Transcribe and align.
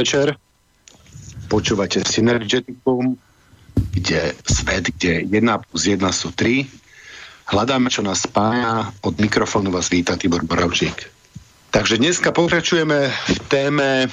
Podvečer. 0.00 0.32
Počúvate 1.52 2.00
Synergeticum, 2.08 3.20
kde 3.92 4.32
svet, 4.48 4.88
kde 4.96 5.28
1 5.28 5.44
plus 5.68 5.92
1 5.92 6.00
sú 6.08 6.32
3. 6.32 6.64
Hľadáme, 7.52 7.92
čo 7.92 8.00
nás 8.00 8.24
spája. 8.24 8.96
Od 9.04 9.20
mikrofónu 9.20 9.68
vás 9.68 9.92
víta 9.92 10.16
Tibor 10.16 10.40
Boravčík. 10.40 11.04
Takže 11.76 12.00
dneska 12.00 12.32
pokračujeme 12.32 13.12
v 13.12 13.38
téme 13.52 14.08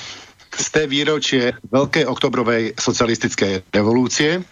z 0.59 0.67
té 0.75 0.91
výročie 0.91 1.55
Veľkej 1.71 2.03
oktobrovej 2.03 2.75
socialistickej 2.75 3.71
revolúcie. 3.71 4.43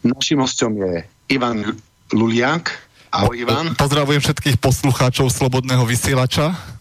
Našim 0.00 0.40
hostom 0.40 0.72
je 0.80 1.04
Ivan 1.28 1.68
Luliak. 2.16 2.72
Ahoj 3.12 3.44
Ivan. 3.44 3.76
Pozdravujem 3.76 4.24
všetkých 4.24 4.56
poslucháčov 4.56 5.28
Slobodného 5.28 5.84
vysielača. 5.84 6.71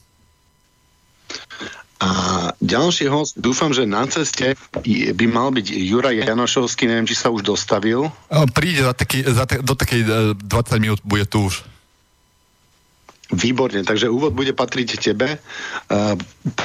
A 2.02 2.10
ďalší 2.58 3.06
host, 3.14 3.38
dúfam, 3.38 3.70
že 3.70 3.86
na 3.86 4.10
ceste 4.10 4.58
by 5.14 5.26
mal 5.30 5.54
byť 5.54 5.68
Juraj 5.70 6.26
Janošovský, 6.26 6.90
neviem, 6.90 7.06
či 7.06 7.14
sa 7.14 7.30
už 7.30 7.46
dostavil. 7.46 8.10
Príde 8.58 8.82
za 8.82 8.98
taký, 8.98 9.22
za 9.22 9.46
te, 9.46 9.62
do 9.62 9.78
takej 9.78 10.34
20 10.34 10.42
e, 10.42 10.80
minút, 10.82 11.00
bude 11.06 11.30
tu 11.30 11.46
už. 11.46 11.62
Výborne, 13.32 13.88
takže 13.88 14.12
úvod 14.12 14.36
bude 14.36 14.52
patriť 14.52 15.00
tebe. 15.00 15.40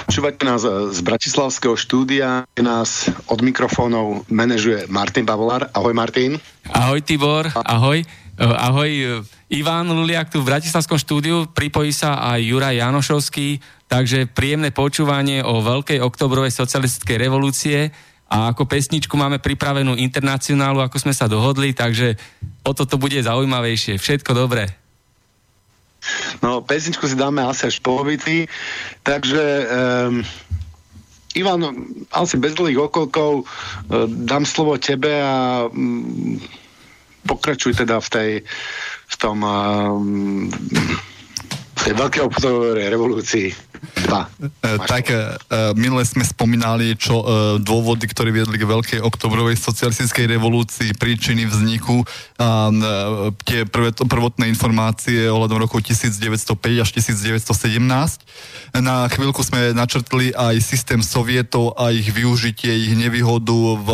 Počúvate 0.09 0.43
nás 0.43 0.67
z 0.67 0.99
Bratislavského 0.99 1.79
štúdia, 1.79 2.43
nás 2.59 3.07
od 3.31 3.39
mikrofónov 3.39 4.27
manažuje 4.27 4.91
Martin 4.91 5.23
Bavolár. 5.23 5.71
Ahoj 5.71 5.95
Martin. 5.95 6.43
Ahoj 6.75 6.99
Tibor, 7.07 7.55
ahoj. 7.55 8.03
E, 8.03 8.45
ahoj 8.45 8.91
e, 8.91 9.05
Ivan 9.49 9.89
Luliak 9.89 10.29
tu 10.29 10.43
v 10.43 10.51
Bratislavskom 10.53 10.99
štúdiu, 10.99 11.47
pripojí 11.49 11.95
sa 11.95 12.19
aj 12.35 12.43
Juraj 12.43 12.77
Janošovský, 12.83 13.63
Takže 13.87 14.27
príjemné 14.27 14.75
počúvanie 14.75 15.47
o 15.47 15.63
veľkej 15.63 16.03
oktobrovej 16.03 16.51
socialistickej 16.51 17.17
revolúcie 17.23 17.95
a 18.27 18.51
ako 18.51 18.67
pesničku 18.67 19.15
máme 19.15 19.39
pripravenú 19.39 19.95
internacionálu, 19.95 20.83
ako 20.83 20.99
sme 20.99 21.15
sa 21.15 21.31
dohodli, 21.31 21.71
takže 21.71 22.19
o 22.67 22.75
toto 22.75 22.99
bude 22.99 23.23
zaujímavejšie. 23.23 24.03
Všetko 24.03 24.35
dobré. 24.35 24.67
No, 26.43 26.63
pesničku 26.63 27.07
si 27.07 27.15
dáme 27.15 27.47
asi 27.47 27.71
až 27.71 27.79
polovici, 27.83 28.51
takže 29.07 29.43
um, 29.67 30.23
Ivan, 31.39 31.63
asi 32.11 32.39
bez 32.39 32.59
dlhých 32.59 32.91
okolkov 32.91 33.43
uh, 33.43 34.07
dám 34.11 34.43
slovo 34.43 34.75
tebe 34.83 35.23
a 35.23 35.67
um, 35.71 36.39
pokračuj 37.27 37.79
teda 37.79 38.03
v 38.03 38.09
tej 38.11 38.31
v 39.07 39.15
tom 39.23 39.39
um, 39.47 40.51
tej 41.79 41.95
veľkej 41.95 42.23
revolúcii. 42.91 43.55
Dva. 44.07 44.29
E, 44.41 44.79
tak 44.87 45.11
e, 45.11 45.37
minule 45.75 46.05
sme 46.05 46.23
spomínali, 46.23 46.95
čo 46.95 47.21
e, 47.21 47.25
dôvody, 47.61 48.07
ktoré 48.07 48.31
viedli 48.31 48.61
k 48.61 48.69
veľkej 48.69 49.01
oktobrovej 49.03 49.57
socialistickej 49.59 50.27
revolúcii, 50.37 50.97
príčiny 50.97 51.49
vzniku 51.49 52.05
a 52.37 52.69
tie 53.49 53.65
prvé, 53.65 53.97
prvotné 53.97 54.47
informácie 54.53 55.29
ohľadom 55.33 55.65
roku 55.65 55.81
1905 55.81 56.53
až 56.85 56.89
1917. 56.93 58.77
Na 58.77 59.09
chvíľku 59.09 59.41
sme 59.41 59.73
načrtli 59.73 60.37
aj 60.37 60.61
systém 60.61 61.01
sovietov 61.01 61.73
a 61.81 61.89
ich 61.91 62.13
využitie, 62.13 62.69
ich 62.69 62.93
nevýhodu 62.93 63.57
v, 63.81 63.89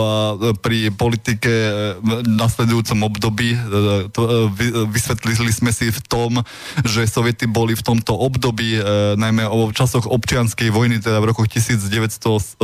pri 0.59 0.91
politike 0.91 1.53
v 2.03 2.27
nasledujúcom 2.27 2.99
období. 3.07 3.55
Vysvetlili 4.91 5.53
sme 5.55 5.71
si 5.71 5.95
v 5.95 6.01
tom, 6.11 6.43
že 6.83 7.07
soviety 7.07 7.47
boli 7.47 7.79
v 7.79 7.87
tomto 7.87 8.19
období, 8.19 8.83
najmä 9.15 9.47
o 9.47 9.71
časoch 9.83 10.07
občianskej 10.07 10.71
vojny, 10.71 11.03
teda 11.03 11.19
v 11.19 11.35
rokoch 11.35 11.51
1918 11.51 12.63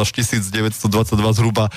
až 0.00 0.10
1922 0.16 1.36
zhruba 1.36 1.68
e, 1.68 1.72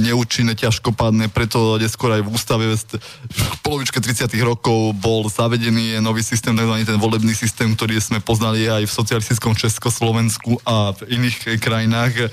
neúčinné, 0.00 0.56
ťažkopádne, 0.56 1.28
preto 1.28 1.76
neskôr 1.76 2.16
aj 2.16 2.24
v 2.24 2.32
ústave 2.32 2.64
v 2.72 3.58
polovičke 3.60 4.00
30 4.00 4.32
rokov 4.40 4.96
bol 4.96 5.28
zavedený 5.28 6.00
nový 6.00 6.24
systém, 6.24 6.56
tzv. 6.56 6.72
ten 6.88 6.96
volebný 6.96 7.36
systém, 7.36 7.76
ktorý 7.76 8.00
sme 8.00 8.24
poznali 8.24 8.64
aj 8.64 8.88
v 8.88 8.96
socialistickom 8.96 9.52
Československu 9.52 10.64
a 10.64 10.96
v 10.96 11.12
iných 11.12 11.60
krajinách 11.60 12.12
e, 12.16 12.26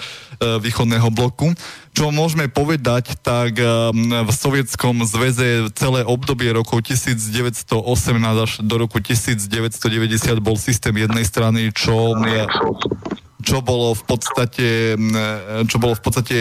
východného 0.64 1.12
bloku. 1.12 1.52
Čo 1.94 2.10
môžeme 2.10 2.50
povedať, 2.50 3.22
tak 3.22 3.62
v 3.94 4.32
Sovietskom 4.34 5.06
zväze 5.06 5.70
celé 5.78 6.02
obdobie 6.02 6.50
rokov 6.50 6.82
1918 6.82 7.70
až 8.18 8.52
do 8.66 8.76
roku 8.82 8.98
1990 8.98 9.48
bol 10.42 10.58
systém 10.58 10.98
jednej 10.98 11.22
strany, 11.22 11.70
čo 11.70 12.18
čo 13.44 13.60
bolo 13.60 13.92
v 13.94 14.04
podstate, 14.08 14.96
čo 15.68 15.78
bolo 15.78 15.94
v 15.94 16.04
podstate 16.04 16.36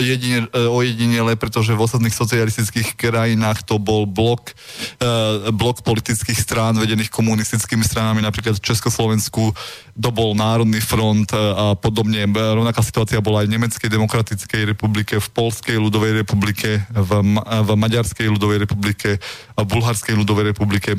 jedine, 0.00 0.48
ojedinele, 0.50 1.36
pretože 1.36 1.76
v 1.76 1.84
ostatných 1.84 2.16
socialistických 2.16 2.96
krajinách 2.96 3.62
to 3.68 3.76
bol 3.76 4.08
blok, 4.08 4.56
e, 4.98 5.52
blok 5.52 5.84
politických 5.84 6.40
strán 6.40 6.80
vedených 6.80 7.12
komunistickými 7.12 7.84
stranami, 7.84 8.24
napríklad 8.24 8.56
v 8.56 8.66
Československu 8.66 9.52
to 10.00 10.08
bol 10.10 10.32
Národný 10.32 10.80
front 10.80 11.30
e, 11.30 11.36
a 11.36 11.76
podobne. 11.76 12.24
Rovnaká 12.32 12.80
situácia 12.80 13.20
bola 13.20 13.44
aj 13.44 13.46
v 13.46 13.52
Nemeckej 13.60 13.88
demokratickej 13.92 14.62
republike, 14.72 15.20
v 15.20 15.28
Polskej 15.30 15.76
ľudovej 15.76 16.24
republike, 16.24 16.82
v, 16.88 17.10
v 17.44 17.70
Maďarskej 17.76 18.26
ľudovej 18.32 18.64
republike 18.64 19.20
a 19.54 19.60
v 19.62 19.68
Bulharskej 19.68 20.16
ľudovej 20.16 20.56
republike. 20.56 20.96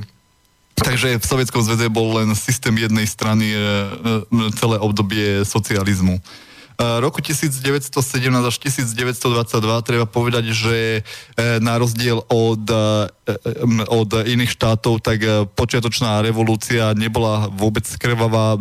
Takže 0.82 1.22
v 1.22 1.26
Sovietskom 1.26 1.62
zväze 1.62 1.88
bol 1.94 2.18
len 2.18 2.34
systém 2.34 2.74
jednej 2.74 3.06
strany 3.06 3.54
e, 3.54 3.58
e, 3.58 3.62
celé 4.58 4.82
obdobie 4.82 5.46
socializmu 5.46 6.18
roku 6.82 7.22
1917 7.22 7.94
až 8.42 8.56
1922 8.58 9.88
treba 9.88 10.06
povedať, 10.10 10.50
že 10.50 11.06
na 11.62 11.78
rozdiel 11.78 12.26
od, 12.26 12.66
od 13.86 14.10
iných 14.26 14.52
štátov, 14.52 15.06
tak 15.06 15.22
počiatočná 15.54 16.26
revolúcia 16.26 16.98
nebola 16.98 17.48
vôbec 17.54 17.86
krvavá, 18.02 18.58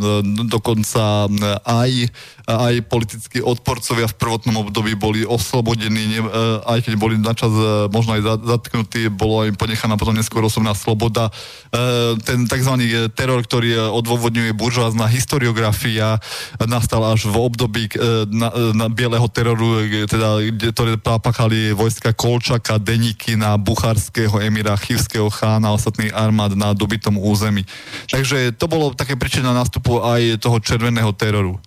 dokonca 0.47 1.32
aj 1.64 2.12
aj 2.50 2.75
politickí 2.91 3.38
odporcovia 3.38 4.10
v 4.10 4.19
prvotnom 4.19 4.66
období 4.66 4.98
boli 4.98 5.22
oslobodení, 5.22 6.19
aj 6.66 6.82
keď 6.82 6.94
boli 6.98 7.14
načas 7.14 7.52
možno 7.94 8.19
aj 8.19 8.42
zatknutí, 8.42 9.06
bolo 9.12 9.47
im 9.47 9.54
ponechaná 9.54 9.94
potom 9.94 10.16
neskôr 10.16 10.42
osobná 10.42 10.75
sloboda. 10.75 11.31
Ten 12.26 12.50
tzv. 12.50 12.75
teror, 13.14 13.47
ktorý 13.47 13.94
odôvodňuje 13.94 14.50
buržoázna 14.56 15.06
historiografia, 15.06 16.19
nastal 16.66 17.06
až 17.06 17.31
v 17.31 17.37
období 17.38 17.82
na, 18.31 18.49
na 18.73 18.87
bieleho 18.87 19.27
teroru, 19.31 19.85
teda, 20.07 20.43
ktoré 20.73 20.97
pápachali 21.01 21.75
vojska 21.75 22.15
Kolčaka, 22.15 22.79
Deniky 22.79 23.35
na 23.35 23.57
bucharského 23.57 24.41
emira, 24.43 24.77
chivského 24.79 25.29
chána 25.33 25.71
a 25.71 25.77
ostatných 25.77 26.15
armád 26.15 26.55
na 26.55 26.75
dobitom 26.77 27.17
území. 27.19 27.65
Takže 28.11 28.55
to 28.57 28.67
bolo 28.71 28.93
také 28.95 29.15
príčina 29.15 29.55
nástupu 29.55 30.03
aj 30.03 30.43
toho 30.43 30.59
červeného 30.61 31.11
teroru 31.15 31.59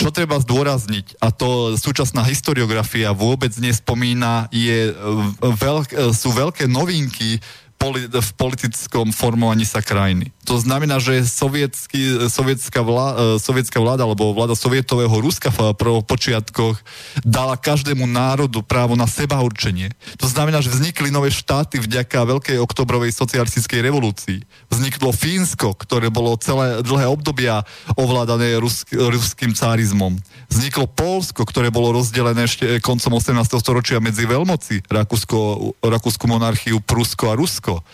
čo 0.00 0.08
treba 0.08 0.40
zdôrazniť, 0.40 1.20
a 1.20 1.28
to 1.28 1.76
súčasná 1.76 2.24
historiografia 2.24 3.12
vôbec 3.12 3.52
nespomína, 3.60 4.48
je, 4.48 4.96
veľk, 5.44 6.16
sú 6.16 6.32
veľké 6.32 6.64
novinky 6.64 7.36
v 7.80 8.30
politickom 8.36 9.08
formovaní 9.08 9.64
sa 9.64 9.80
krajiny. 9.80 10.28
To 10.44 10.60
znamená, 10.60 11.00
že 11.00 11.24
sovietský, 11.24 12.28
sovietská, 12.28 12.84
vláda, 12.84 13.40
sovietská 13.40 13.80
vláda 13.80 14.04
alebo 14.04 14.36
vláda 14.36 14.52
sovietového 14.52 15.12
Ruska 15.16 15.48
v 15.48 15.72
počiatkoch 16.04 16.76
dala 17.24 17.56
každému 17.56 18.04
národu 18.04 18.60
právo 18.60 19.00
na 19.00 19.08
seba 19.08 19.40
určenie. 19.40 19.96
To 20.20 20.28
znamená, 20.28 20.60
že 20.60 20.68
vznikli 20.68 21.08
nové 21.08 21.32
štáty 21.32 21.80
vďaka 21.80 22.28
Veľkej 22.28 22.58
oktobrovej 22.60 23.16
socialistickej 23.16 23.80
revolúcii. 23.80 24.44
Vzniklo 24.68 25.16
Fínsko, 25.16 25.72
ktoré 25.72 26.12
bolo 26.12 26.36
celé 26.36 26.84
dlhé 26.84 27.08
obdobia 27.08 27.64
ovládané 27.96 28.60
rusk, 28.60 28.92
ruským 28.92 29.56
cárizmom. 29.56 30.20
Vzniklo 30.52 30.84
Polsko, 30.90 31.46
ktoré 31.46 31.70
bolo 31.72 31.96
rozdelené 31.96 32.44
ešte 32.44 32.82
koncom 32.82 33.22
18. 33.22 33.38
storočia 33.56 34.02
medzi 34.02 34.26
veľmoci, 34.26 34.90
Rakúsko, 34.90 35.38
Rakúsku 35.78 36.24
monarchiu, 36.26 36.82
Prusko 36.82 37.30
a 37.30 37.38
Rusko 37.38 37.69
Česko. 37.70 37.86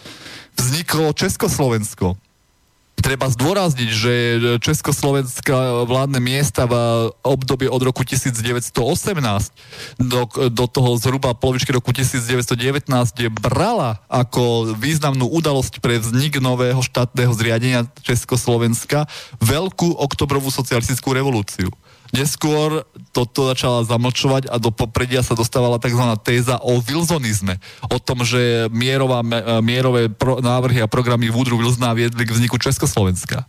Vzniklo 0.56 1.12
Československo. 1.12 2.16
Treba 2.96 3.28
zdôrazniť, 3.28 3.90
že 3.92 4.12
československá 4.64 5.84
vládne 5.84 6.16
miesta 6.16 6.64
v 6.64 6.74
období 7.20 7.68
od 7.68 7.78
roku 7.84 8.02
1918 8.08 8.72
do, 10.00 10.24
do 10.48 10.64
toho 10.64 10.96
zhruba 10.96 11.36
polovičky 11.36 11.76
roku 11.76 11.92
1919 11.92 12.88
brala 13.36 14.00
ako 14.08 14.72
významnú 14.80 15.28
udalosť 15.28 15.84
pre 15.84 16.00
vznik 16.00 16.40
nového 16.40 16.80
štátneho 16.80 17.36
zriadenia 17.36 17.84
Československa 18.00 19.04
veľkú 19.44 20.00
oktobrovú 20.00 20.48
socialistickú 20.48 21.12
revolúciu. 21.12 21.68
Neskôr 22.14 22.86
toto 23.10 23.50
začala 23.50 23.82
zamlčovať 23.82 24.52
a 24.52 24.60
do 24.60 24.70
popredia 24.70 25.24
sa 25.24 25.34
dostávala 25.34 25.80
tzv. 25.80 26.02
téza 26.22 26.60
o 26.62 26.78
wilsonizme. 26.78 27.58
O 27.90 27.98
tom, 27.98 28.22
že 28.22 28.70
mierová, 28.70 29.24
mierové 29.64 30.12
pro, 30.12 30.38
návrhy 30.38 30.84
a 30.84 30.90
programy 30.90 31.32
Woodrow 31.32 31.58
Wilsona 31.58 31.96
viedli 31.96 32.22
k 32.22 32.34
vzniku 32.34 32.60
Československa. 32.60 33.48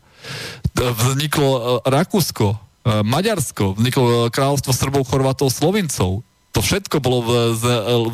Vzniklo 0.77 1.50
e, 1.54 1.62
Rakúsko, 1.86 2.57
Maďarsko, 2.88 3.75
vzniklo 3.75 4.31
kráľovstvo 4.31 4.71
Srbov, 4.71 5.12
Chorvatov, 5.12 5.51
Slovincov. 5.51 6.24
To 6.56 6.60
všetko 6.63 7.03
bolo 7.03 7.19
v, 7.27 7.30
z, 7.60 7.63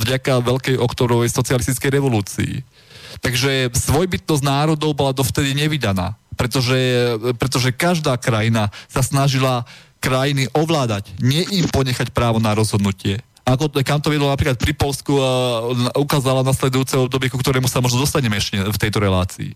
vďaka 0.01 0.41
veľkej 0.41 0.75
oktobrovej 0.81 1.29
socialistickej 1.29 1.89
revolúcii. 1.93 2.53
Takže 3.21 3.69
svojbytnosť 3.69 4.43
národov 4.43 4.97
bola 4.97 5.13
dovtedy 5.13 5.53
nevydaná, 5.53 6.17
pretože, 6.33 6.75
pretože 7.37 7.69
každá 7.69 8.17
krajina 8.17 8.73
sa 8.89 9.05
snažila 9.05 9.69
krajiny 10.03 10.51
ovládať, 10.51 11.15
nie 11.23 11.47
im 11.55 11.71
ponechať 11.71 12.11
právo 12.11 12.43
na 12.43 12.51
rozhodnutie. 12.51 13.23
Ako 13.47 13.71
kam 13.83 14.03
to 14.03 14.11
viedlo 14.11 14.27
napríklad 14.27 14.59
pri 14.59 14.75
Polsku 14.75 15.15
uh, 15.15 15.95
ukázala 15.95 16.43
nasledujúce 16.43 16.99
obdobie, 16.99 17.31
ku 17.31 17.39
ktorému 17.39 17.71
sa 17.71 17.79
možno 17.79 18.03
dostaneme 18.03 18.35
ešte 18.35 18.59
v 18.59 18.77
tejto 18.79 18.99
relácii. 19.03 19.55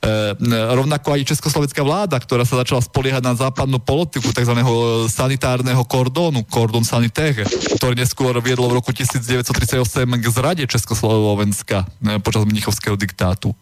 E, 0.00 0.08
rovnako 0.48 1.12
aj 1.12 1.28
československá 1.28 1.84
vláda, 1.84 2.16
ktorá 2.16 2.48
sa 2.48 2.64
začala 2.64 2.80
spoliehať 2.80 3.20
na 3.20 3.36
západnú 3.36 3.76
politiku 3.84 4.32
tzv. 4.32 4.56
sanitárneho 5.12 5.84
kordónu, 5.84 6.40
kordon 6.48 6.88
sanitére, 6.88 7.44
ktorý 7.76 8.00
neskôr 8.00 8.32
viedlo 8.40 8.72
v 8.72 8.80
roku 8.80 8.96
1938 8.96 9.84
k 10.08 10.26
zrade 10.32 10.64
Československa 10.64 11.84
e, 12.00 12.16
počas 12.16 12.48
mnichovského 12.48 12.96
diktátu. 12.96 13.52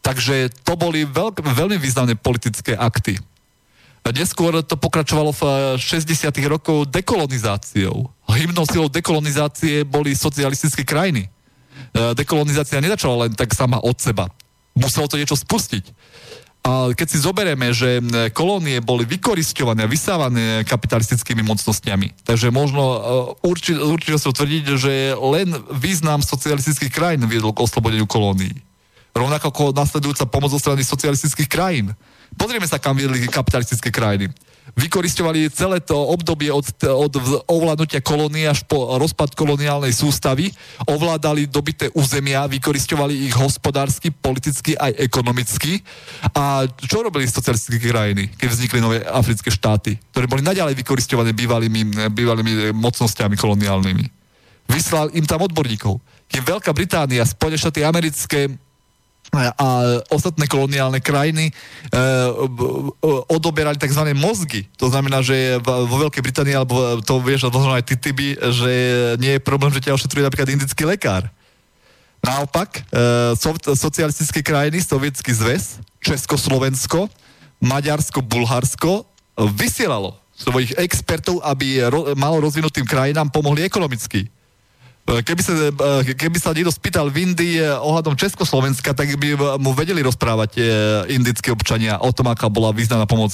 Takže 0.00 0.48
to 0.64 0.80
boli 0.80 1.04
veľk, 1.04 1.44
veľmi 1.44 1.76
významné 1.76 2.16
politické 2.16 2.72
akty. 2.72 3.20
Neskôr 4.14 4.62
to 4.62 4.78
pokračovalo 4.78 5.34
v 5.34 5.42
60. 5.78 6.30
rokov 6.46 6.86
dekolonizáciou. 6.90 8.06
Hymnou 8.30 8.66
silou 8.68 8.86
dekolonizácie 8.86 9.82
boli 9.82 10.14
socialistické 10.14 10.86
krajiny. 10.86 11.26
E, 11.26 11.28
dekolonizácia 12.14 12.78
nezačala 12.78 13.26
len 13.26 13.32
tak 13.34 13.50
sama 13.54 13.82
od 13.82 13.98
seba 13.98 14.30
muselo 14.76 15.08
to 15.08 15.16
niečo 15.16 15.34
spustiť. 15.34 15.84
A 16.66 16.90
keď 16.98 17.06
si 17.06 17.22
zoberieme, 17.22 17.70
že 17.70 18.02
kolónie 18.34 18.82
boli 18.82 19.06
vykoristované 19.06 19.86
a 19.86 19.90
vysávané 19.90 20.66
kapitalistickými 20.66 21.46
mocnosťami, 21.46 22.26
takže 22.26 22.50
možno 22.50 22.82
určite, 23.46 23.78
určite 23.78 24.18
sa 24.18 24.34
tvrdiť, 24.34 24.64
že 24.74 25.14
len 25.14 25.54
význam 25.70 26.26
socialistických 26.26 26.90
krajín 26.90 27.22
viedol 27.30 27.54
k 27.54 27.62
oslobodeniu 27.62 28.10
kolónií. 28.10 28.66
Rovnako 29.14 29.46
ako 29.48 29.64
nasledujúca 29.78 30.26
pomoc 30.26 30.50
zo 30.52 30.60
strany 30.60 30.82
socialistických 30.82 31.48
krajín. 31.48 31.94
Pozrieme 32.36 32.68
sa, 32.68 32.76
kam 32.78 32.96
viedli 32.96 33.24
kapitalistické 33.26 33.88
krajiny 33.88 34.28
vykoristovali 34.76 35.48
celé 35.48 35.80
to 35.80 35.94
obdobie 35.94 36.52
od, 36.52 36.66
od 36.84 37.12
ovládnutia 37.48 38.04
kolónie 38.04 38.44
až 38.44 38.66
po 38.68 38.98
rozpad 39.00 39.32
koloniálnej 39.32 39.94
sústavy, 39.94 40.52
ovládali 40.84 41.48
dobité 41.48 41.88
územia, 41.96 42.50
vykoristovali 42.50 43.30
ich 43.30 43.34
hospodársky, 43.34 44.12
politicky 44.12 44.76
aj 44.76 44.98
ekonomicky. 45.00 45.80
A 46.36 46.68
čo 46.68 47.00
robili 47.00 47.24
socialistické 47.24 47.88
krajiny, 47.88 48.28
keď 48.36 48.48
vznikli 48.52 48.78
nové 48.84 49.00
africké 49.06 49.48
štáty, 49.48 49.96
ktoré 50.12 50.28
boli 50.28 50.44
naďalej 50.44 50.76
vykoristované 50.76 51.32
bývalými, 51.32 52.10
bývalými 52.12 52.76
mocnosťami 52.76 53.34
koloniálnymi? 53.38 54.04
Vyslal 54.66 55.14
im 55.14 55.22
tam 55.24 55.46
odborníkov. 55.46 56.02
Keď 56.26 56.40
Veľká 56.42 56.74
Británia, 56.74 57.22
Spojené 57.22 57.54
štáty 57.54 57.86
americké 57.86 58.50
a 59.34 59.66
ostatné 60.08 60.46
koloniálne 60.46 61.02
krajiny 61.02 61.50
e, 61.50 61.52
odoberali 63.28 63.76
tzv. 63.76 64.02
mozgy. 64.16 64.64
To 64.80 64.88
znamená, 64.88 65.20
že 65.20 65.60
vo 65.62 65.96
Veľkej 66.06 66.22
Británii, 66.22 66.54
alebo 66.56 67.02
to 67.02 67.20
vieš, 67.20 67.50
možno 67.50 67.74
aj 67.74 67.84
ty, 67.84 67.94
tyby, 67.98 68.38
že 68.38 68.72
nie 69.20 69.36
je 69.36 69.42
problém, 69.42 69.74
že 69.74 69.82
ťa 69.84 69.96
ošetruje 69.98 70.24
napríklad 70.24 70.54
indický 70.54 70.88
lekár. 70.88 71.28
Naopak, 72.24 72.80
e, 72.80 72.82
so, 73.36 73.52
socialistické 73.76 74.40
krajiny, 74.40 74.80
Sovietský 74.80 75.30
zväz, 75.36 75.82
Československo, 76.00 77.10
Maďarsko, 77.60 78.22
Bulharsko 78.22 79.04
vysielalo 79.56 80.16
svojich 80.36 80.76
expertov, 80.76 81.40
aby 81.40 81.80
ro, 81.88 82.12
malo 82.12 82.44
rozvinutým 82.44 82.84
krajinám 82.84 83.32
pomohli 83.32 83.64
ekonomicky. 83.64 84.28
E, 85.06 85.22
keby 85.22 85.42
sa, 85.42 85.52
e, 85.54 86.14
keby 86.18 86.38
sa 86.42 86.50
niekto 86.50 86.74
spýtal 86.74 87.06
v 87.06 87.30
Indii 87.30 87.62
e, 87.62 87.70
ohľadom 87.78 88.18
Československa, 88.18 88.90
tak 88.90 89.14
by 89.14 89.38
mu 89.62 89.70
vedeli 89.70 90.02
rozprávať 90.02 90.58
indické 91.06 91.54
občania 91.54 92.02
o 92.02 92.10
tom, 92.10 92.26
aká 92.26 92.50
bola 92.50 92.74
významná 92.74 93.06
pomoc 93.06 93.30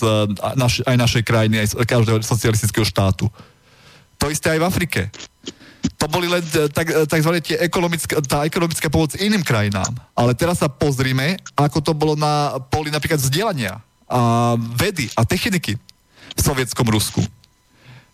aj 0.84 0.96
našej 0.96 1.24
krajiny, 1.24 1.64
aj 1.64 1.88
každého 1.88 2.20
socialistického 2.20 2.84
štátu. 2.84 3.32
To 4.20 4.28
isté 4.28 4.52
aj 4.52 4.60
v 4.60 4.69
Afrike. 4.69 5.00
To 5.98 6.06
boli 6.06 6.30
len 6.30 6.44
tak, 6.70 7.10
takzvané 7.10 7.42
tie 7.42 7.58
ekonomická, 7.58 8.22
tá 8.22 8.46
ekonomická 8.46 8.86
pomoc 8.86 9.19
iným 9.19 9.42
krajinám. 9.42 9.90
Ale 10.14 10.36
teraz 10.36 10.62
sa 10.62 10.70
pozrime, 10.70 11.40
ako 11.58 11.82
to 11.82 11.92
bolo 11.96 12.14
na 12.14 12.62
poli 12.70 12.92
napríklad 12.92 13.19
vzdelania 13.19 13.82
a 14.06 14.54
vedy 14.76 15.08
a 15.16 15.24
techniky 15.24 15.74
v 16.36 16.40
sovietskom 16.40 16.86
Rusku. 16.86 17.24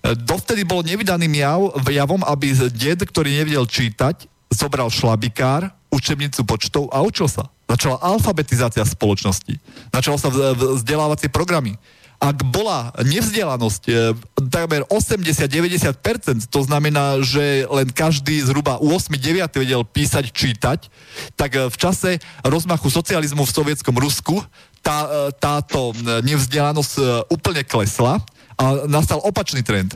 Dovtedy 0.02 0.62
bol 0.62 0.86
nevydaným 0.86 1.34
jav, 1.42 1.60
javom, 1.84 2.22
aby 2.22 2.54
ded, 2.70 3.02
ktorý 3.02 3.34
nevedel 3.34 3.66
čítať, 3.66 4.30
zobral 4.48 4.88
šlabikár, 4.88 5.74
učebnicu 5.90 6.44
počtov 6.44 6.88
a 6.94 7.02
učil 7.02 7.28
sa. 7.28 7.48
Začala 7.68 8.00
alfabetizácia 8.00 8.84
spoločnosti. 8.84 9.60
Začalo 9.92 10.16
sa 10.16 10.28
vzdelávacie 10.30 11.28
programy. 11.28 11.76
Ak 12.18 12.42
bola 12.50 12.90
nevzdelanosť 12.98 13.82
e, 13.86 13.94
takmer 14.50 14.82
80-90%, 14.90 16.50
to 16.50 16.60
znamená, 16.66 17.22
že 17.22 17.62
len 17.70 17.94
každý 17.94 18.42
zhruba 18.42 18.74
8-9 18.82 19.46
vedel 19.54 19.86
písať, 19.86 20.34
čítať, 20.34 20.90
tak 21.38 21.54
e, 21.54 21.70
v 21.70 21.76
čase 21.78 22.18
rozmachu 22.42 22.90
socializmu 22.90 23.46
v 23.46 23.54
sovietskom 23.54 23.94
Rusku 23.94 24.42
tá, 24.82 25.06
e, 25.06 25.30
táto 25.38 25.94
nevzdelanosť 26.26 27.30
úplne 27.30 27.62
klesla 27.62 28.18
a 28.58 28.90
nastal 28.90 29.22
opačný 29.22 29.62
trend. 29.62 29.94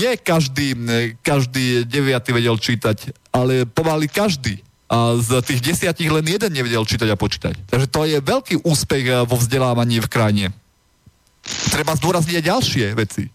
Nie 0.00 0.16
každý, 0.16 0.72
každý 1.20 1.84
deviatý 1.84 2.32
vedel 2.32 2.56
čítať, 2.56 3.12
ale 3.34 3.66
pomaly 3.68 4.08
každý. 4.08 4.62
A 4.88 5.18
z 5.18 5.42
tých 5.42 5.60
desiatich 5.60 6.08
len 6.08 6.24
jeden 6.24 6.54
nevedel 6.54 6.86
čítať 6.86 7.10
a 7.10 7.18
počítať. 7.18 7.54
Takže 7.68 7.86
to 7.90 8.06
je 8.06 8.22
veľký 8.22 8.64
úspech 8.64 9.26
vo 9.26 9.36
vzdelávaní 9.36 9.98
v 9.98 10.08
krajine. 10.08 10.46
Treba 11.74 11.92
zdôrazniť 11.98 12.40
aj 12.40 12.48
ďalšie 12.48 12.84
veci. 12.96 13.28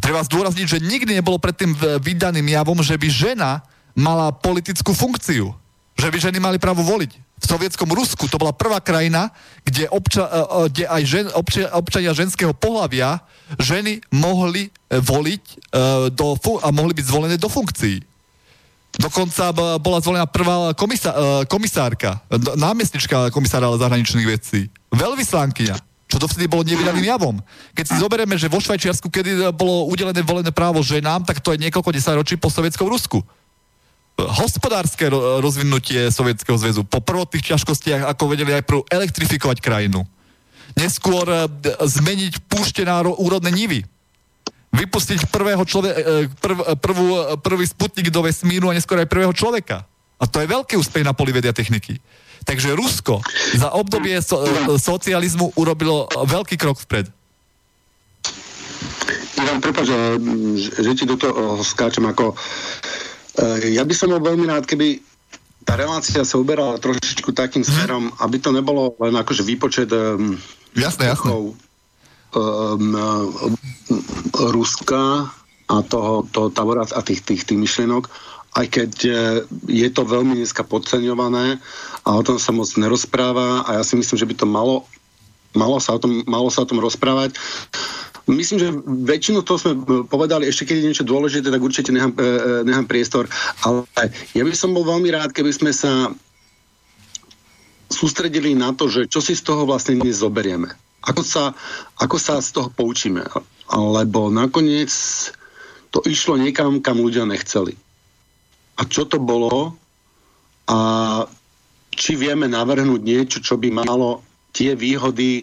Treba 0.00 0.24
zdôrazniť, 0.24 0.66
že 0.66 0.78
nikdy 0.80 1.20
nebolo 1.20 1.42
predtým 1.42 1.74
vydaným 2.00 2.46
javom, 2.54 2.80
že 2.80 2.96
by 2.96 3.08
žena 3.10 3.50
mala 3.92 4.32
politickú 4.32 4.94
funkciu. 4.94 5.52
Že 5.98 6.08
by 6.10 6.18
ženy 6.30 6.38
mali 6.40 6.56
právo 6.56 6.80
voliť 6.80 7.23
v 7.34 7.44
sovietskom 7.44 7.90
Rusku 7.90 8.30
to 8.30 8.38
bola 8.38 8.54
prvá 8.54 8.78
krajina, 8.78 9.34
kde, 9.66 9.90
obča, 9.90 10.24
e, 10.24 10.30
e, 10.30 10.44
kde 10.70 10.84
aj 10.86 11.02
žen, 11.04 11.26
obča, 11.34 11.68
občania 11.74 12.12
ženského 12.14 12.54
pohľavia 12.54 13.20
ženy 13.58 14.00
mohli 14.14 14.70
e, 14.70 14.98
voliť 15.02 15.42
do, 16.14 16.26
a 16.62 16.68
mohli 16.70 16.92
byť 16.94 17.04
zvolené 17.04 17.36
do 17.36 17.50
funkcií. 17.50 18.00
Dokonca 18.94 19.50
bola 19.82 19.98
zvolená 19.98 20.22
prvá 20.22 20.70
komisa, 20.78 21.10
komisárka, 21.50 22.22
námestnička 22.54 23.34
komisára 23.34 23.66
zahraničných 23.74 24.30
vecí, 24.30 24.70
veľvyslankyňa, 24.94 26.06
čo 26.06 26.16
dovtedy 26.22 26.46
bolo 26.46 26.62
nevydaným 26.62 27.02
javom. 27.02 27.42
Keď 27.74 27.84
si 27.90 27.94
zoberieme, 27.98 28.38
že 28.38 28.46
vo 28.46 28.62
Švajčiarsku, 28.62 29.10
kedy 29.10 29.50
bolo 29.50 29.90
udelené 29.90 30.22
volené 30.22 30.54
právo 30.54 30.78
ženám, 30.78 31.26
tak 31.26 31.42
to 31.42 31.50
je 31.50 31.66
niekoľko 31.66 31.90
desaťročí 31.90 32.38
po 32.38 32.54
sovietskom 32.54 32.86
Rusku 32.86 33.18
hospodárske 34.14 35.10
rozvinutie 35.42 36.06
Sovietskeho 36.10 36.54
zväzu. 36.54 36.86
Po 36.86 37.02
prvotných 37.02 37.54
ťažkostiach, 37.54 38.06
ako 38.06 38.30
vedeli 38.30 38.54
aj 38.54 38.62
prv 38.62 38.86
elektrifikovať 38.86 39.58
krajinu. 39.58 40.06
Neskôr 40.78 41.26
e, 41.26 41.46
zmeniť 41.82 42.46
púšte 42.46 42.86
úrodné 43.18 43.50
nivy. 43.50 43.80
Vypustiť 44.74 45.30
prvého 45.30 45.62
človeka, 45.66 45.98
e, 45.98 46.26
prv, 46.30 46.58
e, 46.62 46.74
prvú, 46.78 47.06
prvý 47.42 47.66
sputnik 47.66 48.10
do 48.10 48.22
vesmíru 48.22 48.70
a 48.70 48.76
neskôr 48.76 49.02
aj 49.02 49.10
prvého 49.10 49.34
človeka. 49.34 49.86
A 50.18 50.24
to 50.30 50.38
je 50.38 50.50
veľký 50.50 50.78
úspech 50.78 51.02
na 51.02 51.14
poli 51.14 51.34
vedia 51.34 51.50
techniky. 51.50 51.98
Takže 52.46 52.76
Rusko 52.76 53.18
za 53.56 53.74
obdobie 53.74 54.14
so, 54.22 54.46
socializmu 54.78 55.58
urobilo 55.58 56.06
veľký 56.12 56.54
krok 56.54 56.78
vpred. 56.86 57.10
Ja 59.34 59.58
prepáč, 59.58 59.90
že 60.62 60.90
ti 60.94 61.04
do 61.08 61.18
toho 61.18 61.60
skáčem 61.66 62.06
ako 62.06 62.36
Eh, 62.36 63.03
ja 63.70 63.82
by 63.82 63.94
som 63.94 64.14
bol 64.14 64.22
veľmi 64.22 64.46
rád, 64.46 64.66
keby 64.66 65.02
tá 65.64 65.80
relácia 65.80 66.22
sa 66.22 66.36
uberala 66.36 66.76
trošičku 66.76 67.32
takým 67.32 67.64
mhm. 67.64 67.68
smerom, 67.68 68.04
hmm. 68.12 68.16
aby 68.20 68.36
to 68.38 68.52
nebolo 68.52 68.94
len 69.00 69.16
akože 69.16 69.42
výpočet 69.42 69.88
um, 69.90 70.36
jasné, 70.76 71.08
jasné. 71.08 71.32
Um, 71.32 71.56
um, 72.34 73.54
Ruska 74.34 75.30
a 75.70 75.76
toho, 75.86 76.28
toho 76.28 76.52
tabora 76.52 76.84
a 76.84 77.00
tých, 77.00 77.24
tých, 77.24 77.48
tých 77.48 77.56
myšlienok, 77.56 78.10
aj 78.54 78.66
keď 78.70 78.92
eh, 79.06 79.16
je 79.66 79.88
to 79.90 80.06
veľmi 80.06 80.38
dneska 80.38 80.62
podceňované 80.62 81.58
a 82.04 82.08
o 82.14 82.22
tom 82.22 82.36
sa 82.36 82.52
moc 82.52 82.68
nerozpráva 82.76 83.64
a 83.64 83.80
ja 83.80 83.82
si 83.82 83.96
myslím, 83.96 84.16
že 84.18 84.28
by 84.28 84.34
to 84.36 84.46
malo, 84.46 84.84
malo, 85.56 85.80
sa, 85.80 85.96
o 85.96 86.00
tom, 86.02 86.22
malo 86.28 86.52
sa 86.52 86.62
o 86.62 86.68
tom 86.68 86.78
rozprávať. 86.78 87.34
Myslím, 88.24 88.56
že 88.56 88.68
väčšinu 89.04 89.44
toho 89.44 89.58
sme 89.60 89.72
e, 89.76 89.80
povedali, 90.08 90.48
ešte 90.48 90.64
keď 90.64 90.76
je 90.80 90.88
niečo 90.88 91.04
dôležité, 91.04 91.52
tak 91.52 91.60
určite 91.60 91.92
nechám, 91.92 92.16
e, 92.16 92.24
e, 92.24 92.50
nechám 92.64 92.88
priestor, 92.88 93.28
ale 93.60 93.84
ja 94.32 94.40
by 94.40 94.54
som 94.56 94.72
bol 94.72 94.80
veľmi 94.80 95.12
rád, 95.12 95.36
keby 95.36 95.52
sme 95.52 95.76
sa 95.76 96.08
sústredili 97.92 98.56
na 98.56 98.72
to, 98.72 98.88
že 98.88 99.12
čo 99.12 99.20
si 99.20 99.36
z 99.36 99.44
toho 99.44 99.68
vlastne 99.68 100.00
dnes 100.00 100.24
zoberieme. 100.24 100.72
Ako 101.04 101.20
sa, 101.20 101.52
ako 102.00 102.16
sa 102.16 102.40
z 102.40 102.56
toho 102.56 102.72
poučíme? 102.72 103.20
Lebo 103.68 104.32
nakoniec 104.32 104.88
to 105.92 106.00
išlo 106.08 106.40
niekam, 106.40 106.80
kam 106.80 107.04
ľudia 107.04 107.28
nechceli. 107.28 107.76
A 108.80 108.88
čo 108.88 109.04
to 109.04 109.20
bolo? 109.20 109.76
A 110.64 110.78
či 111.92 112.16
vieme 112.16 112.48
navrhnúť 112.48 113.00
niečo, 113.04 113.38
čo 113.44 113.60
by 113.60 113.84
malo 113.84 114.24
tie 114.56 114.72
výhody 114.72 115.42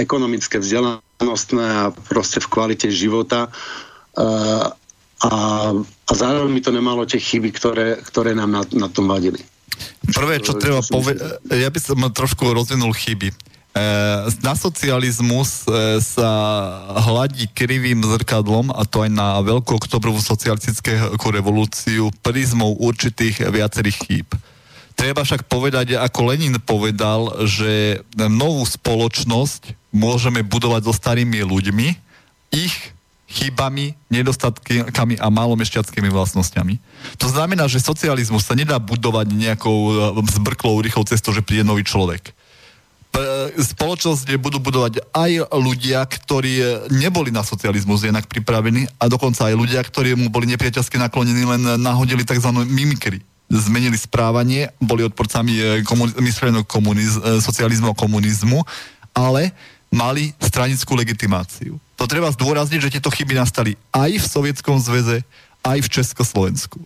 ekonomické, 0.00 0.56
vzdelanostné 1.20 1.66
a 1.68 1.84
proste 2.08 2.40
v 2.40 2.48
kvalite 2.48 2.88
života 2.88 3.44
e, 3.44 3.48
a, 5.20 5.32
a 5.76 6.12
zároveň 6.16 6.48
by 6.56 6.62
to 6.64 6.72
nemalo 6.72 7.04
tie 7.04 7.20
chyby, 7.20 7.52
ktoré, 7.52 8.00
ktoré 8.00 8.32
nám 8.32 8.48
na, 8.48 8.62
na 8.72 8.88
tom 8.88 9.04
vadili. 9.04 9.44
Prvé, 10.16 10.40
čo 10.40 10.56
treba 10.56 10.80
povedať, 10.80 11.44
ja 11.44 11.68
by 11.68 11.76
som 11.76 12.00
trošku 12.08 12.48
rozvinul 12.56 12.96
chyby. 12.96 13.28
Na 14.42 14.56
socializmus 14.58 15.68
sa 16.02 16.30
hladí 17.06 17.46
krivým 17.52 18.02
zrkadlom, 18.02 18.72
a 18.72 18.82
to 18.88 19.04
aj 19.04 19.10
na 19.12 19.38
veľkú 19.44 19.76
oktobrovú 19.76 20.18
socialistickú 20.18 21.28
revolúciu, 21.30 22.10
prizmou 22.24 22.74
určitých 22.80 23.46
viacerých 23.46 23.96
chýb. 24.08 24.28
Treba 24.98 25.24
však 25.24 25.48
povedať, 25.48 25.96
ako 25.96 26.32
Lenin 26.32 26.56
povedal, 26.60 27.46
že 27.46 28.04
novú 28.16 28.66
spoločnosť 28.66 29.79
môžeme 29.90 30.46
budovať 30.46 30.86
so 30.86 30.92
starými 30.94 31.42
ľuďmi, 31.42 31.88
ich 32.50 32.74
chybami, 33.30 33.94
nedostatkami 34.10 35.14
a 35.22 35.26
málo 35.30 35.54
mešťackými 35.54 36.10
vlastnosťami. 36.10 36.82
To 37.22 37.30
znamená, 37.30 37.70
že 37.70 37.78
socializmus 37.78 38.42
sa 38.42 38.58
nedá 38.58 38.82
budovať 38.82 39.30
nejakou 39.30 39.78
e, 39.86 39.92
zbrklou 40.34 40.82
rýchlou 40.82 41.06
cestou, 41.06 41.30
že 41.30 41.38
príde 41.38 41.62
nový 41.62 41.86
človek 41.86 42.34
spoločnosť 43.58 44.38
budú 44.38 44.62
budovať 44.62 45.02
aj 45.10 45.50
ľudia, 45.50 46.06
ktorí 46.06 46.86
neboli 46.94 47.34
na 47.34 47.42
socializmus 47.42 48.06
jednak 48.06 48.30
pripravení 48.30 48.86
a 49.02 49.10
dokonca 49.10 49.50
aj 49.50 49.54
ľudia, 49.58 49.82
ktorí 49.82 50.14
mu 50.14 50.30
boli 50.30 50.46
nepriateľsky 50.54 50.94
naklonení, 50.94 51.42
len 51.42 51.62
nahodili 51.82 52.22
tzv. 52.22 52.50
mimikry. 52.70 53.18
Zmenili 53.50 53.98
správanie, 53.98 54.70
boli 54.78 55.02
odporcami 55.02 55.82
komuniz- 55.82 56.14
komuniz- 56.70 57.18
socializmu 57.42 57.90
a 57.90 57.98
komunizmu, 57.98 58.62
ale 59.10 59.50
mali 59.90 60.32
stranickú 60.38 60.94
legitimáciu. 60.94 61.76
To 61.98 62.06
treba 62.06 62.30
zdôrazniť, 62.32 62.80
že 62.80 62.92
tieto 62.96 63.10
chyby 63.10 63.36
nastali 63.36 63.74
aj 63.90 64.10
v 64.16 64.26
Sovietskom 64.26 64.78
zväze, 64.78 65.26
aj 65.66 65.78
v 65.84 65.88
Československu. 65.92 66.78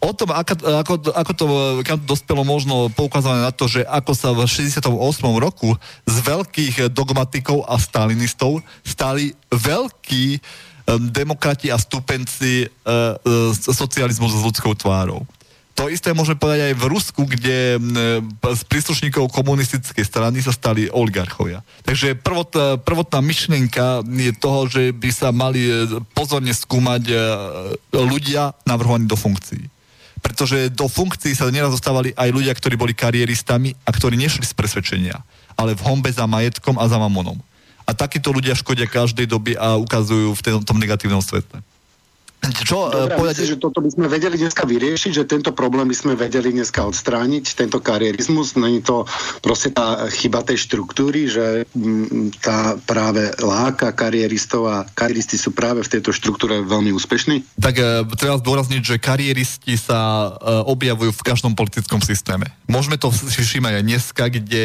O 0.00 0.16
tom, 0.16 0.32
ako, 0.32 0.64
ako, 0.80 0.92
ako 1.12 1.32
to 1.36 1.46
kam 1.84 2.00
dospelo 2.08 2.40
možno 2.40 2.88
poukázať 2.96 3.36
na 3.44 3.52
to, 3.52 3.68
že 3.68 3.84
ako 3.84 4.12
sa 4.16 4.32
v 4.32 4.48
68. 4.48 4.88
roku 5.36 5.76
z 6.08 6.16
veľkých 6.24 6.88
dogmatikov 6.88 7.68
a 7.68 7.76
stalinistov 7.76 8.64
stali 8.80 9.36
veľkí 9.52 10.40
demokrati 11.12 11.68
a 11.68 11.76
stupenci 11.76 12.66
uh, 12.66 13.14
uh, 13.14 13.52
socializmu 13.54 14.26
s 14.26 14.42
ľudskou 14.42 14.72
tvárou. 14.74 15.22
To 15.78 15.88
isté 15.88 16.12
môžeme 16.12 16.36
povedať 16.36 16.70
aj 16.70 16.74
v 16.76 16.84
Rusku, 16.92 17.22
kde 17.24 17.80
z 18.40 18.62
príslušníkov 18.68 19.32
komunistickej 19.32 20.04
strany 20.04 20.44
sa 20.44 20.52
stali 20.52 20.92
oligarchovia. 20.92 21.64
Takže 21.88 22.20
prvot, 22.20 22.82
prvotná 22.84 23.24
myšlienka 23.24 24.04
je 24.04 24.32
toho, 24.36 24.68
že 24.68 24.92
by 24.92 25.10
sa 25.14 25.32
mali 25.32 25.72
pozorne 26.12 26.52
skúmať 26.52 27.02
ľudia 27.96 28.52
navrhovaní 28.68 29.08
do 29.08 29.16
funkcií 29.16 29.80
pretože 30.20 30.68
do 30.76 30.84
funkcií 30.86 31.32
sa 31.32 31.48
neraz 31.48 31.72
dostávali 31.72 32.12
aj 32.12 32.28
ľudia, 32.28 32.52
ktorí 32.52 32.76
boli 32.76 32.92
karieristami 32.92 33.72
a 33.88 33.90
ktorí 33.90 34.20
nešli 34.20 34.44
z 34.44 34.52
presvedčenia, 34.52 35.16
ale 35.56 35.72
v 35.72 35.84
hombe 35.88 36.12
za 36.12 36.28
majetkom 36.28 36.76
a 36.76 36.84
za 36.86 37.00
mamonom. 37.00 37.40
A 37.88 37.96
takíto 37.96 38.30
ľudia 38.30 38.54
škodia 38.54 38.86
každej 38.86 39.26
doby 39.26 39.56
a 39.56 39.80
ukazujú 39.80 40.36
v 40.36 40.40
tom 40.62 40.76
negatívnom 40.78 41.24
svetle. 41.24 41.64
Čo, 42.40 42.88
Dobre, 42.88 43.20
povedať... 43.20 43.44
myslím, 43.44 43.52
že 43.52 43.60
toto 43.60 43.78
by 43.84 43.90
sme 43.92 44.06
vedeli 44.08 44.40
dneska 44.40 44.64
vyriešiť, 44.64 45.12
že 45.12 45.24
tento 45.28 45.52
problém 45.52 45.84
by 45.84 45.96
sme 45.96 46.12
vedeli 46.16 46.56
dneska 46.56 46.80
odstrániť, 46.88 47.44
tento 47.52 47.84
karierizmus. 47.84 48.56
Není 48.56 48.80
to 48.80 49.04
proste 49.44 49.76
tá 49.76 50.08
chyba 50.08 50.40
tej 50.40 50.56
štruktúry, 50.64 51.28
že 51.28 51.68
mm, 51.76 52.40
tá 52.40 52.80
práve 52.88 53.28
láka 53.44 53.92
karieristov 53.92 54.72
a 54.72 54.88
karieristi 54.88 55.36
sú 55.36 55.52
práve 55.52 55.84
v 55.84 55.92
tejto 55.92 56.16
štruktúre 56.16 56.64
veľmi 56.64 56.96
úspešní? 56.96 57.60
Tak 57.60 57.74
e, 57.76 58.08
treba 58.16 58.40
zdôrazniť, 58.40 58.82
že 58.88 58.96
karieristi 58.96 59.76
sa 59.76 60.32
e, 60.32 60.64
objavujú 60.64 61.12
v 61.12 61.26
každom 61.26 61.52
politickom 61.52 62.00
systéme. 62.00 62.48
Môžeme 62.64 62.96
to 62.96 63.12
všimať 63.44 63.72
aj 63.76 63.84
dneska, 63.84 64.24
kde... 64.32 64.62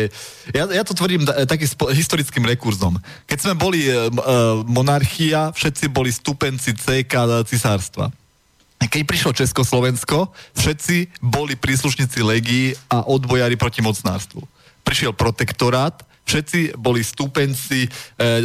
Ja, 0.56 0.64
ja 0.72 0.84
to 0.88 0.96
tvrdím 0.96 1.28
e, 1.28 1.44
takým 1.44 1.68
spo, 1.68 1.92
historickým 1.92 2.48
rekurzom. 2.48 3.04
Keď 3.28 3.38
sme 3.44 3.54
boli 3.60 3.84
e, 3.84 3.92
e, 3.92 4.00
monarchia, 4.64 5.52
všetci 5.52 5.92
boli 5.92 6.14
stupenci 6.14 6.72
CK, 6.72 7.44
cisárstva. 7.66 8.14
Keď 8.78 9.02
prišlo 9.10 9.34
Československo, 9.34 10.30
všetci 10.54 11.18
boli 11.18 11.58
príslušníci 11.58 12.22
legii 12.22 12.78
a 12.94 13.02
odbojári 13.02 13.58
proti 13.58 13.82
mocnárstvu. 13.82 14.46
Prišiel 14.86 15.18
protektorát, 15.18 16.06
všetci 16.30 16.78
boli 16.78 17.02
stúpenci 17.02 17.90
e, 17.90 17.90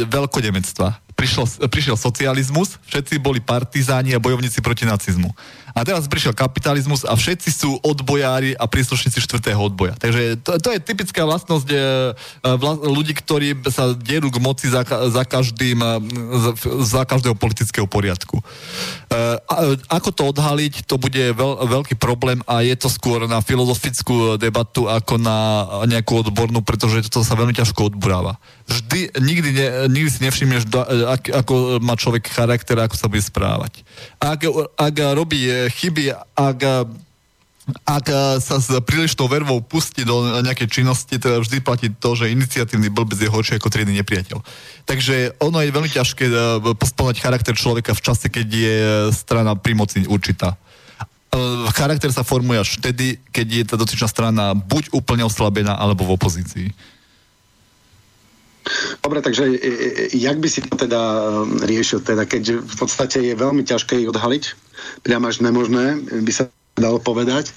veľkodemectva 0.09 1.10
prišiel, 1.21 1.45
prišiel 1.69 1.93
socializmus, 1.93 2.81
všetci 2.89 3.21
boli 3.21 3.37
partizáni 3.37 4.17
a 4.17 4.23
bojovníci 4.23 4.57
proti 4.65 4.89
nacizmu. 4.89 5.29
A 5.71 5.87
teraz 5.87 6.09
prišiel 6.09 6.35
kapitalizmus 6.35 7.07
a 7.07 7.15
všetci 7.15 7.49
sú 7.53 7.79
odbojári 7.79 8.57
a 8.57 8.67
príslušníci 8.67 9.23
štvrtého 9.23 9.61
odboja. 9.61 9.95
Takže 9.95 10.41
to, 10.43 10.59
to 10.59 10.69
je 10.75 10.79
typická 10.83 11.23
vlastnosť 11.23 11.69
e, 11.71 11.77
vla, 12.43 12.73
ľudí, 12.75 13.15
ktorí 13.15 13.55
sa 13.71 13.95
dierú 13.95 14.27
k 14.27 14.41
moci 14.43 14.67
za, 14.67 14.83
za 14.83 15.23
každým, 15.23 15.79
e, 15.79 15.91
za, 16.43 16.51
za 16.83 17.01
každého 17.07 17.39
politického 17.39 17.87
poriadku. 17.87 18.41
E, 18.41 18.43
a, 19.39 19.55
ako 19.87 20.09
to 20.11 20.23
odhaliť, 20.35 20.83
to 20.83 20.99
bude 20.99 21.15
veľ, 21.15 21.63
veľký 21.63 21.95
problém 21.95 22.43
a 22.43 22.67
je 22.67 22.75
to 22.75 22.91
skôr 22.91 23.23
na 23.31 23.39
filozofickú 23.39 24.35
debatu 24.35 24.91
ako 24.91 25.15
na 25.23 25.37
nejakú 25.87 26.19
odbornú, 26.19 26.59
pretože 26.59 27.07
to 27.07 27.23
sa 27.23 27.39
veľmi 27.39 27.55
ťažko 27.55 27.95
odburáva. 27.95 28.35
Vždy, 28.71 28.99
nikdy, 29.19 29.49
ne, 29.51 29.67
nikdy 29.91 30.09
si 30.09 30.19
nevšimneš, 30.23 30.63
ak, 31.11 31.23
ako 31.43 31.83
má 31.83 31.99
človek 31.99 32.31
charakter, 32.31 32.79
ako 32.79 32.95
sa 32.95 33.11
bude 33.11 33.19
správať. 33.19 33.83
Ak, 34.23 34.47
ak 34.79 34.95
robí 35.11 35.51
chyby, 35.75 36.15
ak, 36.39 36.87
ak 37.85 38.05
sa 38.41 38.57
s 38.57 38.73
prílišnou 38.73 39.29
vervou 39.29 39.61
pustí 39.61 40.01
do 40.01 40.41
nejakej 40.41 40.81
činnosti, 40.81 41.21
teda 41.21 41.39
vždy 41.39 41.61
platí 41.61 41.87
to, 41.93 42.17
že 42.17 42.33
iniciatívny 42.33 42.89
blbec 42.89 43.21
je 43.21 43.29
horší 43.29 43.61
ako 43.61 43.69
triedny 43.69 44.01
nepriateľ. 44.01 44.41
Takže 44.89 45.37
ono 45.37 45.61
je 45.61 45.69
veľmi 45.69 45.91
ťažké 45.91 46.25
eh, 46.25 46.35
pospoľať 46.73 47.15
charakter 47.21 47.53
človeka 47.53 47.93
v 47.93 48.03
čase, 48.03 48.27
keď 48.33 48.47
je 48.49 48.75
strana 49.13 49.53
pri 49.53 49.77
moci 49.77 50.03
určitá 50.09 50.57
eh, 50.57 51.69
charakter 51.77 52.09
sa 52.09 52.25
formuje 52.25 52.57
až 52.57 52.81
vtedy, 52.81 53.21
keď 53.29 53.47
je 53.47 53.63
tá 53.69 53.75
dotyčná 53.77 54.09
strana 54.09 54.57
buď 54.57 54.91
úplne 54.97 55.23
oslabená, 55.23 55.77
alebo 55.77 56.03
v 56.09 56.17
opozícii. 56.17 56.73
Dobre, 59.01 59.21
takže 59.25 59.43
e, 59.45 59.57
e, 59.57 59.69
jak 60.13 60.37
by 60.37 60.49
si 60.49 60.61
to 60.61 60.77
teda 60.77 61.01
um, 61.01 61.57
riešil, 61.65 62.05
teda, 62.05 62.29
keď 62.29 62.61
v 62.61 62.75
podstate 62.77 63.17
je 63.21 63.33
veľmi 63.33 63.65
ťažké 63.65 63.97
ich 63.97 64.09
odhaliť, 64.09 64.43
priam 65.01 65.25
až 65.25 65.41
nemožné, 65.41 65.97
by 66.21 66.31
sa 66.31 66.49
dalo 66.77 67.01
povedať, 67.01 67.49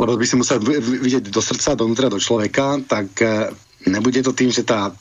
lebo 0.00 0.16
by 0.16 0.24
si 0.24 0.40
musel 0.40 0.62
vidieť 0.62 1.28
do 1.28 1.42
srdca, 1.42 1.76
dovnútra, 1.76 2.08
do 2.08 2.22
človeka, 2.22 2.80
tak 2.88 3.08
e, 3.20 3.52
nebude 3.90 4.24
to 4.24 4.32
tým, 4.32 4.48
že 4.48 4.64
tá 4.64 4.94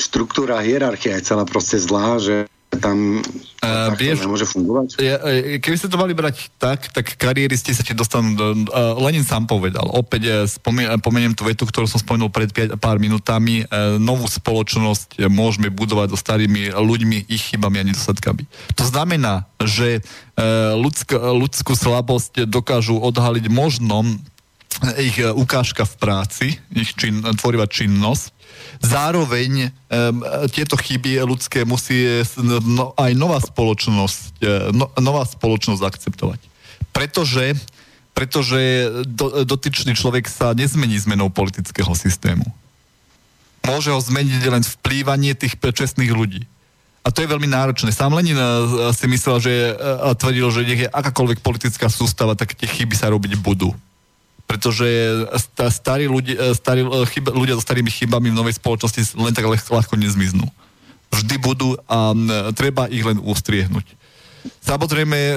štruktúra, 0.00 0.64
hierarchia 0.64 1.20
je 1.20 1.26
celá 1.30 1.44
proste 1.44 1.76
zlá, 1.76 2.16
že 2.18 2.48
tam 2.78 3.18
uh, 3.18 3.90
vieš, 3.98 4.22
to 4.22 4.30
nemôže 4.30 4.46
fungovať? 4.46 4.86
Ja, 5.02 5.18
e, 5.26 5.58
keby 5.58 5.74
ste 5.74 5.90
to 5.90 5.98
mali 5.98 6.14
brať 6.14 6.54
tak, 6.54 6.86
tak 6.94 7.18
kariéristi 7.18 7.74
sa 7.74 7.82
ti 7.82 7.98
dostanú 7.98 8.38
do... 8.38 8.46
Uh, 8.70 8.94
Lenin 9.02 9.26
sám 9.26 9.50
povedal, 9.50 9.90
opäť 9.90 10.46
spomien, 10.46 10.86
pomeniem 11.02 11.34
tú 11.34 11.42
vetu, 11.42 11.66
ktorú 11.66 11.90
som 11.90 11.98
spomenul 11.98 12.30
pred 12.30 12.54
pár 12.78 13.02
minútami, 13.02 13.66
uh, 13.66 13.98
novú 13.98 14.30
spoločnosť 14.30 15.26
môžeme 15.26 15.66
budovať 15.66 16.14
so 16.14 16.18
starými 16.18 16.70
ľuďmi, 16.70 17.26
ich 17.26 17.50
chybami 17.50 17.82
a 17.82 17.84
nedostatkami. 17.90 18.46
To 18.78 18.84
znamená, 18.86 19.50
že 19.58 19.98
uh, 19.98 20.78
ľudsk, 20.78 21.10
ľudskú 21.18 21.74
slabosť 21.74 22.46
dokážu 22.46 23.02
odhaliť 23.02 23.50
možno 23.50 24.06
ich 24.96 25.18
ukážka 25.20 25.84
v 25.84 25.94
práci, 25.98 26.46
ich 26.72 26.94
čin, 26.94 27.20
tvorivá 27.36 27.66
činnosť, 27.66 28.39
Zároveň 28.80 29.68
um, 29.68 30.24
tieto 30.48 30.78
chyby 30.78 31.20
ľudské 31.24 31.68
musí 31.68 32.24
no, 32.40 32.96
aj 32.96 33.12
nová 33.12 33.36
spoločnosť, 33.38 34.40
e, 34.40 34.72
no, 34.72 34.88
nová 34.96 35.28
spoločnosť 35.28 35.82
akceptovať. 35.84 36.40
Pretože, 36.90 37.52
pretože 38.16 38.60
do, 39.04 39.44
dotyčný 39.44 39.92
človek 39.92 40.26
sa 40.26 40.56
nezmení 40.56 40.96
zmenou 40.96 41.28
politického 41.28 41.92
systému. 41.92 42.46
Môže 43.68 43.92
ho 43.92 44.00
zmeniť 44.00 44.42
len 44.48 44.64
vplývanie 44.64 45.36
tých 45.36 45.60
čestných 45.60 46.10
ľudí. 46.10 46.48
A 47.00 47.08
to 47.12 47.24
je 47.24 47.32
veľmi 47.32 47.48
náročné. 47.48 47.92
Sám 47.92 48.16
Lenin 48.16 48.36
e, 48.36 48.92
si 48.96 49.04
myslel, 49.10 49.36
že 49.44 49.52
a 49.76 50.16
tvrdil, 50.16 50.48
že 50.48 50.64
nech 50.64 50.82
je 50.84 50.92
akákoľvek 50.92 51.44
politická 51.44 51.92
sústava, 51.92 52.32
tak 52.32 52.56
tie 52.56 52.64
chyby 52.64 52.96
sa 52.96 53.12
robiť 53.12 53.36
budú 53.40 53.76
pretože 54.50 54.90
starí 55.70 56.10
ľudia, 56.10 56.58
starí, 56.58 56.82
chyba, 56.82 57.30
ľudia 57.30 57.54
so 57.54 57.62
starými 57.62 57.86
chybami 57.86 58.34
v 58.34 58.38
novej 58.42 58.58
spoločnosti 58.58 59.14
len 59.14 59.30
tak 59.30 59.46
ľahko 59.46 59.94
nezmiznú. 59.94 60.50
Vždy 61.14 61.38
budú 61.38 61.78
a 61.86 62.10
treba 62.50 62.90
ich 62.90 63.06
len 63.06 63.22
ustriehnúť. 63.22 63.86
Samozrejme, 64.60 65.18
e, 65.18 65.36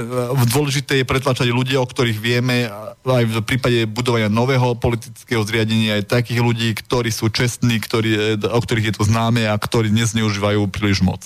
dôležité 0.50 1.04
je 1.04 1.06
pretlačať 1.06 1.52
ľudia, 1.52 1.84
o 1.84 1.88
ktorých 1.88 2.20
vieme, 2.24 2.72
aj 3.04 3.24
v 3.28 3.36
prípade 3.44 3.84
budovania 3.84 4.32
nového 4.32 4.80
politického 4.80 5.44
zriadenia, 5.44 6.00
aj 6.00 6.24
takých 6.24 6.40
ľudí, 6.40 6.72
ktorí 6.72 7.12
sú 7.12 7.28
čestní, 7.28 7.84
ktorí, 7.84 8.12
e, 8.16 8.22
o 8.48 8.60
ktorých 8.64 8.90
je 8.90 8.96
to 8.96 9.04
známe 9.04 9.44
a 9.44 9.56
ktorí 9.60 9.92
nezneužívajú 9.92 10.72
príliš 10.72 11.04
moc. 11.04 11.22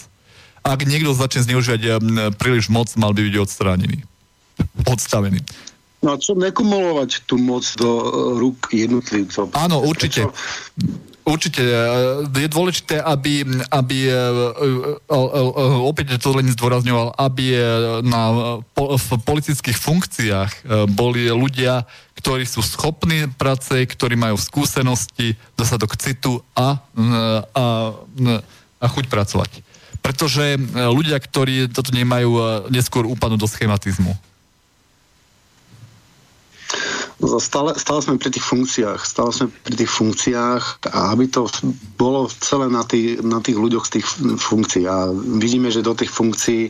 Ak 0.65 0.84
niekto 0.84 1.13
začne 1.13 1.46
zneužívať 1.46 1.82
e, 1.86 1.89
príliš 2.36 2.67
moc, 2.67 2.89
mal 2.98 3.13
by 3.13 3.22
byť 3.29 3.36
odstránený. 3.38 4.01
Odstavený. 4.89 5.46
No 5.98 6.13
a 6.13 6.16
čo 6.22 6.38
nekumulovať 6.38 7.25
tú 7.25 7.42
moc 7.42 7.66
do 7.74 7.89
rúk 8.38 8.70
jednotlivcov? 8.70 9.50
Áno, 9.58 9.82
určite. 9.82 10.30
Určite. 11.27 11.60
E, 11.60 12.39
je 12.39 12.48
dôležité, 12.48 13.04
aby, 13.04 13.44
aby 13.68 13.98
e, 14.08 14.16
e, 14.16 15.12
opäť 15.84 16.16
to 16.24 16.32
len 16.32 16.48
zdôrazňoval, 16.56 17.20
aby 17.20 17.60
na, 18.08 18.24
v 18.77 19.10
politických 19.27 19.75
funkciách 19.75 20.51
boli 20.96 21.27
ľudia, 21.27 21.84
ktorí 22.16 22.48
sú 22.48 22.63
schopní 22.63 23.27
práce, 23.36 23.75
ktorí 23.75 24.16
majú 24.16 24.39
skúsenosti, 24.39 25.36
dostatok 25.60 26.00
citu 26.00 26.39
a, 26.56 26.80
a, 27.51 27.66
a 28.80 28.86
chuť 28.88 29.06
pracovať. 29.12 29.51
Pretože 30.00 30.56
ľudia, 30.72 31.20
ktorí 31.20 31.68
toto 31.68 31.92
nemajú, 31.92 32.63
neskôr 32.72 33.04
upadnú 33.04 33.36
do 33.36 33.50
schematizmu. 33.50 34.16
Stále, 37.17 37.74
stále 37.74 38.00
sme 38.05 38.21
pri 38.21 38.29
tých 38.29 38.45
funkciách, 38.45 39.01
stále 39.01 39.33
sme 39.33 39.50
pri 39.65 39.74
tých 39.74 39.89
funkciách 39.89 40.86
a 40.93 41.17
aby 41.17 41.25
to 41.25 41.50
bolo 41.97 42.29
celé 42.45 42.69
na, 42.69 42.86
tých, 42.86 43.25
na 43.25 43.41
tých 43.41 43.57
ľuďoch 43.57 43.89
z 43.89 43.91
tých 43.97 44.07
funkcií. 44.38 44.86
A 44.86 45.09
vidíme, 45.41 45.74
že 45.74 45.81
do 45.81 45.97
tých 45.97 46.13
funkcií 46.13 46.69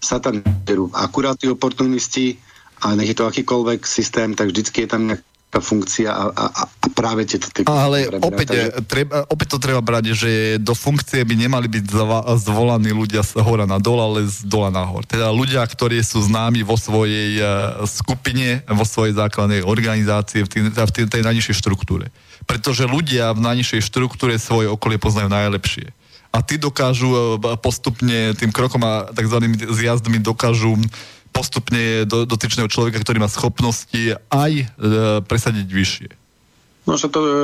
sa 0.00 0.16
tam 0.16 0.40
berú 0.64 0.88
akurátni 0.96 1.52
oportunisti 1.52 2.40
a 2.80 2.96
nech 2.96 3.12
je 3.12 3.16
to 3.20 3.28
akýkoľvek 3.28 3.84
systém, 3.84 4.32
tak 4.32 4.48
vždycky 4.48 4.84
je 4.84 4.88
tam 4.88 5.12
nejak 5.52 5.68
funkcia 5.68 6.08
a, 6.08 6.24
a, 6.32 6.44
a 6.48 6.62
práve 6.96 7.28
tieto 7.28 7.52
typy. 7.52 7.68
Ale 7.68 8.08
opäť, 8.24 8.56
takže... 8.56 8.88
treba, 8.88 9.28
opäť 9.28 9.48
to 9.52 9.58
treba 9.60 9.84
brať, 9.84 10.16
že 10.16 10.30
do 10.56 10.72
funkcie 10.72 11.20
by 11.28 11.34
nemali 11.36 11.68
byť 11.68 11.84
zvolaní 12.40 12.96
ľudia 12.96 13.20
z 13.20 13.36
hora 13.44 13.68
na 13.68 13.76
dol, 13.76 14.00
ale 14.00 14.24
z 14.24 14.48
dola 14.48 14.72
nahor. 14.72 15.04
Teda 15.04 15.28
ľudia, 15.28 15.60
ktorí 15.60 16.00
sú 16.00 16.24
známi 16.24 16.64
vo 16.64 16.80
svojej 16.80 17.36
uh, 17.36 17.84
skupine, 17.84 18.64
vo 18.64 18.88
svojej 18.88 19.12
základnej 19.12 19.60
organizácii, 19.60 20.40
v, 20.46 20.48
tým, 20.48 20.64
v 20.72 20.92
tým, 20.96 21.06
tej 21.12 21.20
najnižšej 21.20 21.56
štruktúre. 21.60 22.08
Pretože 22.48 22.88
ľudia 22.88 23.36
v 23.36 23.44
najnižšej 23.44 23.92
štruktúre 23.92 24.40
svoje 24.40 24.72
okolie 24.72 24.96
poznajú 24.96 25.28
najlepšie. 25.28 25.92
A 26.32 26.40
tí 26.40 26.56
dokážu 26.56 27.12
uh, 27.12 27.60
postupne 27.60 28.32
tým 28.40 28.48
krokom 28.48 28.80
a 28.88 29.12
tzv. 29.12 29.36
zjazdmi 29.68 30.16
dokážu 30.16 30.80
postupne 31.32 32.04
do, 32.04 32.28
dotyčného 32.28 32.68
človeka, 32.68 33.00
ktorý 33.00 33.18
má 33.18 33.26
schopnosti 33.26 34.14
aj 34.30 34.52
e, 34.52 34.64
presadiť 35.24 35.66
vyššie. 35.66 36.10
No, 36.82 36.98
že 36.98 37.06
to 37.06 37.22
je, 37.22 37.42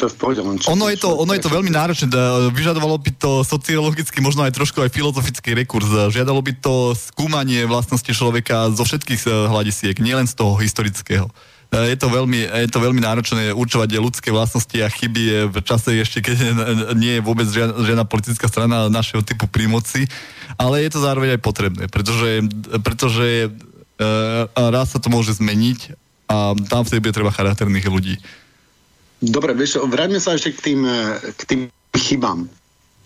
to 0.00 0.08
je 0.08 0.10
v 0.10 0.16
pohode. 0.16 0.40
Len 0.40 0.56
čo, 0.56 0.72
ono, 0.72 0.88
je 0.88 0.96
to, 0.96 1.12
ono 1.12 1.36
je 1.36 1.44
to 1.44 1.52
veľmi 1.52 1.68
náročné. 1.68 2.08
Vyžadovalo 2.56 2.96
by 2.96 3.12
to 3.20 3.44
sociologicky, 3.44 4.24
možno 4.24 4.48
aj 4.48 4.56
trošku 4.56 4.80
aj 4.80 4.96
filozofický 4.96 5.52
rekurs. 5.52 5.84
Žiadalo 5.84 6.40
by 6.40 6.52
to 6.64 6.96
skúmanie 6.96 7.68
vlastnosti 7.68 8.08
človeka 8.08 8.72
zo 8.72 8.88
všetkých 8.88 9.28
e, 9.28 9.30
hľadisiek, 9.52 9.96
nielen 10.00 10.24
z 10.24 10.40
toho 10.40 10.56
historického. 10.56 11.28
E, 11.72 11.92
je 11.92 11.96
to 11.98 12.08
veľmi, 12.12 12.40
je 12.66 12.70
to 12.70 12.78
veľmi 12.78 13.00
náročné 13.02 13.54
určovať 13.56 13.98
ľudské 13.98 14.28
vlastnosti 14.30 14.76
a 14.78 14.88
chyby 14.90 15.50
v 15.50 15.56
čase 15.64 15.96
ešte, 15.96 16.22
keď 16.22 16.36
nie 16.94 17.18
je 17.18 17.22
vôbec 17.24 17.48
žiadna, 17.50 18.06
politická 18.06 18.46
strana 18.46 18.92
našeho 18.92 19.24
typu 19.24 19.50
pri 19.50 19.66
moci 19.66 20.06
ale 20.54 20.86
je 20.86 20.90
to 20.94 21.02
zároveň 21.02 21.36
aj 21.36 21.42
potrebné, 21.42 21.84
pretože, 21.90 22.46
pretože 22.80 23.50
raz 24.54 24.86
sa 24.94 24.98
to 25.02 25.10
môže 25.10 25.42
zmeniť 25.42 25.98
a 26.30 26.54
tam 26.70 26.82
vtedy 26.86 27.02
bude 27.02 27.16
treba 27.16 27.34
charakterných 27.34 27.86
ľudí. 27.90 28.14
Dobre, 29.18 29.56
vieš, 29.56 29.80
vráťme 29.80 30.20
sa 30.20 30.36
ešte 30.36 30.52
k 30.52 30.60
tým, 30.60 30.80
e, 30.84 31.16
k 31.32 31.42
tým 31.48 31.60
chybám. 31.96 32.44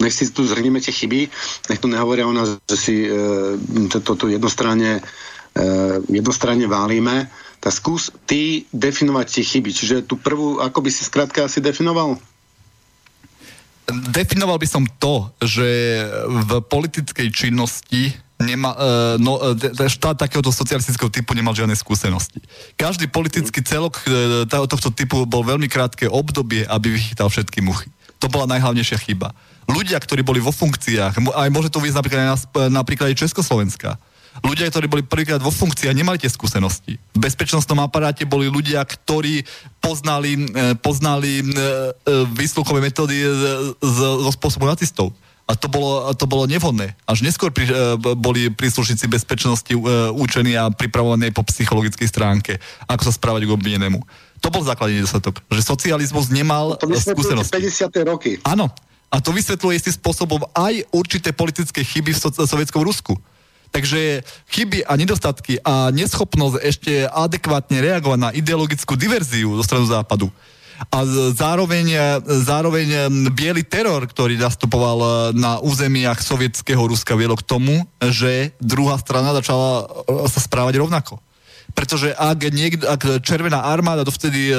Nech 0.03 0.17
si 0.17 0.27
tu 0.33 0.43
zhrnieme 0.43 0.83
tie 0.83 0.91
chyby, 0.91 1.31
nech 1.71 1.79
tu 1.79 1.87
nehovoria 1.87 2.27
o 2.27 2.35
nás, 2.35 2.57
že 2.67 2.77
si 2.81 2.95
uh, 3.05 3.53
to, 3.93 4.01
to 4.01 4.33
jednostranne, 4.33 5.05
uh, 5.05 5.97
jednostranne 6.09 6.65
válime. 6.65 7.29
Tak 7.61 7.73
skús 7.77 8.09
ty 8.25 8.65
definovať 8.73 9.27
tie 9.29 9.45
chyby. 9.45 9.71
Čiže 9.71 9.97
tú 10.09 10.17
prvú, 10.17 10.59
ako 10.65 10.81
by 10.81 10.91
si 10.91 11.05
skrátka 11.05 11.45
asi 11.45 11.61
definoval? 11.61 12.17
definoval 13.91 14.59
by 14.59 14.69
som 14.71 14.85
to, 15.03 15.35
že 15.43 15.67
v 16.27 16.51
politickej 16.63 17.29
činnosti 17.35 18.15
nema, 18.41 18.73
e, 18.73 18.89
no, 19.21 19.37
e, 19.37 19.91
štát 19.91 20.17
takéhoto 20.17 20.49
socialistického 20.49 21.13
typu 21.13 21.37
nemal 21.37 21.53
žiadne 21.53 21.77
skúsenosti. 21.77 22.41
Každý 22.79 23.13
politický 23.13 23.61
celok 23.61 24.01
e, 24.09 24.49
tohto 24.49 24.89
typu 24.95 25.29
bol 25.29 25.45
veľmi 25.45 25.69
krátke 25.69 26.09
obdobie, 26.09 26.65
aby 26.65 26.97
vychytal 26.97 27.29
všetky 27.29 27.61
muchy. 27.61 27.93
To 28.23 28.33
bola 28.33 28.49
najhlavnejšia 28.49 28.99
chyba. 29.05 29.37
Ľudia, 29.69 30.01
ktorí 30.01 30.25
boli 30.25 30.41
vo 30.41 30.53
funkciách, 30.53 31.21
aj 31.21 31.49
môže 31.53 31.69
to 31.69 31.85
vyjsť 31.85 31.97
napríklad 32.01 32.21
aj 32.21 32.31
napríklad 32.73 33.07
aj 33.13 33.21
Československa, 33.23 34.01
ľudia, 34.45 34.73
ktorí 34.73 34.87
boli 34.89 35.03
prvýkrát 35.05 35.41
vo 35.41 35.53
funkcii 35.53 35.91
a 35.91 35.97
nemali 35.97 36.21
tie 36.21 36.33
skúsenosti. 36.33 36.97
V 37.17 37.19
bezpečnostnom 37.21 37.81
aparáte 37.85 38.25
boli 38.25 38.49
ľudia, 38.49 38.83
ktorí 38.85 39.45
poznali, 39.81 40.49
e, 40.51 40.75
poznali 40.81 41.41
e, 41.41 41.45
e, 41.45 41.53
výsluchové 42.33 42.81
metódy 42.81 43.21
zo 43.81 44.31
spôsobu 44.33 44.69
nacistov. 44.69 45.13
A 45.51 45.59
to 45.59 45.67
bolo, 45.67 46.07
to 46.15 46.31
bolo 46.31 46.47
nevhodné. 46.47 46.95
Až 47.11 47.27
neskôr 47.27 47.51
pri, 47.51 47.67
boli 48.15 48.55
príslušníci 48.55 49.11
bezpečnosti 49.11 49.75
učení 50.15 50.55
a 50.55 50.71
pripravovaní 50.71 51.35
po 51.35 51.43
psychologickej 51.43 52.07
stránke, 52.07 52.63
ako 52.87 53.11
sa 53.11 53.13
správať 53.19 53.51
k 53.51 53.55
obvinenému. 53.59 53.99
To 54.47 54.49
bol 54.55 54.63
základný 54.63 55.03
nedostatok. 55.03 55.43
Že 55.51 55.67
socializmus 55.67 56.31
nemal 56.31 56.79
to 56.79 56.87
skúsenosti. 56.95 57.67
50. 57.67 57.91
roky. 58.07 58.39
Áno. 58.47 58.71
A 59.11 59.19
to 59.19 59.35
vysvetľuje 59.35 59.75
istým 59.75 59.95
spôsobom 59.99 60.39
aj 60.55 60.87
určité 60.95 61.35
politické 61.35 61.83
chyby 61.83 62.15
v 62.15 62.19
so- 62.23 62.31
sovietskom 62.31 62.87
Rusku. 62.87 63.19
Takže 63.71 64.27
chyby 64.51 64.83
a 64.83 64.99
nedostatky 64.99 65.63
a 65.63 65.95
neschopnosť 65.95 66.57
ešte 66.59 66.93
adekvátne 67.07 67.79
reagovať 67.79 68.19
na 68.19 68.31
ideologickú 68.35 68.99
diverziu 68.99 69.55
zo 69.55 69.63
stranu 69.63 69.87
západu 69.87 70.27
a 70.89 71.05
zároveň, 71.37 71.93
zároveň 72.25 73.13
biely 73.37 73.61
teror, 73.69 74.01
ktorý 74.09 74.41
nastupoval 74.41 75.31
na 75.37 75.61
územiach 75.61 76.25
sovietského 76.25 76.81
Ruska, 76.81 77.13
vielo 77.21 77.37
k 77.37 77.45
tomu, 77.45 77.85
že 78.01 78.57
druhá 78.57 78.97
strana 78.97 79.37
začala 79.37 79.85
sa 80.33 80.41
správať 80.41 80.81
rovnako. 80.81 81.21
Pretože 81.77 82.17
ak, 82.17 82.39
niekto, 82.49 82.89
ak 82.89 83.21
Červená 83.21 83.69
armáda 83.69 84.09
dovtedy, 84.09 84.51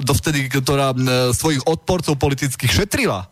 dovtedy, 0.00 0.48
ktorá 0.48 0.96
svojich 1.36 1.62
odporcov 1.68 2.16
politických 2.16 2.72
šetrila, 2.72 3.28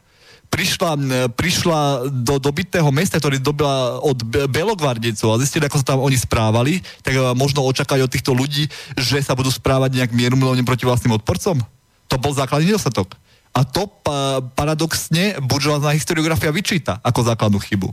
prišla, 0.55 0.91
prišla 1.35 1.81
do 2.15 2.39
dobytého 2.39 2.87
mesta, 2.95 3.19
ktorý 3.19 3.43
dobila 3.43 3.99
od 3.99 4.23
Belogvardecov 4.47 5.35
a 5.35 5.41
zistili, 5.43 5.67
ako 5.67 5.83
sa 5.83 5.91
tam 5.91 6.07
oni 6.07 6.15
správali, 6.15 6.79
tak 7.03 7.19
možno 7.35 7.67
očakať 7.67 8.07
od 8.07 8.13
týchto 8.15 8.31
ľudí, 8.31 8.71
že 8.95 9.19
sa 9.19 9.35
budú 9.35 9.51
správať 9.51 9.99
nejak 9.99 10.15
mierumilovne 10.15 10.63
proti 10.63 10.87
vlastným 10.87 11.19
odporcom? 11.19 11.59
To 12.07 12.17
bol 12.23 12.31
základný 12.31 12.71
nedostatok. 12.71 13.19
A 13.51 13.67
to 13.67 13.91
pa, 13.91 14.39
paradoxne 14.55 15.43
buržoázna 15.43 15.91
historiografia 15.91 16.55
vyčíta 16.55 17.03
ako 17.03 17.27
základnú 17.27 17.59
chybu. 17.59 17.91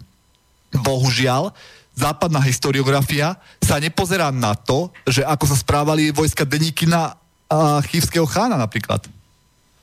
Bohužiaľ, 0.86 1.58
západná 1.98 2.42
historiografia 2.46 3.42
sa 3.58 3.82
nepozerá 3.82 4.30
na 4.30 4.54
to, 4.54 4.94
že 5.10 5.26
ako 5.26 5.50
sa 5.50 5.58
správali 5.58 6.14
vojska 6.14 6.46
Deníkina 6.46 7.18
a 7.50 7.82
chývského 7.84 8.30
chána 8.30 8.56
napríklad. 8.56 9.02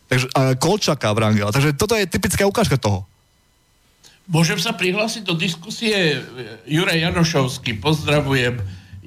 Takže, 0.08 0.26
a 0.32 0.56
Kolčaka 0.56 1.12
Vrangela. 1.12 1.52
Takže 1.52 1.76
toto 1.76 1.92
je 1.92 2.08
typická 2.08 2.48
ukážka 2.48 2.80
toho. 2.80 3.04
Môžem 4.28 4.60
sa 4.60 4.76
prihlásiť 4.76 5.24
do 5.24 5.32
diskusie 5.36 6.20
Juraj 6.68 7.00
Janošovský, 7.00 7.80
pozdravujem. 7.80 8.60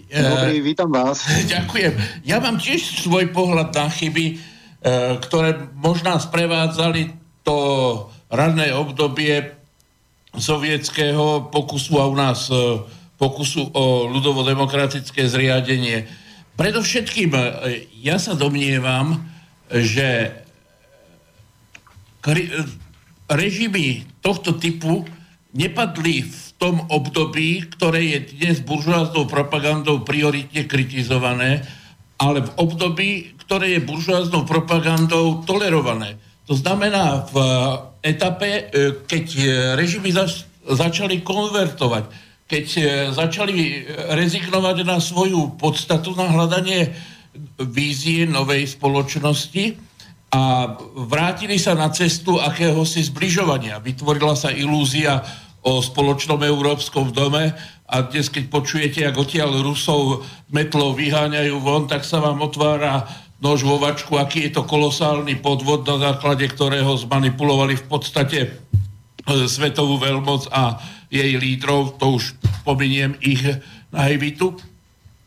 Dobrý, 0.09 0.65
vítam 0.65 0.89
vás. 0.89 1.25
Ďakujem. 1.53 2.25
Ja 2.25 2.41
mám 2.41 2.57
tiež 2.57 3.05
svoj 3.05 3.29
pohľad 3.29 3.69
na 3.69 3.85
chyby, 3.89 4.25
e, 4.33 4.35
ktoré 5.21 5.71
možná 5.77 6.17
sprevádzali 6.17 7.13
to 7.45 7.57
ranné 8.33 8.73
obdobie 8.73 9.57
sovietského 10.33 11.53
pokusu 11.53 12.01
a 12.01 12.09
u 12.09 12.15
nás 12.17 12.49
e, 12.49 12.81
pokusu 13.21 13.71
o 13.77 14.09
ľudovo-demokratické 14.09 15.29
zriadenie. 15.29 16.09
Predovšetkým 16.57 17.29
e, 17.31 17.41
ja 18.01 18.17
sa 18.17 18.33
domnievam, 18.33 19.21
že 19.69 20.40
režimy 23.27 24.05
tohto 24.21 24.55
typu 24.55 25.03
nepadli 25.51 26.23
v 26.23 26.43
tom 26.61 26.85
období, 26.87 27.65
ktoré 27.73 28.01
je 28.15 28.19
dnes 28.37 28.61
buržoáznou 28.61 29.25
propagandou 29.27 30.05
prioritne 30.05 30.63
kritizované, 30.69 31.65
ale 32.21 32.45
v 32.45 32.51
období, 32.61 33.33
ktoré 33.43 33.75
je 33.75 33.81
buržoáznou 33.83 34.45
propagandou 34.45 35.41
tolerované. 35.43 36.21
To 36.45 36.53
znamená 36.53 37.25
v 37.33 37.35
etape, 38.05 38.69
keď 39.09 39.25
režimy 39.75 40.13
zač- 40.13 40.45
začali 40.61 41.25
konvertovať, 41.25 42.05
keď 42.45 42.65
začali 43.15 43.87
rezignovať 44.13 44.77
na 44.83 44.99
svoju 44.99 45.55
podstatu, 45.57 46.13
na 46.13 46.29
hľadanie 46.29 46.93
vízie 47.57 48.27
novej 48.27 48.67
spoločnosti 48.67 49.90
a 50.31 50.75
vrátili 50.95 51.59
sa 51.59 51.75
na 51.75 51.91
cestu 51.91 52.39
akéhosi 52.39 53.03
zbližovania. 53.03 53.83
Vytvorila 53.83 54.31
sa 54.31 54.47
ilúzia 54.47 55.19
o 55.59 55.83
spoločnom 55.83 56.39
európskom 56.39 57.11
dome 57.11 57.51
a 57.91 57.95
dnes, 58.07 58.31
keď 58.31 58.47
počujete, 58.47 58.99
ako 59.03 59.27
odtiaľ 59.27 59.59
Rusov 59.59 60.23
metlov 60.47 60.95
vyháňajú 60.95 61.55
von, 61.59 61.83
tak 61.91 62.07
sa 62.07 62.23
vám 62.23 62.39
otvára 62.39 63.03
nož 63.43 63.67
vo 63.67 63.75
vačku, 63.75 64.15
aký 64.15 64.47
je 64.47 64.55
to 64.55 64.63
kolosálny 64.63 65.35
podvod, 65.43 65.83
na 65.83 65.99
základe 65.99 66.47
ktorého 66.47 66.95
zmanipulovali 66.95 67.75
v 67.75 67.85
podstate 67.91 68.39
e, 68.47 68.49
svetovú 69.51 69.99
veľmoc 69.99 70.47
a 70.55 70.79
jej 71.11 71.35
lídrov, 71.35 71.99
to 71.99 72.21
už 72.21 72.39
pominiem 72.63 73.19
ich 73.19 73.43
naivitu. 73.91 74.55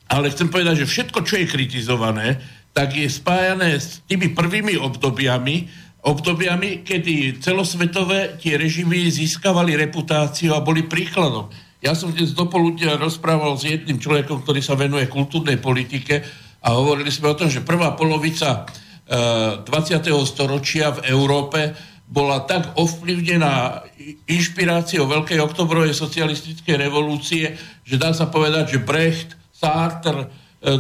Ale 0.09 0.33
chcem 0.33 0.49
povedať, 0.49 0.87
že 0.87 0.90
všetko, 0.90 1.19
čo 1.27 1.43
je 1.43 1.53
kritizované, 1.53 2.40
tak 2.75 2.99
je 2.99 3.07
spájané 3.07 3.79
s 3.79 4.03
tými 4.11 4.35
prvými 4.35 4.75
obdobiami, 4.77 5.71
obdobiami, 6.05 6.85
kedy 6.85 7.41
celosvetové 7.41 8.37
tie 8.37 8.61
režimy 8.61 9.09
získavali 9.09 9.79
reputáciu 9.79 10.53
a 10.53 10.61
boli 10.61 10.85
príkladom. 10.85 11.49
Ja 11.81 11.97
som 11.97 12.13
dnes 12.13 12.37
dopoludne 12.37 12.97
rozprával 13.01 13.57
s 13.57 13.65
jedným 13.65 14.01
človekom, 14.01 14.45
ktorý 14.45 14.61
sa 14.61 14.77
venuje 14.77 15.09
kultúrnej 15.09 15.61
politike 15.61 16.21
a 16.65 16.77
hovorili 16.77 17.13
sme 17.13 17.33
o 17.33 17.39
tom, 17.39 17.49
že 17.49 17.65
prvá 17.65 17.93
polovica 17.93 18.69
20. 19.05 19.69
E, 19.69 20.13
storočia 20.25 20.97
v 20.97 21.13
Európe 21.13 21.77
bola 22.09 22.45
tak 22.45 22.77
ovplyvnená 22.77 23.85
inšpiráciou 24.29 25.09
Veľkej 25.09 25.41
oktobrovej 25.41 25.97
socialistickej 25.97 26.77
revolúcie, 26.77 27.57
že 27.85 27.97
dá 27.97 28.13
sa 28.13 28.29
povedať, 28.29 28.77
že 28.77 28.85
Brecht, 28.85 29.37
Sartre, 29.53 30.25
e, 30.25 30.29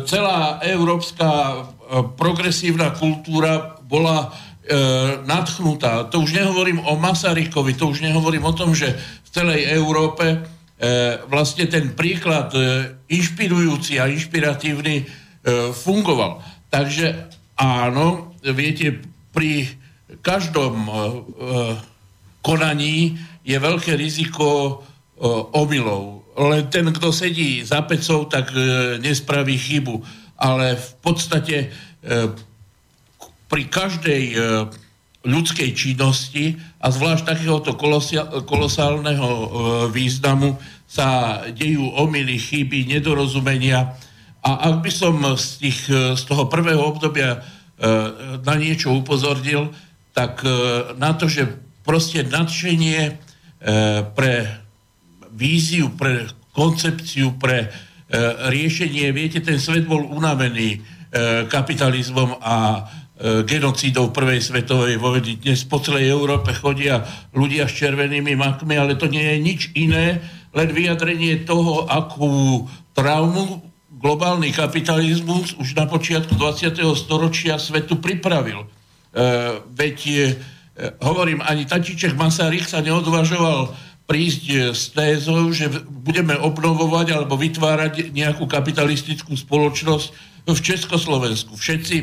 celá 0.08 0.60
európska 0.64 1.28
progresívna 2.16 2.94
kultúra 2.96 3.76
bola 3.84 4.28
e, 4.28 4.78
nadchnutá. 5.24 6.08
To 6.08 6.24
už 6.24 6.36
nehovorím 6.36 6.80
o 6.84 6.96
Masarykovi, 6.96 7.76
to 7.76 7.92
už 7.92 8.00
nehovorím 8.00 8.44
o 8.44 8.56
tom, 8.56 8.72
že 8.72 8.94
v 8.96 9.28
celej 9.28 9.68
Európe 9.72 10.24
e, 10.24 10.38
vlastne 11.28 11.68
ten 11.68 11.92
príklad 11.92 12.52
e, 12.56 12.60
inšpirujúci 13.12 14.00
a 14.00 14.08
inšpiratívny 14.08 14.96
e, 15.00 15.04
fungoval. 15.72 16.40
Takže 16.72 17.30
áno, 17.60 18.34
viete, 18.40 19.04
pri 19.34 19.68
každom 20.24 20.74
e, 20.84 20.92
konaní 22.40 23.18
je 23.44 23.56
veľké 23.60 23.96
riziko 23.96 24.46
e, 24.48 24.72
omylov 25.52 26.24
len 26.34 26.66
ten, 26.66 26.90
kto 26.90 27.14
sedí 27.14 27.62
za 27.62 27.82
pecou, 27.86 28.26
tak 28.26 28.50
e, 28.50 28.98
nespraví 28.98 29.54
chybu. 29.58 30.02
Ale 30.44 30.76
v 30.76 30.90
podstate 31.00 31.56
e, 31.56 31.68
pri 33.48 33.62
každej 33.72 34.22
e, 34.28 34.34
ľudskej 35.24 35.72
činnosti 35.72 36.60
a 36.84 36.92
zvlášť 36.92 37.24
takéhoto 37.24 37.72
kolosálneho 38.44 39.30
e, 39.32 39.46
významu 39.88 40.60
sa 40.84 41.40
dejú 41.48 41.96
omily, 41.96 42.36
chyby, 42.36 42.84
nedorozumenia. 42.84 43.96
A 44.44 44.68
ak 44.68 44.84
by 44.84 44.92
som 44.92 45.16
z, 45.40 45.64
tých, 45.64 45.80
z 45.88 46.22
toho 46.28 46.44
prvého 46.52 46.84
obdobia 46.84 47.40
na 48.44 48.54
niečo 48.54 48.92
upozornil, 48.94 49.72
tak 50.14 50.44
na 51.00 51.16
to, 51.16 51.26
že 51.26 51.48
proste 51.82 52.22
nadšenie 52.22 53.18
pre 54.14 54.34
víziu, 55.34 55.90
pre 55.90 56.30
koncepciu, 56.54 57.34
pre 57.34 57.74
riešenie. 58.50 59.10
Viete, 59.10 59.42
ten 59.42 59.58
svet 59.58 59.88
bol 59.88 60.06
unavený 60.06 60.68
e, 60.74 60.78
kapitalizmom 61.50 62.38
a 62.38 62.56
e, 62.78 62.80
genocídou 63.42 64.14
prvej 64.14 64.40
svetovej 64.42 64.96
vojny. 64.98 65.40
Dnes 65.42 65.66
po 65.66 65.82
celej 65.82 66.14
Európe 66.14 66.54
chodia 66.54 67.02
ľudia 67.34 67.66
s 67.66 67.74
červenými 67.78 68.38
makmi, 68.38 68.74
ale 68.78 68.94
to 68.94 69.10
nie 69.10 69.24
je 69.24 69.38
nič 69.40 69.60
iné, 69.74 70.22
len 70.54 70.70
vyjadrenie 70.70 71.42
toho, 71.42 71.90
akú 71.90 72.64
traumu 72.94 73.66
globálny 73.90 74.52
kapitalizmus 74.52 75.56
už 75.56 75.74
na 75.74 75.88
počiatku 75.88 76.36
20. 76.36 76.76
storočia 76.94 77.58
svetu 77.58 77.98
pripravil. 77.98 78.62
E, 78.62 78.66
veď, 79.64 79.98
e, 80.06 80.14
hovorím, 81.02 81.42
ani 81.42 81.66
Tatiček 81.66 82.14
Masaryk 82.14 82.68
sa 82.68 82.84
neodvažoval 82.84 83.74
prísť 84.04 84.42
e, 84.50 84.54
s 84.76 84.92
tézou, 84.92 85.48
že 85.50 85.68
budeme 85.88 86.36
obnovovať 86.36 87.16
alebo 87.16 87.40
vytvárať 87.40 88.12
nejakú 88.12 88.44
kapitalistickú 88.44 89.32
spoločnosť 89.32 90.08
v 90.44 90.58
Československu. 90.60 91.56
Všetci 91.56 91.96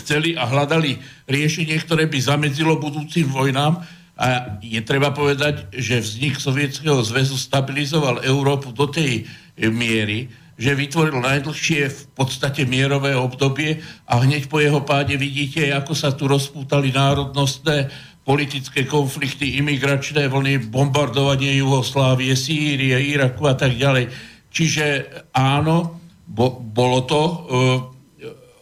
chceli 0.00 0.38
a 0.38 0.48
hľadali 0.48 0.96
riešenie, 1.28 1.76
ktoré 1.82 2.08
by 2.08 2.18
zamedzilo 2.18 2.80
budúcim 2.80 3.28
vojnám 3.28 3.84
a 4.20 4.56
je 4.60 4.80
treba 4.84 5.10
povedať, 5.16 5.72
že 5.72 6.04
vznik 6.04 6.36
Sovietskeho 6.36 7.00
zväzu 7.00 7.40
stabilizoval 7.40 8.20
Európu 8.20 8.72
do 8.72 8.84
tej 8.84 9.24
miery, 9.56 10.28
že 10.60 10.76
vytvoril 10.76 11.24
najdlhšie 11.24 11.88
v 11.88 12.02
podstate 12.12 12.68
mierové 12.68 13.16
obdobie 13.16 13.80
a 14.04 14.20
hneď 14.20 14.44
po 14.52 14.60
jeho 14.60 14.84
páde 14.84 15.16
vidíte, 15.16 15.72
ako 15.72 15.96
sa 15.96 16.12
tu 16.12 16.28
rozpútali 16.28 16.92
národnostné 16.92 17.88
politické 18.30 18.86
konflikty, 18.86 19.58
imigračné 19.58 20.30
vlny, 20.30 20.70
bombardovanie 20.70 21.58
Jugoslávie, 21.58 22.30
Sýrie, 22.38 22.94
Iraku 22.94 23.50
a 23.50 23.58
tak 23.58 23.74
ďalej. 23.74 24.06
Čiže 24.54 25.10
áno, 25.34 25.98
bo, 26.30 26.54
bolo 26.62 27.02
to 27.10 27.20
e, 27.26 27.34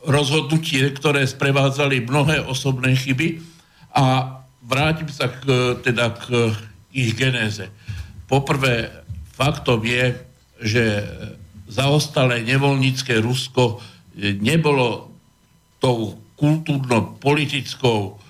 rozhodnutie, 0.09 0.89
ktoré 0.97 1.29
sprevádzali 1.29 2.01
mnohé 2.01 2.49
osobné 2.49 2.97
chyby 2.97 3.45
a 3.93 4.41
vrátim 4.65 5.13
sa 5.13 5.29
k, 5.29 5.77
teda 5.85 6.17
k 6.17 6.57
ich 6.97 7.13
genéze. 7.13 7.69
Poprvé, 8.25 8.89
faktom 9.37 9.85
je, 9.85 10.17
že 10.65 10.85
zaostalé 11.69 12.41
nevoľnícke 12.41 13.21
Rusko 13.21 13.85
nebolo 14.17 15.13
tou 15.77 16.17
kultúrno-politickou 16.41 18.28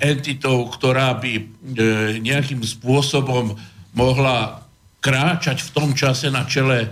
entitou, 0.00 0.66
ktorá 0.66 1.14
by 1.20 1.32
eh, 1.36 1.44
nejakým 2.18 2.64
spôsobom 2.64 3.54
mohla 3.94 4.66
kráčať 5.00 5.64
v 5.66 5.70
tom 5.72 5.90
čase 5.94 6.32
na 6.32 6.44
čele 6.48 6.86
eh, 6.86 6.90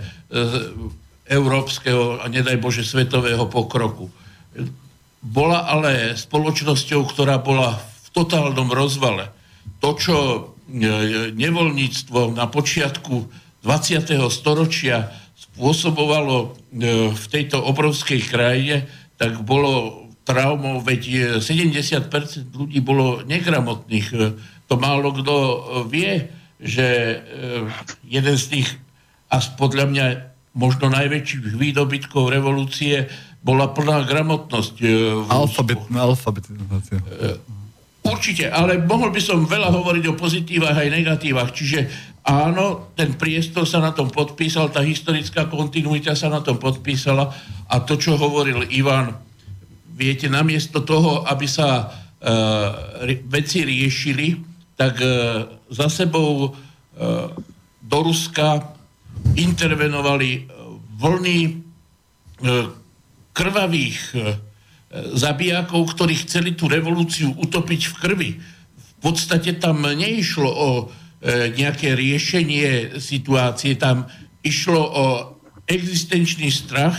európskeho 1.29 2.23
a 2.23 2.25
nedaj 2.29 2.57
Bože 2.57 2.81
svetového 2.81 3.45
pokroku. 3.51 4.09
Bola 5.19 5.67
ale 5.67 6.15
spoločnosťou, 6.15 7.05
ktorá 7.05 7.37
bola 7.37 7.77
v 7.77 8.07
totálnom 8.15 8.71
rozvale. 8.71 9.29
To, 9.83 9.93
čo 9.93 10.15
nevoľníctvo 11.35 12.33
na 12.33 12.45
počiatku 12.49 13.29
20. 13.61 14.15
storočia 14.31 15.11
spôsobovalo 15.35 16.55
v 17.13 17.25
tejto 17.29 17.59
obrovskej 17.59 18.21
krajine, 18.31 18.87
tak 19.19 19.43
bolo 19.43 19.98
traumou, 20.29 20.77
veď 20.85 21.41
70% 21.41 22.53
ľudí 22.53 22.77
bolo 22.85 23.25
negramotných. 23.25 24.07
To 24.69 24.77
málo 24.77 25.09
kto 25.09 25.33
e, 25.33 25.57
vie, 25.89 26.11
že 26.61 26.85
e, 26.85 27.17
jeden 28.05 28.37
z 28.37 28.45
tých, 28.53 28.69
a 29.33 29.41
podľa 29.57 29.89
mňa 29.89 30.05
možno 30.53 30.93
najväčších 30.93 31.57
výdobytkov 31.57 32.29
revolúcie 32.29 33.09
bola 33.41 33.73
plná 33.73 34.05
gramotnosť. 34.05 34.75
E, 34.85 34.87
Alfabet, 35.25 35.81
alfabetizácia. 35.89 37.01
Určite, 38.05 38.53
ale 38.53 38.77
mohol 38.77 39.09
by 39.09 39.21
som 39.21 39.49
veľa 39.49 39.73
hovoriť 39.73 40.03
o 40.13 40.17
pozitívach 40.17 40.77
aj 40.77 40.93
negatívach. 40.93 41.49
Čiže 41.49 41.89
áno, 42.29 42.93
ten 42.93 43.17
priestor 43.17 43.65
sa 43.65 43.81
na 43.81 43.91
tom 43.97 44.13
podpísal, 44.13 44.69
tá 44.69 44.85
historická 44.85 45.49
kontinuita 45.49 46.13
sa 46.13 46.29
na 46.29 46.45
tom 46.45 46.61
podpísala 46.61 47.33
a 47.65 47.75
to, 47.81 47.97
čo 47.97 48.15
hovoril 48.15 48.69
Ivan, 48.69 49.28
viete, 49.99 50.31
namiesto 50.31 50.79
toho, 50.79 51.27
aby 51.27 51.43
sa 51.43 51.91
uh, 51.91 53.03
veci 53.27 53.67
riešili, 53.67 54.39
tak 54.79 54.95
uh, 55.03 55.43
za 55.67 55.91
sebou 55.91 56.47
uh, 56.47 56.53
do 57.83 57.97
Ruska 57.99 58.63
intervenovali 59.35 60.47
vlny 60.95 61.39
uh, 61.43 62.71
krvavých 63.35 63.99
uh, 64.15 64.39
zabijakov, 65.19 65.91
ktorí 65.99 66.15
chceli 66.23 66.55
tú 66.55 66.71
revolúciu 66.71 67.35
utopiť 67.35 67.81
v 67.91 67.95
krvi. 67.99 68.31
V 68.39 68.93
podstate 69.03 69.59
tam 69.59 69.85
neišlo 69.85 70.49
o 70.49 70.69
nejaké 71.29 71.99
riešenie 71.99 72.95
situácie, 72.97 73.75
tam 73.75 74.07
išlo 74.39 74.81
o 74.81 75.05
existenčný 75.67 76.49
strach, 76.49 76.95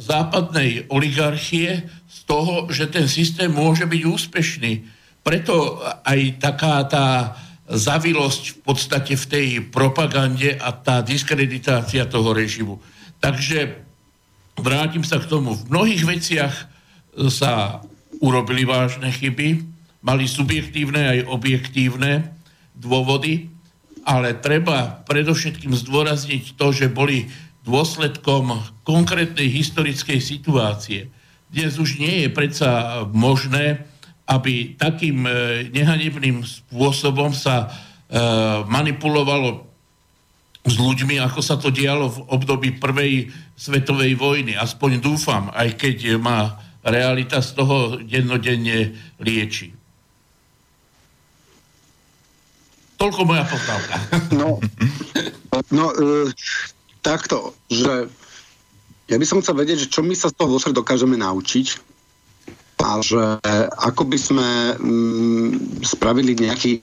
západnej 0.00 0.88
oligarchie 0.88 1.84
z 2.08 2.18
toho, 2.24 2.72
že 2.72 2.88
ten 2.88 3.04
systém 3.04 3.52
môže 3.52 3.84
byť 3.84 4.02
úspešný. 4.08 4.72
Preto 5.20 5.84
aj 5.84 6.40
taká 6.40 6.80
tá 6.88 7.36
zavilosť 7.68 8.42
v 8.56 8.58
podstate 8.64 9.12
v 9.20 9.26
tej 9.28 9.48
propagande 9.68 10.56
a 10.56 10.72
tá 10.72 11.04
diskreditácia 11.04 12.08
toho 12.08 12.32
režimu. 12.32 12.80
Takže 13.20 13.76
vrátim 14.56 15.04
sa 15.04 15.20
k 15.20 15.28
tomu. 15.28 15.52
V 15.52 15.68
mnohých 15.68 16.04
veciach 16.08 16.54
sa 17.28 17.84
urobili 18.24 18.64
vážne 18.64 19.12
chyby, 19.12 19.68
mali 20.00 20.24
subjektívne 20.24 21.20
aj 21.20 21.28
objektívne 21.28 22.32
dôvody, 22.72 23.52
ale 24.08 24.32
treba 24.32 25.04
predovšetkým 25.04 25.76
zdôrazniť 25.76 26.56
to, 26.56 26.72
že 26.72 26.88
boli 26.88 27.28
dôsledkom 27.68 28.64
konkrétnej 28.88 29.52
historickej 29.52 30.24
situácie. 30.24 31.12
Dnes 31.52 31.76
už 31.76 32.00
nie 32.00 32.24
je 32.24 32.28
predsa 32.32 33.04
možné, 33.12 33.84
aby 34.28 34.76
takým 34.76 35.24
e, 35.24 35.32
nehanebným 35.72 36.44
spôsobom 36.44 37.32
sa 37.32 37.64
e, 37.64 37.68
manipulovalo 38.68 39.64
s 40.68 40.74
ľuďmi, 40.76 41.16
ako 41.20 41.40
sa 41.40 41.56
to 41.56 41.72
dialo 41.72 42.12
v 42.12 42.18
období 42.28 42.76
prvej 42.76 43.32
svetovej 43.56 44.16
vojny. 44.20 44.52
Aspoň 44.56 45.00
dúfam, 45.00 45.48
aj 45.56 45.80
keď 45.80 46.20
ma 46.20 46.60
realita 46.84 47.40
z 47.40 47.56
toho 47.56 47.96
dennodenne 48.04 48.92
lieči. 49.20 49.72
Toľko 52.98 53.20
moja 53.24 53.46
poznámka. 53.46 53.96
No, 54.34 54.58
no 55.72 55.84
e, 55.94 56.28
takto, 57.00 57.54
že 57.70 58.10
ja 59.08 59.16
by 59.16 59.24
som 59.24 59.40
chcel 59.40 59.56
vedieť, 59.56 59.88
že 59.88 59.92
čo 59.92 60.04
my 60.04 60.12
sa 60.12 60.28
z 60.28 60.36
toho 60.36 60.52
vo 60.52 60.60
dokážeme 60.60 61.16
naučiť 61.16 61.66
a 62.78 63.02
že 63.02 63.20
ako 63.74 64.02
by 64.06 64.18
sme 64.20 64.48
mm, 64.78 65.82
spravili 65.82 66.36
nejaký, 66.38 66.78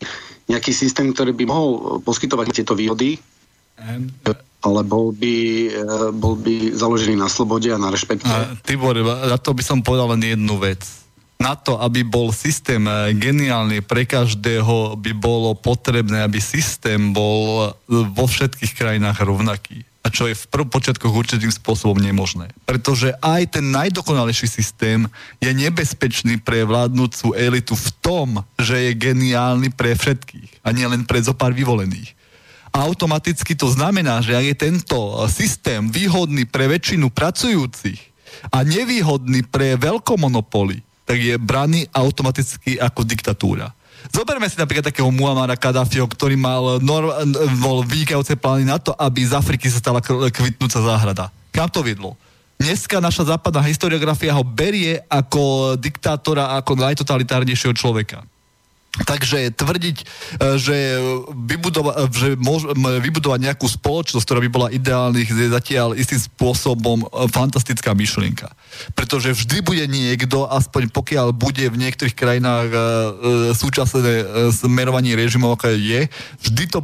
nejaký 0.52 0.72
systém, 0.76 1.14
ktorý 1.14 1.32
by 1.32 1.46
mohol 1.48 1.70
poskytovať 2.04 2.52
tieto 2.52 2.74
výhody, 2.76 3.16
ale 4.66 4.82
bol 4.82 5.14
by, 5.14 5.36
e, 5.70 5.82
bol 6.18 6.36
by 6.36 6.74
založený 6.74 7.22
na 7.22 7.30
slobode 7.30 7.70
a 7.70 7.78
na 7.78 7.94
rešpekte. 7.94 8.28
A, 8.28 8.58
Tibor, 8.66 8.98
na 9.06 9.38
to 9.38 9.54
by 9.54 9.64
som 9.64 9.80
povedal 9.86 10.18
len 10.18 10.26
jednu 10.26 10.58
vec. 10.58 10.82
Na 11.38 11.54
to, 11.54 11.78
aby 11.78 12.02
bol 12.02 12.34
systém 12.34 12.82
e, 12.90 13.14
geniálny 13.14 13.86
pre 13.86 14.10
každého, 14.10 14.98
by 14.98 15.12
bolo 15.14 15.54
potrebné, 15.54 16.26
aby 16.26 16.42
systém 16.42 17.14
bol 17.14 17.72
vo 17.88 18.26
všetkých 18.26 18.74
krajinách 18.74 19.22
rovnaký 19.22 19.86
a 20.06 20.14
čo 20.14 20.30
je 20.30 20.38
v 20.38 20.46
počiatkoch 20.70 21.10
určitým 21.10 21.50
spôsobom 21.50 21.98
nemožné. 21.98 22.54
Pretože 22.70 23.18
aj 23.26 23.58
ten 23.58 23.74
najdokonalejší 23.74 24.46
systém 24.46 25.10
je 25.42 25.50
nebezpečný 25.50 26.38
pre 26.46 26.62
vládnúcu 26.62 27.34
elitu 27.34 27.74
v 27.74 27.90
tom, 28.06 28.30
že 28.62 28.78
je 28.78 28.92
geniálny 28.94 29.74
pre 29.74 29.98
všetkých 29.98 30.62
a 30.62 30.70
nie 30.70 30.86
len 30.86 31.10
pre 31.10 31.26
zopár 31.26 31.58
vyvolených. 31.58 32.14
Automaticky 32.70 33.58
to 33.58 33.66
znamená, 33.72 34.22
že 34.22 34.38
ak 34.38 34.46
je 34.46 34.56
tento 34.56 35.00
systém 35.26 35.90
výhodný 35.90 36.46
pre 36.46 36.70
väčšinu 36.70 37.10
pracujúcich 37.10 37.98
a 38.54 38.62
nevýhodný 38.62 39.48
pre 39.48 39.74
veľkomonopoly, 39.80 40.86
tak 41.06 41.18
je 41.22 41.36
braný 41.38 41.90
automaticky 41.94 42.78
ako 42.78 43.02
diktatúra. 43.06 43.72
Zoberme 44.14 44.46
si 44.50 44.60
napríklad 44.60 44.86
takého 44.90 45.10
Muamara 45.10 45.58
Kadáfiho, 45.58 46.06
ktorý 46.06 46.38
mal, 46.38 46.78
nor, 46.84 47.14
mal 47.58 47.82
vynikajúce 47.88 48.36
plány 48.38 48.68
na 48.68 48.78
to, 48.78 48.94
aby 48.98 49.26
z 49.26 49.34
Afriky 49.34 49.72
sa 49.72 49.82
stala 49.82 50.04
kvitnúca 50.30 50.82
záhrada. 50.82 51.32
Kam 51.50 51.72
to 51.72 51.82
viedlo? 51.82 52.20
Dneska 52.56 53.04
naša 53.04 53.36
západná 53.36 53.64
historiografia 53.68 54.32
ho 54.32 54.44
berie 54.44 55.04
ako 55.12 55.76
diktátora, 55.76 56.56
ako 56.56 56.80
najtotalitárnejšieho 56.80 57.76
človeka. 57.76 58.24
Takže 59.04 59.52
tvrdiť, 59.52 59.98
e, 60.00 60.06
že, 60.56 60.78
vybudova- 61.36 62.08
že 62.08 62.40
môž- 62.40 62.72
vybudovať 63.04 63.40
nejakú 63.44 63.68
spoločnosť, 63.68 64.24
ktorá 64.24 64.40
by 64.40 64.50
bola 64.50 64.68
ideálnych, 64.72 65.28
je 65.28 65.52
zatiaľ 65.52 66.00
istým 66.00 66.24
spôsobom 66.24 67.04
e, 67.04 67.08
fantastická 67.28 67.92
myšlienka. 67.92 68.48
Pretože 68.96 69.36
vždy 69.36 69.60
bude 69.60 69.84
niekto, 69.92 70.48
aspoň 70.48 70.96
pokiaľ 70.96 71.36
bude 71.36 71.68
v 71.68 71.76
niektorých 71.76 72.16
krajinách 72.16 72.70
e, 72.72 72.80
súčasné 73.52 74.14
smerovanie 74.56 75.12
režimov, 75.20 75.60
ako 75.60 75.76
je, 75.76 76.08
vždy 76.48 76.64
to 76.72 76.80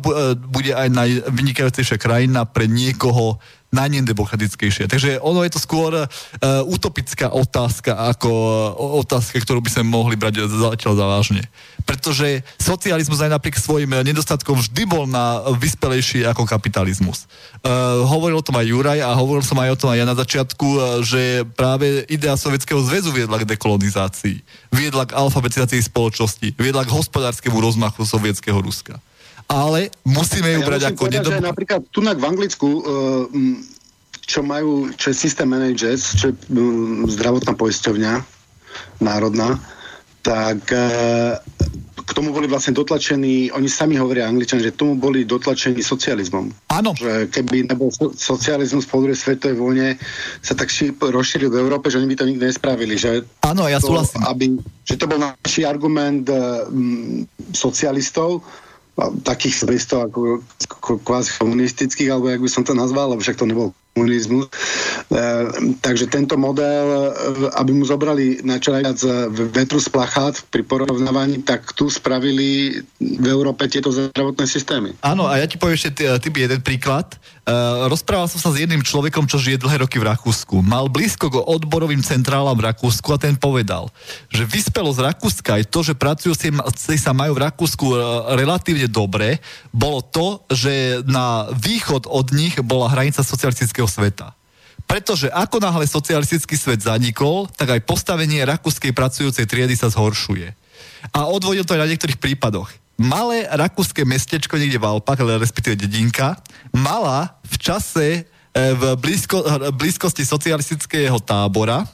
bude 0.52 0.72
aj 0.76 0.92
najvynikajúcejšia 0.92 1.96
krajina 1.96 2.44
pre 2.44 2.68
niekoho 2.68 3.40
najnedemokratickejšie. 3.72 4.92
Takže 4.92 5.24
ono 5.24 5.48
je 5.48 5.52
to 5.56 5.60
skôr 5.64 5.92
uh, 5.96 6.06
utopická 6.68 7.32
otázka 7.32 7.96
ako 7.96 8.30
uh, 8.30 9.00
otázka, 9.00 9.40
ktorú 9.40 9.64
by 9.64 9.72
sme 9.72 9.88
mohli 9.88 10.20
brať 10.20 10.46
zatiaľ 10.48 10.94
za 11.00 11.06
vážne. 11.08 11.42
Pretože 11.88 12.44
socializmus 12.60 13.24
aj 13.24 13.32
napriek 13.32 13.58
svojim 13.58 13.90
nedostatkom 13.90 14.60
vždy 14.60 14.84
bol 14.86 15.08
na 15.08 15.42
vyspelejší 15.56 16.28
ako 16.28 16.44
kapitalizmus. 16.44 17.26
Uh, 17.64 18.04
hovoril 18.06 18.44
o 18.44 18.46
tom 18.46 18.60
aj 18.60 18.68
Juraj 18.68 19.00
a 19.00 19.16
hovoril 19.16 19.42
som 19.42 19.58
aj 19.58 19.72
o 19.74 19.80
tom 19.80 19.90
aj 19.96 19.98
ja 20.04 20.06
na 20.06 20.16
začiatku, 20.20 20.68
uh, 20.68 20.80
že 21.02 21.48
práve 21.56 22.04
idea 22.12 22.36
Sovietskeho 22.36 22.84
zväzu 22.84 23.16
viedla 23.16 23.40
k 23.40 23.48
dekolonizácii, 23.48 24.44
viedla 24.76 25.08
k 25.08 25.16
alfabetizácii 25.16 25.80
spoločnosti, 25.80 26.60
viedla 26.60 26.84
k 26.84 26.92
hospodárskému 26.92 27.56
rozmachu 27.56 28.04
sovietského 28.04 28.60
Ruska 28.60 29.00
ale 29.52 29.92
musíme 30.08 30.48
ju 30.48 30.60
ja 30.64 30.68
brať 30.68 30.82
ako 30.96 31.04
nedob... 31.12 31.32
napríklad 31.44 31.82
tu 31.92 32.00
v 32.00 32.24
Anglicku, 32.24 32.68
uh, 32.80 33.28
čo 34.24 34.40
majú, 34.48 34.88
čo 34.96 35.12
je 35.12 35.16
systém 35.20 35.50
managers, 35.52 36.16
čo 36.16 36.32
je 36.32 36.36
um, 36.56 37.04
zdravotná 37.12 37.52
poisťovňa 37.60 38.14
národná, 39.04 39.60
tak 40.24 40.64
uh, 40.72 41.36
k 42.02 42.12
tomu 42.16 42.32
boli 42.36 42.48
vlastne 42.48 42.76
dotlačení, 42.76 43.52
oni 43.52 43.68
sami 43.72 43.96
hovoria 43.96 44.28
angličan, 44.28 44.60
že 44.60 44.76
tomu 44.76 44.96
boli 45.00 45.24
dotlačení 45.24 45.80
socializmom. 45.80 46.52
Áno. 46.72 46.92
Že 46.96 47.32
keby 47.32 47.72
nebol 47.72 47.88
socializmus 48.16 48.88
po 48.88 49.00
druhej 49.00 49.16
svetovej 49.16 49.56
vojne 49.56 49.88
sa 50.44 50.52
tak 50.58 50.68
šíp 50.68 51.00
rozšíril 51.00 51.52
v 51.52 51.60
Európe, 51.62 51.88
že 51.88 52.04
oni 52.04 52.12
by 52.12 52.16
to 52.20 52.28
nikdy 52.28 52.44
nespravili. 52.48 53.00
Že 53.00 53.24
Áno, 53.48 53.68
ja 53.68 53.80
súhlasím. 53.80 54.22
Aby, 54.28 54.46
že 54.84 55.00
to 55.00 55.08
bol 55.08 55.20
najväčší 55.24 55.64
argument 55.64 56.28
um, 56.28 57.24
socialistov, 57.56 58.44
takých 59.24 59.66
listov 59.66 60.12
ako, 60.12 60.44
kvázi 61.02 61.40
komunistických, 61.40 62.12
alebo 62.12 62.30
jak 62.30 62.44
by 62.44 62.50
som 62.52 62.64
to 62.68 62.76
nazval, 62.76 63.16
lebo 63.16 63.24
však 63.24 63.40
to 63.40 63.48
nebol 63.48 63.72
komunizmus. 63.92 64.48
E, 64.48 65.20
takže 65.84 66.08
tento 66.08 66.40
model, 66.40 66.88
e, 66.96 67.52
aby 67.60 67.72
mu 67.76 67.84
zobrali 67.84 68.40
na 68.44 68.56
čo 68.56 68.72
najviac 68.72 69.00
e, 69.04 69.10
vetru 69.52 69.84
z 69.84 69.92
plachát 69.92 70.40
pri 70.48 70.64
porovnávaní, 70.64 71.44
tak 71.44 71.76
tu 71.76 71.92
spravili 71.92 72.80
v 73.00 73.28
Európe 73.28 73.68
tieto 73.68 73.92
zdravotné 73.92 74.48
systémy. 74.48 74.96
Áno, 75.04 75.28
a 75.28 75.40
ja 75.40 75.46
ti 75.48 75.60
poviem 75.60 75.76
ešte 75.76 75.92
ty, 75.92 76.04
ty 76.08 76.28
jeden 76.32 76.64
príklad. 76.64 77.20
E, 77.42 77.54
rozprával 77.90 78.30
som 78.30 78.38
sa 78.38 78.54
s 78.54 78.62
jedným 78.62 78.86
človekom, 78.86 79.26
čo 79.26 79.42
žije 79.42 79.66
dlhé 79.66 79.82
roky 79.82 79.98
v 79.98 80.14
Rakúsku. 80.14 80.62
Mal 80.62 80.86
blízko 80.94 81.34
k 81.34 81.42
odborovým 81.42 82.06
centrálam 82.06 82.54
v 82.54 82.70
Rakúsku 82.70 83.10
a 83.10 83.18
ten 83.18 83.34
povedal, 83.34 83.90
že 84.30 84.46
vyspelo 84.46 84.94
Rakúska 84.94 85.58
aj 85.58 85.74
to, 85.74 85.82
že 85.82 85.98
pracujúci 85.98 86.54
sa 87.02 87.18
majú 87.18 87.34
v 87.34 87.44
Rakúsku 87.50 87.86
e, 87.90 87.96
relatívne 88.38 88.86
dobre, 88.86 89.42
bolo 89.74 90.06
to, 90.06 90.46
že 90.54 91.02
na 91.10 91.50
východ 91.50 92.06
od 92.06 92.30
nich 92.30 92.54
bola 92.62 92.94
hranica 92.94 93.26
socialistického 93.26 93.90
sveta. 93.90 94.38
Pretože 94.86 95.32
ako 95.32 95.64
náhle 95.64 95.88
socialistický 95.90 96.54
svet 96.60 96.84
zanikol, 96.84 97.50
tak 97.56 97.74
aj 97.74 97.88
postavenie 97.88 98.44
rakúskej 98.44 98.92
pracujúcej 98.92 99.48
triedy 99.48 99.74
sa 99.74 99.88
zhoršuje. 99.88 100.52
A 101.16 101.26
odvodil 101.32 101.64
to 101.64 101.74
aj 101.74 101.88
na 101.88 101.90
niektorých 101.90 102.20
prípadoch 102.20 102.81
malé 103.02 103.50
rakúske 103.50 104.06
mestečko 104.06 104.56
niekde 104.62 104.78
v 104.78 104.86
Alpách, 104.86 105.26
ale 105.26 105.42
respektíve 105.42 105.74
dedinka, 105.74 106.38
mala 106.70 107.34
v 107.42 107.56
čase 107.58 108.08
e, 108.14 108.22
v 108.54 108.94
blízko, 109.02 109.42
blízkosti 109.74 110.22
socialistického 110.22 111.18
tábora, 111.20 111.84
e, 111.84 111.88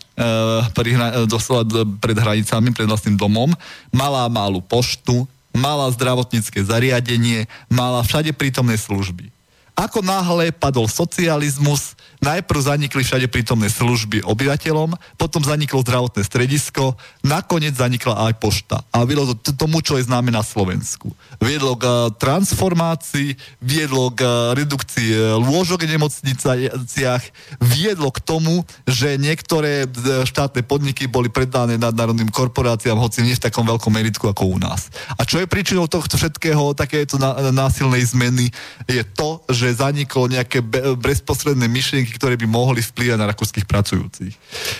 pri, 0.75 0.99
doslova 1.25 1.63
pred 2.03 2.17
hranicami, 2.19 2.75
pred 2.75 2.85
vlastným 2.85 3.15
domom, 3.15 3.55
mala 3.95 4.27
malú 4.27 4.59
poštu, 4.59 5.23
mala 5.55 5.89
zdravotnícke 5.95 6.59
zariadenie, 6.61 7.47
mala 7.71 8.03
všade 8.03 8.35
prítomné 8.35 8.75
služby. 8.75 9.36
Ako 9.77 10.01
náhle 10.01 10.49
padol 10.49 10.89
socializmus, 10.89 11.93
najprv 12.17 12.59
zanikli 12.65 13.05
všade 13.05 13.29
prítomné 13.29 13.69
služby 13.69 14.25
obyvateľom, 14.25 14.97
potom 15.21 15.45
zaniklo 15.45 15.85
zdravotné 15.85 16.25
stredisko, 16.25 16.97
nakoniec 17.21 17.77
zanikla 17.77 18.25
aj 18.25 18.33
pošta. 18.41 18.81
A 18.89 19.05
viedlo 19.05 19.37
to 19.37 19.53
tomu, 19.53 19.85
čo 19.85 20.01
je 20.01 20.09
známe 20.09 20.33
na 20.33 20.41
Slovensku. 20.41 21.13
Viedlo 21.37 21.77
k 21.77 21.85
eh, 21.85 21.93
transformácii, 22.17 23.37
viedlo 23.61 24.09
k 24.17 24.25
eh, 24.25 24.29
redukcii 24.57 25.09
eh, 25.13 25.19
lôžok 25.37 25.85
v 25.85 25.93
nemocniciach, 25.93 27.23
viedlo 27.61 28.09
k 28.09 28.19
tomu, 28.25 28.65
že 28.89 29.21
niektoré 29.21 29.85
štátne 30.25 30.65
podniky 30.65 31.05
boli 31.05 31.29
predané 31.29 31.77
nadnárodným 31.77 32.33
korporáciám, 32.33 32.97
hoci 32.97 33.21
nie 33.21 33.37
v 33.37 33.45
takom 33.45 33.61
veľkom 33.61 33.93
meritku 33.93 34.25
ako 34.25 34.43
u 34.47 34.57
nás. 34.57 34.89
A 35.15 35.21
čo 35.21 35.37
je 35.37 35.45
príčinou 35.45 35.85
tohto 35.85 36.17
všetkého, 36.17 36.73
takéto 36.73 37.21
násilnej 37.53 38.01
zmeny, 38.09 38.49
je 38.89 39.05
to, 39.13 39.45
že 39.53 39.66
že 39.67 39.83
zaniklo 39.83 40.31
nejaké 40.31 40.63
bezposredné 40.95 41.67
myšlienky, 41.67 42.15
ktoré 42.15 42.39
by 42.39 42.47
mohli 42.47 42.79
vplyvať 42.79 43.19
na 43.19 43.27
rakúskych 43.27 43.67
pracujúcich. 43.67 44.31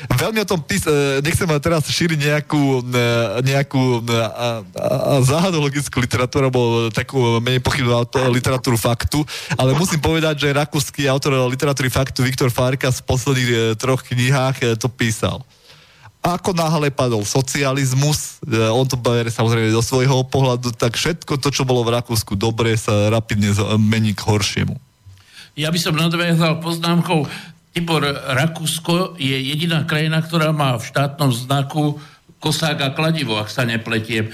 Veľmi 0.08 0.40
o 0.44 0.48
tom 0.48 0.64
pís- 0.64 0.88
e, 0.88 1.20
nechcem 1.20 1.48
teraz 1.60 1.84
šíriť 1.92 2.20
nejakú, 2.32 2.88
e, 2.88 3.04
nejakú 3.44 3.84
záhadologickú 5.28 6.00
literatúru, 6.00 6.48
alebo 6.48 6.62
takú 6.96 7.44
menej 7.44 7.60
pochybnú 7.60 8.08
literatúru 8.32 8.80
faktu, 8.80 9.28
ale 9.60 9.76
musím 9.76 10.00
povedať, 10.00 10.48
že 10.48 10.56
rakúsky 10.56 11.12
autor 11.12 11.36
literatúry 11.52 11.92
faktu 11.92 12.24
Viktor 12.24 12.48
Farka 12.48 12.88
v 12.88 13.04
posledných 13.04 13.76
troch 13.76 14.08
knihách 14.08 14.80
to 14.80 14.88
písal 14.88 15.44
ako 16.28 16.52
náhle 16.52 16.92
padol 16.92 17.24
socializmus, 17.24 18.44
e, 18.44 18.60
on 18.68 18.84
to 18.84 19.00
bere 19.00 19.32
samozrejme 19.32 19.72
do 19.72 19.80
svojho 19.80 20.28
pohľadu, 20.28 20.76
tak 20.76 21.00
všetko 21.00 21.40
to, 21.40 21.50
čo 21.54 21.64
bolo 21.64 21.88
v 21.88 21.96
Rakúsku 21.96 22.36
dobre, 22.36 22.76
sa 22.76 23.08
rapidne 23.08 23.56
mení 23.80 24.12
k 24.12 24.28
horšiemu. 24.28 24.76
Ja 25.58 25.72
by 25.72 25.80
som 25.80 25.96
nadviazal 25.98 26.60
poznámkou, 26.62 27.26
Tibor, 27.78 28.02
Rakúsko 28.10 29.22
je 29.22 29.38
jediná 29.38 29.86
krajina, 29.86 30.26
ktorá 30.26 30.50
má 30.50 30.74
v 30.82 30.88
štátnom 30.90 31.30
znaku 31.30 32.02
kosák 32.42 32.78
a 32.82 32.90
kladivo, 32.94 33.38
ak 33.38 33.54
sa 33.54 33.70
nepletiem. 33.70 34.30
E, 34.30 34.32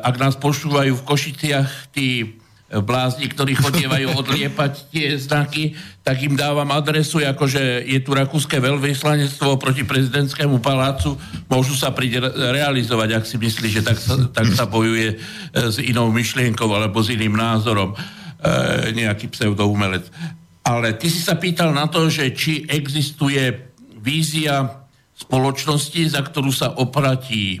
ak 0.00 0.16
nás 0.16 0.34
počúvajú 0.40 0.96
v 0.96 1.06
Košiciach 1.06 1.92
tí 1.92 2.39
blázni, 2.78 3.26
ktorí 3.26 3.58
chodievajú 3.58 4.14
odliepať 4.22 4.72
tie 4.94 5.18
znaky, 5.18 5.74
tak 6.06 6.22
im 6.22 6.38
dávam 6.38 6.70
adresu, 6.70 7.18
akože 7.18 7.82
je 7.82 7.98
tu 7.98 8.14
rakúske 8.14 8.62
veľvyslanectvo 8.62 9.58
proti 9.58 9.82
prezidentskému 9.82 10.62
palácu, 10.62 11.18
môžu 11.50 11.74
sa 11.74 11.90
príde 11.90 12.22
realizovať, 12.30 13.18
ak 13.18 13.24
si 13.26 13.36
myslí, 13.42 13.68
že 13.74 13.82
tak 13.82 13.98
sa, 13.98 14.14
tak 14.30 14.46
sa 14.54 14.70
bojuje 14.70 15.14
e, 15.14 15.16
s 15.54 15.82
inou 15.82 16.08
myšlienkou 16.14 16.70
alebo 16.70 17.02
s 17.02 17.10
iným 17.10 17.34
názorom. 17.34 17.92
E, 18.40 18.96
nejaký 18.96 19.28
pseudoumelec. 19.28 20.08
Ale 20.64 20.96
ty 20.96 21.12
si 21.12 21.20
sa 21.20 21.36
pýtal 21.36 21.76
na 21.76 21.84
to, 21.92 22.08
že 22.08 22.32
či 22.32 22.64
existuje 22.64 23.68
vízia 24.00 24.80
spoločnosti, 25.12 26.08
za 26.08 26.24
ktorú 26.24 26.48
sa 26.48 26.72
oplatí 26.72 27.60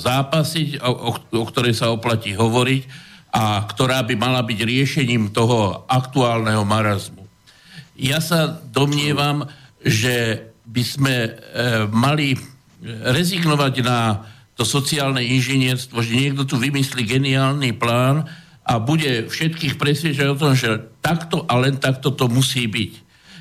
zápasiť, 0.00 0.80
o, 0.80 0.88
o, 0.88 1.10
o 1.20 1.44
ktorej 1.44 1.76
sa 1.76 1.92
oplatí 1.92 2.32
hovoriť 2.32 3.12
a 3.34 3.66
ktorá 3.66 4.06
by 4.06 4.14
mala 4.14 4.46
byť 4.46 4.58
riešením 4.62 5.34
toho 5.34 5.82
aktuálneho 5.90 6.62
marazmu. 6.62 7.26
Ja 7.98 8.22
sa 8.22 8.46
domnievam, 8.46 9.50
že 9.82 10.48
by 10.62 10.82
sme 10.86 11.14
e, 11.26 11.30
mali 11.90 12.38
rezignovať 12.84 13.74
na 13.82 14.22
to 14.54 14.62
sociálne 14.62 15.18
inžinierstvo, 15.18 15.98
že 15.98 16.14
niekto 16.14 16.46
tu 16.46 16.62
vymyslí 16.62 17.02
geniálny 17.02 17.74
plán 17.74 18.22
a 18.62 18.72
bude 18.78 19.26
všetkých 19.26 19.76
presviečať 19.76 20.26
o 20.30 20.38
tom, 20.38 20.54
že 20.54 20.94
takto 21.02 21.42
a 21.50 21.58
len 21.58 21.82
takto 21.82 22.14
to 22.14 22.30
musí 22.30 22.70
byť. 22.70 22.92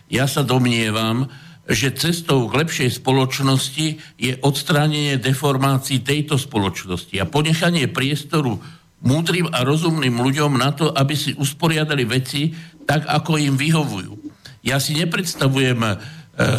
Ja 0.10 0.26
sa 0.26 0.42
domnievam, 0.42 1.30
že 1.64 1.96
cestou 1.96 2.50
k 2.52 2.60
lepšej 2.66 3.00
spoločnosti 3.00 3.88
je 4.20 4.34
odstránenie 4.44 5.16
deformácií 5.16 6.04
tejto 6.04 6.36
spoločnosti 6.36 7.16
a 7.24 7.30
ponechanie 7.30 7.88
priestoru 7.88 8.60
múdrym 9.04 9.52
a 9.52 9.68
rozumným 9.68 10.16
ľuďom 10.16 10.56
na 10.56 10.72
to, 10.72 10.89
aby 10.96 11.13
si 11.13 11.36
usporiadali 11.36 12.08
veci 12.08 12.56
tak, 12.88 13.04
ako 13.06 13.36
im 13.36 13.60
vyhovujú. 13.60 14.16
Ja 14.63 14.80
si 14.80 14.96
nepredstavujem 14.96 15.80
e, 15.84 15.92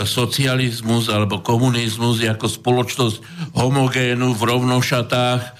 socializmus 0.04 1.08
alebo 1.08 1.40
komunizmus 1.40 2.20
ako 2.20 2.46
spoločnosť 2.52 3.16
homogénu 3.56 4.36
v 4.36 4.42
rovnošatách, 4.44 5.40
e, 5.40 5.50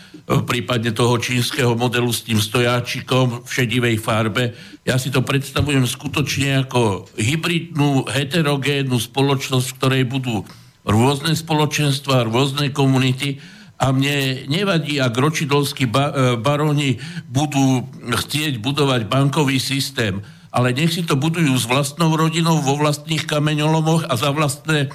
prípadne 0.44 0.92
toho 0.92 1.16
čínskeho 1.16 1.72
modelu 1.72 2.12
s 2.12 2.28
tým 2.28 2.36
stojáčikom 2.36 3.48
v 3.48 3.48
šedivej 3.48 3.96
farbe. 3.96 4.52
Ja 4.84 5.00
si 5.00 5.08
to 5.08 5.24
predstavujem 5.24 5.88
skutočne 5.88 6.68
ako 6.68 7.08
hybridnú, 7.16 8.12
heterogénnu 8.12 9.00
spoločnosť, 9.00 9.66
v 9.72 9.76
ktorej 9.80 10.04
budú 10.04 10.44
rôzne 10.84 11.32
spoločenstva, 11.32 12.28
rôzne 12.28 12.68
komunity 12.76 13.40
a 13.74 13.90
mne 13.90 14.46
nevadí, 14.46 15.02
ak 15.02 15.14
ročidolskí 15.14 15.90
ba- 15.90 16.14
e, 16.14 16.14
baroni 16.38 17.02
budú 17.26 17.82
chcieť 18.06 18.62
budovať 18.62 19.10
bankový 19.10 19.58
systém, 19.58 20.22
ale 20.54 20.70
nech 20.70 20.94
si 20.94 21.02
to 21.02 21.18
budujú 21.18 21.50
s 21.58 21.66
vlastnou 21.66 22.14
rodinou 22.14 22.62
vo 22.62 22.78
vlastných 22.78 23.26
kameňolomoch 23.26 24.06
a 24.06 24.14
za 24.14 24.30
vlastné 24.30 24.86
e, 24.86 24.88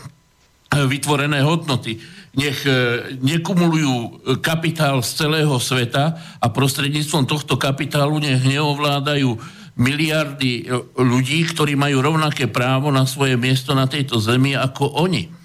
vytvorené 0.87 1.43
hodnoty. 1.43 1.99
Nech 2.39 2.63
e, 2.63 2.71
nekumulujú 3.19 4.23
kapitál 4.39 5.03
z 5.03 5.27
celého 5.27 5.59
sveta 5.59 6.15
a 6.39 6.47
prostredníctvom 6.47 7.27
tohto 7.27 7.59
kapitálu 7.59 8.23
nech 8.23 8.39
neovládajú 8.47 9.35
miliardy 9.79 10.67
ľudí, 10.95 11.39
ktorí 11.51 11.75
majú 11.75 12.03
rovnaké 12.03 12.47
právo 12.47 12.91
na 12.91 13.07
svoje 13.07 13.35
miesto 13.35 13.75
na 13.75 13.87
tejto 13.87 14.19
zemi 14.19 14.55
ako 14.55 15.03
oni 15.03 15.38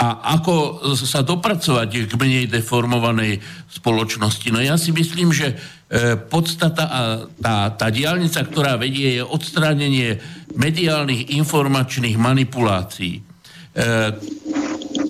a 0.00 0.34
ako 0.34 0.82
sa 0.98 1.22
dopracovať 1.22 2.10
k 2.10 2.12
menej 2.18 2.50
deformovanej 2.50 3.38
spoločnosti. 3.70 4.48
No 4.50 4.58
ja 4.58 4.74
si 4.74 4.90
myslím, 4.90 5.30
že 5.30 5.54
e, 5.54 6.16
podstata 6.18 6.84
a 6.90 7.00
tá, 7.38 7.70
tá 7.76 7.86
diálnica, 7.92 8.42
ktorá 8.42 8.74
vedie, 8.80 9.20
je 9.20 9.22
odstránenie 9.22 10.18
mediálnych 10.58 11.30
informačných 11.38 12.18
manipulácií. 12.18 13.20
E, 13.20 13.22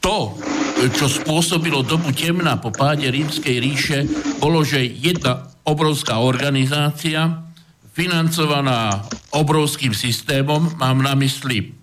to, 0.02 0.36
čo 0.92 1.06
spôsobilo 1.08 1.86
dobu 1.86 2.12
temna 2.12 2.58
po 2.58 2.74
páde 2.74 3.08
rímskej 3.08 3.56
ríše, 3.62 3.98
bolo, 4.42 4.60
že 4.66 4.82
jedna 4.82 5.46
obrovská 5.62 6.20
organizácia, 6.20 7.48
financovaná 7.94 9.06
obrovským 9.30 9.94
systémom, 9.94 10.74
mám 10.76 11.00
na 11.00 11.14
mysli 11.16 11.81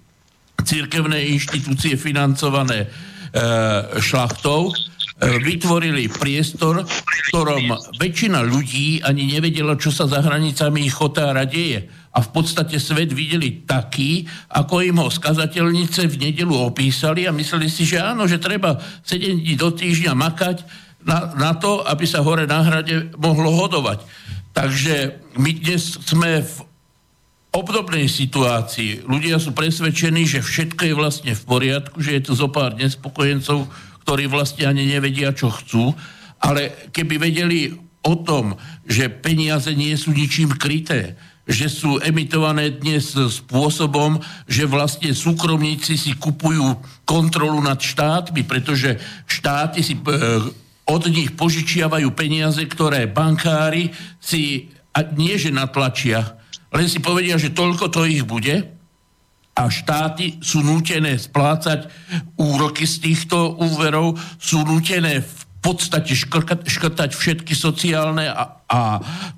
církevné 0.63 1.31
inštitúcie 1.35 1.95
financované 1.95 2.85
e, 2.85 2.87
šlachtou, 3.99 4.69
e, 4.69 4.73
vytvorili 5.39 6.11
priestor, 6.11 6.83
v 6.83 7.19
ktorom 7.31 7.75
väčšina 7.99 8.43
ľudí 8.43 9.03
ani 9.03 9.29
nevedela, 9.29 9.79
čo 9.79 9.93
sa 9.93 10.07
za 10.07 10.23
hranicami 10.23 10.85
ich 10.87 10.95
chotára 10.95 11.45
deje. 11.45 11.87
A 12.09 12.25
v 12.25 12.29
podstate 12.33 12.81
svet 12.81 13.13
videli 13.13 13.63
taký, 13.63 14.25
ako 14.49 14.81
im 14.81 14.97
ho 14.97 15.13
skazateľnice 15.13 16.09
v 16.09 16.15
nedelu 16.17 16.55
opísali 16.57 17.29
a 17.29 17.35
mysleli 17.35 17.69
si, 17.69 17.85
že 17.85 18.01
áno, 18.01 18.25
že 18.25 18.41
treba 18.41 18.81
7 19.05 19.45
dní 19.45 19.53
do 19.53 19.69
týždňa 19.69 20.13
makať 20.17 20.57
na, 21.05 21.31
na 21.37 21.51
to, 21.55 21.85
aby 21.85 22.03
sa 22.09 22.25
hore 22.25 22.43
na 22.49 22.65
hrade 22.65 23.13
mohlo 23.15 23.53
hodovať. 23.55 24.03
Takže 24.51 24.95
my 25.37 25.51
dnes 25.61 26.01
sme 26.03 26.41
v 26.41 26.53
obdobnej 27.49 28.05
situácii. 28.05 29.09
Ľudia 29.09 29.41
sú 29.41 29.57
presvedčení, 29.57 30.25
že 30.29 30.45
všetko 30.45 30.81
je 30.85 30.93
vlastne 30.93 31.33
v 31.33 31.43
poriadku, 31.49 31.97
že 31.97 32.17
je 32.17 32.29
tu 32.29 32.33
zo 32.37 32.49
pár 32.53 32.77
nespokojencov, 32.77 33.65
ktorí 34.05 34.29
vlastne 34.29 34.69
ani 34.69 34.85
nevedia, 34.85 35.33
čo 35.33 35.49
chcú, 35.49 35.93
ale 36.39 36.89
keby 36.93 37.17
vedeli 37.17 37.73
o 38.05 38.13
tom, 38.21 38.55
že 38.85 39.11
peniaze 39.11 39.73
nie 39.73 39.91
sú 39.97 40.13
ničím 40.15 40.55
kryté, 40.55 41.17
že 41.49 41.65
sú 41.65 41.97
emitované 41.97 42.77
dnes 42.77 43.17
spôsobom, 43.17 44.21
že 44.45 44.69
vlastne 44.69 45.09
súkromníci 45.17 45.97
si 45.97 46.13
kupujú 46.13 46.77
kontrolu 47.09 47.57
nad 47.57 47.81
štátmi, 47.81 48.45
pretože 48.45 49.01
štáty 49.25 49.81
si 49.81 49.97
e, 49.97 50.01
od 50.85 51.03
nich 51.09 51.33
požičiavajú 51.33 52.13
peniaze, 52.13 52.61
ktoré 52.69 53.09
bankári 53.09 53.89
si 54.21 54.69
a 54.93 55.01
nie 55.01 55.33
že 55.41 55.49
natlačia, 55.49 56.38
len 56.69 56.85
si 56.85 57.01
povedia, 57.01 57.41
že 57.41 57.53
toľko 57.53 57.89
to 57.89 58.05
ich 58.05 58.21
bude 58.25 58.79
a 59.59 59.63
štáty 59.67 60.39
sú 60.39 60.63
nútené 60.63 61.19
splácať 61.19 61.89
úroky 62.39 62.87
z 62.87 62.95
týchto 63.03 63.59
úverov, 63.59 64.15
sú 64.39 64.63
nútené 64.63 65.19
v 65.19 65.41
podstate 65.59 66.15
škrtať, 66.15 66.63
škrtať 66.63 67.09
všetky 67.11 67.51
sociálne 67.51 68.31
a, 68.31 68.63
a 68.63 68.79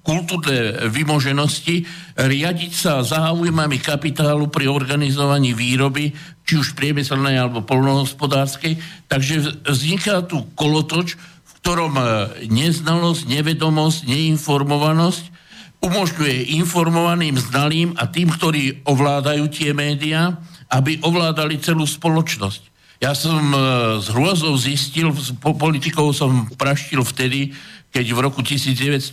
kultúrne 0.06 0.86
vymoženosti, 0.94 1.90
riadiť 2.14 2.72
sa 2.78 3.02
záujmami 3.02 3.82
kapitálu 3.82 4.46
pri 4.54 4.70
organizovaní 4.70 5.58
výroby, 5.58 6.14
či 6.46 6.54
už 6.62 6.78
priemyselnej 6.78 7.42
alebo 7.42 7.66
polnohospodárskej. 7.66 8.78
Takže 9.10 9.66
vzniká 9.66 10.22
tu 10.22 10.46
kolotoč, 10.54 11.18
v 11.18 11.52
ktorom 11.66 11.98
neznalosť, 12.46 13.26
nevedomosť, 13.26 14.06
neinformovanosť 14.06 15.41
umožňuje 15.82 16.56
informovaným, 16.62 17.36
znalým 17.42 17.98
a 17.98 18.06
tým, 18.06 18.30
ktorí 18.30 18.86
ovládajú 18.86 19.50
tie 19.50 19.74
médiá, 19.74 20.38
aby 20.70 21.02
ovládali 21.02 21.58
celú 21.58 21.84
spoločnosť. 21.84 22.72
Ja 23.02 23.18
som 23.18 23.42
e, 23.50 23.58
s 23.98 24.14
hrôzou 24.14 24.54
zistil, 24.62 25.10
s 25.10 25.34
politikou 25.42 26.14
som 26.14 26.46
praštil 26.54 27.02
vtedy, 27.02 27.50
keď 27.92 28.06
v 28.14 28.20
roku 28.24 28.40
1998 28.46 29.10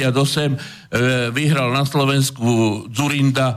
e, 0.00 0.56
vyhral 1.34 1.74
na 1.74 1.82
Slovensku 1.82 2.86
Zurinda 2.94 3.52
e, 3.52 3.56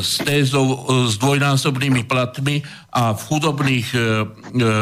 s 0.00 0.24
tézou 0.24 0.66
e, 0.66 0.76
s 1.04 1.20
dvojnásobnými 1.20 2.08
platmi 2.08 2.64
a 2.90 3.12
v 3.12 3.20
chudobných 3.28 3.88
e, 3.92 3.98
e, 4.00 4.02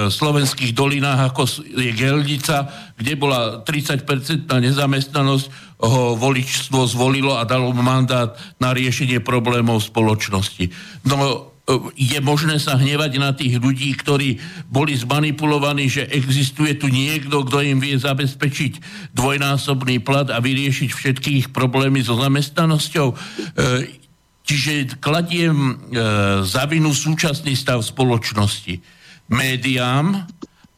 slovenských 0.06 0.70
dolinách, 0.70 1.34
ako 1.34 1.66
je 1.66 1.90
Geldica, 1.92 2.70
kde 2.94 3.12
bola 3.18 3.66
30% 3.66 4.46
nezamestnanosť, 4.46 5.65
ho 5.76 6.16
voličstvo 6.16 6.88
zvolilo 6.88 7.36
a 7.36 7.44
dalo 7.44 7.72
mandát 7.76 8.32
na 8.56 8.72
riešenie 8.72 9.20
problémov 9.20 9.84
spoločnosti. 9.84 10.72
No 11.04 11.52
je 11.98 12.18
možné 12.22 12.62
sa 12.62 12.78
hnevať 12.78 13.12
na 13.18 13.34
tých 13.34 13.58
ľudí, 13.58 13.90
ktorí 13.98 14.38
boli 14.70 14.94
zmanipulovaní, 14.94 15.90
že 15.90 16.06
existuje 16.06 16.78
tu 16.78 16.86
niekto, 16.86 17.42
kto 17.42 17.58
im 17.66 17.82
vie 17.82 17.98
zabezpečiť 17.98 18.78
dvojnásobný 19.10 19.98
plat 19.98 20.30
a 20.30 20.38
vyriešiť 20.38 20.90
všetky 20.94 21.30
ich 21.42 21.48
problémy 21.50 22.06
so 22.06 22.14
zamestnanosťou. 22.14 23.08
E, 23.10 23.14
čiže 24.46 25.02
kladiem 25.02 25.58
e, 25.58 25.72
za 26.46 26.70
vinu 26.70 26.94
súčasný 26.94 27.58
stav 27.58 27.82
spoločnosti 27.82 28.78
médiám 29.26 30.22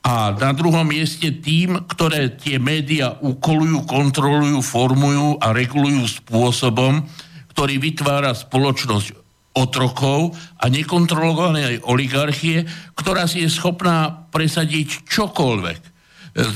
a 0.09 0.33
na 0.33 0.57
druhom 0.57 0.89
mieste 0.89 1.29
tým, 1.29 1.85
ktoré 1.85 2.33
tie 2.33 2.57
médiá 2.57 3.21
ukolujú, 3.21 3.85
kontrolujú, 3.85 4.65
formujú 4.65 5.37
a 5.37 5.53
regulujú 5.53 6.09
spôsobom, 6.09 7.05
ktorý 7.53 7.77
vytvára 7.77 8.33
spoločnosť 8.33 9.13
otrokov 9.53 10.33
a 10.57 10.73
nekontrolovanej 10.73 11.85
oligarchie, 11.85 12.65
ktorá 12.97 13.29
si 13.29 13.45
je 13.45 13.53
schopná 13.53 14.25
presadiť 14.33 15.05
čokoľvek. 15.05 15.81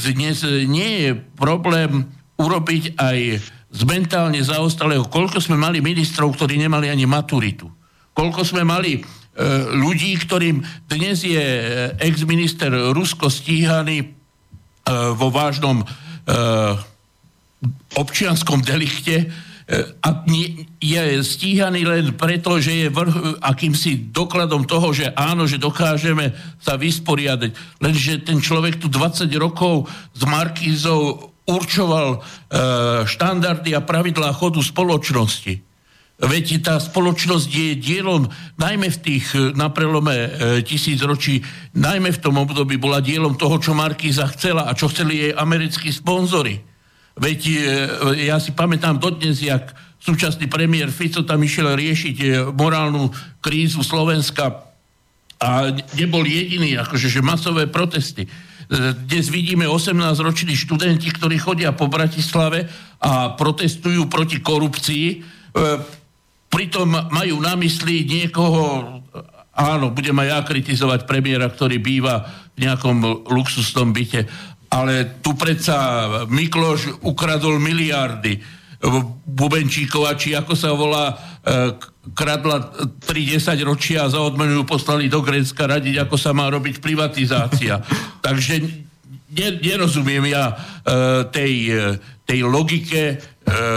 Dnes 0.00 0.48
nie 0.64 0.90
je 1.04 1.10
problém 1.36 2.08
urobiť 2.40 2.96
aj 2.96 3.18
z 3.68 3.80
mentálne 3.84 4.40
zaostalého, 4.40 5.04
koľko 5.12 5.44
sme 5.44 5.60
mali 5.60 5.84
ministrov, 5.84 6.40
ktorí 6.40 6.56
nemali 6.56 6.88
ani 6.88 7.04
maturitu. 7.04 7.68
Koľko 8.16 8.48
sme 8.48 8.64
mali 8.64 9.04
ľudí, 9.72 10.12
ktorým 10.20 10.60
dnes 10.88 11.24
je 11.24 11.40
e, 11.40 11.64
ex-minister 12.04 12.68
Rusko 12.92 13.32
stíhaný 13.32 14.04
e, 14.04 14.06
vo 15.16 15.32
vážnom 15.32 15.80
e, 15.80 15.86
občianskom 17.96 18.60
delikte, 18.60 19.32
a 20.02 20.26
je 20.82 21.22
stíhaný 21.24 21.86
len 21.86 22.12
preto, 22.18 22.60
že 22.60 22.76
je 22.76 22.88
vrch, 22.92 23.40
akýmsi 23.40 24.12
dokladom 24.12 24.68
toho, 24.68 24.92
že 24.92 25.14
áno, 25.16 25.48
že 25.48 25.56
dokážeme 25.56 26.34
sa 26.60 26.76
vysporiadať. 26.76 27.80
Lenže 27.80 28.26
ten 28.26 28.42
človek 28.42 28.82
tu 28.82 28.92
20 28.92 29.32
rokov 29.40 29.88
s 30.12 30.22
Markízou 30.28 31.32
určoval 31.48 32.18
e, 32.18 32.20
štandardy 33.06 33.72
a 33.72 33.80
pravidlá 33.80 34.34
chodu 34.34 34.60
spoločnosti. 34.60 35.71
Veď 36.22 36.62
tá 36.62 36.78
spoločnosť 36.78 37.50
je 37.50 37.74
dielom, 37.74 38.30
najmä 38.54 38.94
v 38.94 38.98
tých, 39.02 39.34
e, 39.34 39.50
na 39.58 39.74
prelome 39.74 40.14
e, 40.14 40.30
tisíc 40.62 41.02
ročí, 41.02 41.42
najmä 41.74 42.14
v 42.14 42.22
tom 42.22 42.38
období 42.38 42.78
bola 42.78 43.02
dielom 43.02 43.34
toho, 43.34 43.58
čo 43.58 43.74
Markíza 43.74 44.30
chcela 44.30 44.70
a 44.70 44.76
čo 44.78 44.86
chceli 44.86 45.18
jej 45.18 45.32
americkí 45.34 45.90
sponzory. 45.90 46.62
Veď 47.18 47.40
e, 47.42 47.54
ja 48.30 48.38
si 48.38 48.54
pamätám 48.54 49.02
dodnes, 49.02 49.42
jak 49.42 49.74
súčasný 49.98 50.46
premiér 50.46 50.94
Fico 50.94 51.26
tam 51.26 51.42
išiel 51.42 51.74
riešiť 51.74 52.54
morálnu 52.54 53.10
krízu 53.42 53.82
Slovenska 53.82 54.62
a 55.42 55.74
nebol 55.98 56.22
jediný, 56.22 56.78
akože 56.78 57.10
že 57.10 57.18
masové 57.18 57.66
protesty. 57.66 58.30
Dnes 59.10 59.26
vidíme 59.26 59.66
18-roční 59.66 60.54
študenti, 60.54 61.10
ktorí 61.10 61.38
chodia 61.38 61.74
po 61.74 61.90
Bratislave 61.90 62.70
a 63.02 63.34
protestujú 63.34 64.06
proti 64.06 64.38
korupcii. 64.38 65.06
Pritom 66.52 66.92
majú 67.08 67.40
na 67.40 67.56
mysli 67.56 68.04
niekoho, 68.04 68.84
áno, 69.56 69.88
budem 69.88 70.20
aj 70.20 70.28
ja 70.28 70.38
kritizovať 70.44 71.08
premiéra, 71.08 71.48
ktorý 71.48 71.80
býva 71.80 72.28
v 72.52 72.68
nejakom 72.68 73.24
luxusnom 73.32 73.88
byte, 73.96 74.28
ale 74.68 75.20
tu 75.24 75.32
predsa 75.32 76.04
Mikloš 76.28 77.00
ukradol 77.08 77.56
miliardy. 77.56 78.36
Bubenčíkova, 79.24 80.12
či 80.20 80.36
ako 80.36 80.52
sa 80.52 80.76
volá, 80.76 81.12
e, 81.12 81.14
kradla 82.12 82.68
30 83.00 83.62
ročia 83.64 84.04
a 84.04 84.12
za 84.12 84.20
odmenu 84.20 84.60
ju 84.60 84.64
poslali 84.66 85.06
do 85.08 85.24
Grécka 85.24 85.64
radiť, 85.70 86.04
ako 86.04 86.16
sa 86.20 86.36
má 86.36 86.52
robiť 86.52 86.82
privatizácia. 86.82 87.80
Takže 88.26 88.60
nerozumiem 89.62 90.28
ja 90.28 90.52
e, 90.52 90.54
tej, 91.32 91.54
tej 92.28 92.40
logike, 92.44 93.22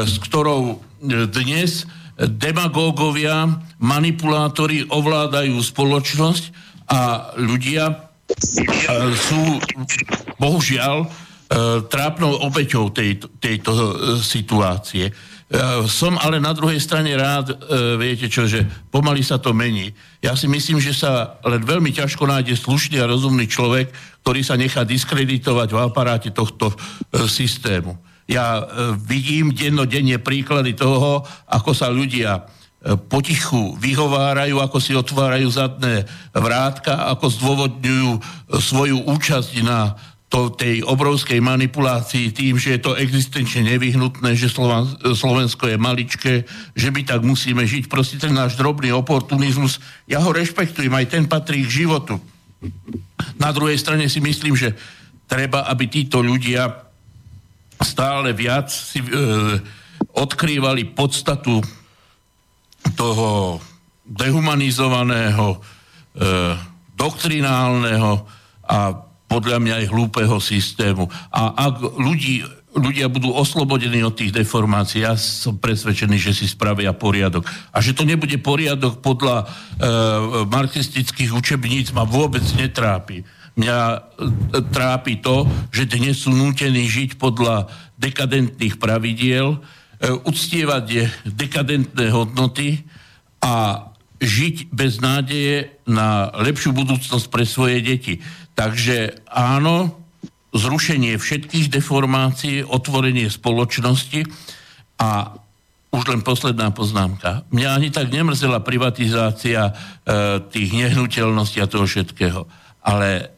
s 0.03 0.15
ktorou 0.21 0.83
dnes 1.31 1.85
demagógovia, 2.15 3.59
manipulátori 3.83 4.87
ovládajú 4.87 5.59
spoločnosť 5.59 6.43
a 6.87 7.31
ľudia 7.35 8.07
sú 9.13 9.41
bohužiaľ 10.41 11.05
e, 11.05 11.07
trápnou 11.85 12.41
obeťou 12.49 12.89
tejto, 12.89 13.29
tejto 13.37 13.71
e, 13.71 13.83
situácie. 14.17 15.05
E, 15.09 15.13
som 15.85 16.17
ale 16.17 16.41
na 16.41 16.55
druhej 16.57 16.81
strane 16.81 17.13
rád, 17.13 17.53
viete 18.01 18.25
čo, 18.25 18.49
že 18.49 18.65
pomaly 18.89 19.21
sa 19.21 19.37
to 19.37 19.53
mení. 19.53 19.93
Ja 20.25 20.33
si 20.33 20.49
myslím, 20.49 20.81
že 20.81 20.97
sa 20.97 21.37
len 21.45 21.61
veľmi 21.61 21.93
ťažko 21.93 22.25
nájde 22.25 22.57
slušný 22.57 22.97
a 22.97 23.09
rozumný 23.09 23.45
človek, 23.45 23.93
ktorý 24.25 24.41
sa 24.41 24.57
nechá 24.57 24.81
diskreditovať 24.81 25.69
v 25.69 25.81
aparáte 25.85 26.29
tohto 26.33 26.73
systému. 27.29 27.93
Ja 28.25 28.65
vidím 29.05 29.53
dennodenne 29.53 30.17
príklady 30.17 30.73
toho, 30.73 31.21
ako 31.45 31.71
sa 31.77 31.93
ľudia 31.93 32.49
potichu 32.85 33.73
vyhovárajú, 33.81 34.61
ako 34.61 34.77
si 34.77 34.93
otvárajú 34.93 35.49
zadné 35.49 36.05
vrátka, 36.33 37.09
ako 37.09 37.25
zdôvodňujú 37.33 38.11
svoju 38.61 39.09
účasť 39.09 39.53
na 39.65 39.97
to, 40.25 40.49
tej 40.49 40.81
obrovskej 40.81 41.37
manipulácii 41.37 42.33
tým, 42.33 42.57
že 42.57 42.77
je 42.77 42.81
to 42.81 42.97
existenčne 42.97 43.65
nevyhnutné, 43.73 44.33
že 44.33 44.49
Slovensko 45.13 45.69
je 45.69 45.77
maličké, 45.77 46.33
že 46.73 46.89
my 46.89 47.05
tak 47.05 47.21
musíme 47.21 47.61
žiť. 47.61 47.85
Proste 47.85 48.17
ten 48.17 48.33
náš 48.33 48.57
drobný 48.57 48.89
oportunizmus, 48.93 49.77
ja 50.09 50.21
ho 50.21 50.33
rešpektujem, 50.33 50.93
aj 50.93 51.13
ten 51.13 51.23
patrí 51.29 51.65
k 51.65 51.85
životu. 51.85 52.17
Na 53.37 53.53
druhej 53.53 53.77
strane 53.77 54.09
si 54.09 54.17
myslím, 54.17 54.57
že 54.57 54.73
treba, 55.29 55.69
aby 55.69 55.89
títo 55.89 56.25
ľudia 56.25 56.85
stále 57.81 58.31
viac 58.31 58.71
si 58.71 59.03
e, 59.03 59.09
odkrývali 60.15 60.95
podstatu 60.95 61.59
toho 62.95 63.59
dehumanizovaného, 64.05 65.57
e, 65.57 65.59
doktrinálneho 66.95 68.23
a 68.65 68.77
podľa 69.25 69.57
mňa 69.59 69.73
aj 69.83 69.85
hlúpeho 69.91 70.37
systému. 70.37 71.09
A 71.33 71.67
ak 71.67 71.97
ľudí, 71.97 72.45
ľudia 72.77 73.09
budú 73.09 73.33
oslobodení 73.33 74.05
od 74.05 74.15
tých 74.15 74.31
deformácií, 74.31 75.03
ja 75.03 75.17
som 75.17 75.57
presvedčený, 75.57 76.15
že 76.15 76.31
si 76.31 76.45
spravia 76.45 76.93
poriadok. 76.93 77.43
A 77.73 77.81
že 77.81 77.97
to 77.97 78.05
nebude 78.05 78.37
poriadok 78.39 79.01
podľa 79.01 79.43
e, 79.43 79.45
marxistických 80.47 81.33
učebníc 81.33 81.91
ma 81.91 82.05
vôbec 82.05 82.45
netrápi. 82.55 83.25
Mňa 83.55 83.79
e, 83.79 83.97
trápi 84.69 85.19
to, 85.23 85.47
že 85.71 85.87
dnes 85.87 86.19
sú 86.19 86.35
nútení 86.35 86.87
žiť 86.87 87.15
podľa 87.15 87.71
dekadentných 87.95 88.75
pravidiel, 88.75 89.63
E, 89.95 90.11
uctievať 90.11 91.07
dekadentné 91.23 92.11
hodnoty 92.11 92.83
a 93.39 93.87
žiť 94.19 94.67
bez 94.67 94.99
nádeje 94.99 95.71
na 95.87 96.35
lepšiu 96.35 96.75
budúcnosť 96.75 97.25
pre 97.31 97.47
svoje 97.47 97.79
deti. 97.79 98.19
Takže 98.59 99.23
áno, 99.31 99.95
zrušenie 100.51 101.15
všetkých 101.15 101.71
deformácií, 101.71 102.67
otvorenie 102.67 103.31
spoločnosti 103.31 104.27
a 104.99 105.39
už 105.95 106.03
len 106.11 106.27
posledná 106.27 106.75
poznámka. 106.75 107.47
Mňa 107.55 107.69
ani 107.71 107.87
tak 107.87 108.11
nemrzela 108.11 108.59
privatizácia 108.59 109.71
e, 109.71 109.73
tých 110.51 110.75
nehnuteľností 110.75 111.63
a 111.63 111.71
toho 111.71 111.87
všetkého. 111.87 112.43
Ale 112.85 113.33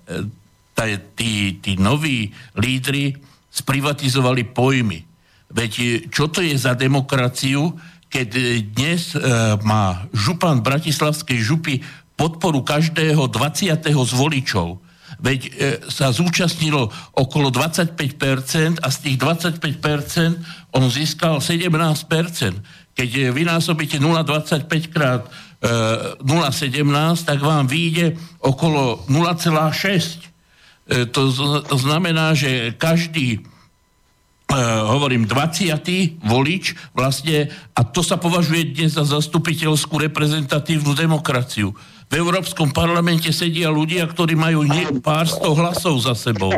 e, 0.75 0.99
tí, 1.15 1.57
tí 1.63 1.79
noví 1.79 2.35
lídry 2.59 3.15
sprivatizovali 3.49 4.43
pojmy. 4.51 4.99
Veď 5.49 5.71
e, 5.79 5.85
čo 6.11 6.27
to 6.27 6.43
je 6.43 6.53
za 6.59 6.75
demokraciu, 6.75 7.71
keď 8.11 8.27
e, 8.35 8.41
dnes 8.61 9.15
má 9.63 10.05
župan 10.11 10.59
Bratislavskej 10.59 11.39
župy 11.39 11.79
podporu 12.17 12.65
každého 12.65 13.29
20. 13.29 13.77
z 13.87 14.11
voličov. 14.17 14.81
Veď 15.17 15.39
e, 15.41 15.49
sa 15.89 16.13
zúčastnilo 16.13 16.91
okolo 17.15 17.49
25% 17.49 18.83
a 18.83 18.87
z 18.91 18.97
tých 19.01 19.17
25% 19.17 20.77
on 20.77 20.85
získal 20.91 21.41
17%. 21.41 21.73
Keď 22.97 23.09
vynásobíte 23.33 24.01
0,25 24.01 24.93
krát 24.93 25.25
0,17, 25.61 27.25
tak 27.25 27.41
vám 27.41 27.65
vyjde 27.65 28.13
okolo 28.39 29.01
0,6. 29.09 31.09
To 31.11 31.77
znamená, 31.77 32.37
že 32.37 32.77
každý 32.77 33.41
hovorím, 34.87 35.27
20. 35.27 36.23
volič 36.23 36.71
vlastne, 36.95 37.51
a 37.75 37.83
to 37.83 37.99
sa 37.99 38.15
považuje 38.15 38.71
dnes 38.71 38.95
za 38.95 39.03
zastupiteľskú 39.03 39.99
reprezentatívnu 39.99 40.95
demokraciu. 40.95 41.75
V 42.07 42.13
Európskom 42.15 42.71
parlamente 42.71 43.27
sedia 43.35 43.67
ľudia, 43.67 44.07
ktorí 44.07 44.39
majú 44.39 44.63
nie 44.63 44.87
pár 45.03 45.27
sto 45.27 45.51
hlasov 45.51 45.99
za 45.99 46.15
sebou. 46.15 46.55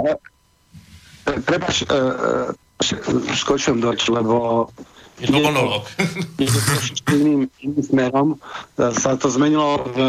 Prepač, 1.25 1.81
skočím 3.33 3.81
doč, 3.81 4.05
lebo 4.13 4.69
je 5.19 5.27
to 5.27 5.39
monolog. 5.39 5.83
iným, 7.15 7.51
iným 7.59 7.83
smerom 7.83 8.29
sa 8.75 9.19
to 9.19 9.27
zmenilo 9.27 9.83
v 9.91 9.99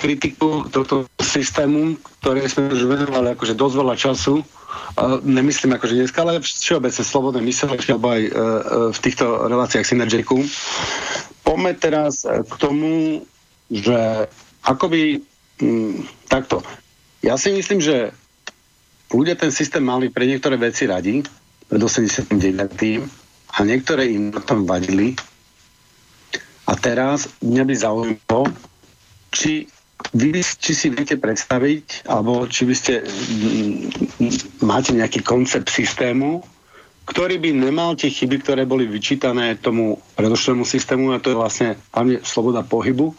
kritiku 0.00 0.66
tohto 0.72 1.04
systému, 1.20 2.00
ktoré 2.20 2.48
sme 2.48 2.72
už 2.72 2.88
venovali 2.88 3.36
akože 3.36 3.54
dosť 3.54 3.74
veľa 3.76 3.94
času. 4.00 4.34
Nemyslím 5.22 5.76
akože 5.76 5.98
dneska, 5.98 6.22
ale 6.22 6.40
všeobecne 6.40 7.04
slobodné 7.04 7.40
myslenie, 7.46 7.78
alebo 7.90 8.08
aj 8.10 8.22
v 8.94 8.98
týchto 9.02 9.24
reláciách 9.50 9.86
Synergiku. 9.86 10.40
Poďme 11.44 11.72
teraz 11.76 12.22
k 12.24 12.54
tomu, 12.56 13.22
že 13.70 14.26
akoby 14.64 15.22
m, 15.62 16.06
takto. 16.26 16.62
Ja 17.20 17.36
si 17.36 17.52
myslím, 17.52 17.82
že 17.82 18.10
ľudia 19.12 19.36
ten 19.36 19.52
systém 19.52 19.82
mali 19.82 20.08
pre 20.08 20.26
niektoré 20.26 20.56
veci 20.56 20.86
radi, 20.86 21.22
pred 21.70 21.82
89. 21.82 23.19
a 23.50 23.58
niektoré 23.66 24.10
im 24.10 24.30
na 24.30 24.42
tom 24.42 24.66
vadili. 24.68 25.18
A 26.70 26.78
teraz 26.78 27.26
mňa 27.42 27.64
by 27.66 27.74
zaujímalo, 27.74 28.42
či 29.34 29.66
vy 30.14 30.42
či 30.42 30.72
si 30.72 30.88
viete 30.88 31.20
predstaviť, 31.20 32.08
alebo 32.08 32.48
či 32.48 32.64
by 32.64 32.74
ste 32.74 33.04
máte 34.64 34.96
nejaký 34.96 35.20
koncept 35.20 35.68
systému, 35.68 36.40
ktorý 37.10 37.42
by 37.42 37.50
nemal 37.52 37.98
tie 37.98 38.10
chyby, 38.10 38.42
ktoré 38.42 38.62
boli 38.64 38.86
vyčítané 38.86 39.58
tomu 39.58 39.98
predošlému 40.14 40.62
systému, 40.62 41.10
a 41.10 41.22
to 41.22 41.34
je 41.34 41.40
vlastne 41.40 41.68
hlavne 41.90 42.22
sloboda 42.22 42.62
pohybu 42.62 43.12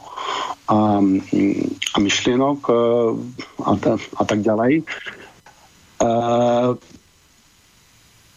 a, 0.72 1.04
a 1.92 1.98
myšlienok 2.00 2.60
e, 2.72 2.74
a, 3.68 3.72
a 3.92 4.24
tak 4.24 4.40
ďalej. 4.40 4.88
A, 6.00 6.10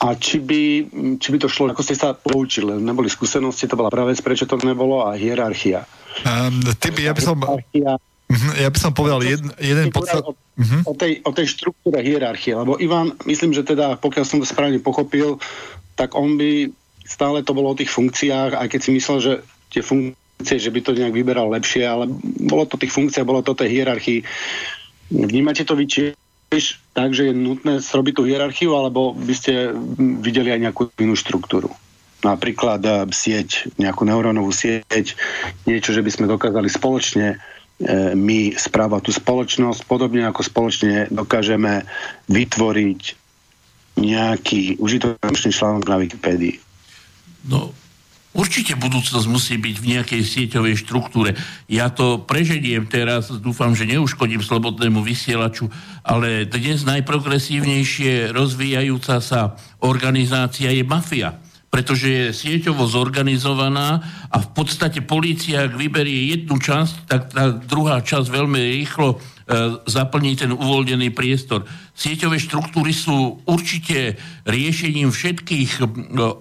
a 0.04 0.12
či 0.20 0.36
by, 0.36 0.62
či 1.16 1.28
by 1.32 1.38
to 1.40 1.48
šlo, 1.48 1.72
ako 1.72 1.80
ste 1.80 1.96
sa 1.96 2.12
poučili, 2.12 2.76
neboli 2.76 3.08
skúsenosti, 3.08 3.64
to 3.64 3.80
bola 3.80 3.88
práve 3.88 4.12
prečo 4.20 4.44
to 4.44 4.60
nebolo 4.60 5.08
a 5.08 5.16
hierarchia. 5.16 5.88
Um, 6.28 6.60
typy, 6.76 7.08
ja 7.08 7.16
by 7.16 7.22
som... 7.24 7.40
Hierarchia, 7.40 7.96
mhm, 8.28 8.50
ja 8.60 8.68
by 8.68 8.78
som 8.78 8.92
povedal 8.92 9.24
jeden, 9.24 9.48
jeden 9.56 9.88
podstat... 9.88 10.20
O, 10.20 10.36
uh-huh. 10.36 10.80
o, 10.84 10.92
tej, 10.92 11.24
o 11.24 11.32
tej 11.32 11.56
štruktúre 11.56 12.04
hierarchie, 12.04 12.52
lebo 12.52 12.76
Ivan, 12.76 13.16
myslím, 13.24 13.56
že 13.56 13.64
teda, 13.64 13.96
pokiaľ 13.96 14.24
som 14.28 14.38
to 14.44 14.46
správne 14.46 14.76
pochopil, 14.84 15.40
tak 15.96 16.12
on 16.12 16.36
by 16.36 16.68
stále 17.08 17.40
to 17.40 17.56
bolo 17.56 17.72
o 17.72 17.78
tých 17.78 17.88
funkciách, 17.88 18.60
aj 18.60 18.68
keď 18.68 18.80
si 18.80 18.90
myslel, 18.92 19.18
že 19.24 19.32
tie 19.72 19.80
funkcie, 19.80 20.60
že 20.60 20.68
by 20.68 20.80
to 20.84 20.92
nejak 20.92 21.16
vyberal 21.16 21.48
lepšie, 21.48 21.84
ale 21.84 22.12
bolo 22.44 22.68
to 22.68 22.76
tých 22.76 22.92
funkcií, 22.92 23.24
bolo 23.24 23.40
to 23.40 23.56
tej 23.56 23.72
hierarchii. 23.72 24.20
Vnímate 25.12 25.64
to 25.64 25.76
vy 25.76 25.88
tiež 26.54 26.78
tak, 26.94 27.10
že 27.10 27.30
je 27.30 27.34
nutné 27.34 27.82
zrobiť 27.82 28.14
tú 28.14 28.22
hierarchiu, 28.22 28.78
alebo 28.78 29.10
by 29.18 29.34
ste 29.34 29.74
videli 30.22 30.54
aj 30.54 30.60
nejakú 30.70 30.82
inú 31.02 31.18
štruktúru? 31.18 31.74
Napríklad 32.22 32.80
uh, 32.86 33.04
sieť, 33.10 33.74
nejakú 33.76 34.06
neurónovú 34.06 34.54
sieť, 34.54 35.18
niečo, 35.66 35.90
že 35.90 36.00
by 36.00 36.10
sme 36.14 36.30
dokázali 36.30 36.70
spoločne 36.70 37.42
E, 37.74 38.14
my 38.14 38.54
správať 38.54 39.10
tú 39.10 39.12
spoločnosť, 39.12 39.90
podobne 39.90 40.22
ako 40.30 40.46
spoločne 40.46 41.10
dokážeme 41.10 41.82
vytvoriť 42.30 43.02
nejaký 43.98 44.78
užitočný 44.78 45.50
článok 45.50 45.82
na 45.82 45.98
Wikipédii. 45.98 46.54
No, 47.50 47.74
určite 48.34 48.74
budúcnosť 48.76 49.26
musí 49.30 49.54
byť 49.56 49.76
v 49.80 49.88
nejakej 49.96 50.22
sieťovej 50.26 50.74
štruktúre. 50.82 51.38
Ja 51.70 51.88
to 51.88 52.20
preženiem 52.20 52.90
teraz, 52.90 53.30
dúfam, 53.30 53.72
že 53.72 53.88
neuškodím 53.88 54.42
slobodnému 54.42 55.00
vysielaču, 55.00 55.70
ale 56.02 56.44
dnes 56.44 56.84
najprogresívnejšie 56.84 58.34
rozvíjajúca 58.34 59.22
sa 59.22 59.56
organizácia 59.80 60.68
je 60.74 60.84
mafia 60.84 61.40
pretože 61.74 62.06
je 62.06 62.24
sieťovo 62.30 62.86
zorganizovaná 62.86 63.98
a 64.30 64.38
v 64.38 64.48
podstate 64.54 65.02
polícia, 65.02 65.66
ak 65.66 65.74
vyberie 65.74 66.30
jednu 66.30 66.62
časť, 66.62 67.10
tak 67.10 67.34
tá 67.34 67.50
druhá 67.50 67.98
časť 67.98 68.30
veľmi 68.30 68.78
rýchlo 68.78 69.18
zaplní 69.84 70.40
ten 70.40 70.56
uvoľnený 70.56 71.12
priestor. 71.12 71.68
Sieťové 71.92 72.40
štruktúry 72.40 72.96
sú 72.96 73.44
určite 73.44 74.16
riešením 74.48 75.12
všetkých 75.12 75.70
e, 75.78 75.82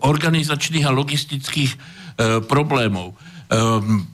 organizačných 0.08 0.88
a 0.88 0.96
logistických 0.96 1.72
e, 1.76 1.78
problémov. 2.48 3.12
E, 3.12 3.16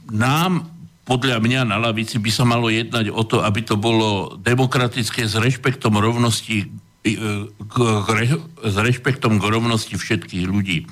nám 0.09 0.65
podľa 1.05 1.41
mňa 1.41 1.61
na 1.69 1.77
lavici 1.81 2.21
by 2.21 2.29
sa 2.33 2.45
malo 2.45 2.69
jednať 2.69 3.09
o 3.09 3.25
to, 3.25 3.41
aby 3.41 3.65
to 3.65 3.77
bolo 3.77 4.37
demokratické 4.37 5.25
s 5.25 5.37
rešpektom 5.37 5.97
rovnosti 5.97 6.65
e, 6.65 6.67
k, 7.49 7.75
k, 8.05 8.09
s 8.65 8.75
rešpektom 8.77 9.37
k 9.37 9.45
rovnosti 9.49 9.97
všetkých 9.97 10.45
ľudí. 10.45 10.89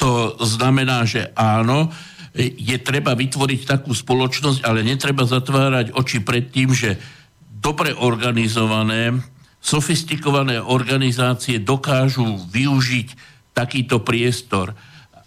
To 0.00 0.36
znamená, 0.40 1.04
že 1.04 1.28
áno, 1.36 1.92
je 2.36 2.76
treba 2.78 3.18
vytvoriť 3.18 3.60
takú 3.66 3.90
spoločnosť, 3.90 4.62
ale 4.62 4.86
netreba 4.86 5.26
zatvárať 5.26 5.98
oči 5.98 6.22
pred 6.22 6.46
tým, 6.46 6.70
že 6.70 6.94
dobre 7.60 7.92
organizované, 7.92 9.18
sofistikované 9.60 10.62
organizácie 10.62 11.60
dokážu 11.60 12.40
využiť 12.48 13.08
takýto 13.52 14.00
priestor. 14.00 14.72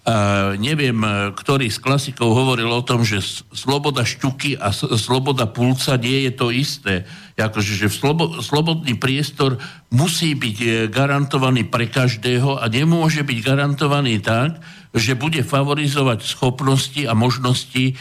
Uh, 0.03 0.59
neviem, 0.59 0.99
ktorý 1.31 1.71
z 1.71 1.79
klasikov 1.79 2.35
hovoril 2.35 2.67
o 2.67 2.83
tom, 2.83 3.07
že 3.07 3.23
sloboda 3.55 4.03
šťuky 4.03 4.59
a 4.59 4.75
sloboda 4.75 5.47
pulca 5.47 5.95
nie 5.95 6.27
je 6.27 6.31
to 6.35 6.51
isté. 6.51 7.07
Akože, 7.39 7.71
že 7.71 7.87
slobo, 7.87 8.43
slobodný 8.43 8.99
priestor 8.99 9.55
musí 9.95 10.35
byť 10.35 10.57
e, 10.59 10.67
garantovaný 10.91 11.65
pre 11.65 11.87
každého 11.87 12.59
a 12.59 12.67
nemôže 12.67 13.23
byť 13.23 13.37
garantovaný 13.41 14.19
tak, 14.19 14.59
že 14.93 15.17
bude 15.17 15.41
favorizovať 15.41 16.21
schopnosti 16.21 17.01
a 17.09 17.17
možnosti 17.17 17.83
e, 17.91 17.93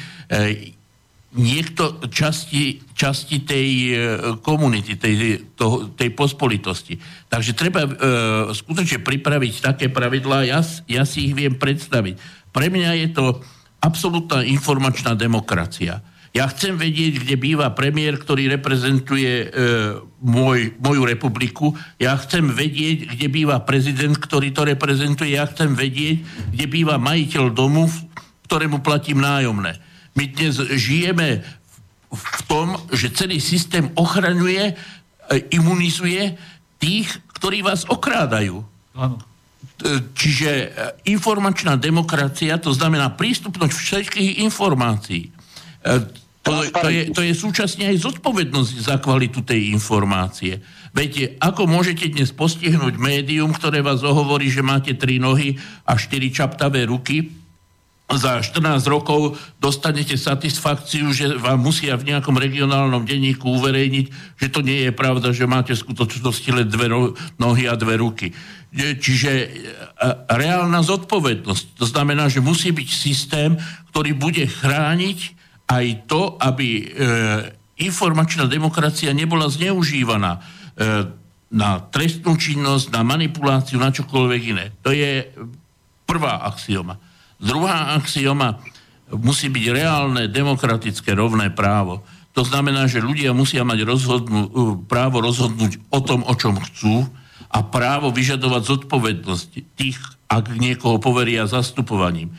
niekto 1.32 2.04
časti, 2.12 2.84
časti 2.92 3.40
tej 3.40 3.68
e, 3.68 3.92
komunity, 4.44 5.00
tej, 5.00 5.40
to, 5.56 5.88
tej 5.96 6.12
pospolitosti. 6.12 7.00
Takže 7.32 7.56
treba 7.56 7.88
e, 7.88 7.90
skutočne 8.52 9.00
pripraviť 9.00 9.54
také 9.64 9.86
pravidlá, 9.88 10.44
ja, 10.44 10.60
ja 10.84 11.02
si 11.08 11.32
ich 11.32 11.34
viem 11.34 11.56
predstaviť. 11.56 12.20
Pre 12.52 12.68
mňa 12.68 12.90
je 13.00 13.08
to 13.16 13.24
absolútna 13.80 14.44
informačná 14.44 15.16
demokracia. 15.16 16.04
Ja 16.32 16.48
chcem 16.48 16.80
vedieť, 16.80 17.20
kde 17.20 17.36
býva 17.36 17.68
premiér, 17.76 18.16
ktorý 18.16 18.48
reprezentuje 18.56 19.32
e, 19.44 19.46
môj, 20.24 20.72
moju 20.80 21.02
republiku. 21.04 21.76
Ja 22.00 22.16
chcem 22.16 22.48
vedieť, 22.48 23.12
kde 23.12 23.28
býva 23.28 23.60
prezident, 23.60 24.16
ktorý 24.16 24.48
to 24.48 24.64
reprezentuje. 24.64 25.36
Ja 25.36 25.44
chcem 25.44 25.76
vedieť, 25.76 26.24
kde 26.56 26.66
býva 26.72 26.96
majiteľ 26.96 27.52
domu, 27.52 27.84
ktorému 28.48 28.80
platím 28.80 29.20
nájomné. 29.20 29.76
My 30.16 30.24
dnes 30.24 30.56
žijeme 30.56 31.44
v 32.08 32.40
tom, 32.48 32.80
že 32.88 33.12
celý 33.12 33.36
systém 33.36 33.92
ochraňuje, 33.92 34.72
e, 34.72 34.74
imunizuje 35.52 36.32
tých, 36.80 37.12
ktorí 37.36 37.60
vás 37.60 37.84
okrádajú. 37.84 38.56
Áno. 38.96 39.20
E, 39.20 40.00
čiže 40.16 40.48
e, 40.48 40.66
informačná 41.12 41.76
demokracia, 41.76 42.56
to 42.56 42.72
znamená 42.72 43.12
prístupnosť 43.20 43.76
všetkých 43.76 44.30
informácií. 44.48 45.28
To, 46.42 46.52
to, 46.74 46.88
je, 46.90 47.02
to 47.14 47.22
je 47.22 47.34
súčasne 47.38 47.86
aj 47.86 48.02
zodpovednosť 48.02 48.74
za 48.82 48.98
kvalitu 48.98 49.46
tej 49.46 49.70
informácie. 49.70 50.58
Viete, 50.90 51.38
ako 51.38 51.70
môžete 51.70 52.10
dnes 52.10 52.34
postihnúť 52.34 52.98
médium, 52.98 53.54
ktoré 53.54 53.78
vás 53.78 54.02
ohovorí, 54.02 54.50
že 54.50 54.66
máte 54.66 54.92
tri 54.98 55.22
nohy 55.22 55.54
a 55.86 55.94
štyri 55.94 56.34
čaptavé 56.34 56.90
ruky, 56.90 57.42
za 58.12 58.44
14 58.44 58.84
rokov 58.92 59.40
dostanete 59.56 60.20
satisfakciu, 60.20 61.12
že 61.16 61.32
vám 61.38 61.56
musia 61.56 61.96
v 61.96 62.12
nejakom 62.12 62.36
regionálnom 62.36 63.08
denníku 63.08 63.48
uverejniť, 63.56 64.36
že 64.36 64.52
to 64.52 64.60
nie 64.60 64.84
je 64.88 64.92
pravda, 64.92 65.32
že 65.32 65.48
máte 65.48 65.72
v 65.72 65.80
skutočnosti 65.80 66.48
len 66.52 66.68
dve 66.68 66.92
nohy 67.40 67.64
a 67.68 67.74
dve 67.78 67.96
ruky. 67.96 68.36
Čiže 68.72 69.30
e, 69.32 69.48
reálna 70.32 70.80
zodpovednosť. 70.80 71.80
To 71.80 71.86
znamená, 71.88 72.28
že 72.28 72.44
musí 72.44 72.72
byť 72.72 72.88
systém, 72.88 73.56
ktorý 73.92 74.16
bude 74.16 74.44
chrániť 74.48 75.41
aj 75.72 76.04
to, 76.04 76.36
aby 76.36 76.68
e, 76.68 76.84
informačná 77.80 78.44
demokracia 78.44 79.16
nebola 79.16 79.48
zneužívaná 79.48 80.32
e, 80.36 80.40
na 81.52 81.70
trestnú 81.88 82.36
činnosť, 82.36 82.92
na 82.92 83.00
manipuláciu, 83.04 83.80
na 83.80 83.92
čokoľvek 83.92 84.42
iné. 84.52 84.64
To 84.84 84.92
je 84.92 85.28
prvá 86.04 86.44
axioma. 86.48 87.00
Druhá 87.40 87.96
axioma, 87.96 88.60
musí 89.12 89.52
byť 89.52 89.64
reálne, 89.72 90.28
demokratické, 90.28 91.12
rovné 91.12 91.52
právo. 91.52 92.00
To 92.32 92.44
znamená, 92.44 92.88
že 92.88 93.04
ľudia 93.04 93.36
musia 93.36 93.60
mať 93.60 93.84
rozhodnú, 93.84 94.42
právo 94.88 95.20
rozhodnúť 95.20 95.76
o 95.92 96.00
tom, 96.00 96.24
o 96.24 96.32
čom 96.32 96.56
chcú 96.56 97.04
a 97.52 97.58
právo 97.60 98.08
vyžadovať 98.08 98.62
zodpovednosť 98.64 99.48
tých, 99.76 100.00
ak 100.32 100.56
niekoho 100.56 100.96
poveria 100.96 101.44
zastupovaním. 101.44 102.32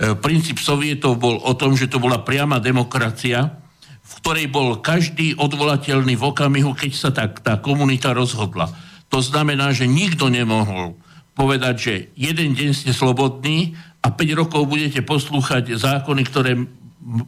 E, 0.00 0.16
princíp 0.16 0.56
sovietov 0.56 1.20
bol 1.20 1.36
o 1.44 1.52
tom, 1.52 1.76
že 1.76 1.84
to 1.84 2.00
bola 2.00 2.24
priama 2.24 2.56
demokracia, 2.56 3.60
v 4.00 4.12
ktorej 4.24 4.48
bol 4.48 4.80
každý 4.80 5.36
odvolateľný 5.36 6.16
v 6.16 6.24
okamihu, 6.24 6.72
keď 6.72 6.90
sa 6.96 7.12
tá, 7.12 7.28
tá 7.28 7.60
komunita 7.60 8.16
rozhodla. 8.16 8.72
To 9.12 9.20
znamená, 9.20 9.76
že 9.76 9.84
nikto 9.84 10.32
nemohol 10.32 10.96
povedať, 11.36 11.74
že 11.76 11.94
jeden 12.16 12.56
deň 12.56 12.70
ste 12.72 12.92
slobodní 12.96 13.76
a 14.00 14.08
5 14.08 14.40
rokov 14.40 14.64
budete 14.64 15.04
poslúchať 15.04 15.76
zákony, 15.76 16.22
ktoré 16.24 16.56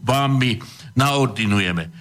vám 0.01 0.41
my 0.41 0.57
naordinujeme. 0.97 1.93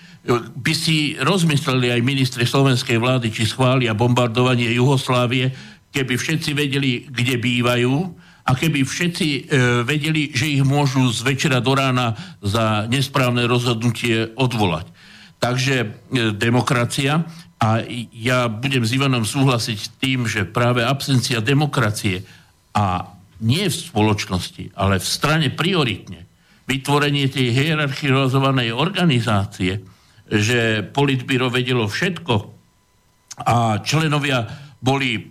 By 0.55 0.73
si 0.75 1.19
rozmysleli 1.19 1.91
aj 1.91 2.01
ministri 2.07 2.47
slovenskej 2.47 2.95
vlády, 2.95 3.27
či 3.27 3.43
schvália 3.43 3.91
bombardovanie 3.91 4.71
Juhoslávie, 4.71 5.51
keby 5.91 6.13
všetci 6.15 6.55
vedeli, 6.55 7.11
kde 7.11 7.35
bývajú 7.35 7.93
a 8.41 8.51
keby 8.57 8.81
všetci 8.81 9.27
e, 9.29 9.41
vedeli, 9.85 10.33
že 10.33 10.49
ich 10.49 10.63
môžu 10.65 11.05
z 11.13 11.21
večera 11.21 11.61
do 11.61 11.77
rána 11.77 12.17
za 12.41 12.89
nesprávne 12.89 13.45
rozhodnutie 13.45 14.33
odvolať. 14.33 14.89
Takže 15.37 15.75
e, 15.81 15.87
demokracia 16.33 17.25
a 17.61 17.85
ja 18.09 18.49
budem 18.49 18.81
s 18.81 18.97
Ivanom 18.97 19.21
súhlasiť 19.21 20.01
tým, 20.01 20.25
že 20.25 20.49
práve 20.49 20.81
absencia 20.81 21.37
demokracie 21.45 22.25
a 22.73 23.05
nie 23.41 23.69
v 23.69 23.77
spoločnosti, 23.77 24.73
ale 24.73 24.97
v 24.97 25.05
strane 25.05 25.47
prioritne, 25.53 26.25
vytvorenie 26.65 27.29
tej 27.29 27.53
hierarchizovanej 27.53 28.73
organizácie, 28.73 29.81
že 30.29 30.85
politbíro 30.85 31.51
vedelo 31.51 31.85
všetko 31.85 32.33
a 33.45 33.81
členovia 33.81 34.70
boli 34.81 35.13
e, 35.13 35.21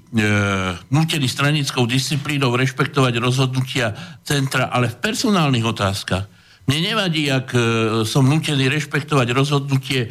nutení 0.95 1.27
stranickou 1.27 1.83
disciplínou 1.85 2.55
rešpektovať 2.55 3.19
rozhodnutia 3.19 3.93
centra, 4.23 4.71
ale 4.71 4.87
v 4.89 5.01
personálnych 5.03 5.67
otázkach 5.67 6.31
mne 6.71 6.95
nevadí, 6.95 7.27
ak 7.27 7.51
e, 7.51 7.61
som 8.07 8.31
nutený 8.31 8.71
rešpektovať 8.71 9.35
rozhodnutie 9.35 10.07
e, 10.07 10.09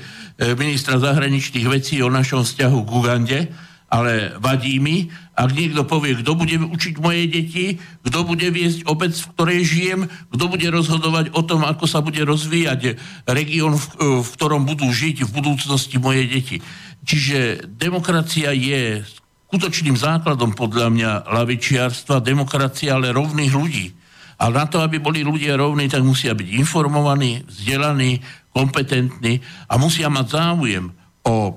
ministra 0.59 0.99
zahraničných 0.99 1.63
vecí 1.71 2.03
o 2.03 2.11
našom 2.11 2.43
vzťahu 2.43 2.77
k 2.83 2.89
Ugande, 2.91 3.39
ale 3.87 4.35
vadí 4.43 4.75
mi, 4.75 5.07
ak 5.39 5.55
niekto 5.55 5.87
povie, 5.87 6.19
kto 6.19 6.35
bude 6.35 6.59
učiť 6.59 6.99
moje 6.99 7.31
deti, 7.31 7.79
kto 8.03 8.27
bude 8.27 8.43
viesť 8.51 8.85
obec, 8.91 9.15
v 9.15 9.29
ktorej 9.33 9.61
žijem, 9.63 10.01
kto 10.35 10.43
bude 10.51 10.67
rozhodovať 10.67 11.31
o 11.31 11.41
tom, 11.47 11.63
ako 11.63 11.87
sa 11.87 12.03
bude 12.03 12.19
rozvíjať 12.27 12.99
región, 13.23 13.79
v, 13.79 13.85
e, 13.95 14.05
v 14.19 14.29
ktorom 14.35 14.67
budú 14.67 14.91
žiť 14.91 15.23
v 15.23 15.31
budúcnosti 15.31 15.95
moje 15.95 16.27
deti. 16.27 16.57
Čiže 17.07 17.71
demokracia 17.71 18.51
je 18.51 19.07
skutočným 19.49 19.97
základom 19.97 20.53
podľa 20.53 20.93
mňa 20.93 21.11
lavičiarstva, 21.25 22.21
demokracia 22.21 22.93
ale 22.93 23.09
rovných 23.09 23.49
ľudí. 23.49 23.97
Ale 24.37 24.61
na 24.61 24.69
to, 24.69 24.79
aby 24.79 25.01
boli 25.01 25.25
ľudia 25.25 25.57
rovní, 25.57 25.89
tak 25.89 26.05
musia 26.05 26.37
byť 26.37 26.47
informovaní, 26.53 27.43
vzdelaní, 27.49 28.21
kompetentní 28.53 29.41
a 29.65 29.73
musia 29.81 30.07
mať 30.07 30.25
záujem 30.37 30.85
o 31.25 31.35
e, 31.49 31.53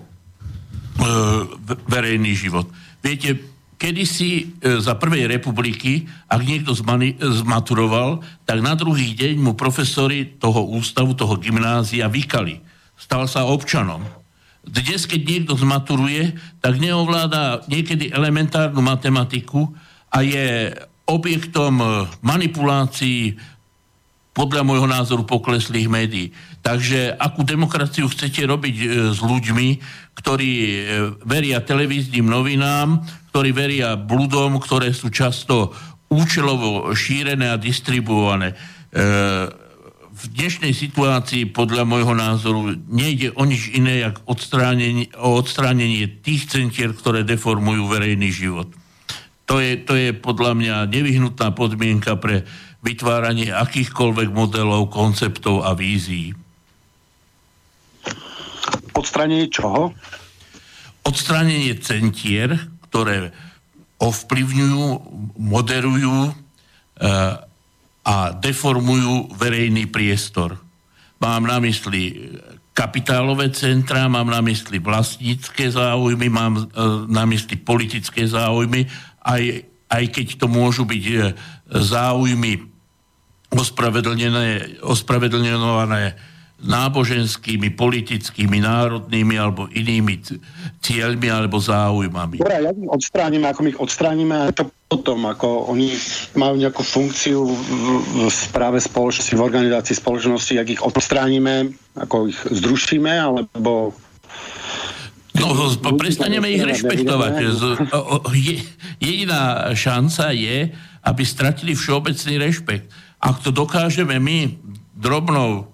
verejný 1.85 2.33
život. 2.33 2.67
Viete, 3.05 3.39
kedysi 3.77 4.31
e, 4.41 4.45
za 4.81 4.97
prvej 4.97 5.29
republiky, 5.29 6.09
ak 6.33 6.41
niekto 6.43 6.73
zmani, 6.73 7.21
zmaturoval, 7.21 8.25
tak 8.49 8.65
na 8.65 8.73
druhý 8.73 9.13
deň 9.15 9.37
mu 9.37 9.53
profesori 9.53 10.41
toho 10.41 10.65
ústavu, 10.73 11.13
toho 11.13 11.37
gymnázia 11.37 12.09
vykali. 12.09 12.57
Stal 12.97 13.29
sa 13.29 13.45
občanom. 13.45 14.22
Dnes, 14.63 15.11
keď 15.11 15.21
niekto 15.27 15.55
zmaturuje, 15.59 16.39
tak 16.63 16.79
neovláda 16.79 17.67
niekedy 17.67 18.15
elementárnu 18.15 18.79
matematiku 18.79 19.75
a 20.07 20.23
je 20.23 20.71
objektom 21.11 21.83
e, 21.83 21.87
manipulácií 22.23 23.35
podľa 24.33 24.63
môjho 24.63 24.87
názoru 24.87 25.27
pokleslých 25.27 25.91
médií. 25.91 26.31
Takže 26.63 27.19
akú 27.19 27.43
demokraciu 27.43 28.07
chcete 28.07 28.47
robiť 28.47 28.77
e, 28.79 28.87
s 29.11 29.19
ľuďmi, 29.19 29.69
ktorí 30.15 30.53
e, 30.55 30.71
veria 31.27 31.59
televíznym 31.59 32.31
novinám, 32.31 33.03
ktorí 33.35 33.51
veria 33.51 33.99
bludom, 33.99 34.63
ktoré 34.63 34.95
sú 34.95 35.11
často 35.11 35.75
účelovo 36.07 36.93
šírené 36.95 37.51
a 37.51 37.57
distribuované. 37.57 38.53
V 40.23 40.27
dnešnej 40.39 40.71
situácii, 40.71 41.51
podľa 41.51 41.83
môjho 41.83 42.15
názoru, 42.15 42.79
nejde 42.87 43.35
o 43.35 43.43
nič 43.43 43.75
iné, 43.75 44.07
ako 44.07 44.39
odstránenie, 44.39 45.11
o 45.19 45.35
odstránenie 45.35 46.23
tých 46.23 46.47
centier, 46.47 46.95
ktoré 46.95 47.27
deformujú 47.27 47.91
verejný 47.91 48.31
život. 48.31 48.71
To 49.51 49.59
je, 49.59 49.83
to 49.83 49.99
je 49.99 50.15
podľa 50.15 50.55
mňa 50.55 50.77
nevyhnutná 50.87 51.51
podmienka 51.51 52.15
pre 52.23 52.47
vytváranie 52.87 53.51
akýchkoľvek 53.51 54.31
modelov, 54.31 54.95
konceptov 54.95 55.67
a 55.67 55.75
vízií. 55.75 56.31
Odstránenie 58.95 59.51
čoho? 59.51 59.91
Odstránenie 61.03 61.75
centier, 61.83 62.55
ktoré 62.87 63.35
ovplyvňujú, 63.99 64.87
moderujú 65.39 66.31
e, 66.31 66.33
a 68.03 68.35
deformujú 68.35 69.31
verejný 69.39 69.87
priestor. 69.87 70.59
Mám 71.23 71.47
na 71.47 71.63
mysli 71.63 72.35
kapitálové 72.73 73.53
centrá, 73.55 74.09
mám 74.09 74.27
na 74.27 74.41
mysli 74.43 74.81
vlastnícke 74.81 75.71
záujmy, 75.71 76.27
mám 76.33 76.57
e, 76.57 76.63
na 77.07 77.29
mysli 77.29 77.61
politické 77.61 78.25
záujmy 78.25 78.89
aj, 79.23 79.69
aj 79.93 80.05
keď 80.09 80.27
to 80.41 80.47
môžu 80.49 80.89
byť 80.89 81.05
e, 81.05 81.15
záujmy 81.69 82.65
ospravedlnené, 83.53 84.81
ospravedlňované 84.81 86.32
náboženskými, 86.63 87.75
politickými, 87.75 88.63
národnými 88.63 89.35
alebo 89.35 89.67
inými 89.67 90.23
cieľmi 90.79 91.27
alebo 91.27 91.59
záujmami. 91.59 92.39
Dobre, 92.39 92.63
ja 92.63 92.71
ich 92.71 92.91
odstránime, 92.91 93.51
ako 93.51 93.61
my 93.67 93.69
ich 93.75 93.81
odstránime, 93.83 94.35
a 94.47 94.55
to 94.55 94.71
potom, 94.87 95.27
ako 95.27 95.73
oni 95.75 95.91
majú 96.39 96.55
nejakú 96.63 96.87
funkciu 96.87 97.43
v, 97.51 97.59
v 98.15 98.31
správe 98.31 98.79
spoločnosti, 98.79 99.35
v 99.35 99.43
organizácii 99.43 99.97
spoločnosti, 99.99 100.55
ak 100.63 100.69
ich 100.71 100.83
odstránime, 100.83 101.75
ako 101.99 102.31
ich 102.31 102.39
zrušíme, 102.47 103.11
alebo 103.11 103.97
No, 105.33 105.49
prestaneme 105.97 106.53
ich 106.53 106.61
rešpektovať. 106.61 107.41
Jediná 109.01 109.73
šanca 109.73 110.29
je, 110.37 110.69
aby 111.09 111.23
stratili 111.25 111.73
všeobecný 111.73 112.37
rešpekt. 112.37 112.93
Ak 113.17 113.41
to 113.41 113.49
dokážeme 113.49 114.21
my 114.21 114.61
drobnou 114.93 115.72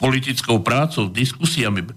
politickou 0.00 0.64
prácou, 0.64 1.12
diskusiami 1.12 1.84
e, 1.84 1.88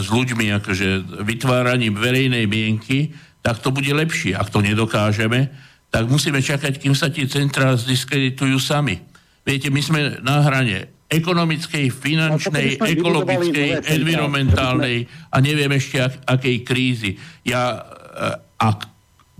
s 0.00 0.06
ľuďmi, 0.06 0.54
akože 0.62 1.20
vytváraním 1.26 1.98
verejnej 1.98 2.46
mienky, 2.46 3.10
tak 3.42 3.60
to 3.60 3.74
bude 3.74 3.90
lepšie. 3.90 4.38
Ak 4.38 4.48
to 4.48 4.62
nedokážeme, 4.62 5.50
tak 5.90 6.08
musíme 6.08 6.40
čakať, 6.40 6.80
kým 6.80 6.94
sa 6.94 7.10
tie 7.10 7.26
centrá 7.26 7.74
zdiskreditujú 7.74 8.56
sami. 8.62 9.02
Viete, 9.44 9.68
my 9.68 9.80
sme 9.84 10.00
na 10.24 10.40
hrane 10.40 10.94
ekonomickej, 11.12 11.92
finančnej, 11.92 12.80
no, 12.80 12.88
ekologickej, 12.88 13.68
environmentálnej 13.92 15.04
a 15.28 15.36
neviem 15.38 15.70
ešte 15.76 16.00
ak, 16.00 16.14
akej 16.24 16.56
krízy. 16.64 17.10
Ja, 17.44 17.84
eh, 17.84 18.40
a 18.40 18.66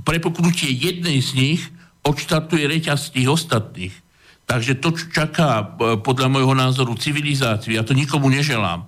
prepuknutie 0.05 0.69
jednej 0.71 1.19
z 1.25 1.31
nich 1.35 1.61
odštartuje 2.05 2.69
reťaz 2.69 3.11
tých 3.11 3.33
ostatných. 3.33 4.04
Takže 4.45 4.77
to, 4.77 4.93
čo 4.93 5.07
čaká 5.13 5.65
eh, 5.65 5.97
podľa 6.01 6.29
môjho 6.29 6.55
názoru 6.57 6.95
civilizáciu, 6.97 7.77
ja 7.77 7.85
to 7.87 7.97
nikomu 7.97 8.29
neželám, 8.29 8.87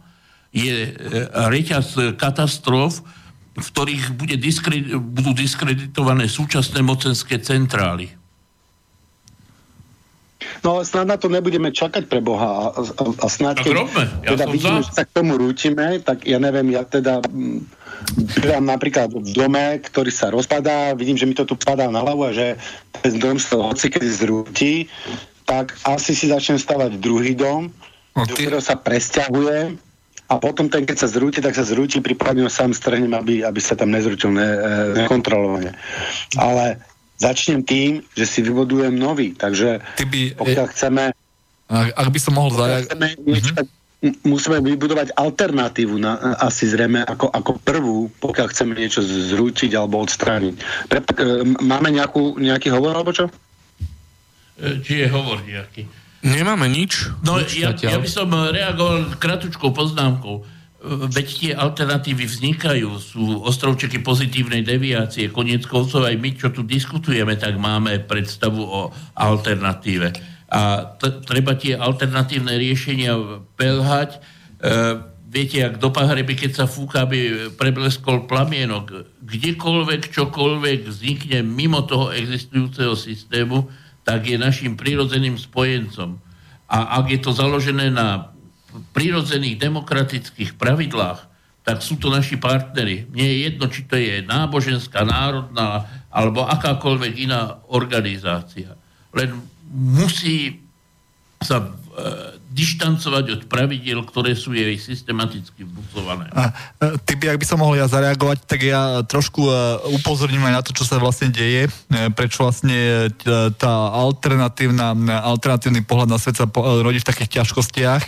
je 0.52 0.92
eh, 0.92 0.94
reťaz 1.32 2.16
katastrof, 2.16 3.00
v 3.56 3.66
ktorých 3.72 4.12
bude 4.12 4.36
diskre, 4.36 4.84
budú 5.00 5.32
diskreditované 5.32 6.28
súčasné 6.28 6.84
mocenské 6.84 7.40
centrály. 7.40 8.12
No 10.60 10.84
snad 10.84 11.08
na 11.08 11.16
to 11.16 11.32
nebudeme 11.32 11.72
čakať 11.72 12.10
pre 12.10 12.20
Boha 12.20 12.72
a, 12.72 12.80
a, 12.80 13.04
a 13.22 13.26
snad, 13.30 13.60
keď 13.60 13.88
ja 14.24 14.36
teda 14.36 14.44
vidíme, 14.50 14.80
že 14.84 14.92
sa 14.92 15.04
k 15.08 15.14
tomu 15.14 15.40
rútime, 15.40 16.00
tak 16.04 16.26
ja 16.28 16.36
neviem, 16.36 16.74
ja 16.74 16.84
teda 16.84 17.24
bývam 18.36 18.64
napríklad 18.68 19.12
v 19.12 19.30
dome, 19.32 19.80
ktorý 19.80 20.10
sa 20.12 20.28
rozpadá, 20.28 20.92
vidím, 20.92 21.16
že 21.16 21.24
mi 21.24 21.32
to 21.32 21.48
tu 21.48 21.56
padá 21.56 21.88
na 21.88 22.04
hlavu 22.04 22.28
a 22.28 22.30
že 22.32 22.60
ten 23.00 23.16
dom 23.16 23.40
sa 23.40 23.56
hoci 23.62 23.88
kedy 23.88 24.08
zrúti, 24.10 24.90
tak 25.46 25.78
asi 25.86 26.12
si 26.12 26.26
začnem 26.28 26.58
stavať 26.58 26.98
druhý 26.98 27.38
dom, 27.38 27.70
no, 28.18 28.22
ty... 28.26 28.34
do 28.34 28.34
ktorého 28.34 28.62
sa 28.62 28.74
presťahujem 28.74 29.78
a 30.26 30.34
potom 30.42 30.66
ten, 30.66 30.82
keď 30.82 31.06
sa 31.06 31.08
zrúti, 31.08 31.38
tak 31.38 31.54
sa 31.54 31.62
zrúti, 31.62 32.02
prípadne 32.02 32.42
ho 32.42 32.50
sám 32.50 32.74
strhnem, 32.74 33.14
aby, 33.14 33.46
aby 33.46 33.60
sa 33.62 33.78
tam 33.78 33.94
nezrútil 33.94 34.34
ne, 34.34 34.42
e, 34.42 35.06
nekontrolovane. 35.06 35.70
Ale 36.34 36.82
začnem 37.22 37.62
tým, 37.62 38.02
že 38.18 38.26
si 38.26 38.42
vybudujem 38.42 38.98
nový. 38.98 39.38
Takže 39.38 39.78
by, 40.02 40.34
pokiaľ 40.34 40.66
chceme 40.74 41.02
Ak, 41.70 41.88
ak 41.94 42.08
by 42.10 42.18
som 42.18 42.34
mohol 42.34 42.50
zajať... 42.58 42.82
Mhm. 43.22 43.74
Musíme 44.28 44.60
vybudovať 44.60 45.16
alternatívu 45.16 45.96
na, 45.98 46.36
asi 46.38 46.68
zrejme 46.68 47.00
ako, 47.08 47.32
ako 47.32 47.50
prvú, 47.64 48.12
pokiaľ 48.20 48.52
chceme 48.52 48.76
niečo 48.76 49.00
zrútiť 49.02 49.72
alebo 49.72 50.04
odstrániť. 50.04 50.54
Pre, 50.90 51.00
e, 51.00 51.42
máme 51.62 51.94
nejakú, 51.94 52.36
nejaký 52.36 52.74
hovor 52.74 52.98
alebo 52.98 53.14
čo? 53.14 53.30
E, 54.56 54.80
či 54.80 55.04
je 55.04 55.06
hovor 55.12 55.44
nejaký? 55.44 55.86
Nemáme 56.26 56.66
nič. 56.66 57.12
No 57.22 57.38
nič 57.38 57.60
ja, 57.60 57.76
ja 57.76 58.00
by 58.00 58.08
som 58.08 58.32
reagoval 58.32 59.16
kratučkou 59.20 59.70
poznámkou. 59.70 60.40
E, 60.40 60.42
veď 61.12 61.26
tie 61.36 61.52
alternatívy 61.52 62.24
vznikajú, 62.24 62.88
sú 62.98 63.44
ostrovčeky 63.44 64.00
pozitívnej 64.00 64.64
deviácie. 64.64 65.28
Koniec 65.28 65.68
koncov 65.68 66.08
aj 66.08 66.16
my, 66.16 66.30
čo 66.34 66.50
tu 66.50 66.64
diskutujeme, 66.64 67.36
tak 67.36 67.60
máme 67.60 68.02
predstavu 68.04 68.62
o 68.64 68.80
alternatíve 69.14 70.36
a 70.46 70.94
t- 70.94 71.18
treba 71.26 71.58
tie 71.58 71.74
alternatívne 71.74 72.54
riešenia 72.54 73.42
pelhať. 73.58 74.16
E, 74.16 74.18
viete, 75.26 75.58
ak 75.66 75.82
do 75.82 75.90
pahreby, 75.90 76.38
keď 76.38 76.64
sa 76.64 76.66
fúka, 76.70 77.02
aby 77.02 77.50
prebleskol 77.58 78.30
plamienok, 78.30 79.10
kdekoľvek, 79.26 80.14
čokoľvek 80.14 80.86
vznikne 80.86 81.42
mimo 81.42 81.82
toho 81.82 82.14
existujúceho 82.14 82.94
systému, 82.94 83.66
tak 84.06 84.30
je 84.30 84.38
našim 84.38 84.78
prirodzeným 84.78 85.34
spojencom. 85.34 86.22
A 86.70 87.02
ak 87.02 87.10
je 87.10 87.18
to 87.18 87.34
založené 87.34 87.90
na 87.90 88.30
prirodzených 88.94 89.58
demokratických 89.58 90.54
pravidlách, 90.54 91.26
tak 91.66 91.82
sú 91.82 91.98
to 91.98 92.06
naši 92.14 92.38
partnery. 92.38 93.10
Mne 93.10 93.26
je 93.26 93.36
jedno, 93.50 93.66
či 93.66 93.82
to 93.82 93.98
je 93.98 94.22
náboženská, 94.22 95.02
národná 95.02 95.90
alebo 96.14 96.46
akákoľvek 96.46 97.12
iná 97.26 97.58
organizácia. 97.66 98.78
Len 99.10 99.34
musí 99.74 100.62
sa 101.42 101.66
e, 101.66 101.68
dištancovať 102.56 103.24
od 103.36 103.42
pravidiel, 103.52 104.00
ktoré 104.00 104.32
sú 104.32 104.56
jej 104.56 104.72
systematicky 104.80 105.68
vnúcované. 105.68 106.32
E, 106.32 106.96
ty 107.04 107.12
by, 107.20 107.36
ak 107.36 107.40
by 107.44 107.46
som 107.46 107.60
mohol 107.60 107.76
ja 107.76 107.84
zareagovať, 107.84 108.48
tak 108.48 108.64
ja 108.64 109.04
trošku 109.04 109.44
e, 109.44 109.52
upozorním 110.00 110.40
aj 110.48 110.54
na 110.56 110.62
to, 110.64 110.72
čo 110.72 110.88
sa 110.88 110.96
vlastne 110.96 111.28
deje, 111.28 111.68
e, 111.68 111.70
prečo 112.16 112.48
vlastne 112.48 113.12
tá 113.60 113.72
alternatívna, 113.92 114.96
alternatívny 115.20 115.84
pohľad 115.84 116.08
na 116.08 116.16
svet 116.16 116.40
sa 116.40 116.48
rodí 116.56 116.96
v 117.04 117.08
takých 117.12 117.44
ťažkostiach 117.44 118.04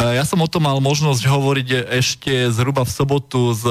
ja 0.00 0.24
som 0.24 0.40
o 0.40 0.48
tom 0.48 0.64
mal 0.64 0.80
možnosť 0.80 1.22
hovoriť 1.28 1.68
ešte 2.00 2.32
zhruba 2.48 2.82
v 2.82 2.94
sobotu 2.94 3.52
s 3.52 3.62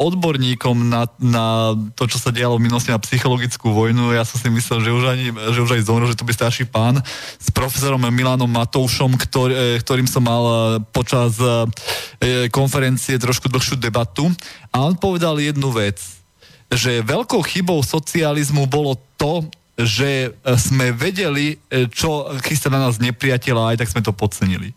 odborníkom 0.00 0.88
na, 0.88 1.04
na 1.20 1.76
to, 1.94 2.08
čo 2.08 2.16
sa 2.16 2.32
dialo 2.32 2.56
v 2.56 2.66
minulosti 2.66 2.90
na 2.90 3.00
psychologickú 3.00 3.70
vojnu. 3.70 4.16
Ja 4.16 4.24
som 4.24 4.40
si 4.40 4.48
myslel, 4.48 4.80
že 4.82 4.90
už, 4.90 5.04
ani, 5.04 5.26
že 5.30 5.60
už 5.60 5.70
aj 5.76 5.82
zomrel, 5.84 6.08
že 6.08 6.18
to 6.18 6.24
by 6.24 6.32
starší 6.32 6.64
pán 6.66 6.98
s 7.38 7.48
profesorom 7.52 8.00
Milanom 8.08 8.48
Matoušom, 8.48 9.14
ktorý, 9.34 9.52
e, 9.58 9.82
ktorým 9.82 10.06
som 10.06 10.22
mal 10.22 10.78
počas 10.94 11.34
konferencie 12.54 13.18
trošku 13.18 13.50
dlhšiu 13.50 13.74
debatu. 13.74 14.30
A 14.70 14.86
on 14.86 14.94
povedal 14.94 15.42
jednu 15.42 15.74
vec, 15.74 15.98
že 16.70 17.02
veľkou 17.02 17.42
chybou 17.42 17.82
socializmu 17.82 18.70
bolo 18.70 18.94
to, 19.18 19.42
že 19.74 20.30
sme 20.54 20.94
vedeli, 20.94 21.58
čo 21.90 22.30
chystá 22.46 22.70
na 22.70 22.78
nás 22.78 23.02
nepriateľa, 23.02 23.74
aj 23.74 23.78
tak 23.82 23.90
sme 23.90 24.06
to 24.06 24.14
podcenili 24.14 24.70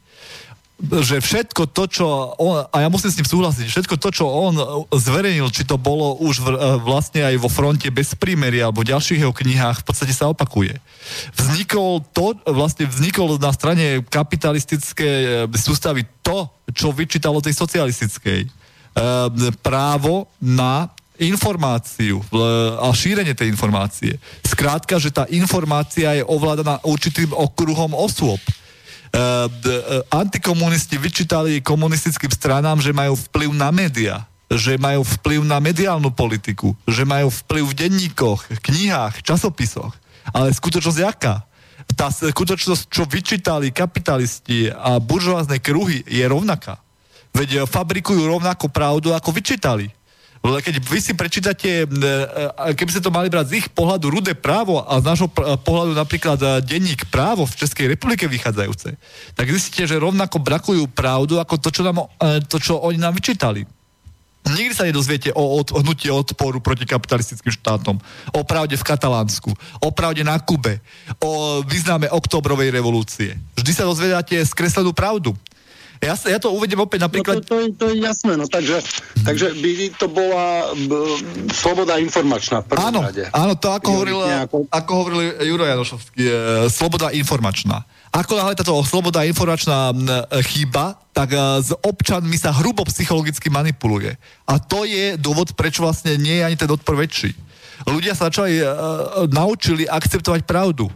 že 0.77 1.17
všetko 1.17 1.73
to, 1.73 1.83
čo 1.89 2.05
on, 2.37 2.69
a 2.69 2.77
ja 2.85 2.89
musím 2.93 3.09
s 3.09 3.17
ním 3.17 3.25
súhlasiť, 3.25 3.65
všetko 3.65 3.97
to, 3.97 4.09
čo 4.13 4.29
on 4.29 4.53
zverejnil, 4.93 5.49
či 5.49 5.65
to 5.65 5.81
bolo 5.81 6.21
už 6.21 6.37
v, 6.37 6.47
vlastne 6.85 7.25
aj 7.25 7.41
vo 7.41 7.49
fronte 7.49 7.89
bez 7.89 8.13
prímeria 8.13 8.69
alebo 8.69 8.85
v 8.85 8.93
ďalších 8.93 9.25
jeho 9.25 9.33
knihách, 9.33 9.81
v 9.81 9.85
podstate 9.89 10.13
sa 10.13 10.29
opakuje. 10.29 10.77
Vznikol 11.33 12.05
to, 12.13 12.37
vlastne 12.45 12.85
vznikol 12.85 13.41
na 13.41 13.49
strane 13.57 14.05
kapitalistické 14.05 15.49
e, 15.49 15.57
sústavy 15.57 16.05
to, 16.21 16.45
čo 16.69 16.93
vyčítalo 16.93 17.41
tej 17.41 17.57
socialistickej. 17.57 18.45
E, 18.45 18.49
právo 19.65 20.29
na 20.37 20.93
informáciu 21.17 22.21
a 22.77 22.93
šírenie 22.93 23.33
tej 23.33 23.49
informácie. 23.49 24.21
Skrátka, 24.45 25.01
že 25.01 25.09
tá 25.09 25.25
informácia 25.33 26.13
je 26.13 26.21
ovládaná 26.21 26.77
určitým 26.85 27.33
okruhom 27.33 27.97
osôb 27.97 28.37
antikomunisti 30.11 30.99
vyčítali 30.99 31.63
komunistickým 31.63 32.31
stranám, 32.31 32.83
že 32.83 32.95
majú 32.95 33.15
vplyv 33.15 33.49
na 33.55 33.69
média 33.71 34.27
že 34.47 34.79
majú 34.79 35.03
vplyv 35.03 35.43
na 35.43 35.59
mediálnu 35.59 36.07
politiku, 36.15 36.71
že 36.87 37.03
majú 37.03 37.27
vplyv 37.27 37.63
v 37.67 37.77
denníkoch, 37.83 38.63
knihách, 38.63 39.19
časopisoch. 39.19 39.91
Ale 40.31 40.55
skutočnosť 40.55 40.99
jaká? 41.03 41.43
Tá 41.95 42.07
skutočnosť, 42.11 42.87
čo 42.87 43.03
vyčítali 43.03 43.75
kapitalisti 43.75 44.71
a 44.71 45.03
buržoázne 45.03 45.59
kruhy, 45.59 46.03
je 46.07 46.23
rovnaká. 46.23 46.79
Veď 47.35 47.67
fabrikujú 47.67 48.23
rovnakú 48.23 48.71
pravdu, 48.71 49.11
ako 49.11 49.35
vyčítali. 49.35 49.91
Keď 50.47 50.75
vy 50.79 50.99
si 51.03 51.13
prečítate, 51.17 51.83
e, 51.83 51.85
e, 51.85 52.73
keby 52.77 52.89
ste 52.93 53.03
to 53.03 53.11
mali 53.11 53.27
brať 53.27 53.45
z 53.51 53.53
ich 53.59 53.67
pohľadu 53.73 54.07
rudé 54.07 54.31
právo 54.31 54.79
a 54.79 55.03
z 55.03 55.07
nášho 55.07 55.27
pohľadu 55.63 55.91
napríklad 55.91 56.39
e, 56.39 56.47
denník 56.63 57.11
právo 57.11 57.43
v 57.43 57.57
Českej 57.59 57.91
republike 57.91 58.23
vychádzajúce, 58.29 58.95
tak 59.35 59.45
zistíte, 59.51 59.83
že 59.83 59.99
rovnako 59.99 60.39
brakujú 60.39 60.87
pravdu 60.87 61.43
ako 61.43 61.59
to, 61.59 61.69
čo, 61.73 61.81
nám, 61.83 62.07
to, 62.47 62.57
čo 62.63 62.79
oni 62.79 62.95
nám 62.95 63.19
vyčítali. 63.19 63.67
Nikdy 64.47 64.73
sa 64.73 64.87
nedozviete 64.87 65.35
o, 65.35 65.59
od, 65.59 65.75
hnutí 65.75 66.07
odporu 66.07 66.63
proti 66.63 66.87
kapitalistickým 66.87 67.51
štátom, 67.51 67.99
o 68.31 68.41
pravde 68.47 68.79
v 68.79 68.87
Katalánsku, 68.87 69.51
o 69.83 69.89
pravde 69.91 70.23
na 70.23 70.39
Kube, 70.39 70.79
o 71.19 71.59
význame 71.67 72.07
oktobrovej 72.07 72.71
revolúcie. 72.71 73.35
Vždy 73.59 73.71
sa 73.75 73.83
dozvedáte 73.83 74.39
skreslenú 74.47 74.95
pravdu. 74.95 75.35
Ja, 75.97 76.13
ja 76.13 76.37
to 76.37 76.53
uvedem 76.53 76.77
opäť 76.77 77.09
napríklad... 77.09 77.41
No 77.41 77.43
to, 77.43 77.57
to, 77.73 77.73
to 77.73 77.85
je 77.89 78.05
jasné, 78.05 78.37
no 78.37 78.45
takže, 78.45 78.85
takže 79.25 79.57
by 79.57 79.71
to 79.97 80.05
bola 80.05 80.71
b, 80.77 80.91
sloboda 81.49 81.97
informačná. 81.97 82.61
Áno, 82.77 83.01
rade. 83.01 83.25
áno, 83.33 83.53
to 83.57 83.73
ako 83.73 83.87
hovoril, 83.97 84.19
nejako... 84.21 84.57
ako 84.69 84.91
hovoril 84.93 85.19
Juro 85.41 85.65
Janošovský, 85.65 86.21
e, 86.21 86.31
sloboda 86.69 87.09
informačná. 87.09 87.81
Ako 88.13 88.37
náhle 88.37 88.53
táto 88.53 88.77
sloboda 88.85 89.25
informačná 89.25 89.89
e, 89.89 89.97
chýba, 90.45 91.01
tak 91.17 91.33
e, 91.33 91.37
s 91.65 91.73
občanmi 91.81 92.37
sa 92.37 92.53
hrubo 92.53 92.85
psychologicky 92.85 93.49
manipuluje. 93.49 94.13
A 94.45 94.61
to 94.61 94.85
je 94.85 95.17
dôvod, 95.17 95.57
prečo 95.57 95.81
vlastne 95.81 96.13
nie 96.21 96.39
je 96.39 96.45
ani 96.45 96.57
ten 96.57 96.69
odpor 96.69 96.93
väčší. 96.93 97.33
Ľudia 97.89 98.13
sa 98.13 98.29
začali, 98.29 98.61
e, 98.61 98.65
naučili 99.33 99.89
akceptovať 99.89 100.45
pravdu 100.45 100.89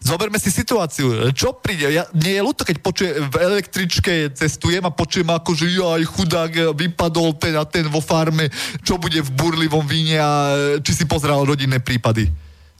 Zoberme 0.00 0.40
si 0.40 0.48
situáciu. 0.48 1.28
Čo 1.36 1.60
príde? 1.60 1.92
Ja, 1.92 2.08
nie 2.16 2.40
je 2.40 2.42
ľúto, 2.42 2.64
keď 2.64 2.76
počuje, 2.80 3.10
v 3.20 3.36
električke 3.36 4.32
cestujem 4.32 4.80
a 4.88 4.88
počujem 4.88 5.28
ako, 5.28 5.52
že 5.52 5.76
aj 5.76 6.04
chudák 6.08 6.52
vypadol 6.72 7.36
ten 7.36 7.52
a 7.52 7.68
ten 7.68 7.84
vo 7.84 8.00
farme, 8.00 8.48
čo 8.80 8.96
bude 8.96 9.20
v 9.20 9.30
burlivom 9.36 9.84
víne 9.84 10.16
a 10.16 10.32
či 10.80 10.96
si 10.96 11.04
pozrel 11.04 11.44
rodinné 11.44 11.84
prípady. 11.84 12.32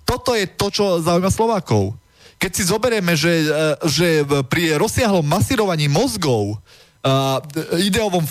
Toto 0.09 0.33
je 0.33 0.49
to, 0.49 0.73
čo 0.73 0.85
zaujíma 1.05 1.29
Slovákov. 1.29 1.93
Keď 2.41 2.51
si 2.57 2.63
zoberieme, 2.65 3.13
že, 3.13 3.47
že 3.85 4.25
pri 4.49 4.81
rozsiahlom 4.81 5.23
masírovaní 5.23 5.93
mozgov, 5.93 6.57
uh, 7.05 7.37
ideovom 7.77 8.25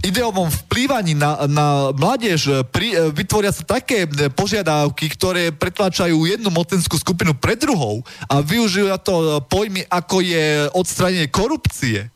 ideovom 0.00 0.48
vplývaní 0.48 1.14
na, 1.14 1.44
na 1.46 1.66
mládež 1.92 2.66
pri, 2.72 2.94
e, 2.94 2.96
vytvoria 3.12 3.52
sa 3.52 3.66
také 3.66 4.06
e, 4.06 4.28
požiadavky, 4.32 5.10
ktoré 5.12 5.52
pretláčajú 5.52 6.24
jednu 6.24 6.48
mocenskú 6.48 6.96
skupinu 6.96 7.36
pred 7.36 7.60
druhou 7.60 8.00
a 8.26 8.40
využijú 8.40 8.92
to 9.00 9.40
pojmy, 9.46 9.84
ako 9.86 10.24
je 10.24 10.70
odstranenie 10.72 11.28
korupcie 11.28 12.08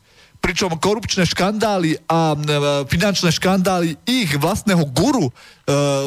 pričom 0.45 0.77
korupčné 0.77 1.25
škandály 1.25 1.97
a 2.05 2.37
finančné 2.85 3.33
škandály 3.33 3.97
ich 4.05 4.29
vlastného 4.37 4.85
guru 4.93 5.33
e, 5.33 5.33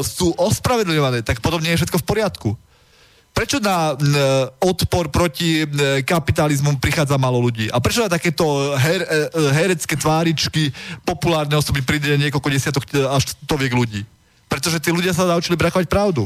sú 0.05 0.30
ospravedlňované, 0.38 1.26
tak 1.26 1.41
potom 1.41 1.57
nie 1.57 1.74
je 1.74 1.82
všetko 1.82 2.05
v 2.05 2.05
poriadku. 2.05 2.49
Prečo 3.38 3.61
na 3.61 3.93
odpor 4.65 5.13
proti 5.13 5.61
kapitalizmu 6.01 6.81
prichádza 6.81 7.21
malo 7.21 7.38
ľudí? 7.38 7.69
A 7.69 7.77
prečo 7.77 8.01
na 8.01 8.09
takéto 8.09 8.73
her, 8.73 9.05
e, 9.05 9.07
herecké 9.53 9.93
tváričky 9.93 10.73
populárne 11.05 11.53
osoby 11.53 11.85
príde 11.85 12.17
niekoľko 12.17 12.49
desiatok 12.49 12.89
až 13.13 13.38
stoviek 13.45 13.77
ľudí? 13.77 14.01
Pretože 14.49 14.81
tí 14.81 14.89
ľudia 14.89 15.13
sa 15.13 15.29
naučili 15.29 15.53
brakovať 15.53 15.85
pravdu 15.85 16.25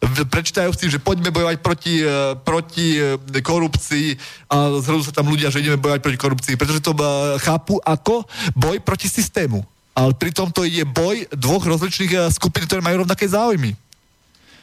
prečítajú 0.00 0.72
si, 0.72 0.88
že 0.88 0.96
poďme 0.96 1.28
bojovať 1.28 1.60
proti, 1.60 2.00
e, 2.00 2.32
proti 2.40 2.96
e, 2.96 3.40
korupcii 3.44 4.16
a 4.48 4.80
zhrnú 4.80 5.04
sa 5.04 5.12
tam 5.12 5.28
ľudia, 5.28 5.52
že 5.52 5.60
ideme 5.60 5.76
bojovať 5.76 6.00
proti 6.00 6.16
korupcii, 6.16 6.54
pretože 6.56 6.80
to 6.80 6.96
chápu 7.44 7.76
ako 7.84 8.24
boj 8.56 8.80
proti 8.80 9.12
systému. 9.12 9.60
Ale 9.92 10.16
pritom 10.16 10.48
to 10.48 10.64
je 10.64 10.88
boj 10.88 11.28
dvoch 11.36 11.60
rozličných 11.68 12.32
skupín, 12.32 12.64
ktoré 12.64 12.80
majú 12.80 13.04
rovnaké 13.04 13.28
záujmy. 13.28 13.76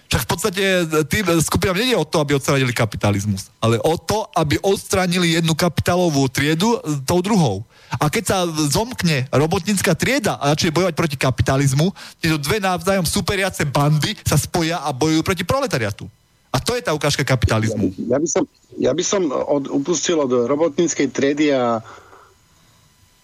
Však 0.08 0.22
v 0.24 0.30
podstate 0.30 0.64
e, 0.64 0.84
tým 1.03 1.26
skupinám 1.43 1.78
nie 1.80 1.91
je 1.91 1.99
o 1.99 2.08
to, 2.08 2.24
aby 2.24 2.39
odstranili 2.39 2.72
kapitalizmus, 2.72 3.51
ale 3.60 3.76
o 3.84 3.95
to, 3.99 4.24
aby 4.32 4.55
odstránili 4.64 5.36
jednu 5.36 5.51
kapitálovú 5.51 6.32
triedu 6.32 6.80
e, 6.80 7.03
tou 7.03 7.20
druhou. 7.20 7.68
A 7.99 8.12
keď 8.12 8.24
sa 8.24 8.38
zomkne 8.47 9.28
robotnícka 9.32 9.95
trieda 9.95 10.39
a 10.39 10.55
začne 10.55 10.76
bojovať 10.76 10.95
proti 10.95 11.18
kapitalizmu, 11.20 11.91
tieto 12.20 12.39
dve 12.39 12.60
navzájom 12.60 13.08
superiace 13.08 13.64
bandy 13.68 14.16
sa 14.24 14.36
spoja 14.36 14.84
a 14.84 14.91
bojujú 14.91 15.24
proti 15.24 15.43
proletariatu. 15.47 16.08
A 16.51 16.64
to 16.64 16.80
je 16.80 16.84
tá 16.84 16.95
ukážka 16.95 17.28
kapitalizmu. 17.28 17.91
Ja, 18.08 18.18
by, 18.20 18.28
som, 18.28 18.43
ja 18.80 18.91
by 18.95 19.03
som 19.03 19.28
od, 19.30 19.68
upustil 19.68 20.20
od 20.24 20.47
robotníckej 20.47 21.12
triedy 21.12 21.51
a 21.51 21.84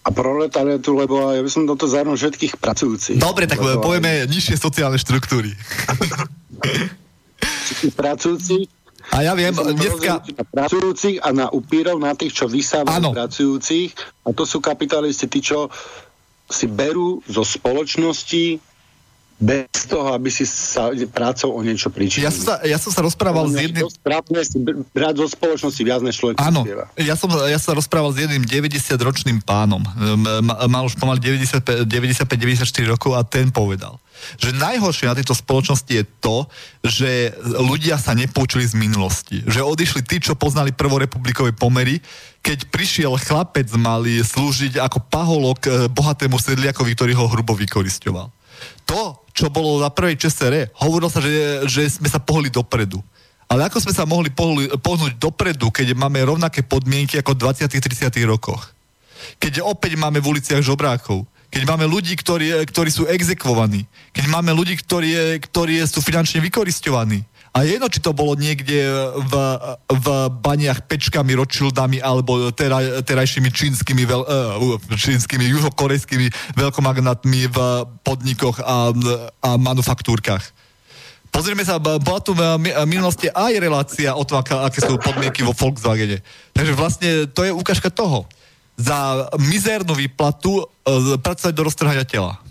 a 0.04 0.08
proletariatu, 0.12 0.92
lebo 0.92 1.32
ja 1.32 1.40
by 1.40 1.50
som 1.50 1.64
do 1.64 1.72
toho 1.80 1.88
zahrnul 1.88 2.20
všetkých 2.20 2.60
pracujúcich. 2.60 3.16
Dobre, 3.16 3.48
tak 3.48 3.64
lebo 3.64 3.80
povieme 3.80 4.28
nižšie 4.28 4.60
sociálne 4.60 5.00
štruktúry. 5.00 5.56
Všetkých 7.40 7.94
pracujúcich. 7.96 8.68
A 9.12 9.24
ja 9.24 9.32
viem, 9.32 9.52
dneska... 9.52 10.20
Na 10.20 10.44
pracujúcich 10.44 11.20
a 11.24 11.28
na 11.32 11.46
upírov, 11.48 12.00
na 12.00 12.12
tých, 12.12 12.36
čo 12.36 12.48
vysávajú 12.48 13.16
pracujúcich. 13.16 13.96
A 14.24 14.32
to 14.36 14.44
sú 14.44 14.60
kapitalisti, 14.60 15.28
tí, 15.28 15.40
čo 15.40 15.72
si 16.48 16.68
berú 16.68 17.24
zo 17.24 17.40
spoločnosti 17.40 18.60
bez 19.44 19.84
toho, 19.84 20.16
aby 20.16 20.32
si 20.32 20.48
sa 20.48 20.88
prácou 21.12 21.52
o 21.52 21.60
niečo 21.60 21.92
pričinil. 21.92 22.24
Ja 22.24 22.32
som 22.32 22.44
sa, 22.48 22.54
ja 22.64 22.78
som 22.80 22.88
sa 22.88 23.04
rozprával 23.04 23.44
s 23.52 23.60
jedným... 23.60 23.84
Správne 23.92 24.40
si 24.40 24.56
brať 24.96 25.14
zo 25.20 25.26
spoločnosti 25.28 25.82
viac 25.84 26.00
než 26.00 26.16
človek 26.16 26.40
Áno, 26.40 26.64
ja 26.96 27.12
som, 27.12 27.28
ja 27.44 27.60
som 27.60 27.76
sa 27.76 27.76
rozprával 27.76 28.16
s 28.16 28.24
jedným 28.24 28.40
90-ročným 28.48 29.44
pánom. 29.44 29.84
Mal 30.64 30.82
už 30.88 30.96
pomaly 30.96 31.20
95-94 31.44 32.64
rokov 32.88 33.12
a 33.12 33.20
ten 33.20 33.52
povedal, 33.52 34.00
že 34.40 34.56
najhoršie 34.56 35.12
na 35.12 35.18
tejto 35.18 35.36
spoločnosti 35.36 35.92
je 35.92 36.04
to, 36.24 36.48
že 36.80 37.36
ľudia 37.44 38.00
sa 38.00 38.16
nepoučili 38.16 38.64
z 38.64 38.72
minulosti. 38.80 39.44
Že 39.44 39.60
odišli 39.60 40.00
tí, 40.08 40.24
čo 40.24 40.38
poznali 40.38 40.72
prvorepublikové 40.72 41.52
pomery, 41.52 42.00
keď 42.40 42.72
prišiel 42.72 43.12
chlapec 43.20 43.68
malý 43.76 44.24
slúžiť 44.24 44.80
ako 44.80 44.98
paholok 45.12 45.60
eh, 45.64 45.72
bohatému 45.92 46.40
sedliakovi, 46.40 46.96
ktorý 46.96 47.12
ho 47.16 47.28
hrubo 47.28 47.52
vykoristoval. 47.52 48.32
To, 48.88 49.23
čo 49.34 49.50
bolo 49.50 49.82
na 49.82 49.90
prvej 49.90 50.14
ČSR, 50.14 50.70
hovorilo 50.78 51.10
sa, 51.10 51.18
že, 51.18 51.66
že 51.66 51.82
sme 51.98 52.06
sa 52.06 52.22
pohli 52.22 52.48
dopredu. 52.48 53.02
Ale 53.50 53.66
ako 53.66 53.82
sme 53.82 53.92
sa 53.92 54.06
mohli 54.06 54.30
pohli, 54.30 54.70
pohnúť 54.80 55.18
dopredu, 55.18 55.68
keď 55.68 55.92
máme 55.92 56.22
rovnaké 56.22 56.62
podmienky 56.62 57.20
ako 57.20 57.36
v 57.36 57.66
20. 57.66 57.68
30. 57.68 58.14
rokoch? 58.24 58.72
Keď 59.42 59.60
opäť 59.60 59.98
máme 59.98 60.22
v 60.22 60.38
uliciach 60.38 60.62
žobrákov, 60.62 61.26
keď 61.50 61.62
máme 61.66 61.86
ľudí, 61.86 62.18
ktorí, 62.18 62.50
ktorí 62.66 62.90
sú 62.90 63.06
exekvovaní, 63.06 63.86
keď 64.10 64.24
máme 64.26 64.50
ľudí, 64.54 64.74
ktorí, 64.80 65.38
ktorí 65.38 65.82
sú 65.86 66.02
finančne 66.02 66.42
vykoristovaní, 66.42 67.22
a 67.54 67.62
jedno, 67.62 67.86
či 67.86 68.02
to 68.02 68.10
bolo 68.10 68.34
niekde 68.34 68.82
v, 69.14 69.32
v 69.86 70.06
baniach 70.42 70.90
pečkami, 70.90 71.38
ročildami 71.38 72.02
alebo 72.02 72.50
teraj, 72.50 73.06
terajšími 73.06 73.46
čínskymi, 73.46 74.02
veľ, 74.02 74.22
uh, 74.26 74.82
čínskymi, 74.90 75.46
juhokorejskými 75.54 76.58
veľkomagnatmi 76.58 77.40
v 77.46 77.58
podnikoch 78.02 78.58
a, 78.58 78.90
a 79.38 79.50
manufaktúrkach. 79.54 80.42
Pozrieme 81.30 81.62
sa, 81.62 81.78
bola 81.78 82.18
tu 82.18 82.34
v 82.34 82.42
minulosti 82.90 83.30
aj 83.30 83.58
relácia 83.58 84.18
o 84.18 84.26
tom, 84.26 84.42
aké 84.42 84.78
sú 84.82 84.98
podmienky 84.98 85.46
vo 85.46 85.54
Volkswagene. 85.54 86.26
Takže 86.54 86.72
vlastne 86.74 87.10
to 87.30 87.46
je 87.46 87.54
ukážka 87.54 87.86
toho. 87.90 88.26
Za 88.74 89.30
mizernú 89.38 89.94
výplatu 89.94 90.58
uh, 90.58 90.66
pracovať 91.22 91.54
do 91.54 91.62
roztrhania 91.70 92.02
tela. 92.02 92.42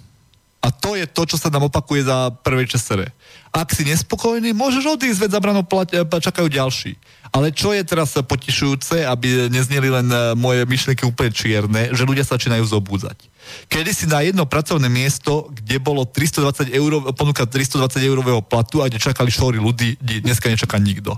A 0.64 0.72
to 0.72 0.96
je 0.96 1.04
to, 1.04 1.28
čo 1.28 1.36
sa 1.36 1.52
nám 1.52 1.68
opakuje 1.68 2.08
za 2.08 2.32
prvé 2.40 2.64
časere. 2.64 3.12
Ak 3.52 3.76
si 3.76 3.84
nespokojný, 3.84 4.56
môžeš 4.56 4.96
odísť, 4.96 5.28
veď 5.28 5.32
za 5.36 5.44
branou 5.44 5.68
čakajú 6.08 6.48
ďalší. 6.48 6.96
Ale 7.36 7.52
čo 7.52 7.76
je 7.76 7.84
teraz 7.84 8.16
potišujúce, 8.16 9.04
aby 9.04 9.52
nezneli 9.52 9.92
len 9.92 10.08
e, 10.08 10.38
moje 10.40 10.64
myšlienky 10.64 11.04
úplne 11.04 11.34
čierne, 11.36 11.92
že 11.92 12.08
ľudia 12.08 12.24
sa 12.24 12.40
začínajú 12.40 12.64
zobúzať. 12.64 13.28
Kedy 13.68 13.92
si 13.92 14.06
na 14.08 14.24
jedno 14.24 14.48
pracovné 14.48 14.88
miesto, 14.88 15.52
kde 15.52 15.82
bolo 15.84 16.06
320 16.08 16.72
eur, 16.72 17.12
ponúka 17.18 17.44
320 17.44 18.00
eurového 18.06 18.40
platu 18.40 18.80
a 18.80 18.88
kde 18.88 19.02
čakali 19.02 19.34
šory 19.34 19.60
ľudí, 19.60 19.98
dneska 20.00 20.48
nečaká 20.48 20.78
nikto. 20.80 21.18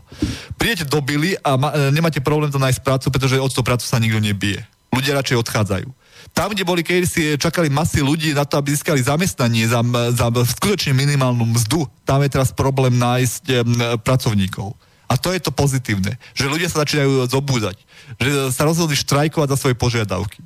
Prídete 0.58 0.90
do 0.90 1.04
Billy 1.04 1.38
a 1.44 1.60
ma, 1.60 1.70
e, 1.76 1.94
nemáte 1.94 2.24
problém 2.24 2.50
to 2.50 2.58
nájsť 2.58 2.82
prácu, 2.82 3.12
pretože 3.14 3.38
od 3.38 3.52
toho 3.52 3.68
prácu 3.68 3.86
sa 3.86 4.02
nikto 4.02 4.18
nebije. 4.18 4.64
Ľudia 4.96 5.20
radšej 5.20 5.38
odchádzajú 5.38 6.05
tam, 6.36 6.52
kde 6.52 6.68
boli 6.68 6.84
keď 6.84 7.08
si 7.08 7.24
čakali 7.40 7.72
masy 7.72 8.04
ľudí 8.04 8.36
na 8.36 8.44
to, 8.44 8.60
aby 8.60 8.76
získali 8.76 9.00
zamestnanie 9.00 9.72
za, 9.72 9.80
za 10.12 10.28
skutočne 10.30 10.92
minimálnu 10.92 11.48
mzdu, 11.56 11.88
tam 12.04 12.20
je 12.28 12.30
teraz 12.36 12.52
problém 12.52 12.92
nájsť 13.00 13.44
um, 13.56 13.64
pracovníkov. 14.04 14.76
A 15.08 15.16
to 15.16 15.32
je 15.32 15.40
to 15.40 15.56
pozitívne, 15.56 16.20
že 16.36 16.52
ľudia 16.52 16.68
sa 16.68 16.84
začínajú 16.84 17.32
zobúdať, 17.32 17.80
že 18.20 18.52
sa 18.52 18.68
rozhodli 18.68 19.00
štrajkovať 19.00 19.48
za 19.56 19.58
svoje 19.58 19.76
požiadavky. 19.80 20.44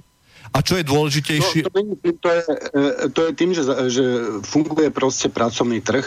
A 0.53 0.61
čo 0.61 0.77
je 0.77 0.85
dôležitejšie? 0.85 1.65
To, 1.65 1.73
to, 1.73 2.09
to, 2.21 2.29
je, 2.29 2.41
e, 2.45 2.89
to 3.09 3.19
je 3.25 3.31
tým, 3.33 3.51
že, 3.53 3.63
že 3.89 4.05
funguje 4.45 4.93
proste 4.93 5.29
pracovný 5.29 5.81
trh 5.81 6.05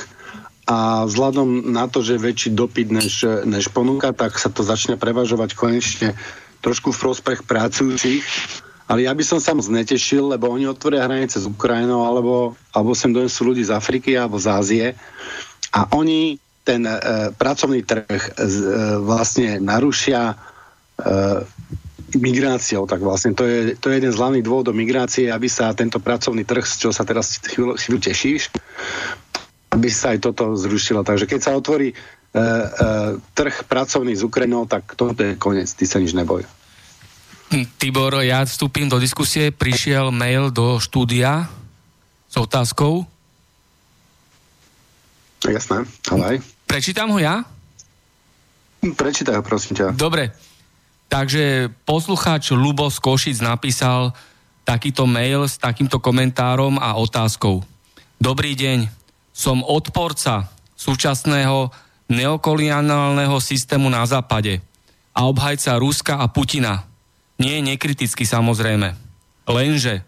a 0.66 1.06
vzhľadom 1.10 1.74
na 1.74 1.90
to, 1.90 2.06
že 2.06 2.18
je 2.18 2.24
väčší 2.26 2.50
dopyt 2.54 2.90
než, 2.90 3.26
než 3.46 3.66
ponuka, 3.74 4.14
tak 4.14 4.38
sa 4.38 4.46
to 4.46 4.62
začne 4.62 4.94
prevažovať 4.94 5.58
konečne 5.58 6.14
trošku 6.62 6.94
v 6.94 7.02
prospech 7.02 7.42
pracujúcich 7.42 8.22
ale 8.86 9.06
ja 9.06 9.12
by 9.14 9.24
som 9.24 9.38
sa 9.38 9.54
moc 9.54 9.66
netešil, 9.66 10.34
lebo 10.34 10.50
oni 10.50 10.66
otvoria 10.66 11.06
hranice 11.06 11.38
s 11.38 11.46
Ukrajinou 11.46 12.06
alebo, 12.06 12.58
alebo 12.74 12.92
sem 12.96 13.14
donesú 13.14 13.46
ľudí 13.46 13.62
z 13.62 13.74
Afriky 13.74 14.18
alebo 14.18 14.38
z 14.38 14.46
Ázie 14.50 14.86
a 15.72 15.86
oni 15.94 16.36
ten 16.62 16.86
e, 16.86 16.94
pracovný 17.34 17.82
trh 17.82 18.06
e, 18.06 18.30
vlastne 19.02 19.58
narušia 19.58 20.30
e, 20.30 20.34
migráciou, 22.18 22.84
tak 22.84 23.00
vlastne 23.00 23.32
to 23.32 23.44
je, 23.46 23.58
to 23.78 23.88
je 23.88 23.98
jeden 24.02 24.12
z 24.12 24.20
hlavných 24.20 24.44
dôvodov 24.44 24.76
migrácie, 24.76 25.32
aby 25.32 25.48
sa 25.48 25.72
tento 25.72 25.96
pracovný 25.96 26.44
trh, 26.44 26.64
z 26.64 26.86
čoho 26.86 26.92
sa 26.92 27.08
teraz 27.08 27.40
chvíľu, 27.40 27.80
chvíľu 27.80 27.98
tešíš, 28.04 28.42
aby 29.72 29.88
sa 29.88 30.12
aj 30.12 30.18
toto 30.20 30.52
zrušilo. 30.52 31.00
Takže 31.02 31.24
keď 31.24 31.40
sa 31.40 31.56
otvorí 31.56 31.92
e, 31.92 31.96
e, 31.96 32.42
trh 33.32 33.54
pracovný 33.64 34.12
s 34.12 34.22
Ukrajinou, 34.22 34.68
tak 34.68 34.92
toto 34.92 35.16
je 35.16 35.38
koniec, 35.40 35.72
ty 35.72 35.88
sa 35.88 35.98
nič 36.02 36.12
neboj. 36.12 36.44
Tibor, 37.76 38.24
ja 38.24 38.40
vstúpim 38.48 38.88
do 38.88 38.96
diskusie. 38.96 39.52
Prišiel 39.52 40.08
mail 40.08 40.48
do 40.48 40.80
štúdia 40.80 41.52
s 42.28 42.34
otázkou. 42.40 43.04
Jasné, 45.44 45.84
ale 46.08 46.40
Prečítam 46.72 47.12
ho 47.12 47.20
ja? 47.20 47.44
Prečítaj 48.80 49.36
ho, 49.36 49.42
prosím 49.44 49.76
ťa. 49.76 49.92
Dobre. 49.92 50.32
Takže 51.12 51.68
poslucháč 51.84 52.56
Lubo 52.56 52.88
z 52.88 52.96
Košic 52.96 53.44
napísal 53.44 54.16
takýto 54.64 55.04
mail 55.04 55.44
s 55.44 55.60
takýmto 55.60 56.00
komentárom 56.00 56.80
a 56.80 56.96
otázkou. 56.96 57.60
Dobrý 58.16 58.56
deň, 58.56 58.88
som 59.36 59.60
odporca 59.60 60.48
súčasného 60.72 61.68
neokoloniálneho 62.08 63.36
systému 63.36 63.92
na 63.92 64.08
západe 64.08 64.64
a 65.12 65.28
obhajca 65.28 65.76
Ruska 65.76 66.16
a 66.16 66.32
Putina. 66.32 66.91
Nie 67.40 67.64
nekriticky 67.64 68.28
samozrejme. 68.28 68.92
Lenže 69.48 70.02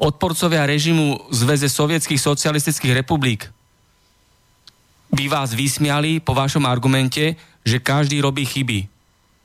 odporcovia 0.00 0.66
režimu 0.66 1.30
Zveze 1.30 1.70
sovietských 1.70 2.20
socialistických 2.20 3.04
republik 3.04 3.50
by 5.14 5.30
vás 5.30 5.54
vysmiali 5.54 6.18
po 6.18 6.34
vašom 6.34 6.66
argumente, 6.66 7.38
že 7.62 7.78
každý 7.78 8.18
robí 8.18 8.42
chyby. 8.42 8.90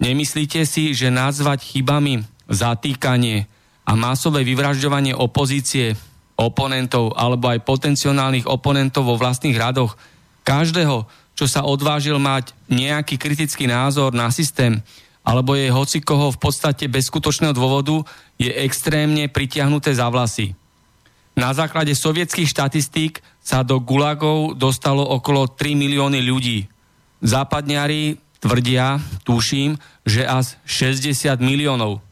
Nemyslíte 0.02 0.66
si, 0.66 0.98
že 0.98 1.14
nazvať 1.14 1.62
chybami 1.62 2.26
zatýkanie 2.50 3.46
a 3.86 3.94
masové 3.94 4.42
vyvražďovanie 4.42 5.14
opozície, 5.14 5.94
oponentov 6.40 7.14
alebo 7.14 7.52
aj 7.52 7.68
potenciálnych 7.68 8.48
oponentov 8.48 9.06
vo 9.06 9.20
vlastných 9.20 9.60
radoch 9.60 10.00
každého, 10.48 11.06
čo 11.36 11.46
sa 11.46 11.68
odvážil 11.68 12.18
mať 12.18 12.56
nejaký 12.72 13.20
kritický 13.20 13.68
názor 13.68 14.16
na 14.16 14.32
systém, 14.32 14.80
alebo 15.24 15.54
je 15.54 15.70
hocikoho 15.70 16.32
v 16.34 16.42
podstate 16.42 16.88
bez 16.88 17.08
skutočného 17.12 17.54
dôvodu, 17.54 18.02
je 18.40 18.50
extrémne 18.50 19.28
pritiahnuté 19.30 19.94
za 19.94 20.08
vlasy. 20.10 20.56
Na 21.40 21.56
základe 21.56 21.96
sovietských 21.96 22.52
štatistík 22.52 23.24
sa 23.40 23.64
do 23.64 23.80
gulagov 23.80 24.60
dostalo 24.60 25.06
okolo 25.06 25.48
3 25.48 25.76
milióny 25.76 26.20
ľudí. 26.26 26.68
Západňari 27.24 28.20
tvrdia, 28.44 29.00
tuším, 29.24 29.80
že 30.04 30.28
až 30.28 30.60
60 30.68 31.40
miliónov. 31.40 32.04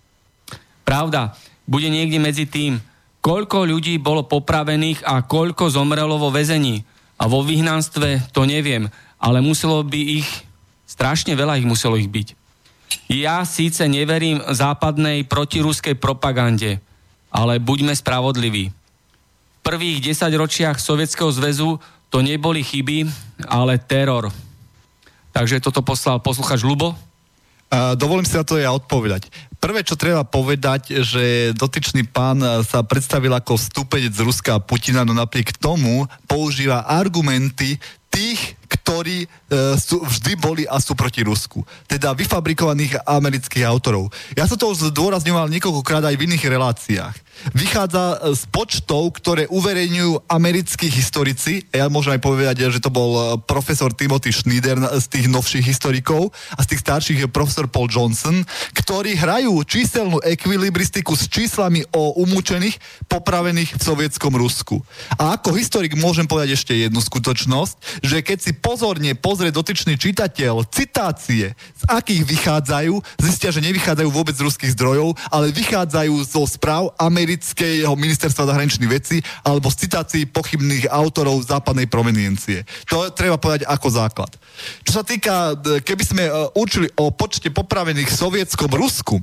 Pravda, 0.88 1.36
bude 1.68 1.92
niekde 1.92 2.20
medzi 2.24 2.48
tým, 2.48 2.80
koľko 3.20 3.68
ľudí 3.68 4.00
bolo 4.00 4.24
popravených 4.24 5.04
a 5.04 5.20
koľko 5.24 5.68
zomrelo 5.68 6.16
vo 6.16 6.32
väzení. 6.32 6.88
A 7.20 7.28
vo 7.28 7.44
vyhnanstve 7.44 8.32
to 8.32 8.48
neviem, 8.48 8.88
ale 9.20 9.44
muselo 9.44 9.84
by 9.84 10.24
ich, 10.24 10.30
strašne 10.88 11.36
veľa 11.36 11.60
ich 11.60 11.68
muselo 11.68 12.00
ich 12.00 12.08
byť. 12.08 12.47
Ja 13.08 13.48
síce 13.48 13.88
neverím 13.88 14.44
západnej 14.52 15.24
protiruskej 15.24 15.96
propagande, 15.96 16.84
ale 17.32 17.60
buďme 17.60 17.96
spravodliví. 17.96 18.72
V 18.72 19.60
prvých 19.64 20.04
desaťročiach 20.12 20.80
Sovietskeho 20.80 21.32
zväzu 21.32 21.80
to 22.08 22.24
neboli 22.24 22.64
chyby, 22.64 23.08
ale 23.48 23.80
teror. 23.80 24.32
Takže 25.36 25.60
toto 25.60 25.84
poslal 25.84 26.24
posluchač 26.24 26.64
Lubo. 26.64 26.96
Uh, 27.68 28.00
dovolím 28.00 28.24
si 28.24 28.40
na 28.40 28.48
to 28.48 28.56
ja 28.56 28.72
odpovedať. 28.72 29.28
Prvé, 29.60 29.84
čo 29.84 30.00
treba 30.00 30.24
povedať, 30.24 31.04
že 31.04 31.52
dotyčný 31.52 32.08
pán 32.08 32.40
sa 32.64 32.86
predstavil 32.86 33.34
ako 33.34 33.60
vstúpenec 33.60 34.16
z 34.16 34.24
Ruska 34.24 34.56
a 34.56 34.64
Putina, 34.64 35.04
no 35.04 35.12
napriek 35.12 35.58
tomu 35.60 36.08
používa 36.30 36.88
argumenty 36.88 37.76
tých, 38.12 38.58
ktorí 38.68 39.24
e, 39.24 39.28
sú, 39.78 40.02
vždy 40.04 40.34
boli 40.40 40.64
a 40.68 40.80
sú 40.82 40.98
proti 40.98 41.24
Rusku. 41.24 41.64
Teda 41.88 42.12
vyfabrikovaných 42.12 43.04
amerických 43.06 43.68
autorov. 43.68 44.12
Ja 44.36 44.48
som 44.48 44.60
to 44.60 44.72
už 44.72 44.92
zdôrazňoval 44.92 45.52
niekoľkokrát 45.52 46.04
aj 46.08 46.16
v 46.16 46.26
iných 46.28 46.44
reláciách 46.48 47.16
vychádza 47.54 48.34
z 48.34 48.44
počtov, 48.50 49.14
ktoré 49.18 49.46
uverejňujú 49.50 50.26
americkí 50.30 50.90
historici. 50.90 51.66
Ja 51.70 51.88
môžem 51.92 52.18
aj 52.18 52.22
povedať, 52.24 52.56
že 52.74 52.82
to 52.82 52.90
bol 52.90 53.12
e, 53.14 53.22
profesor 53.46 53.94
Timothy 53.94 54.34
Schneider 54.34 54.80
z 54.98 55.06
tých 55.06 55.28
novších 55.30 55.66
historikov 55.66 56.34
a 56.58 56.60
z 56.66 56.74
tých 56.74 56.82
starších 56.84 57.20
je 57.26 57.30
profesor 57.30 57.70
Paul 57.70 57.92
Johnson, 57.92 58.42
ktorí 58.74 59.18
hrajú 59.18 59.54
číselnú 59.64 60.18
ekvilibristiku 60.26 61.14
s 61.14 61.30
číslami 61.30 61.86
o 61.94 62.18
umúčených 62.18 62.78
popravených 63.06 63.78
v 63.78 63.82
sovietskom 63.82 64.34
Rusku. 64.34 64.82
A 65.20 65.38
ako 65.38 65.54
historik 65.54 65.94
môžem 65.94 66.26
povedať 66.26 66.58
ešte 66.58 66.74
jednu 66.74 67.00
skutočnosť, 67.00 67.97
že 68.02 68.22
keď 68.22 68.38
si 68.42 68.52
pozorne 68.56 69.14
pozrie 69.18 69.54
dotyčný 69.54 69.96
čitateľ 69.98 70.68
citácie, 70.70 71.54
z 71.54 71.84
akých 71.88 72.24
vychádzajú, 72.26 72.94
zistia, 73.22 73.54
že 73.54 73.64
nevychádzajú 73.64 74.10
vôbec 74.12 74.36
z 74.36 74.46
ruských 74.46 74.74
zdrojov, 74.74 75.16
ale 75.32 75.54
vychádzajú 75.54 76.14
zo 76.26 76.44
správ 76.46 76.92
amerického 76.98 77.94
ministerstva 77.96 78.50
zahraničných 78.50 78.92
vecí 78.92 79.18
alebo 79.46 79.72
z 79.72 79.88
citácií 79.88 80.24
pochybných 80.28 80.90
autorov 80.92 81.46
západnej 81.46 81.88
proveniencie. 81.88 82.66
To 82.92 83.10
treba 83.14 83.40
povedať 83.40 83.70
ako 83.70 83.88
základ. 83.90 84.32
Čo 84.84 85.02
sa 85.02 85.04
týka, 85.06 85.56
keby 85.86 86.04
sme 86.04 86.24
e, 86.28 86.32
učili 86.58 86.90
o 86.98 87.14
počte 87.14 87.54
popravených 87.54 88.10
v 88.10 88.20
sovietskom 88.20 88.72
Rusku, 88.74 89.22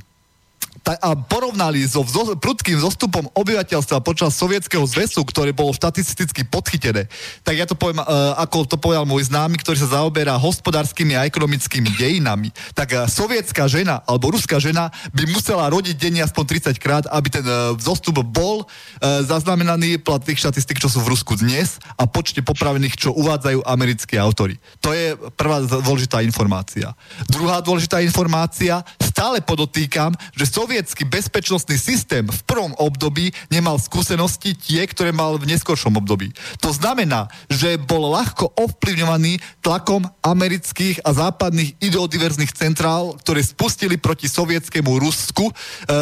a 0.85 1.17
porovnali 1.17 1.81
so 1.89 2.05
prudkým 2.37 2.77
zostupom 2.77 3.25
obyvateľstva 3.33 4.05
počas 4.05 4.37
sovietského 4.37 4.85
zväzu, 4.85 5.25
ktoré 5.25 5.57
bolo 5.57 5.73
štatisticky 5.73 6.45
podchytené, 6.45 7.09
tak 7.41 7.55
ja 7.57 7.65
to 7.65 7.73
poviem, 7.73 8.05
uh, 8.05 8.37
ako 8.37 8.69
to 8.69 8.77
povedal 8.77 9.09
môj 9.09 9.33
známy, 9.33 9.57
ktorý 9.65 9.81
sa 9.81 9.97
zaoberá 10.01 10.37
hospodárskymi 10.37 11.17
a 11.17 11.25
ekonomickými 11.25 11.97
dejinami, 11.97 12.53
tak 12.77 12.93
uh, 12.93 13.09
sovietská 13.09 13.65
žena 13.65 14.05
alebo 14.05 14.29
ruská 14.37 14.61
žena 14.61 14.93
by 15.17 15.25
musela 15.25 15.73
rodiť 15.73 15.97
denne 15.97 16.21
aspoň 16.21 16.45
30 16.77 16.85
krát, 16.85 17.05
aby 17.09 17.33
ten 17.33 17.47
uh, 17.49 17.73
zostup 17.81 18.21
bol 18.21 18.67
zaznamenaný 19.03 20.01
plat 20.01 20.23
tých 20.23 20.41
štatistik, 20.41 20.79
čo 20.81 20.89
sú 20.89 21.03
v 21.05 21.13
Rusku 21.13 21.37
dnes 21.37 21.83
a 21.99 22.09
počte 22.09 22.41
popravených, 22.41 22.97
čo 22.97 23.11
uvádzajú 23.13 23.67
americkí 23.67 24.17
autory. 24.17 24.57
To 24.81 24.95
je 24.95 25.19
prvá 25.35 25.61
dôležitá 25.61 26.25
informácia. 26.25 26.95
Druhá 27.29 27.61
dôležitá 27.61 28.01
informácia, 28.01 28.81
stále 29.03 29.45
podotýkam, 29.45 30.15
že 30.33 30.49
soviet 30.49 30.64
sovietský 30.65 31.05
bezpečnostný 31.05 31.77
systém 31.77 32.25
v 32.25 32.41
prvom 32.49 32.73
období 32.81 33.29
nemal 33.53 33.77
skúsenosti 33.77 34.57
tie, 34.57 34.89
ktoré 34.89 35.13
mal 35.13 35.37
v 35.37 35.53
neskôršom 35.53 36.01
období. 36.01 36.33
To 36.65 36.73
znamená, 36.73 37.29
že 37.53 37.77
bol 37.77 38.09
ľahko 38.17 38.57
ovplyvňovaný 38.57 39.45
tlakom 39.61 40.09
amerických 40.25 41.05
a 41.05 41.13
západných 41.13 41.77
ideodiverzných 41.85 42.57
centrál, 42.57 43.13
ktoré 43.21 43.45
spustili 43.45 44.01
proti 44.01 44.25
sovietskému 44.25 44.89
Rusku 45.05 45.53
e, 45.53 45.55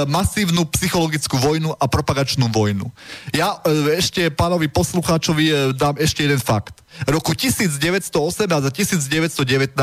masívnu 0.06 0.62
psychologickú 0.70 1.42
vojnu 1.42 1.74
a 1.74 1.84
propagačnú 1.90 2.46
vojnu. 2.46 2.86
Ja 3.34 3.58
e, 3.66 3.98
ešte 3.98 4.30
pánovi 4.30 4.70
poslucháčovi 4.70 5.44
e, 5.50 5.54
dám 5.74 5.98
ešte 5.98 6.22
jeden 6.22 6.38
fakt 6.38 6.81
roku 7.08 7.34
1918 7.34 8.48
a 8.48 8.70
1919 8.70 9.76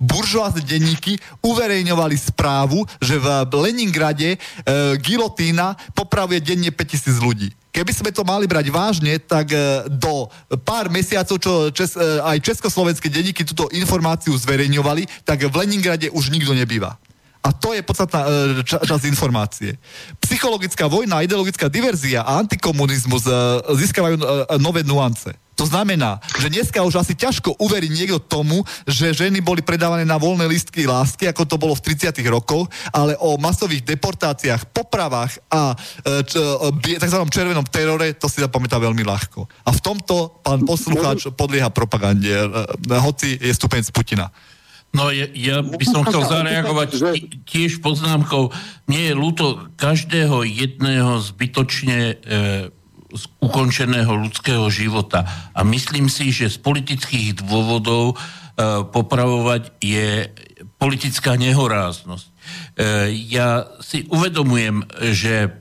buržoázne 0.00 0.62
denníky 0.62 1.18
uverejňovali 1.42 2.16
správu, 2.18 2.84
že 3.02 3.18
v 3.18 3.26
Leningrade 3.52 4.36
e, 4.36 4.38
gilotína 5.00 5.76
popravuje 5.92 6.40
denne 6.40 6.70
5000 6.70 7.18
ľudí. 7.22 7.48
Keby 7.72 7.92
sme 7.92 8.10
to 8.12 8.20
mali 8.20 8.44
brať 8.44 8.68
vážne, 8.68 9.16
tak 9.16 9.52
e, 9.52 9.88
do 9.88 10.28
pár 10.60 10.92
mesiacov, 10.92 11.36
čo 11.40 11.52
čes, 11.72 11.96
e, 11.96 12.20
aj 12.20 12.44
československé 12.44 13.08
denníky 13.08 13.48
túto 13.48 13.72
informáciu 13.72 14.36
zverejňovali, 14.36 15.24
tak 15.24 15.48
v 15.48 15.54
Leningrade 15.56 16.12
už 16.12 16.28
nikto 16.28 16.52
nebýva. 16.52 17.00
A 17.42 17.50
to 17.50 17.74
je 17.74 17.82
podstatná 17.82 18.22
e, 18.22 18.28
ča, 18.62 18.78
časť 18.78 19.04
informácie. 19.10 19.74
Psychologická 20.22 20.86
vojna, 20.86 21.26
ideologická 21.26 21.66
diverzia 21.66 22.22
a 22.22 22.38
antikomunizmus 22.38 23.26
e, 23.26 23.34
získavajú 23.82 24.14
e, 24.14 24.24
nové 24.62 24.86
nuance. 24.86 25.34
To 25.56 25.68
znamená, 25.68 26.16
že 26.40 26.48
dneska 26.48 26.80
už 26.80 27.04
asi 27.04 27.12
ťažko 27.12 27.60
uveriť 27.60 27.90
niekto 27.92 28.18
tomu, 28.24 28.64
že 28.88 29.12
ženy 29.12 29.44
boli 29.44 29.60
predávané 29.60 30.08
na 30.08 30.16
voľné 30.16 30.48
listky 30.48 30.88
lásky, 30.88 31.28
ako 31.28 31.44
to 31.44 31.56
bolo 31.60 31.76
v 31.76 31.92
30 31.92 32.16
rokoch, 32.32 32.72
ale 32.88 33.12
o 33.20 33.36
masových 33.36 33.84
deportáciách, 33.84 34.72
popravách 34.72 35.36
a 35.52 35.76
e, 36.24 36.24
tzv. 36.96 37.18
červenom 37.28 37.68
terore 37.68 38.16
to 38.16 38.32
si 38.32 38.40
zapamätá 38.40 38.80
veľmi 38.80 39.04
ľahko. 39.04 39.44
A 39.68 39.70
v 39.76 39.80
tomto 39.84 40.40
pán 40.40 40.64
poslucháč 40.64 41.28
podlieha 41.36 41.68
propagande, 41.68 42.32
e, 42.32 42.48
hoci 42.96 43.36
je 43.36 43.52
stupeň 43.52 43.84
z 43.84 43.92
Putina. 43.92 44.32
No 44.92 45.08
ja, 45.08 45.24
ja 45.32 45.64
by 45.64 45.84
som 45.88 46.04
chcel 46.04 46.20
zareagovať 46.28 47.00
tiež 47.48 47.80
poznámkou. 47.80 48.52
Nie 48.92 49.12
je 49.12 49.14
ľúto 49.16 49.72
každého 49.80 50.44
jedného 50.44 51.16
zbytočne 51.16 51.98
e, 52.12 52.14
ukončeného 53.40 54.12
ľudského 54.12 54.66
života. 54.72 55.24
A 55.52 55.62
myslím 55.62 56.08
si, 56.08 56.32
že 56.32 56.52
z 56.52 56.58
politických 56.58 57.44
dôvodov 57.44 58.14
e, 58.14 58.16
popravovať 58.88 59.62
je 59.80 60.28
politická 60.80 61.36
nehoráznosť. 61.36 62.26
E, 62.26 62.32
ja 63.28 63.68
si 63.78 64.08
uvedomujem, 64.08 64.84
že 65.12 65.56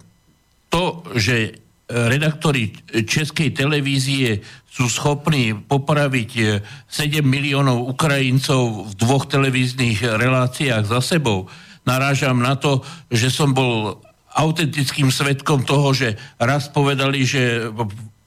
to, 0.71 1.03
že 1.19 1.59
redaktori 1.91 2.71
Českej 2.87 3.51
televízie 3.51 4.39
sú 4.71 4.87
schopní 4.87 5.51
popraviť 5.51 6.63
7 6.87 7.19
miliónov 7.19 7.91
Ukrajincov 7.91 8.87
v 8.87 8.93
dvoch 8.95 9.27
televíznych 9.27 9.99
reláciách 9.99 10.87
za 10.87 11.03
sebou, 11.03 11.51
narážam 11.83 12.39
na 12.39 12.55
to, 12.55 12.79
že 13.11 13.27
som 13.27 13.51
bol 13.51 13.99
autentickým 14.35 15.11
svetkom 15.11 15.67
toho, 15.67 15.91
že 15.91 16.15
raz 16.39 16.71
povedali, 16.71 17.27
že 17.27 17.71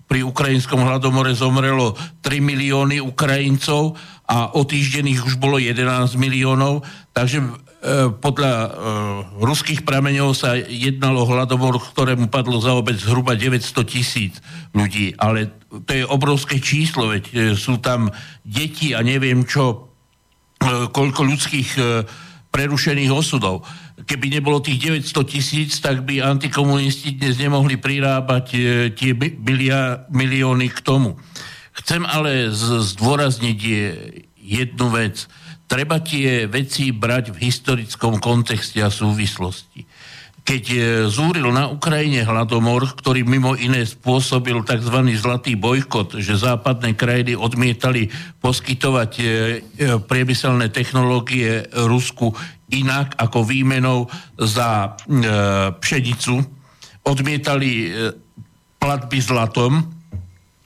pri 0.05 0.21
ukrajinskom 0.21 0.85
hladomore 0.85 1.33
zomrelo 1.33 1.97
3 2.21 2.39
milióny 2.39 3.01
Ukrajincov 3.01 3.97
a 4.29 4.53
o 4.53 4.63
týždeň 4.65 5.25
už 5.25 5.41
bolo 5.41 5.57
11 5.57 6.15
miliónov, 6.21 6.85
takže 7.17 7.41
e, 7.41 7.49
podľa 8.13 8.53
e, 8.53 8.69
ruských 9.41 9.81
prameňov 9.85 10.31
sa 10.37 10.57
jednalo 10.57 11.25
hladomor, 11.25 11.81
ktorému 11.81 12.29
padlo 12.29 12.61
za 12.61 12.77
obec 12.77 13.01
zhruba 13.01 13.37
900 13.37 13.85
tisíc 13.85 14.39
ľudí, 14.77 15.17
ale 15.17 15.51
to 15.83 15.91
je 15.91 16.05
obrovské 16.07 16.63
číslo, 16.63 17.11
veď 17.11 17.25
e, 17.33 17.35
sú 17.59 17.81
tam 17.81 18.13
deti 18.45 18.95
a 18.95 19.01
neviem 19.03 19.43
čo, 19.49 19.89
e, 20.63 20.89
koľko 20.95 21.21
ľudských 21.27 21.71
e, 21.75 21.83
prerušených 22.55 23.11
osudov 23.11 23.67
keby 24.05 24.41
nebolo 24.41 24.61
tých 24.61 25.01
900 25.03 25.25
tisíc, 25.25 25.81
tak 25.81 26.05
by 26.05 26.21
antikomunisti 26.21 27.17
dnes 27.17 27.41
nemohli 27.41 27.81
prirábať 27.81 28.47
e, 28.55 28.59
tie 28.93 29.13
bilia, 29.17 30.05
milióny 30.13 30.71
k 30.71 30.79
tomu. 30.85 31.17
Chcem 31.75 32.07
ale 32.07 32.55
zdôrazniť 32.55 33.61
jednu 34.39 34.87
vec. 34.95 35.27
Treba 35.65 35.99
tie 35.99 36.45
veci 36.45 36.93
brať 36.93 37.33
v 37.33 37.51
historickom 37.51 38.21
kontexte 38.21 38.79
a 38.85 38.93
súvislosti. 38.93 39.83
Keď 40.45 40.65
e, 40.71 40.79
zúril 41.09 41.49
na 41.49 41.73
Ukrajine 41.73 42.21
hladomor, 42.21 42.85
ktorý 43.01 43.25
mimo 43.25 43.57
iné 43.57 43.81
spôsobil 43.89 44.61
tzv. 44.61 44.97
zlatý 45.17 45.57
bojkot, 45.57 46.21
že 46.21 46.37
západné 46.37 46.93
krajiny 46.93 47.33
odmietali 47.33 48.13
poskytovať 48.45 49.11
e, 49.17 49.25
priemyselné 50.05 50.69
technológie 50.69 51.65
Rusku 51.73 52.37
inak 52.75 53.15
ako 53.15 53.47
výmenou 53.47 54.11
za 54.35 54.99
e, 54.99 55.23
pšenicu. 55.79 56.43
Odmietali 57.07 57.71
e, 57.87 57.89
platby 58.83 59.19
zlatom 59.23 59.95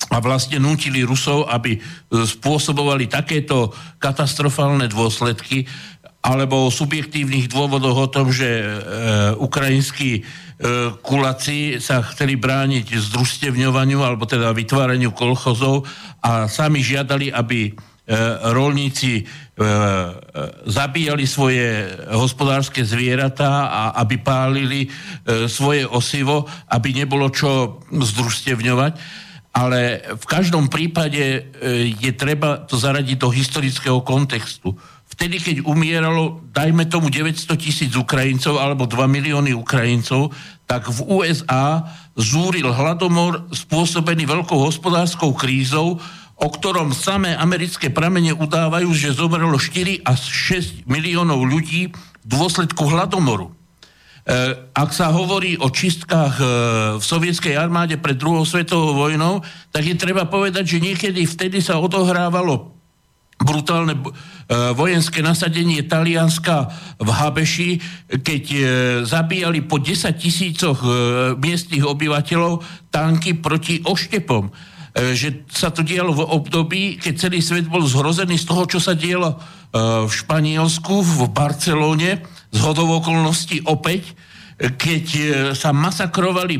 a 0.08 0.16
vlastne 0.24 0.56
nutili 0.56 1.04
Rusov, 1.04 1.46
aby 1.52 1.76
e, 1.76 1.80
spôsobovali 2.24 3.06
takéto 3.06 3.76
katastrofálne 4.00 4.88
dôsledky, 4.88 5.68
alebo 6.18 6.66
o 6.66 6.74
subjektívnych 6.74 7.46
dôvodoch 7.46 7.96
o 7.96 8.08
tom, 8.10 8.32
že 8.34 8.48
e, 8.48 8.66
ukrajinskí 9.38 10.10
e, 10.18 10.22
kulaci 10.98 11.78
sa 11.78 12.02
chceli 12.02 12.34
brániť 12.34 12.90
združstevňovaniu 12.90 14.02
alebo 14.02 14.26
teda 14.26 14.50
vytváraniu 14.50 15.14
kolchozov 15.14 15.86
a 16.24 16.50
sami 16.50 16.82
žiadali, 16.82 17.30
aby 17.30 17.70
rolníci 18.56 19.20
e, 19.20 19.22
e, 19.22 19.66
zabíjali 20.64 21.28
svoje 21.28 21.84
hospodárske 22.08 22.80
zvieratá 22.80 23.68
a 23.68 23.82
aby 24.00 24.16
pálili 24.16 24.88
svoje 25.44 25.84
osivo, 25.84 26.48
aby 26.72 26.96
nebolo 26.96 27.28
čo 27.28 27.84
združstevňovať. 27.92 28.92
Ale 29.52 30.04
v 30.14 30.26
každom 30.28 30.70
prípade 30.70 31.50
je 31.98 32.12
treba 32.14 32.62
to 32.62 32.78
zaradiť 32.78 33.16
do 33.18 33.28
historického 33.32 34.00
kontextu. 34.06 34.76
Vtedy, 35.08 35.42
keď 35.42 35.56
umieralo, 35.66 36.46
dajme 36.54 36.86
tomu 36.86 37.10
900 37.10 37.58
tisíc 37.58 37.90
Ukrajincov 37.98 38.60
alebo 38.60 38.86
2 38.86 39.08
milióny 39.08 39.50
Ukrajincov, 39.56 40.30
tak 40.68 40.86
v 40.86 41.00
USA 41.10 41.90
zúril 42.12 42.68
hladomor 42.68 43.48
spôsobený 43.50 44.28
veľkou 44.28 44.60
hospodárskou 44.68 45.32
krízou, 45.32 45.96
o 46.38 46.46
ktorom 46.46 46.94
samé 46.94 47.34
americké 47.34 47.90
pramene 47.90 48.30
udávajú, 48.30 48.94
že 48.94 49.10
zomrelo 49.10 49.58
4 49.58 50.06
až 50.06 50.20
6 50.22 50.86
miliónov 50.86 51.42
ľudí 51.42 51.90
v 51.90 52.26
dôsledku 52.30 52.86
hladomoru. 52.86 53.50
E, 54.28 54.54
ak 54.70 54.90
sa 54.94 55.10
hovorí 55.10 55.58
o 55.58 55.66
čistkách 55.66 56.34
e, 56.38 56.44
v 57.00 57.02
sovietskej 57.02 57.58
armáde 57.58 57.98
pred 57.98 58.14
druhou 58.14 58.46
svetovou 58.46 58.94
vojnou, 58.94 59.42
tak 59.74 59.82
je 59.82 59.98
treba 59.98 60.30
povedať, 60.30 60.78
že 60.78 60.84
niekedy 60.84 61.26
vtedy 61.26 61.58
sa 61.58 61.82
odohrávalo 61.82 62.70
brutálne 63.42 63.98
e, 63.98 64.02
vojenské 64.78 65.24
nasadenie 65.24 65.82
Talianska 65.90 66.70
v 67.02 67.08
Habeši, 67.08 67.70
keď 68.22 68.44
zabíjali 69.02 69.66
po 69.66 69.82
10 69.82 70.12
tisícoch 70.14 70.86
miestnych 71.40 71.82
obyvateľov 71.82 72.62
tanky 72.94 73.34
proti 73.42 73.82
oštepom. 73.82 74.77
Že 74.98 75.46
sa 75.46 75.70
to 75.70 75.86
dialo 75.86 76.10
v 76.10 76.26
období, 76.26 76.82
keď 76.98 77.14
celý 77.14 77.38
svet 77.38 77.70
bol 77.70 77.86
zhrozený 77.86 78.34
z 78.34 78.50
toho, 78.50 78.66
čo 78.66 78.82
sa 78.82 78.98
dialo 78.98 79.38
v 80.08 80.10
Španielsku, 80.10 80.94
v 81.06 81.30
Barcelóne, 81.30 82.18
z 82.50 82.58
hodov 82.64 83.04
okolností 83.04 83.62
opäť, 83.68 84.16
keď 84.58 85.04
e, 85.14 85.22
sa 85.54 85.70
masakrovali 85.70 86.56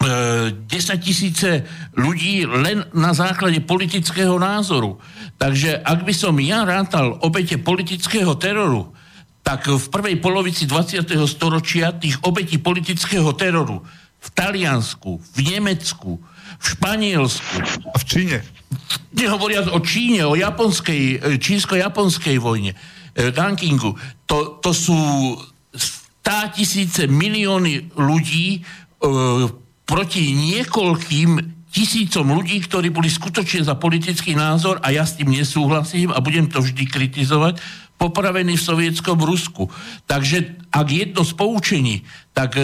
10 0.00 0.64
e, 0.64 0.96
tisíce 1.00 1.50
ľudí 1.98 2.48
len 2.48 2.86
na 2.96 3.12
základe 3.12 3.60
politického 3.60 4.40
názoru. 4.40 4.96
Takže 5.36 5.84
ak 5.84 6.00
by 6.06 6.14
som 6.16 6.34
ja 6.40 6.64
rátal 6.64 7.20
obete 7.20 7.60
politického 7.60 8.38
teroru, 8.40 8.94
tak 9.44 9.68
v 9.68 9.86
prvej 9.92 10.16
polovici 10.24 10.64
20. 10.64 11.04
storočia 11.28 11.92
tých 11.92 12.16
obetí 12.24 12.56
politického 12.56 13.36
teroru 13.36 13.84
v 14.24 14.28
Taliansku, 14.32 15.20
v 15.20 15.38
Nemecku, 15.44 16.16
v 16.58 16.64
Španielsku. 16.64 17.54
A 17.92 17.96
v 17.98 18.04
Číne. 18.04 18.38
Nehovoriac 19.14 19.70
o 19.70 19.80
Číne, 19.80 20.26
o 20.26 20.34
japonskej, 20.34 21.02
e, 21.18 21.38
čínsko-japonskej 21.38 22.36
vojne. 22.42 22.74
Rankingu. 23.14 23.94
To, 24.26 24.58
to 24.58 24.74
sú 24.74 24.98
stá 26.24 26.50
tisíce, 26.50 27.06
milióny 27.06 27.94
ľudí 27.94 28.58
e, 28.58 28.60
proti 29.84 30.22
niekoľkým 30.34 31.30
tisícom 31.68 32.26
ľudí, 32.30 32.62
ktorí 32.64 32.90
boli 32.90 33.10
skutočne 33.10 33.66
za 33.66 33.74
politický 33.74 34.38
názor 34.38 34.78
a 34.80 34.94
ja 34.94 35.02
s 35.02 35.18
tým 35.18 35.34
nesúhlasím 35.34 36.14
a 36.14 36.22
budem 36.22 36.46
to 36.46 36.62
vždy 36.62 36.86
kritizovať, 36.86 37.58
popravení 37.98 38.58
v 38.58 38.66
sovietskom 38.66 39.18
Rusku. 39.22 39.70
Takže 40.06 40.66
ak 40.70 40.86
jedno 40.90 41.22
z 41.22 41.32
poučení, 41.34 41.96
tak 42.34 42.58
e, 42.58 42.62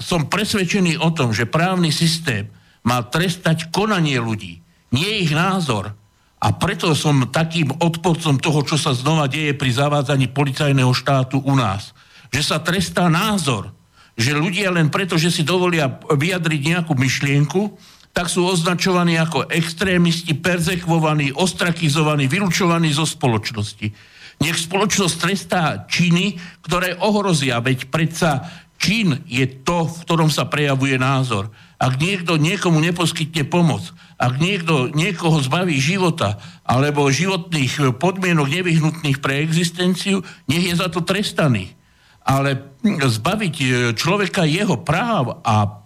som 0.00 0.28
presvedčený 0.28 1.00
o 1.00 1.12
tom, 1.12 1.32
že 1.32 1.48
právny 1.48 1.92
systém 1.92 2.48
má 2.86 3.04
trestať 3.04 3.68
konanie 3.72 4.16
ľudí, 4.16 4.60
nie 4.90 5.22
ich 5.22 5.32
názor. 5.32 5.94
A 6.40 6.56
preto 6.56 6.96
som 6.96 7.28
takým 7.28 7.68
odporcom 7.84 8.40
toho, 8.40 8.64
čo 8.64 8.80
sa 8.80 8.96
znova 8.96 9.28
deje 9.28 9.52
pri 9.52 9.76
zavádzaní 9.76 10.32
policajného 10.32 10.88
štátu 10.96 11.44
u 11.44 11.52
nás. 11.52 11.92
Že 12.32 12.42
sa 12.42 12.56
trestá 12.64 13.12
názor. 13.12 13.76
Že 14.16 14.40
ľudia 14.40 14.72
len 14.72 14.88
preto, 14.88 15.20
že 15.20 15.28
si 15.28 15.44
dovolia 15.44 16.00
vyjadriť 16.08 16.60
nejakú 16.64 16.96
myšlienku, 16.96 17.76
tak 18.10 18.32
sú 18.32 18.42
označovaní 18.42 19.20
ako 19.20 19.52
extrémisti, 19.52 20.34
perzekvovaní, 20.34 21.30
ostrakizovaní, 21.36 22.26
vylúčovaní 22.26 22.90
zo 22.90 23.04
spoločnosti. 23.06 23.92
Nech 24.40 24.56
spoločnosť 24.56 25.16
trestá 25.20 25.84
činy, 25.84 26.40
ktoré 26.64 26.96
ohrozia, 27.04 27.60
veď 27.60 27.92
predsa 27.92 28.48
čin 28.80 29.20
je 29.28 29.44
to, 29.60 29.84
v 29.84 29.96
ktorom 30.08 30.32
sa 30.32 30.48
prejavuje 30.48 30.96
názor. 30.96 31.52
Ak 31.80 31.96
niekto 31.96 32.36
niekomu 32.36 32.76
neposkytne 32.76 33.48
pomoc, 33.48 33.80
ak 34.20 34.36
niekto 34.36 34.92
niekoho 34.92 35.40
zbaví 35.40 35.80
života 35.80 36.36
alebo 36.60 37.08
životných 37.08 37.96
podmienok 37.96 38.52
nevyhnutných 38.52 39.24
pre 39.24 39.40
existenciu, 39.40 40.20
nech 40.44 40.68
je 40.68 40.76
za 40.76 40.92
to 40.92 41.00
trestaný. 41.00 41.72
Ale 42.20 42.76
zbaviť 42.84 43.54
e, 43.64 43.66
človeka 43.96 44.44
jeho 44.44 44.76
práv 44.84 45.40
a 45.40 45.79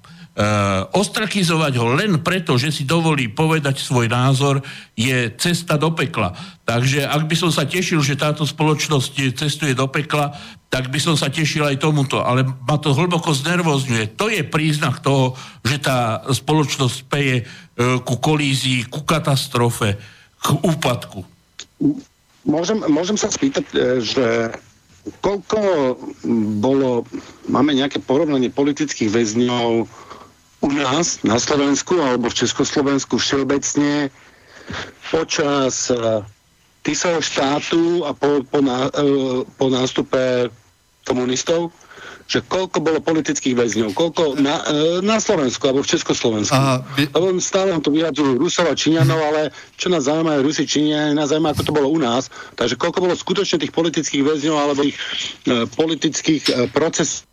ostrakizovať 0.90 1.78
ho 1.78 1.94
len 1.94 2.18
preto, 2.18 2.58
že 2.58 2.74
si 2.74 2.82
dovolí 2.82 3.30
povedať 3.30 3.78
svoj 3.78 4.10
názor, 4.10 4.66
je 4.98 5.30
cesta 5.38 5.78
do 5.78 5.94
pekla. 5.94 6.34
Takže 6.66 7.06
ak 7.06 7.30
by 7.30 7.36
som 7.38 7.54
sa 7.54 7.62
tešil, 7.62 8.02
že 8.02 8.18
táto 8.18 8.42
spoločnosť 8.42 9.38
cestuje 9.38 9.78
do 9.78 9.86
pekla, 9.86 10.34
tak 10.74 10.90
by 10.90 10.98
som 10.98 11.14
sa 11.14 11.30
tešil 11.30 11.62
aj 11.62 11.78
tomuto. 11.78 12.18
Ale 12.18 12.42
ma 12.42 12.82
to 12.82 12.90
hlboko 12.90 13.30
znervozňuje. 13.30 14.18
To 14.18 14.26
je 14.26 14.42
príznak 14.42 14.98
toho, 15.06 15.38
že 15.62 15.78
tá 15.78 16.26
spoločnosť 16.26 16.98
peje 17.06 17.46
E, 17.74 17.98
ku 18.06 18.14
kolízii, 18.22 18.86
ku 18.86 19.02
katastrofe, 19.02 19.98
k 20.38 20.46
úpadku. 20.62 21.26
Môžem, 22.46 22.78
môžem 22.86 23.18
sa 23.18 23.26
spýtať, 23.26 23.66
e, 23.74 23.78
že 23.98 24.26
koľko 25.18 25.58
bolo, 26.62 27.02
máme 27.50 27.74
nejaké 27.74 27.98
porovnanie 27.98 28.46
politických 28.46 29.10
väzňov 29.10 29.90
u 30.64 30.72
nás 30.72 31.20
na 31.20 31.36
Slovensku 31.36 32.00
alebo 32.00 32.32
v 32.32 32.38
Československu 32.40 33.20
všeobecne 33.20 34.08
počas 35.12 35.92
e, 35.92 36.24
Tisovho 36.84 37.20
štátu 37.20 38.04
a 38.08 38.16
po, 38.16 38.40
po, 38.48 38.60
ná, 38.64 38.88
po 39.60 39.68
nástupe 39.68 40.48
komunistov? 41.04 41.72
že 42.24 42.40
koľko 42.40 42.80
bolo 42.80 43.04
politických 43.04 43.52
väzňov, 43.52 43.92
koľko 43.92 44.40
na, 44.40 44.64
e, 44.64 45.04
na 45.04 45.20
Slovensku 45.20 45.68
alebo 45.68 45.84
v 45.84 45.92
Československu. 45.92 46.56
Aha, 46.56 46.80
by... 46.96 47.12
Lebo 47.12 47.36
stále 47.36 47.68
nám 47.76 47.84
to 47.84 47.92
vyhadzujú 47.92 48.40
Rusov 48.40 48.72
a 48.72 48.74
Číňanov, 48.74 49.20
ale 49.20 49.52
čo 49.76 49.92
nás 49.92 50.08
zaujíma 50.08 50.40
je 50.40 50.44
Rusi, 50.44 50.64
Číňania, 50.64 51.12
nás 51.12 51.28
zaujíma, 51.28 51.52
ako 51.52 51.62
to 51.68 51.76
bolo 51.76 51.88
u 51.92 52.00
nás. 52.00 52.32
Takže 52.56 52.80
koľko 52.80 53.04
bolo 53.04 53.14
skutočne 53.14 53.60
tých 53.60 53.76
politických 53.76 54.24
väzňov 54.24 54.56
alebo 54.56 54.80
tých 54.88 54.96
e, 55.44 55.68
politických 55.68 56.42
e, 56.48 56.52
procesov 56.72 57.28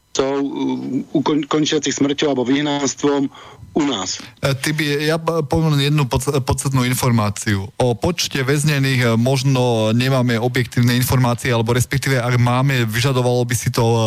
ukončiacich 1.15 1.95
smrťou 1.95 2.35
alebo 2.35 2.43
vyhnánstvom 2.43 3.31
u 3.71 3.83
nás. 3.87 4.19
E, 4.43 4.51
ty 4.59 4.75
by, 4.75 4.83
ja 5.07 5.15
poviem 5.21 5.79
jednu 5.79 6.03
podstatnú 6.43 6.83
informáciu. 6.83 7.71
O 7.79 7.95
počte 7.95 8.43
väznených 8.43 9.01
e, 9.01 9.09
možno 9.15 9.95
nemáme 9.95 10.35
objektívne 10.35 10.91
informácie, 10.99 11.55
alebo 11.55 11.71
respektíve 11.71 12.19
ak 12.19 12.35
máme, 12.35 12.83
vyžadovalo 12.83 13.47
by 13.47 13.55
si 13.55 13.71
to 13.71 13.83
e, 13.83 13.99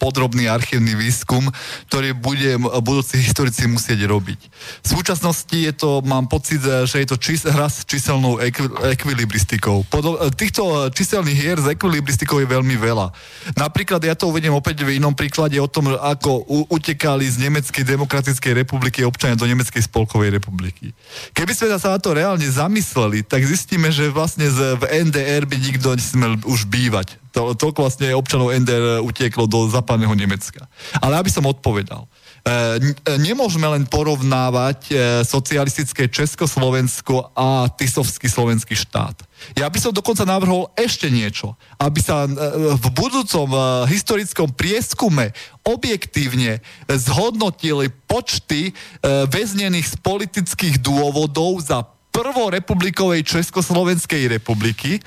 podrobný 0.00 0.48
archívny 0.48 0.96
výskum, 0.96 1.44
ktorý 1.92 2.16
bude 2.16 2.56
budúci 2.80 3.20
historici 3.20 3.68
musieť 3.68 4.08
robiť. 4.08 4.40
V 4.80 4.86
súčasnosti 4.88 5.52
je 5.52 5.72
to, 5.76 6.00
mám 6.00 6.24
pocit, 6.24 6.64
že 6.64 7.04
je 7.04 7.08
to 7.12 7.20
čís, 7.20 7.44
hra 7.44 7.68
s 7.68 7.84
číselnou 7.84 8.40
ekvi, 8.40 8.96
ekvilibristikou. 8.96 9.84
Podo, 9.92 10.16
týchto 10.32 10.88
číselných 10.88 11.38
hier 11.38 11.58
s 11.60 11.68
ekvilibristikou 11.68 12.40
je 12.40 12.48
veľmi 12.48 12.76
veľa. 12.80 13.12
Napríklad, 13.60 14.00
ja 14.00 14.16
to 14.16 14.32
uvediem 14.32 14.56
opäť 14.56 14.88
v 14.88 14.96
inom 14.96 15.12
príklade 15.12 15.60
o 15.60 15.68
tom, 15.68 15.92
ako 15.92 16.48
utekali 16.72 17.28
z 17.28 17.44
Nemeckej 17.44 17.84
demokratickej 17.84 18.64
republiky 18.64 18.93
republiky 18.94 19.10
občania 19.10 19.34
do 19.34 19.50
Nemeckej 19.50 19.82
spolkovej 19.90 20.30
republiky. 20.30 20.94
Keby 21.34 21.50
sme 21.50 21.74
sa 21.74 21.98
na 21.98 21.98
to 21.98 22.14
reálne 22.14 22.46
zamysleli, 22.46 23.26
tak 23.26 23.42
zistíme, 23.42 23.90
že 23.90 24.06
vlastne 24.14 24.46
z, 24.46 24.78
v 24.78 25.10
NDR 25.10 25.42
by 25.50 25.56
nikto 25.58 25.98
nesmel 25.98 26.38
už 26.46 26.70
bývať. 26.70 27.18
To, 27.34 27.50
toľko 27.58 27.82
vlastne 27.82 28.14
občanov 28.14 28.54
NDR 28.54 29.02
utieklo 29.02 29.50
do 29.50 29.66
západného 29.66 30.14
Nemecka. 30.14 30.70
Ale 31.02 31.18
aby 31.18 31.26
som 31.26 31.42
odpovedal. 31.42 32.06
E, 32.44 33.16
nemôžeme 33.16 33.64
len 33.64 33.88
porovnávať 33.88 34.78
e, 34.92 34.94
socialistické 35.24 36.12
Československo 36.12 37.32
a 37.32 37.72
Tisovský 37.72 38.28
slovenský 38.28 38.76
štát. 38.76 39.16
Ja 39.56 39.72
by 39.72 39.80
som 39.80 39.96
dokonca 39.96 40.28
navrhol 40.28 40.68
ešte 40.76 41.08
niečo, 41.08 41.56
aby 41.80 42.04
sa 42.04 42.28
v 42.76 42.86
budúcom 42.92 43.48
historickom 43.88 44.52
prieskume 44.56 45.36
objektívne 45.64 46.64
zhodnotili 46.88 47.92
počty 48.08 48.72
väznených 49.04 49.84
z 49.84 49.96
politických 50.00 50.80
dôvodov 50.80 51.60
za 51.60 51.84
prvorepublikovej 52.14 53.26
Československej 53.26 54.30
republiky, 54.30 55.02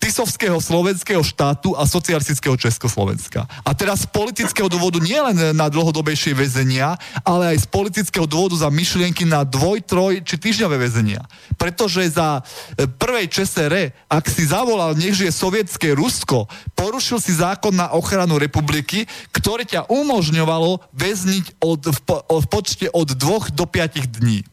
Tisovského 0.00 0.56
slovenského 0.56 1.20
štátu 1.20 1.76
a 1.76 1.84
socialistického 1.84 2.56
Československa. 2.56 3.44
A 3.60 3.76
teraz 3.76 4.08
z 4.08 4.08
politického 4.08 4.72
dôvodu 4.72 4.96
nie 4.96 5.20
len 5.20 5.52
na 5.52 5.68
dlhodobejšie 5.68 6.32
väzenia, 6.32 6.96
ale 7.20 7.52
aj 7.52 7.66
z 7.66 7.66
politického 7.68 8.24
dôvodu 8.24 8.56
za 8.56 8.72
myšlienky 8.72 9.28
na 9.28 9.44
dvoj, 9.44 9.84
troj 9.84 10.24
či 10.24 10.40
týždňové 10.40 10.80
väzenia. 10.80 11.20
Pretože 11.60 12.08
za 12.08 12.40
e, 12.40 12.88
prvej 12.88 13.28
ČSR, 13.28 13.92
ak 14.08 14.24
si 14.30 14.48
zavolal, 14.48 14.96
nech 14.96 15.12
žije 15.12 15.34
sovietské 15.34 15.92
Rusko, 15.92 16.48
porušil 16.72 17.20
si 17.20 17.36
zákon 17.36 17.76
na 17.76 17.92
ochranu 17.92 18.40
republiky, 18.40 19.04
ktoré 19.34 19.68
ťa 19.68 19.92
umožňovalo 19.92 20.80
väzniť 20.96 21.60
od, 21.60 21.82
v, 21.92 21.98
v 22.24 22.44
počte 22.48 22.86
od 22.94 23.12
dvoch 23.12 23.52
do 23.52 23.68
piatich 23.68 24.08
dní. 24.08 24.46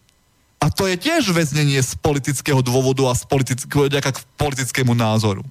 A 0.63 0.71
to 0.71 0.87
je 0.87 0.95
tiež 0.95 1.35
väznenie 1.35 1.75
z 1.83 1.99
politického 1.99 2.63
dôvodu 2.63 3.03
a 3.11 3.13
z 3.19 3.27
politického, 3.27 3.91
k 3.91 4.19
politickému 4.39 4.95
názoru. 4.95 5.43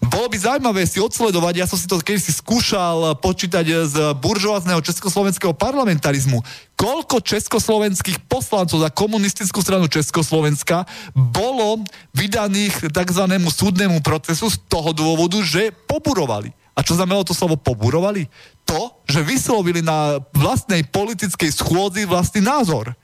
Bolo 0.00 0.30
by 0.30 0.38
zaujímavé 0.38 0.86
si 0.86 1.02
odsledovať, 1.02 1.54
ja 1.60 1.66
som 1.68 1.76
si 1.76 1.84
to 1.84 2.00
keď 2.00 2.16
si 2.22 2.32
skúšal 2.32 3.18
počítať 3.20 3.90
z 3.90 3.96
buržoázneho 4.16 4.80
československého 4.80 5.52
parlamentarizmu, 5.52 6.40
koľko 6.78 7.20
československých 7.20 8.22
poslancov 8.24 8.80
za 8.80 8.88
komunistickú 8.94 9.60
stranu 9.60 9.90
Československa 9.90 10.88
bolo 11.12 11.84
vydaných 12.16 12.88
tzv. 12.88 13.24
súdnemu 13.50 14.00
procesu 14.00 14.48
z 14.48 14.56
toho 14.70 14.94
dôvodu, 14.96 15.42
že 15.42 15.74
poburovali. 15.84 16.54
A 16.72 16.86
čo 16.86 16.96
znamenalo 16.96 17.28
to 17.28 17.36
slovo 17.36 17.60
poburovali? 17.60 18.30
To, 18.64 18.94
že 19.04 19.26
vyslovili 19.26 19.84
na 19.84 20.22
vlastnej 20.32 20.86
politickej 20.86 21.50
schôdzi 21.52 22.08
vlastný 22.08 22.40
názor 22.40 22.94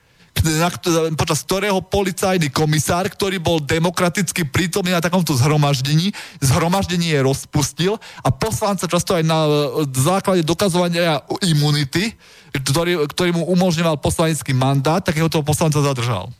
počas 1.15 1.43
ktorého 1.45 1.79
policajný 1.83 2.49
komisár, 2.51 3.07
ktorý 3.09 3.37
bol 3.41 3.61
demokraticky 3.61 4.47
prítomný 4.47 4.93
na 4.93 5.03
takomto 5.03 5.35
zhromaždení, 5.35 6.11
zhromaždenie 6.39 7.19
rozpustil 7.21 7.97
a 8.23 8.29
poslanca 8.29 8.87
často 8.87 9.13
aj 9.17 9.23
na 9.25 9.39
e, 9.45 9.51
základe 9.93 10.41
dokazovania 10.45 11.21
imunity, 11.45 12.15
ktorý, 12.53 13.05
ktorý 13.09 13.29
mu 13.35 13.43
umožňoval 13.53 13.99
poslanecký 13.99 14.55
mandát, 14.55 15.03
takéhoto 15.03 15.43
poslanca 15.43 15.83
zadržal. 15.83 16.31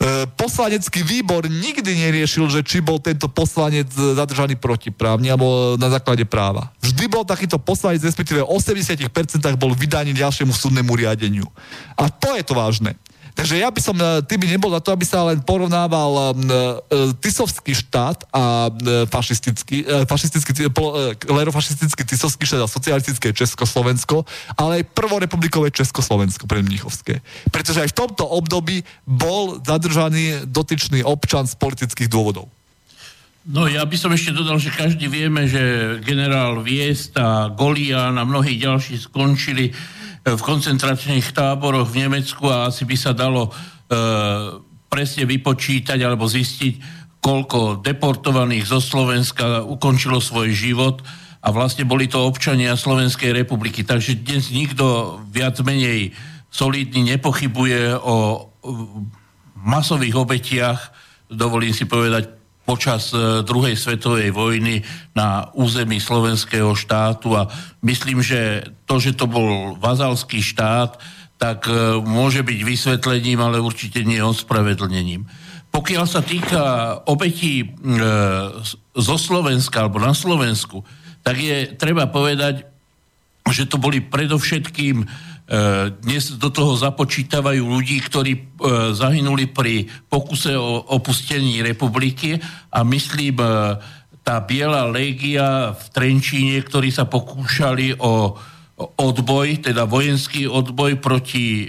E, 0.00 0.24
poslanecký 0.32 1.04
výbor 1.04 1.44
nikdy 1.44 1.92
neriešil, 1.92 2.48
že 2.48 2.64
či 2.64 2.80
bol 2.80 2.96
tento 3.04 3.28
poslanec 3.28 3.92
zadržaný 3.92 4.56
protiprávne 4.56 5.28
alebo 5.28 5.76
na 5.76 5.92
základe 5.92 6.24
práva. 6.24 6.72
Vždy 6.80 7.04
bol 7.04 7.28
takýto 7.28 7.60
poslanec, 7.60 8.00
respektíve 8.00 8.40
80% 8.40 8.96
bol 9.60 9.76
vydaný 9.76 10.16
ďalšiemu 10.16 10.56
súdnemu 10.56 10.88
riadeniu. 10.96 11.44
A 12.00 12.08
to 12.08 12.32
je 12.32 12.40
to 12.40 12.56
vážne. 12.56 12.96
Takže 13.34 13.58
ja 13.58 13.70
by 13.70 13.80
som, 13.80 13.96
e, 13.96 14.22
by 14.22 14.46
nebol 14.46 14.70
za 14.74 14.82
to, 14.82 14.90
aby 14.94 15.06
sa 15.06 15.26
len 15.26 15.40
porovnával 15.42 16.12
uh, 16.12 17.12
tisovský 17.22 17.72
štát 17.74 18.26
a 18.34 18.68
fašistický, 19.08 19.86
fašistický, 20.06 20.68
uh, 20.68 21.14
lerofašistický 21.14 22.02
tisovský 22.04 22.44
štát 22.46 22.66
a 22.66 22.70
socialistické 22.70 23.32
Československo, 23.32 24.26
ale 24.58 24.82
aj 24.82 24.90
prvorepublikové 24.94 25.70
Československo 25.70 26.46
pre 26.46 26.62
Mnichovské. 26.62 27.22
Pretože 27.48 27.82
aj 27.86 27.90
v 27.94 27.98
tomto 28.06 28.24
období 28.26 28.82
bol 29.06 29.58
zadržaný 29.62 30.46
dotyčný 30.48 31.02
občan 31.06 31.46
z 31.46 31.54
politických 31.56 32.10
dôvodov. 32.10 32.50
No 33.48 33.64
ja 33.66 33.82
by 33.88 33.96
som 33.96 34.12
ešte 34.12 34.36
dodal, 34.36 34.60
že 34.60 34.68
každý 34.68 35.08
vieme, 35.08 35.48
že 35.48 35.96
generál 36.04 36.60
Viest 36.60 37.16
a 37.16 37.48
Golian 37.48 38.20
a 38.20 38.28
mnohí 38.28 38.60
ďalší 38.60 39.00
skončili 39.00 39.72
uh, 39.72 40.00
v 40.24 40.40
koncentračných 40.40 41.32
táboroch 41.32 41.88
v 41.88 42.06
Nemecku 42.06 42.44
a 42.48 42.68
asi 42.68 42.84
by 42.84 42.96
sa 42.96 43.16
dalo 43.16 43.48
e, 43.48 43.50
presne 44.90 45.24
vypočítať 45.24 45.96
alebo 46.02 46.28
zistiť, 46.28 46.74
koľko 47.20 47.84
deportovaných 47.84 48.64
zo 48.64 48.80
Slovenska 48.80 49.64
ukončilo 49.64 50.20
svoj 50.20 50.52
život 50.52 51.04
a 51.40 51.48
vlastne 51.52 51.88
boli 51.88 52.08
to 52.08 52.20
občania 52.20 52.76
Slovenskej 52.76 53.32
republiky. 53.32 53.84
Takže 53.84 54.20
dnes 54.20 54.52
nikto 54.52 55.16
viac 55.28 55.56
menej 55.64 56.12
solidný 56.52 57.16
nepochybuje 57.16 57.96
o 57.96 58.48
masových 59.56 60.16
obetiach, 60.16 60.80
dovolím 61.28 61.72
si 61.72 61.84
povedať 61.84 62.39
počas 62.70 63.10
e, 63.10 63.42
druhej 63.42 63.74
svetovej 63.74 64.30
vojny 64.30 64.86
na 65.18 65.50
území 65.58 65.98
slovenského 65.98 66.70
štátu 66.78 67.34
a 67.34 67.50
myslím, 67.82 68.22
že 68.22 68.62
to, 68.86 69.02
že 69.02 69.18
to 69.18 69.26
bol 69.26 69.74
vazalský 69.74 70.38
štát, 70.38 70.94
tak 71.34 71.66
e, 71.66 71.98
môže 71.98 72.46
byť 72.46 72.60
vysvetlením, 72.62 73.42
ale 73.42 73.58
určite 73.58 74.06
nie 74.06 74.22
ospravedlnením. 74.22 75.26
Pokiaľ 75.74 76.04
sa 76.06 76.22
týka 76.22 76.62
obetí 77.10 77.66
e, 77.66 77.66
zo 78.94 79.16
Slovenska 79.18 79.82
alebo 79.82 79.98
na 79.98 80.14
Slovensku, 80.14 80.86
tak 81.26 81.42
je 81.42 81.74
treba 81.74 82.06
povedať, 82.06 82.70
že 83.50 83.66
to 83.66 83.82
boli 83.82 83.98
predovšetkým 83.98 85.10
dnes 85.98 86.38
do 86.38 86.46
toho 86.46 86.78
započítavajú 86.78 87.58
ľudí, 87.66 87.98
ktorí 88.06 88.32
e, 88.38 88.40
zahynuli 88.94 89.50
pri 89.50 89.90
pokuse 90.06 90.54
o 90.54 90.78
opustení 90.94 91.58
republiky 91.58 92.38
a 92.70 92.86
myslím 92.86 93.42
e, 93.42 93.46
tá 94.22 94.38
Biela 94.46 94.86
légia 94.86 95.74
v 95.74 95.84
Trenčíne, 95.90 96.62
ktorí 96.62 96.94
sa 96.94 97.10
pokúšali 97.10 97.98
o 97.98 98.38
odboj, 98.94 99.66
teda 99.66 99.90
vojenský 99.90 100.46
odboj 100.46 101.02
proti 101.02 101.66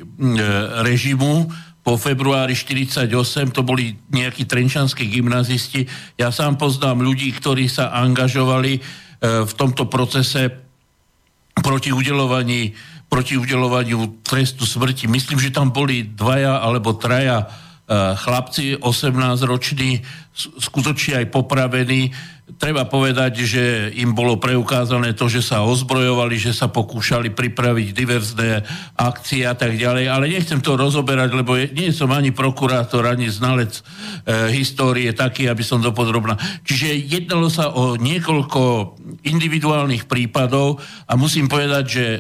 režimu 0.85 1.49
po 1.81 1.97
februári 1.97 2.53
48, 2.53 3.09
to 3.49 3.65
boli 3.65 3.97
nejakí 4.13 4.45
trenčanskí 4.45 5.09
gymnazisti. 5.09 5.89
Ja 6.21 6.29
sám 6.29 6.61
poznám 6.61 7.01
ľudí, 7.01 7.33
ktorí 7.33 7.65
sa 7.65 7.89
angažovali 7.97 8.79
v 9.21 9.53
tomto 9.57 9.89
procese 9.89 10.53
proti 11.59 11.89
udelovaní 11.89 12.71
proti 13.11 13.35
udelovaniu 13.35 14.23
trestu 14.23 14.63
smrti. 14.63 15.11
Myslím, 15.11 15.43
že 15.43 15.51
tam 15.51 15.75
boli 15.75 16.07
dvaja 16.07 16.63
alebo 16.63 16.95
traja 16.95 17.43
e, 17.43 17.45
chlapci, 18.15 18.79
18-roční, 18.79 19.99
skutočne 20.55 21.19
aj 21.19 21.27
popravení. 21.27 22.15
Treba 22.57 22.89
povedať, 22.89 23.45
že 23.45 23.63
im 24.01 24.17
bolo 24.17 24.41
preukázané 24.41 25.13
to, 25.13 25.29
že 25.29 25.45
sa 25.45 25.61
ozbrojovali, 25.61 26.35
že 26.35 26.51
sa 26.51 26.67
pokúšali 26.67 27.31
pripraviť 27.31 27.87
diverzné 27.93 28.65
akcie 28.97 29.45
a 29.45 29.53
tak 29.53 29.77
ďalej, 29.77 30.09
ale 30.09 30.31
nechcem 30.31 30.59
to 30.59 30.73
rozoberať, 30.75 31.31
lebo 31.37 31.55
nie 31.55 31.93
som 31.93 32.09
ani 32.09 32.33
prokurátor, 32.33 33.07
ani 33.07 33.29
znalec 33.29 33.77
e, 33.77 33.81
histórie 34.57 35.13
taký, 35.13 35.47
aby 35.47 35.61
som 35.61 35.79
dopodrobná. 35.79 36.35
Čiže 36.65 36.97
jednalo 37.07 37.47
sa 37.47 37.71
o 37.71 37.95
niekoľko 37.95 38.61
individuálnych 39.21 40.09
prípadov 40.09 40.81
a 41.07 41.13
musím 41.15 41.45
povedať, 41.45 41.83
že 41.85 42.05
e, 42.07 42.19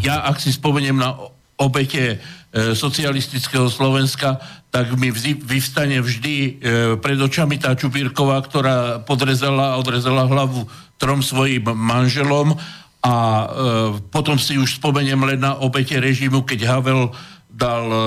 ja, 0.00 0.26
ak 0.26 0.40
si 0.40 0.50
spomeniem 0.50 0.96
na 0.96 1.12
obete 1.60 2.18
socialistického 2.52 3.72
Slovenska, 3.72 4.36
tak 4.72 4.96
mi 4.96 5.12
vyvstane 5.40 6.00
vždy 6.00 6.36
e, 6.36 6.50
pred 6.96 7.20
očami 7.20 7.60
tá 7.60 7.76
Čupírková, 7.76 8.40
ktorá 8.40 9.04
podrezala 9.04 9.76
a 9.76 9.78
odrezala 9.80 10.24
hlavu 10.24 10.64
trom 10.96 11.20
svojim 11.20 11.68
manželom 11.76 12.56
a 13.04 13.14
e, 13.14 13.46
potom 14.08 14.40
si 14.40 14.56
už 14.56 14.80
spomeniem 14.80 15.20
len 15.28 15.44
na 15.44 15.60
obete 15.60 16.00
režimu, 16.00 16.48
keď 16.48 16.60
Havel 16.72 17.12
dal 17.52 17.84
e, 17.84 18.00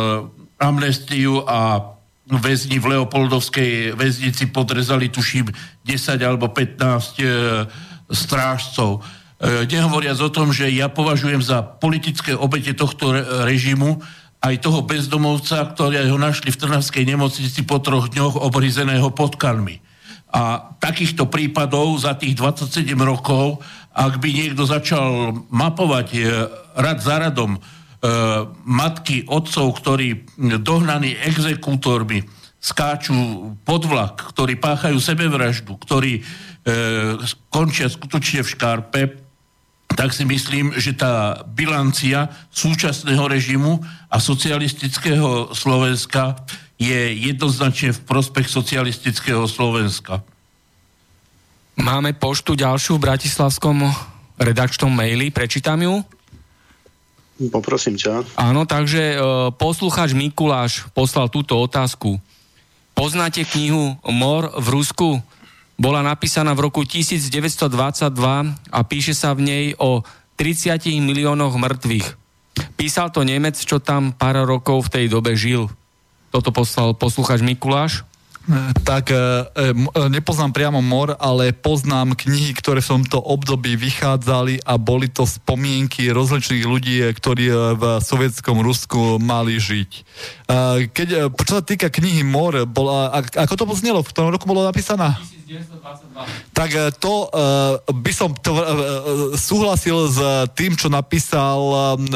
amnestiu 0.57 1.45
a 1.45 1.93
väzni 2.25 2.81
v 2.81 2.97
Leopoldovskej 2.97 3.93
väznici 3.93 4.49
podrezali, 4.49 5.13
tuším, 5.13 5.53
10 5.85 6.17
alebo 6.25 6.49
15 6.49 7.21
e, 7.21 7.25
strážcov. 8.09 9.05
E, 9.37 9.69
nehovoriac 9.69 10.17
o 10.17 10.33
tom, 10.33 10.49
že 10.49 10.65
ja 10.73 10.89
považujem 10.89 11.45
za 11.45 11.61
politické 11.61 12.33
obete 12.33 12.73
tohto 12.73 13.13
režimu 13.45 14.01
aj 14.45 14.61
toho 14.61 14.85
bezdomovca, 14.85 15.73
ktoré 15.73 16.05
ho 16.05 16.21
našli 16.21 16.53
v 16.53 16.61
Trnavskej 16.61 17.01
nemocnici 17.01 17.65
po 17.65 17.81
troch 17.81 18.13
dňoch 18.13 18.37
obryzeného 18.37 19.09
podkanmi. 19.09 19.81
A 20.29 20.75
takýchto 20.77 21.25
prípadov 21.25 21.97
za 21.97 22.13
tých 22.13 22.37
27 22.37 22.93
rokov, 23.01 23.65
ak 23.95 24.21
by 24.21 24.29
niekto 24.29 24.67
začal 24.69 25.33
mapovať 25.49 26.07
e, 26.13 26.19
rad 26.77 26.99
za 27.01 27.15
radom 27.17 27.57
e, 27.57 27.59
matky, 28.67 29.25
otcov, 29.25 29.81
ktorí 29.81 30.27
dohnaní 30.61 31.15
exekútormi 31.25 32.27
skáču 32.59 33.15
pod 33.65 33.87
vlak, 33.87 34.35
ktorí 34.35 34.59
páchajú 34.59 34.99
sebevraždu, 34.99 35.79
ktorí 35.79 36.19
e, 36.19 36.21
končia 37.49 37.87
skutočne 37.87 38.43
v 38.43 38.51
škárpe, 38.51 39.24
tak 39.95 40.11
si 40.11 40.27
myslím, 40.27 40.75
že 40.75 40.91
tá 40.93 41.41
bilancia 41.47 42.27
súčasného 42.51 43.25
režimu 43.31 43.79
a 44.11 44.19
socialistického 44.19 45.55
Slovenska 45.55 46.35
je 46.75 47.15
jednoznačne 47.15 47.95
v 47.95 48.03
prospech 48.03 48.51
socialistického 48.51 49.47
Slovenska. 49.47 50.19
Máme 51.79 52.15
poštu 52.15 52.55
ďalšiu 52.55 52.99
v 52.99 53.03
Bratislavskom 53.07 53.87
redakčnom 54.35 54.91
maili, 54.91 55.31
prečítam 55.31 55.79
ju. 55.79 56.03
Poprosím 57.51 57.99
ťa. 57.99 58.39
Áno, 58.39 58.63
takže 58.63 59.15
e, 59.15 59.17
poslucháč 59.59 60.15
Mikuláš 60.15 60.87
poslal 60.95 61.27
túto 61.27 61.59
otázku. 61.59 62.15
Poznáte 62.95 63.43
knihu 63.43 63.99
Mor 64.07 64.55
v 64.55 64.67
Rusku? 64.71 65.19
Bola 65.75 65.99
napísaná 65.99 66.55
v 66.55 66.71
roku 66.71 66.87
1922 66.87 67.67
a 68.71 68.79
píše 68.87 69.11
sa 69.11 69.35
v 69.35 69.41
nej 69.43 69.65
o 69.75 70.03
30 70.39 70.79
miliónoch 71.03 71.55
mŕtvych. 71.55 72.07
Písal 72.79 73.11
to 73.11 73.23
Nemec, 73.27 73.59
čo 73.59 73.83
tam 73.83 74.15
pár 74.15 74.43
rokov 74.47 74.87
v 74.87 74.91
tej 74.91 75.05
dobe 75.11 75.35
žil. 75.35 75.67
Toto 76.31 76.51
poslal 76.51 76.95
posluchač 76.95 77.43
Mikuláš. 77.43 78.07
Tak 78.85 79.09
e, 79.09 79.17
e, 79.17 79.21
nepoznám 80.05 80.53
priamo 80.53 80.77
mor, 80.77 81.17
ale 81.17 81.49
poznám 81.49 82.13
knihy, 82.13 82.53
ktoré 82.53 82.77
v 82.77 83.01
tomto 83.01 83.17
období 83.17 83.73
vychádzali 83.73 84.61
a 84.61 84.77
boli 84.77 85.09
to 85.09 85.25
spomienky 85.25 86.13
rozličných 86.13 86.61
ľudí, 86.61 87.01
ktorí 87.09 87.45
e, 87.49 87.55
v 87.73 87.83
sovietskom 88.05 88.61
Rusku 88.61 89.17
mali 89.17 89.57
žiť. 89.57 89.91
Keď, 90.93 91.07
čo 91.33 91.53
sa 91.57 91.63
týka 91.65 91.89
knihy 91.89 92.21
Mor, 92.21 92.69
bola, 92.69 93.09
ako 93.17 93.53
to 93.57 93.65
znelo, 93.81 94.05
v 94.05 94.13
tom 94.13 94.29
roku 94.29 94.45
bolo 94.45 94.61
napísaná? 94.61 95.17
1922. 95.45 96.57
Tak 96.57 96.69
e, 96.73 96.89
to 96.97 97.29
uh, 97.29 97.77
by 97.93 98.11
som 98.11 98.33
to, 98.33 98.51
uh, 98.57 98.63
súhlasil 99.37 100.09
s 100.09 100.17
tým, 100.57 100.73
čo 100.73 100.89
napísal 100.89 101.61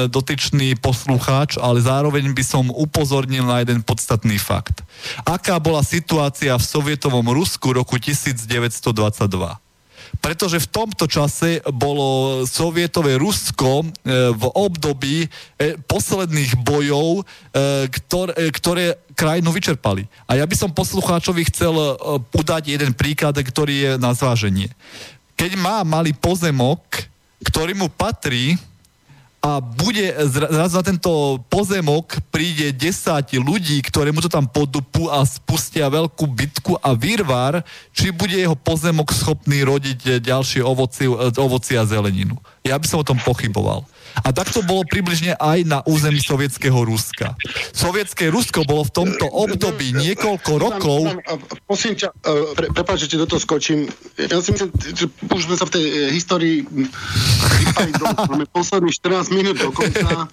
dotyčný 0.09 0.73
poslucháč, 0.81 1.61
ale 1.61 1.79
zároveň 1.79 2.33
by 2.33 2.43
som 2.43 2.65
upozornil 2.73 3.45
na 3.45 3.61
jeden 3.61 3.85
podstatný 3.85 4.41
fakt. 4.41 4.81
Aká 5.23 5.61
bola 5.61 5.85
situácia 5.85 6.57
v 6.57 6.65
sovietovom 6.65 7.29
Rusku 7.29 7.69
roku 7.69 8.01
1922? 8.01 9.68
Pretože 10.17 10.57
v 10.57 10.71
tomto 10.73 11.05
čase 11.05 11.61
bolo 11.69 12.41
sovietové 12.49 13.21
Rusko 13.21 13.85
e, 13.85 13.85
v 14.33 14.43
období 14.57 15.17
e, 15.25 15.27
posledných 15.85 16.57
bojov, 16.65 17.21
e, 17.21 17.23
ktoré, 17.87 18.33
ktoré 18.49 18.85
krajinu 19.13 19.53
vyčerpali. 19.53 20.09
A 20.25 20.41
ja 20.41 20.45
by 20.49 20.55
som 20.57 20.73
poslucháčovi 20.73 21.45
chcel 21.53 21.75
udať 22.31 22.71
jeden 22.71 22.95
príklad, 22.95 23.35
ktorý 23.35 23.75
je 23.75 23.91
na 23.99 24.15
zváženie. 24.15 24.71
Keď 25.35 25.59
má 25.59 25.83
malý 25.83 26.15
pozemok, 26.15 26.81
ktorý 27.43 27.75
mu 27.75 27.87
patrí, 27.91 28.55
a 29.39 29.63
bude 29.63 30.03
zrazu 30.27 30.75
na 30.75 30.83
tento 30.83 31.39
pozemok 31.47 32.19
príde 32.27 32.75
10 32.75 33.39
ľudí, 33.39 33.79
ktoré 33.87 34.11
mu 34.11 34.19
to 34.19 34.27
tam 34.27 34.43
podupu 34.43 35.07
a 35.07 35.23
spustia 35.23 35.87
veľkú 35.87 36.27
bitku 36.27 36.75
a 36.83 36.91
výrvar, 36.91 37.63
či 37.95 38.11
bude 38.11 38.35
jeho 38.35 38.59
pozemok 38.59 39.15
schopný 39.15 39.63
rodiť 39.63 40.19
ďalšie 40.19 40.59
ovoci, 40.59 41.07
ovoci 41.39 41.79
a 41.79 41.87
zeleninu. 41.87 42.35
Ja 42.67 42.75
by 42.75 42.83
som 42.83 42.99
o 42.99 43.07
tom 43.07 43.15
pochyboval. 43.23 43.87
A 44.23 44.29
takto 44.31 44.61
bolo 44.65 44.85
približne 44.85 45.35
aj 45.37 45.65
na 45.65 45.79
území 45.85 46.19
sovietského 46.21 46.77
Ruska. 46.85 47.35
Sovietské 47.71 48.29
Rusko 48.29 48.65
bolo 48.65 48.85
v 48.87 48.93
tomto 48.93 49.25
období 49.29 49.93
niekoľko 49.95 50.51
rokov... 50.59 50.99
Prosím 51.69 51.93
ťa, 51.97 52.09
e, 52.13 52.33
pre, 52.57 52.65
prepáč, 52.73 53.05
že 53.09 53.21
do 53.21 53.29
toho 53.29 53.41
skočím. 53.41 53.89
Ja 54.17 54.41
si 54.41 54.53
myslím, 54.53 54.69
že 54.73 55.05
už 55.29 55.41
sme 55.45 55.55
sa 55.55 55.65
v 55.69 55.71
tej 55.77 55.85
e, 55.85 55.93
histórii 56.13 56.65
Máme 58.29 58.45
posledných 58.51 58.95
14 58.95 59.35
minút 59.35 59.55
do 59.59 59.71
konca. 59.71 60.27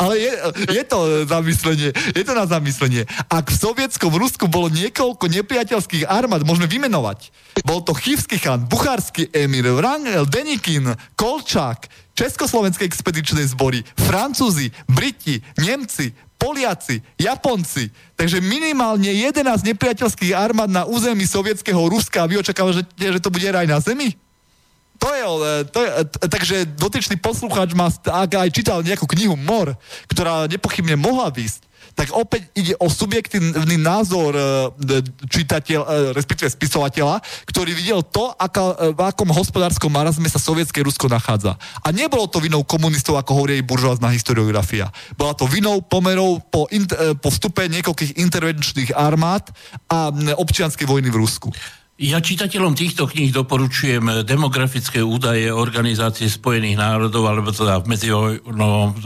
Ale 0.00 0.16
je, 0.16 0.32
je 0.72 0.84
to 0.84 1.28
zamyslenie, 1.28 1.92
je 1.92 2.24
to 2.24 2.32
na 2.32 2.48
zamyslenie. 2.48 3.04
Ak 3.28 3.52
v 3.52 3.56
sovietskom 3.56 4.12
Rusku 4.16 4.48
bolo 4.48 4.72
niekoľko 4.72 5.28
nepriateľských 5.28 6.08
armád, 6.08 6.48
môžeme 6.48 6.64
vymenovať. 6.64 7.28
Bol 7.68 7.84
to 7.84 7.92
Chivský 7.92 8.40
chan, 8.40 8.64
Buchársky 8.64 9.28
emír, 9.32 9.68
Wrangel, 9.76 10.24
Denikin, 10.24 10.96
Kolčák, 11.16 12.03
Československé 12.14 12.86
expedičné 12.86 13.42
zbory, 13.50 13.82
Francúzi, 13.98 14.70
Briti, 14.86 15.42
Nemci, 15.58 16.14
Poliaci, 16.38 17.02
Japonci. 17.18 17.90
Takže 18.14 18.38
minimálne 18.38 19.10
11 19.10 19.66
nepriateľských 19.74 20.34
armád 20.34 20.70
na 20.70 20.82
území 20.86 21.26
sovietského 21.26 21.78
Ruska 21.90 22.22
a 22.22 22.28
vy 22.30 22.38
očakávate, 22.38 22.86
že, 22.96 23.18
že 23.18 23.20
to 23.22 23.34
bude 23.34 23.48
raj 23.50 23.66
na 23.66 23.82
zemi? 23.82 24.14
To 25.02 25.10
je, 25.10 25.24
to 25.74 25.78
je, 25.82 25.90
takže 26.30 26.56
dotyčný 26.78 27.18
poslucháč 27.18 27.74
má, 27.74 27.90
ak 27.90 28.30
aj 28.46 28.50
čítal 28.54 28.78
nejakú 28.80 29.10
knihu 29.10 29.34
Mor, 29.34 29.74
ktorá 30.06 30.46
nepochybne 30.46 30.94
mohla 30.94 31.28
výsť, 31.34 31.66
tak 31.94 32.10
opäť 32.10 32.50
ide 32.58 32.74
o 32.82 32.90
subjektívny 32.90 33.78
názor 33.78 34.34
e, 34.34 34.42
čitateľ, 35.30 35.80
e, 35.80 35.88
respektíve 36.12 36.50
spisovateľa, 36.50 37.22
ktorý 37.46 37.70
videl 37.70 38.02
to, 38.02 38.34
aká, 38.34 38.74
e, 38.74 38.98
v 38.98 39.00
akom 39.00 39.30
hospodárskom 39.30 39.94
marazme 39.94 40.26
sa 40.26 40.42
sovietské 40.42 40.82
Rusko 40.82 41.06
nachádza. 41.06 41.54
A 41.86 41.94
nebolo 41.94 42.26
to 42.26 42.42
vinou 42.42 42.66
komunistov, 42.66 43.14
ako 43.14 43.46
hovorí 43.46 43.62
buržoázna 43.62 44.10
historiografia. 44.10 44.90
Bola 45.14 45.38
to 45.38 45.46
vinou 45.46 45.78
pomerov 45.80 46.42
po, 46.50 46.66
po 47.22 47.28
vstupe 47.30 47.62
niekoľkých 47.70 48.18
intervenčných 48.18 48.90
armád 48.98 49.54
a 49.86 50.10
občianskej 50.34 50.90
vojny 50.90 51.14
v 51.14 51.20
Rusku. 51.22 51.48
Ja 51.94 52.18
čitateľom 52.18 52.74
týchto 52.74 53.06
kníh 53.06 53.30
doporučujem 53.30 54.26
demografické 54.26 54.98
údaje 54.98 55.46
Organizácie 55.54 56.26
spojených 56.26 56.74
národov 56.74 57.22
alebo 57.30 57.54
teda 57.54 57.78
v 57.78 57.94
medzivojnovom 57.94 58.98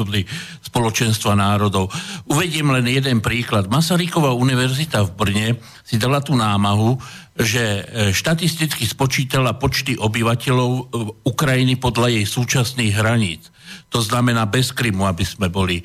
spoločenstva 0.64 1.36
národov. 1.36 1.92
Uvediem 2.32 2.72
len 2.72 2.88
jeden 2.88 3.20
príklad. 3.20 3.68
Masaryková 3.68 4.32
univerzita 4.32 5.04
v 5.04 5.10
Brne 5.20 5.48
si 5.84 6.00
dala 6.00 6.24
tú 6.24 6.32
námahu, 6.32 6.96
že 7.36 7.60
e, 7.60 7.82
štatisticky 8.16 8.88
spočítala 8.88 9.60
počty 9.60 10.00
obyvateľov 10.00 10.70
e, 10.72 10.82
Ukrajiny 11.28 11.76
podľa 11.76 12.08
jej 12.08 12.24
súčasných 12.24 12.96
hraníc. 12.96 13.52
To 13.92 14.00
znamená 14.00 14.48
bez 14.48 14.72
Krymu, 14.72 15.04
aby 15.04 15.28
sme 15.28 15.52
boli 15.52 15.76
e, 15.76 15.84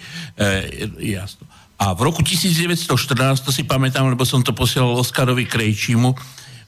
jasno. 1.03 1.51
A 1.83 1.91
v 1.91 2.07
roku 2.07 2.23
1914, 2.23 3.43
to 3.43 3.51
si 3.51 3.67
pamätám, 3.67 4.07
lebo 4.07 4.23
som 4.23 4.39
to 4.39 4.55
posielal 4.55 4.95
Oskarovi 4.95 5.43
Krejčímu, 5.43 6.15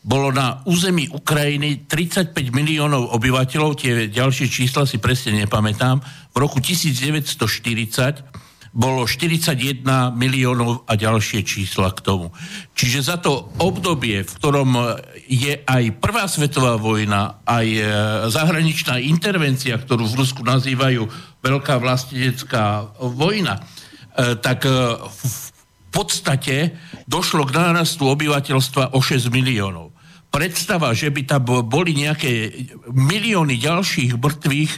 bolo 0.05 0.29
na 0.29 0.61
území 0.69 1.09
Ukrajiny 1.09 1.89
35 1.89 2.53
miliónov 2.53 3.09
obyvateľov, 3.17 3.73
tie 3.73 4.05
ďalšie 4.05 4.45
čísla 4.53 4.85
si 4.85 5.01
presne 5.01 5.33
nepamätám. 5.33 5.97
V 6.29 6.37
roku 6.37 6.61
1940 6.61 8.45
bolo 8.75 9.09
41 9.09 9.81
miliónov 10.13 10.85
a 10.85 10.93
ďalšie 10.93 11.41
čísla 11.41 11.89
k 11.95 12.05
tomu. 12.05 12.29
Čiže 12.77 12.99
za 13.01 13.17
to 13.17 13.49
obdobie, 13.57 14.21
v 14.21 14.31
ktorom 14.35 14.77
je 15.25 15.63
aj 15.63 15.83
Prvá 15.97 16.29
svetová 16.29 16.75
vojna, 16.75 17.41
aj 17.47 17.67
e, 17.71 17.81
zahraničná 18.29 18.99
intervencia, 18.99 19.79
ktorú 19.79 20.05
v 20.05 20.19
Rusku 20.21 20.45
nazývajú 20.45 21.07
Veľká 21.39 21.79
vlastenecká 21.79 22.93
vojna, 22.99 23.63
e, 24.11 24.35
tak 24.43 24.67
e, 24.67 24.99
v 25.01 25.49
podstate 25.89 26.75
došlo 27.07 27.47
k 27.47 27.55
nárastu 27.55 28.11
obyvateľstva 28.11 28.91
o 28.91 28.99
6 28.99 29.31
miliónov 29.31 29.94
predstava, 30.35 30.91
že 30.91 31.07
by 31.15 31.21
tam 31.23 31.47
boli 31.63 31.95
nejaké 31.95 32.51
milióny 32.91 33.55
ďalších 33.55 34.19
mŕtvych, 34.19 34.73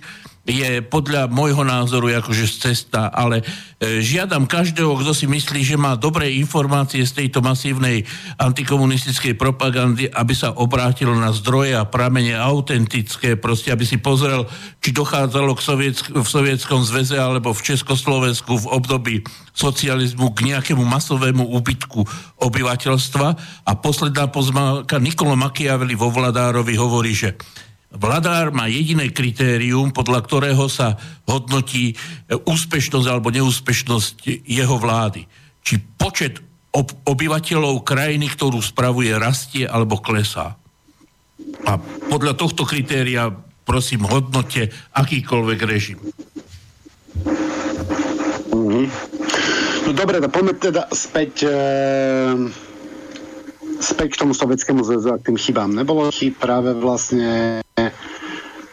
je 0.47 0.79
podľa 0.79 1.27
môjho 1.27 1.67
názoru 1.67 2.07
akože 2.23 2.47
cesta, 2.47 3.11
ale 3.11 3.43
e, 3.83 3.99
žiadam 3.99 4.47
každého, 4.47 4.95
kto 4.95 5.11
si 5.11 5.27
myslí, 5.27 5.59
že 5.59 5.75
má 5.75 5.99
dobré 5.99 6.31
informácie 6.39 7.03
z 7.03 7.19
tejto 7.19 7.43
masívnej 7.43 8.07
antikomunistickej 8.39 9.35
propagandy, 9.35 10.07
aby 10.07 10.31
sa 10.31 10.55
obrátil 10.55 11.11
na 11.19 11.35
zdroje 11.35 11.75
a 11.75 11.83
pramene 11.83 12.39
autentické, 12.39 13.35
proste 13.35 13.75
aby 13.75 13.83
si 13.83 13.99
pozrel, 13.99 14.47
či 14.79 14.95
dochádzalo 14.95 15.51
k 15.51 15.61
Sovietsk- 15.61 16.15
v 16.15 16.23
Sovietskom 16.23 16.79
zväze 16.87 17.19
alebo 17.19 17.51
v 17.51 17.67
Československu 17.67 18.55
v 18.55 18.71
období 18.71 19.15
socializmu 19.51 20.31
k 20.31 20.55
nejakému 20.55 20.87
masovému 20.87 21.43
úbytku 21.43 22.07
obyvateľstva. 22.39 23.27
A 23.67 23.71
posledná 23.75 24.31
pozmáka 24.31 24.95
Nikolo 24.95 25.35
Machiavelli 25.35 25.99
vo 25.99 26.07
Vladárovi 26.07 26.79
hovorí, 26.79 27.11
že 27.11 27.35
Vladár 27.97 28.53
má 28.53 28.69
jediné 28.69 29.09
kritérium, 29.09 29.89
podľa 29.89 30.21
ktorého 30.21 30.69
sa 30.69 31.01
hodnotí 31.25 31.93
e, 31.93 31.95
úspešnosť 32.37 33.07
alebo 33.09 33.33
neúspešnosť 33.33 34.45
jeho 34.45 34.77
vlády. 34.77 35.25
Či 35.65 35.81
počet 35.97 36.37
ob- 36.77 36.93
obyvateľov 37.09 37.81
krajiny, 37.81 38.29
ktorú 38.29 38.61
spravuje, 38.61 39.09
rastie 39.17 39.65
alebo 39.65 39.97
klesá. 39.97 40.53
A 41.65 41.81
podľa 42.13 42.37
tohto 42.37 42.69
kritéria, 42.69 43.33
prosím, 43.65 44.05
hodnote 44.05 44.69
akýkoľvek 44.93 45.59
režim. 45.65 45.97
Mm-hmm. 48.53 48.85
No 49.89 49.91
dobre, 49.97 50.21
poďme 50.29 50.53
teda 50.53 50.85
späť... 50.93 51.49
E- 51.49 52.66
späť 53.79 54.17
k 54.17 54.19
tomu 54.25 54.33
sovietskému 54.33 54.81
zväzu 54.81 55.13
a 55.13 55.19
k 55.21 55.31
tým 55.31 55.37
chybám. 55.37 55.71
Nebolo 55.73 56.09
chyb 56.09 56.37
práve 56.37 56.73
vlastne 56.77 57.61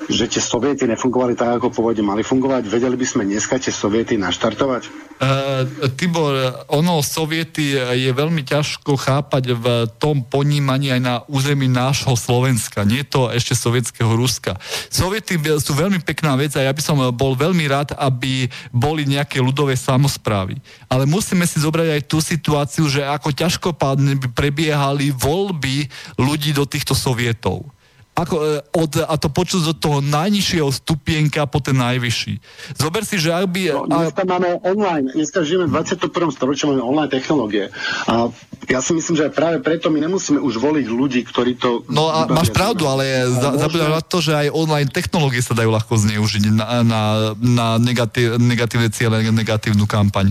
že 0.08 0.28
tie 0.28 0.42
soviety 0.42 0.84
nefungovali 0.84 1.32
tak, 1.36 1.60
ako 1.60 1.72
pôvodne 1.72 2.04
mali 2.04 2.20
fungovať? 2.20 2.68
Vedeli 2.68 2.96
by 2.96 3.06
sme 3.06 3.22
dneska 3.24 3.56
tie 3.56 3.72
soviety 3.72 4.20
naštartovať? 4.20 5.14
Uh, 5.14 5.88
Tibor, 5.94 6.34
ono 6.66 6.98
soviety 6.98 7.78
je 7.78 8.10
veľmi 8.10 8.42
ťažko 8.42 8.98
chápať 8.98 9.54
v 9.54 9.66
tom 9.96 10.26
ponímaní 10.26 10.90
aj 10.90 11.00
na 11.00 11.14
území 11.30 11.70
nášho 11.70 12.18
Slovenska, 12.18 12.82
nie 12.82 13.06
to 13.06 13.30
ešte 13.30 13.54
sovietského 13.54 14.10
Ruska. 14.10 14.58
Soviety 14.90 15.38
sú 15.62 15.72
veľmi 15.78 16.02
pekná 16.02 16.34
vec 16.34 16.58
a 16.58 16.66
ja 16.66 16.74
by 16.74 16.82
som 16.82 16.98
bol 17.14 17.38
veľmi 17.38 17.64
rád, 17.70 17.94
aby 17.94 18.50
boli 18.74 19.06
nejaké 19.06 19.38
ľudové 19.38 19.78
samozprávy. 19.78 20.58
Ale 20.90 21.06
musíme 21.06 21.46
si 21.46 21.62
zobrať 21.62 21.88
aj 21.94 22.02
tú 22.10 22.18
situáciu, 22.18 22.84
že 22.90 23.06
ako 23.06 23.30
ťažkopádne 23.30 24.18
by 24.18 24.28
prebiehali 24.34 25.14
voľby 25.14 25.86
ľudí 26.18 26.50
do 26.50 26.66
týchto 26.66 26.98
sovietov 26.98 27.70
ako, 28.14 28.34
e, 28.38 28.62
od, 28.78 28.92
a 29.02 29.14
to 29.18 29.26
počuť 29.26 29.74
od 29.74 29.78
toho 29.82 29.98
najnižšieho 29.98 30.70
stupienka 30.70 31.50
po 31.50 31.58
ten 31.58 31.74
najvyšší. 31.74 32.38
Zober 32.78 33.02
si, 33.02 33.18
že 33.18 33.34
ak 33.34 33.50
by... 33.50 33.62
No, 33.74 33.90
dneska 33.90 34.22
a... 34.22 34.30
máme 34.30 34.48
online, 34.62 35.10
dneska 35.10 35.42
žijeme 35.42 35.66
v 35.66 35.82
21. 35.82 36.30
storočí, 36.30 36.62
máme 36.70 36.78
online 36.78 37.10
technológie. 37.10 37.74
A 38.06 38.30
ja 38.70 38.78
si 38.78 38.94
myslím, 38.94 39.18
že 39.18 39.34
práve 39.34 39.58
preto 39.58 39.90
my 39.90 39.98
nemusíme 39.98 40.38
už 40.38 40.62
voliť 40.62 40.86
ľudí, 40.86 41.26
ktorí 41.26 41.58
to... 41.58 41.82
No 41.90 42.06
a 42.06 42.30
máš 42.30 42.54
pravdu, 42.54 42.86
ale 42.86 43.26
za, 43.26 43.58
zabudám 43.58 43.98
na 43.98 44.02
to, 44.06 44.22
že 44.22 44.32
aj 44.46 44.54
online 44.54 44.90
technológie 44.94 45.42
sa 45.42 45.58
dajú 45.58 45.74
ľahko 45.74 45.98
zneužiť 45.98 46.54
na, 46.54 46.86
na, 46.86 47.02
na 47.42 47.66
negatív, 47.82 48.38
negatívne 48.38 48.94
ciele, 48.94 49.26
negatívnu 49.26 49.90
kampaň. 49.90 50.30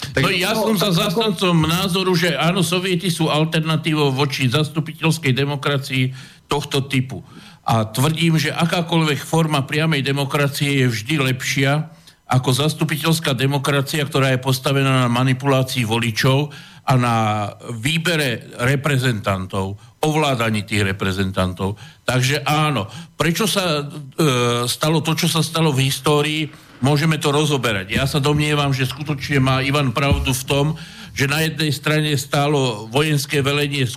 Tak, 0.00 0.24
no 0.24 0.32
ja 0.32 0.56
som 0.56 0.72
za 0.74 0.90
zastancom 0.90 1.68
názoru, 1.68 2.16
že 2.16 2.32
áno, 2.32 2.64
sovieti 2.64 3.12
sú 3.12 3.28
alternatívou 3.28 4.08
voči 4.08 4.48
zastupiteľskej 4.48 5.32
demokracii 5.36 6.04
tohto 6.50 6.82
typu. 6.90 7.22
A 7.62 7.86
tvrdím, 7.86 8.34
že 8.34 8.50
akákoľvek 8.50 9.22
forma 9.22 9.62
priamej 9.62 10.02
demokracie 10.02 10.82
je 10.82 10.86
vždy 10.90 11.30
lepšia 11.30 11.86
ako 12.30 12.50
zastupiteľská 12.50 13.34
demokracia, 13.34 14.02
ktorá 14.06 14.34
je 14.34 14.42
postavená 14.42 15.06
na 15.06 15.10
manipulácii 15.10 15.82
voličov 15.82 16.50
a 16.86 16.92
na 16.94 17.16
výbere 17.74 18.54
reprezentantov, 18.58 19.78
ovládaní 20.02 20.62
tých 20.62 20.94
reprezentantov. 20.94 21.78
Takže 22.06 22.42
áno, 22.46 22.86
prečo 23.18 23.50
sa 23.50 23.82
e, 23.82 23.84
stalo 24.66 25.02
to, 25.02 25.14
čo 25.14 25.26
sa 25.26 25.42
stalo 25.42 25.74
v 25.74 25.90
histórii, 25.90 26.42
môžeme 26.80 27.18
to 27.18 27.34
rozoberať. 27.34 27.94
Ja 27.94 28.06
sa 28.06 28.22
domnievam, 28.22 28.72
že 28.74 28.88
skutočne 28.88 29.42
má 29.42 29.60
Ivan 29.62 29.90
pravdu 29.90 30.30
v 30.30 30.46
tom, 30.46 30.66
že 31.20 31.28
na 31.28 31.44
jednej 31.44 31.68
strane 31.68 32.16
stálo 32.16 32.88
vojenské 32.88 33.44
velenie 33.44 33.84
e, 33.84 33.92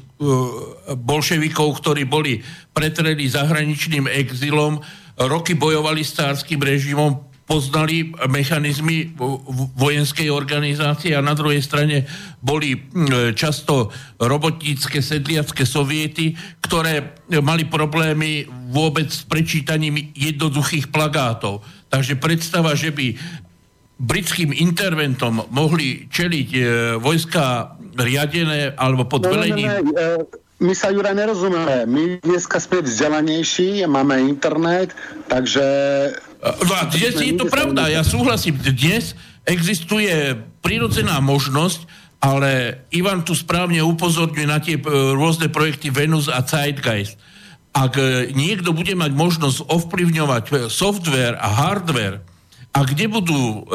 bolševikov, 0.91 1.79
ktorí 1.79 2.03
boli 2.03 2.43
pretreli 2.75 3.31
zahraničným 3.31 4.11
exilom, 4.11 4.83
roky 5.15 5.55
bojovali 5.55 6.03
s 6.03 6.19
cárským 6.19 6.59
režimom, 6.59 7.23
poznali 7.47 8.11
mechanizmy 8.27 9.15
vojenskej 9.75 10.31
organizácie 10.31 11.15
a 11.15 11.23
na 11.23 11.35
druhej 11.35 11.59
strane 11.59 12.07
boli 12.39 12.87
často 13.35 13.91
robotnícke 14.19 15.03
sedliacké 15.03 15.67
soviety, 15.67 16.35
ktoré 16.63 17.19
mali 17.43 17.67
problémy 17.67 18.47
vôbec 18.71 19.11
s 19.11 19.27
prečítaním 19.27 20.11
jednoduchých 20.15 20.87
plagátov. 20.87 21.63
Takže 21.91 22.15
predstava, 22.17 22.73
že 22.79 22.95
by 22.95 23.15
britským 23.99 24.51
interventom 24.51 25.45
mohli 25.53 26.09
čeliť 26.09 26.49
e, 26.53 26.59
vojska 26.97 27.77
riadené 27.97 28.73
alebo 28.73 29.05
pod 29.05 29.29
velením... 29.29 29.69
Ne, 29.69 29.79
ne, 29.81 29.93
ne, 29.93 30.41
my 30.63 30.71
sa, 30.71 30.95
Jura, 30.95 31.11
nerozumieme. 31.11 31.83
My 31.83 32.03
dneska 32.23 32.55
sme 32.55 32.87
vzdelanejší, 32.87 33.83
máme 33.83 34.15
internet, 34.23 34.95
takže 35.27 35.65
No 36.43 36.73
a 36.75 36.91
dnes 36.91 37.15
je 37.15 37.39
to 37.39 37.47
pravda, 37.47 37.87
ja 37.87 38.03
súhlasím. 38.03 38.59
Dnes 38.59 39.15
existuje 39.47 40.35
prirodzená 40.59 41.23
možnosť, 41.23 41.87
ale 42.19 42.83
Ivan 42.91 43.23
tu 43.23 43.31
správne 43.31 43.79
upozorňuje 43.83 44.47
na 44.47 44.59
tie 44.59 44.75
e, 44.75 44.83
rôzne 45.15 45.47
projekty 45.47 45.87
Venus 45.87 46.27
a 46.27 46.43
Zeitgeist. 46.43 47.15
Ak 47.71 47.95
e, 47.95 48.31
niekto 48.35 48.75
bude 48.75 48.91
mať 48.95 49.11
možnosť 49.15 49.71
ovplyvňovať 49.71 50.43
e, 50.47 50.51
software 50.67 51.39
a 51.39 51.47
hardware, 51.47 52.23
a 52.73 52.79
kde 52.81 53.05
budú 53.05 53.69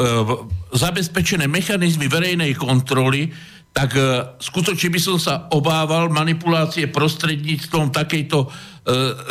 zabezpečené 0.75 1.47
mechanizmy 1.47 2.11
verejnej 2.11 2.51
kontroly, 2.59 3.31
tak 3.71 3.95
skutočne 4.43 4.91
by 4.91 4.99
som 4.99 5.15
sa 5.15 5.47
obával 5.55 6.11
manipulácie 6.11 6.91
prostredníctvom 6.91 7.95
takejto 7.95 8.51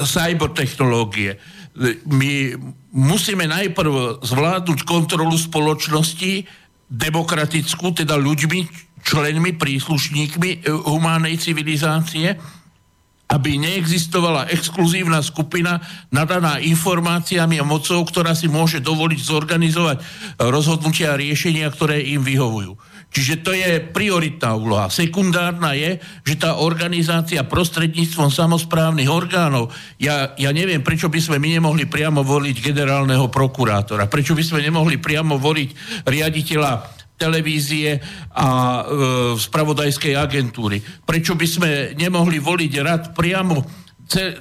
cybertechnológie. 0.09 1.37
My 2.09 2.57
musíme 2.97 3.45
najprv 3.45 4.25
zvládnuť 4.25 4.89
kontrolu 4.89 5.37
spoločnosti 5.37 6.49
demokratickú, 6.89 7.93
teda 7.93 8.17
ľuďmi, 8.17 8.61
členmi, 9.05 9.55
príslušníkmi 9.55 10.51
e, 10.51 10.59
humánej 10.73 11.37
civilizácie, 11.37 12.35
aby 13.29 13.61
neexistovala 13.61 14.49
exkluzívna 14.49 15.21
skupina 15.21 15.85
nadaná 16.09 16.57
informáciami 16.65 17.61
a 17.61 17.69
mocou, 17.69 18.01
ktorá 18.01 18.33
si 18.33 18.49
môže 18.49 18.81
dovoliť 18.81 19.21
zorganizovať 19.21 19.99
rozhodnutia 20.49 21.13
a 21.13 21.21
riešenia, 21.21 21.69
ktoré 21.69 22.01
im 22.09 22.25
vyhovujú. 22.25 22.73
Čiže 23.09 23.41
to 23.41 23.57
je 23.57 23.81
prioritná 23.89 24.53
úloha. 24.53 24.93
Sekundárna 24.93 25.73
je, 25.73 25.97
že 26.29 26.35
tá 26.37 26.61
organizácia 26.61 27.41
prostredníctvom 27.41 28.29
samozprávnych 28.29 29.09
orgánov, 29.09 29.73
ja, 29.97 30.37
ja 30.37 30.53
neviem, 30.53 30.85
prečo 30.85 31.09
by 31.09 31.17
sme 31.17 31.41
my 31.41 31.57
nemohli 31.57 31.89
priamo 31.89 32.21
voliť 32.21 32.57
generálneho 32.61 33.33
prokurátora, 33.33 34.13
prečo 34.13 34.37
by 34.37 34.45
sme 34.45 34.61
nemohli 34.61 35.01
priamo 35.01 35.41
voliť 35.41 36.05
riaditeľa 36.05 36.98
televízie 37.19 37.99
a 38.33 38.49
e, 38.49 38.83
spravodajskej 39.37 40.15
agentúry. 40.15 40.79
Prečo 41.03 41.35
by 41.35 41.47
sme 41.51 41.71
nemohli 41.99 42.39
voliť 42.39 42.73
rad 42.81 43.03
priamo 43.13 43.61
ce, 44.09 44.33
e, 44.33 44.35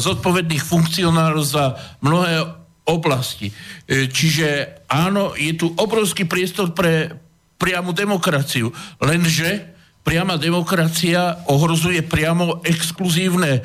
zodpovedných 0.00 0.64
funkcionárov 0.64 1.44
za 1.44 1.76
mnohé 2.00 2.40
oblasti. 2.88 3.52
E, 3.84 4.08
čiže 4.08 4.80
áno, 4.88 5.36
je 5.36 5.52
tu 5.58 5.68
obrovský 5.76 6.24
priestor 6.24 6.72
pre, 6.72 7.12
priamu 7.60 7.92
demokraciu. 7.92 8.72
Lenže 9.02 9.76
priama 10.00 10.40
demokracia 10.40 11.44
ohrozuje 11.52 12.00
priamo 12.00 12.64
exkluzívne 12.64 13.60
e, 13.60 13.62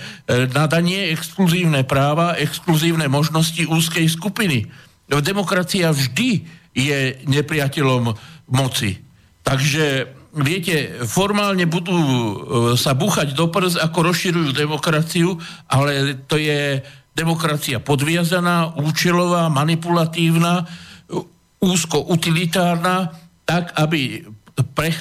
nadanie, 0.52 1.16
exkluzívne 1.16 1.88
práva, 1.88 2.36
exkluzívne 2.36 3.08
možnosti 3.08 3.64
úzkej 3.64 4.12
skupiny. 4.12 4.68
Demokracia 5.08 5.94
vždy 5.94 6.63
je 6.74 7.22
nepriateľom 7.30 8.14
moci. 8.50 8.98
Takže 9.46 10.10
viete, 10.34 11.06
formálne 11.06 11.70
budú 11.70 11.94
e, 11.94 12.36
sa 12.76 12.98
búchať 12.98 13.38
do 13.38 13.48
prs, 13.54 13.78
ako 13.78 14.10
rozširujú 14.10 14.50
demokraciu, 14.52 15.38
ale 15.70 16.18
to 16.26 16.42
je 16.42 16.82
demokracia 17.14 17.78
podviazaná, 17.78 18.74
účelová, 18.82 19.48
manipulatívna, 19.54 20.66
úzko 21.62 22.10
utilitárna 22.10 23.14
tak, 23.46 23.72
aby 23.78 24.26
pre, 24.74 24.90
e, 24.94 24.98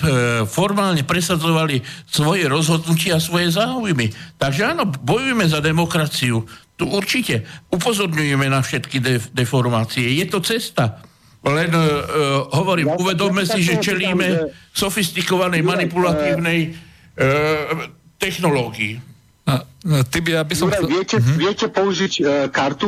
formálne 0.48 1.04
presadzovali 1.04 1.84
svoje 2.08 2.48
rozhodnutia 2.48 3.20
a 3.20 3.24
svoje 3.24 3.52
záujmy. 3.52 4.12
Takže 4.40 4.76
áno, 4.76 4.88
bojujeme 4.88 5.44
za 5.44 5.60
demokraciu. 5.60 6.44
Tu 6.76 6.84
určite 6.88 7.44
upozorňujeme 7.68 8.48
na 8.48 8.64
všetky 8.64 8.96
de- 9.00 9.28
deformácie. 9.36 10.08
Je 10.08 10.26
to 10.28 10.40
cesta. 10.40 11.04
Len 11.42 11.70
uh, 11.74 12.46
hovorím, 12.54 12.94
ja, 12.94 12.96
uvedomme 13.02 13.42
ja, 13.42 13.50
si, 13.50 13.66
že 13.66 13.82
čelíme 13.82 14.28
že... 14.30 14.38
sofistikovanej, 14.78 15.66
manipulatívnej 15.66 16.70
uh, 16.70 17.90
technológii. 18.14 19.02
A, 19.50 19.66
ty 20.06 20.22
by, 20.22 20.38
ja 20.38 20.42
by 20.46 20.54
som 20.54 20.70
Jure, 20.70 20.86
viete, 20.86 21.18
uh-huh. 21.18 21.34
viete 21.34 21.66
použiť 21.66 22.12
uh, 22.22 22.26
kartu 22.46 22.86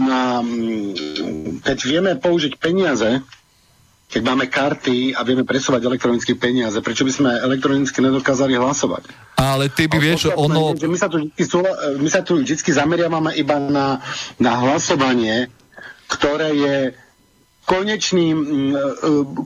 na... 0.00 0.40
Keď 1.60 1.78
vieme 1.84 2.16
použiť 2.16 2.56
peniaze, 2.56 3.20
keď 4.10 4.20
máme 4.24 4.48
karty 4.48 5.12
a 5.12 5.20
vieme 5.20 5.44
presovať 5.44 5.86
elektronické 5.86 6.34
peniaze, 6.34 6.80
prečo 6.80 7.04
by 7.04 7.12
sme 7.12 7.30
elektronicky 7.36 8.00
nedokázali 8.00 8.56
hlasovať? 8.56 9.06
Ale 9.36 9.68
ty 9.70 9.92
by 9.92 10.00
vieš, 10.00 10.32
ono... 10.34 10.72
my, 10.72 10.98
sa 10.98 11.06
tu 11.06 11.20
vždy, 11.20 11.32
my 12.00 12.08
sa 12.08 12.20
tu 12.24 12.40
vždy 12.40 12.58
zameriavame 12.58 13.36
iba 13.36 13.60
na, 13.60 14.00
na 14.40 14.56
hlasovanie, 14.56 15.52
ktoré 16.10 16.48
je 16.56 16.76
konečným, 17.70 18.36
mm, 18.36 18.74
e, 18.74 18.78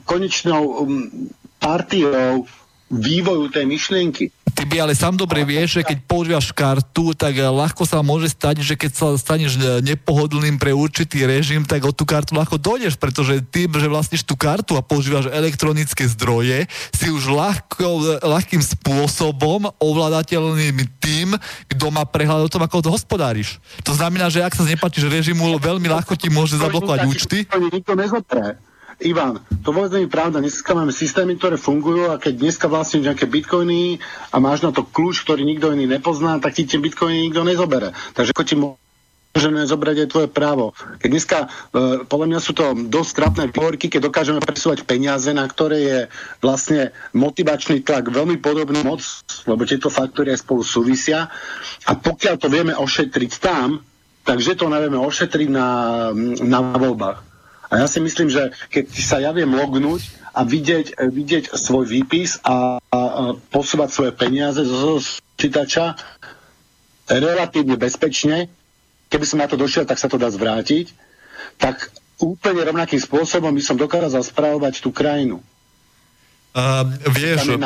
konečnou 0.08 0.86
mm, 0.88 1.28
partiou 1.60 2.48
vývoju 2.90 3.48
tej 3.52 3.64
myšlienky. 3.68 4.24
Ty 4.54 4.62
by 4.70 4.76
ale 4.86 4.94
sám 4.94 5.18
dobre 5.18 5.42
vieš, 5.42 5.82
že 5.82 5.82
keď 5.82 5.98
používaš 6.06 6.54
kartu, 6.54 7.10
tak 7.10 7.34
ľahko 7.34 7.82
sa 7.82 8.06
môže 8.06 8.30
stať, 8.30 8.62
že 8.62 8.78
keď 8.78 8.90
sa 8.94 9.06
staneš 9.18 9.58
nepohodlným 9.82 10.62
pre 10.62 10.70
určitý 10.70 11.26
režim, 11.26 11.66
tak 11.66 11.82
o 11.82 11.90
tú 11.90 12.06
kartu 12.06 12.38
ľahko 12.38 12.62
dojdeš, 12.62 12.94
pretože 12.94 13.42
ty, 13.50 13.66
že 13.66 13.90
vlastníš 13.90 14.22
tú 14.22 14.38
kartu 14.38 14.78
a 14.78 14.86
používaš 14.86 15.26
elektronické 15.34 16.06
zdroje, 16.06 16.70
si 16.94 17.10
už 17.10 17.34
ľahko, 17.34 18.22
ľahkým 18.22 18.62
spôsobom 18.62 19.74
ovládateľným 19.82 20.86
tým, 21.02 21.34
kto 21.74 21.90
má 21.90 22.06
prehľad 22.06 22.46
o 22.46 22.52
tom, 22.52 22.62
ako 22.62 22.86
to 22.86 22.94
hospodáriš. 22.94 23.58
To 23.82 23.90
znamená, 23.90 24.30
že 24.30 24.38
ak 24.38 24.54
sa 24.54 24.62
nepačíš 24.62 25.10
režimu, 25.10 25.58
veľmi 25.58 25.90
ľahko 25.90 26.14
ti 26.14 26.30
môže 26.30 26.54
zablokovať 26.62 26.98
účty. 27.10 27.38
Nikto 27.50 27.98
nezotré. 27.98 28.54
Ivan, 29.02 29.42
to 29.66 29.74
vôbec 29.74 29.90
nie 29.96 30.06
je 30.06 30.14
pravda. 30.14 30.38
Dneska 30.38 30.70
máme 30.76 30.94
systémy, 30.94 31.34
ktoré 31.34 31.58
fungujú 31.58 32.14
a 32.14 32.20
keď 32.20 32.34
dneska 32.38 32.66
vlastníš 32.70 33.10
nejaké 33.10 33.26
bitcoiny 33.26 33.98
a 34.30 34.36
máš 34.38 34.62
na 34.62 34.70
to 34.70 34.86
kľúč, 34.86 35.26
ktorý 35.26 35.42
nikto 35.42 35.74
iný 35.74 35.90
nepozná, 35.90 36.38
tak 36.38 36.54
ti 36.54 36.62
tie 36.62 36.78
bitcoiny 36.78 37.26
nikto 37.26 37.42
nezobere. 37.42 37.90
Takže 38.14 38.30
ako 38.30 38.44
ti 38.46 38.54
môžeme 38.54 39.66
zobrať 39.66 40.06
aj 40.06 40.08
tvoje 40.14 40.28
právo. 40.30 40.78
Keď 41.02 41.08
dneska, 41.10 41.38
e, 41.42 41.46
podľa 42.06 42.26
mňa 42.30 42.40
sú 42.40 42.52
to 42.54 42.66
dosť 42.86 43.10
krátne 43.18 43.44
výhovorky, 43.50 43.90
keď 43.90 44.00
dokážeme 44.06 44.38
presúvať 44.38 44.86
peniaze, 44.86 45.26
na 45.34 45.42
ktoré 45.50 45.78
je 45.82 45.98
vlastne 46.38 46.94
motivačný 47.10 47.82
tlak 47.82 48.14
veľmi 48.14 48.38
podobný 48.38 48.86
moc, 48.86 49.02
lebo 49.50 49.66
tieto 49.66 49.90
faktory 49.90 50.30
aj 50.30 50.46
spolu 50.46 50.62
súvisia. 50.62 51.26
A 51.90 51.92
pokiaľ 51.98 52.34
to 52.38 52.46
vieme 52.46 52.78
ošetriť 52.78 53.32
tam, 53.42 53.82
takže 54.22 54.54
to 54.54 54.70
nevieme 54.70 55.02
ošetriť 55.02 55.48
na, 55.50 55.68
na 56.46 56.60
voľbách. 56.78 57.33
A 57.74 57.82
ja 57.82 57.86
si 57.90 57.98
myslím, 57.98 58.30
že 58.30 58.54
keď 58.70 58.86
sa 58.94 59.18
ja 59.18 59.34
viem 59.34 59.50
lognúť 59.50 60.06
a 60.30 60.46
vidieť, 60.46 60.94
vidieť 61.10 61.58
svoj 61.58 61.90
výpis 61.90 62.38
a, 62.46 62.78
a, 62.78 62.94
a 62.94 63.00
posúvať 63.50 63.90
svoje 63.90 64.12
peniaze 64.14 64.62
zo 64.62 65.02
čítača 65.34 65.98
relatívne 67.10 67.74
bezpečne, 67.74 68.46
keby 69.10 69.26
som 69.26 69.42
na 69.42 69.50
to 69.50 69.58
došiel, 69.58 69.82
tak 69.90 69.98
sa 69.98 70.06
to 70.06 70.22
dá 70.22 70.30
zvrátiť, 70.30 70.94
tak 71.58 71.90
úplne 72.22 72.62
rovnakým 72.62 73.02
spôsobom 73.02 73.50
by 73.50 73.62
som 73.66 73.74
dokázal 73.74 74.22
správovať 74.22 74.78
tú 74.78 74.94
krajinu. 74.94 75.42
Uh, 76.54 76.86
vieš, 77.10 77.58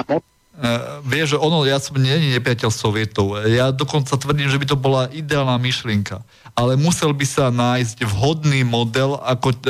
Uh, 0.58 0.98
vieš, 1.06 1.34
že 1.34 1.38
ono, 1.38 1.62
ja 1.62 1.78
som 1.78 1.94
nie 1.94 2.34
nepriateľ 2.34 2.74
Sovietov. 2.74 3.46
Ja 3.46 3.70
dokonca 3.70 4.18
tvrdím, 4.18 4.50
že 4.50 4.58
by 4.58 4.66
to 4.66 4.74
bola 4.74 5.06
ideálna 5.06 5.54
myšlienka. 5.54 6.18
Ale 6.58 6.74
musel 6.74 7.14
by 7.14 7.22
sa 7.22 7.54
nájsť 7.54 8.02
vhodný 8.02 8.66
model, 8.66 9.22
ako 9.22 9.54
uh, 9.54 9.60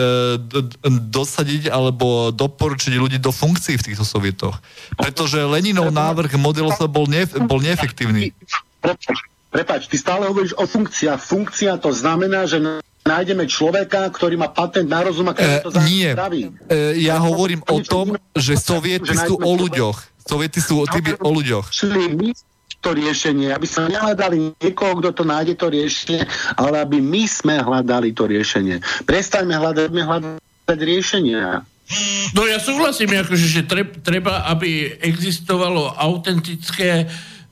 d- 0.40 0.64
dosadiť 1.12 1.68
alebo 1.68 2.32
doporučiť 2.32 2.96
ľudí 2.96 3.20
do 3.20 3.28
funkcií 3.28 3.76
v 3.76 3.92
týchto 3.92 4.00
Sovietoch. 4.00 4.56
Pretože 4.96 5.44
Leninov 5.44 5.92
návrh 5.92 6.40
modelu 6.40 6.72
sa 6.72 6.88
bol, 6.88 7.04
ne- 7.04 7.28
bol 7.44 7.60
neefektívny. 7.60 8.32
Prepač, 9.52 9.92
ty 9.92 10.00
stále 10.00 10.24
hovoríš 10.24 10.56
o 10.56 10.64
funkcia. 10.64 11.20
Funkcia 11.20 11.76
to 11.76 11.92
znamená, 11.92 12.48
že 12.48 12.64
nájdeme 13.04 13.44
človeka, 13.44 14.08
ktorý 14.08 14.40
má 14.40 14.48
patent 14.48 14.88
na 14.88 15.04
rozum 15.04 15.28
a 15.28 15.36
ktorý 15.36 15.52
to 15.64 15.72
uh, 15.72 15.84
Nie, 15.84 16.16
uh, 16.16 16.96
ja 16.96 17.20
hovorím 17.20 17.60
o 17.68 17.76
tom, 17.84 18.16
že 18.32 18.56
sovieti 18.56 19.12
sú 19.12 19.36
o 19.36 19.52
ľuďoch 19.52 20.16
Soviety 20.28 20.60
sú 20.60 20.84
typy 20.84 21.16
o 21.16 21.32
ľuďoch. 21.32 21.72
Šli 21.72 22.12
my 22.12 22.28
to 22.78 22.94
riešenie, 22.94 23.50
aby 23.50 23.66
sme 23.66 23.90
nehľadali 23.90 24.54
niekoho, 24.60 25.02
kto 25.02 25.10
to 25.10 25.24
nájde 25.26 25.58
to 25.58 25.66
riešenie, 25.66 26.22
ale 26.54 26.84
aby 26.84 27.02
my 27.02 27.26
sme 27.26 27.58
hľadali 27.58 28.14
to 28.14 28.30
riešenie. 28.30 28.78
Prestaňme 29.02 29.56
hľadať, 29.58 29.88
hľadať 29.90 30.78
riešenia. 30.78 31.66
No 32.36 32.44
ja 32.44 32.60
súhlasím, 32.60 33.16
akože, 33.16 33.46
že 33.48 33.62
treba, 34.04 34.44
aby 34.52 35.00
existovalo 35.00 35.96
autentické 35.96 37.02
e, 37.02 37.06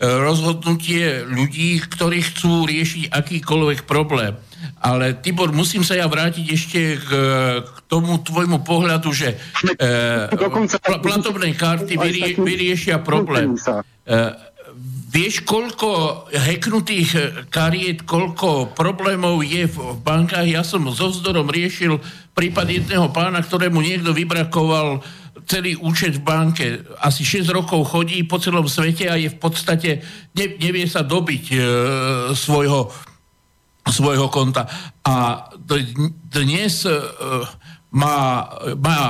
rozhodnutie 0.04 1.24
ľudí, 1.24 1.80
ktorí 1.80 2.20
chcú 2.20 2.68
riešiť 2.68 3.08
akýkoľvek 3.10 3.88
problém. 3.88 4.36
Ale 4.86 5.18
Tibor, 5.18 5.50
musím 5.50 5.82
sa 5.82 5.98
ja 5.98 6.06
vrátiť 6.06 6.46
ešte 6.46 6.80
k, 6.94 7.10
k 7.58 7.76
tomu 7.90 8.22
tvojmu 8.22 8.62
pohľadu, 8.62 9.10
že 9.10 9.34
e, 9.34 9.36
pl- 10.30 11.02
platobné 11.02 11.58
karty 11.58 11.98
vyrie, 11.98 12.38
vyriešia 12.38 13.02
problém. 13.02 13.58
E, 13.58 14.14
vieš, 15.10 15.42
koľko 15.42 16.30
heknutých 16.30 17.42
kariet, 17.50 18.06
koľko 18.06 18.78
problémov 18.78 19.42
je 19.42 19.66
v 19.66 19.98
bankách? 20.06 20.46
Ja 20.46 20.62
som 20.62 20.86
so 20.94 21.10
vzdorom 21.10 21.50
riešil 21.50 21.98
prípad 22.38 22.70
jedného 22.70 23.10
pána, 23.10 23.42
ktorému 23.42 23.82
niekto 23.82 24.14
vybrakoval 24.14 25.02
celý 25.50 25.74
účet 25.82 26.22
v 26.22 26.26
banke. 26.26 26.66
Asi 27.02 27.26
6 27.26 27.50
rokov 27.50 27.90
chodí 27.90 28.22
po 28.22 28.38
celom 28.38 28.70
svete 28.70 29.10
a 29.10 29.18
je 29.18 29.34
v 29.34 29.38
podstate, 29.38 30.02
ne, 30.34 30.46
nevie 30.62 30.86
sa 30.86 31.02
dobiť 31.02 31.44
e, 31.50 31.58
svojho 32.34 32.90
svojho 33.88 34.28
konta. 34.28 34.66
A 35.06 35.46
dnes 36.30 36.84
uh, 36.84 37.02
má, 37.94 38.50
má 38.76 39.00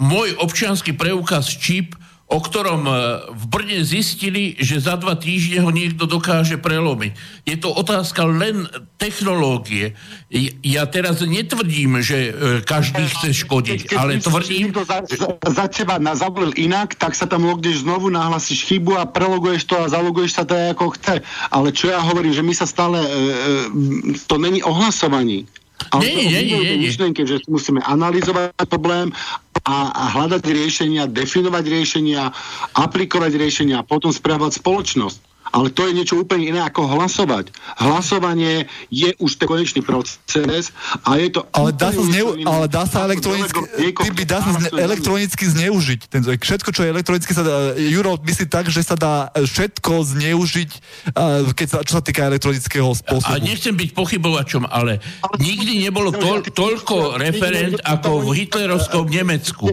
môj 0.00 0.34
občianský 0.40 0.96
preukaz 0.96 1.46
čip 1.52 1.94
o 2.32 2.40
ktorom 2.40 2.88
e, 2.88 2.92
v 3.28 3.44
Brne 3.52 3.78
zistili, 3.84 4.56
že 4.56 4.80
za 4.80 4.96
dva 4.96 5.20
týždne 5.20 5.60
ho 5.60 5.68
niekto 5.68 6.08
dokáže 6.08 6.56
prelomiť. 6.56 7.12
Je 7.44 7.56
to 7.60 7.68
otázka 7.68 8.24
len 8.24 8.64
technológie. 8.96 9.92
Ja 10.64 10.88
teraz 10.88 11.20
netvrdím, 11.20 12.00
že 12.00 12.32
e, 12.32 12.64
každý 12.64 13.04
chce 13.04 13.36
škodiť, 13.44 13.92
ale 14.00 14.16
tvrdím... 14.24 14.72
Keď 14.72 14.88
za, 14.88 14.98
za 15.44 15.66
teba 15.68 16.00
zavolil 16.16 16.56
inak, 16.56 16.96
tak 16.96 17.12
sa 17.12 17.28
tam 17.28 17.44
logneš 17.44 17.84
znovu, 17.84 18.08
nahlasíš 18.08 18.64
chybu 18.64 18.96
a 18.96 19.04
preloguješ 19.04 19.68
to 19.68 19.76
a 19.76 19.92
zaloguješ 19.92 20.32
sa 20.40 20.48
to 20.48 20.56
ako 20.56 20.96
chce. 20.96 21.20
Ale 21.52 21.68
čo 21.76 21.92
ja 21.92 22.00
hovorím, 22.00 22.32
že 22.32 22.40
my 22.40 22.54
sa 22.56 22.64
stále... 22.64 22.96
E, 22.96 23.10
to 24.24 24.40
není 24.40 24.64
o 24.64 24.72
hlasovaní. 24.72 25.44
Ale 25.92 26.08
nie, 26.08 26.24
nie, 26.24 26.40
nie, 26.48 26.58
nie. 26.80 26.88
myšlienke, 26.88 27.28
že 27.28 27.44
musíme 27.52 27.84
analyzovať 27.84 28.64
problém 28.64 29.12
a, 29.68 29.92
a 29.92 30.04
hľadať 30.16 30.40
riešenia, 30.40 31.04
definovať 31.04 31.64
riešenia, 31.68 32.32
aplikovať 32.72 33.36
riešenia 33.36 33.84
a 33.84 33.86
potom 33.86 34.08
správať 34.08 34.56
spoločnosť 34.56 35.31
ale 35.52 35.68
to 35.68 35.84
je 35.86 35.92
niečo 35.92 36.16
úplne 36.16 36.48
iné 36.48 36.60
ako 36.64 36.88
hlasovať. 36.96 37.52
Hlasovanie 37.76 38.66
je 38.88 39.12
už 39.20 39.36
ten 39.36 39.46
konečný 39.46 39.84
proces 39.84 40.72
a 41.04 41.20
je 41.20 41.28
to... 41.28 41.44
Ale 41.52 41.76
dá 41.76 41.92
sa, 41.92 42.02
zneu, 42.02 42.40
ale 42.48 42.66
dá 42.66 42.88
sa 42.88 43.04
elektronicky, 43.04 43.60
by 43.92 44.24
dá 44.24 44.40
sa 44.40 44.50
zne, 44.56 44.68
elektronicky 44.72 45.44
zneužiť. 45.44 46.00
Ten, 46.08 46.24
všetko, 46.24 46.72
čo 46.72 46.82
je 46.82 46.88
elektronicky, 46.88 47.30
sa 47.36 47.44
dá, 47.44 47.76
Juro 47.76 48.16
myslí 48.16 48.48
tak, 48.48 48.72
že 48.72 48.80
sa 48.80 48.96
dá 48.96 49.28
všetko 49.36 49.92
zneužiť, 50.16 50.70
keď 51.52 51.66
sa, 51.68 51.78
čo 51.84 51.92
sa 52.00 52.02
týka 52.02 52.24
elektronického 52.32 52.88
spôsobu. 52.96 53.36
A 53.36 53.38
nechcem 53.38 53.76
byť 53.76 53.90
pochybovačom, 53.92 54.64
ale 54.72 55.04
nikdy 55.36 55.84
nebolo 55.84 56.16
to, 56.16 56.48
toľko 56.48 57.20
referent 57.20 57.76
ako 57.84 58.24
v 58.24 58.44
hitlerovskom 58.44 59.04
Nemecku 59.12 59.68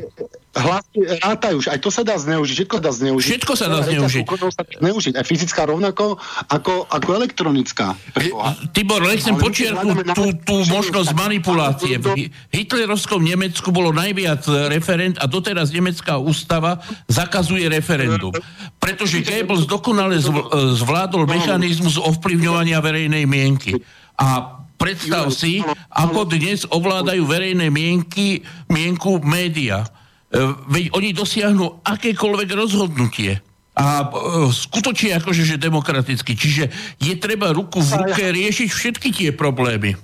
hlasy 0.50 1.00
rátajú, 1.22 1.62
aj 1.70 1.78
to 1.78 1.94
sa 1.94 2.02
dá 2.02 2.18
zneužiť, 2.18 2.66
všetko 2.66 2.78
dá 2.82 2.90
zneužiť. 2.90 3.30
Všetko 3.30 3.54
sa 3.54 3.66
dá 3.70 3.80
zneužiť. 3.86 4.26
Sa 4.50 4.66
dá 4.66 4.74
zneužiť, 4.82 5.14
aj 5.22 5.26
fyzická 5.30 5.62
rovnako 5.70 6.18
ako, 6.50 6.90
ako 6.90 7.10
elektronická. 7.22 7.94
Tibor, 8.74 9.06
nechcem 9.06 9.38
počiarknúť 9.38 9.98
tú, 10.18 10.26
tú 10.42 10.56
možnosť 10.66 11.14
manipulácie. 11.14 12.02
V 12.02 12.34
hitlerovskom 12.50 13.22
Nemecku 13.22 13.70
bolo 13.70 13.94
najviac 13.94 14.42
referent 14.74 15.22
a 15.22 15.30
doteraz 15.30 15.70
nemecká 15.70 16.18
ústava 16.18 16.82
zakazuje 17.06 17.70
referendum. 17.70 18.34
Pretože 18.82 19.22
Goebbels 19.22 19.70
dokonale 19.70 20.18
zvládol 20.74 21.30
mechanizmus 21.30 22.02
ovplyvňovania 22.02 22.82
verejnej 22.82 23.30
mienky. 23.30 23.78
A 24.18 24.58
predstav 24.82 25.30
si, 25.30 25.62
ako 25.94 26.26
dnes 26.26 26.66
ovládajú 26.66 27.22
verejné 27.30 27.70
mienky, 27.70 28.42
mienku 28.66 29.22
média 29.22 29.86
E, 29.86 29.99
veď 30.70 30.94
oni 30.94 31.10
dosiahnu 31.16 31.82
akékoľvek 31.82 32.50
rozhodnutie. 32.54 33.42
A 33.80 34.04
e, 34.04 34.08
skutočne 34.52 35.18
akože, 35.18 35.48
že 35.48 35.56
demokraticky. 35.56 36.36
Čiže 36.36 36.64
je 37.00 37.14
treba 37.16 37.50
ruku 37.56 37.80
v 37.80 37.92
ruke 38.04 38.24
riešiť 38.28 38.70
všetky 38.70 39.10
tie 39.16 39.30
problémy. 39.32 39.96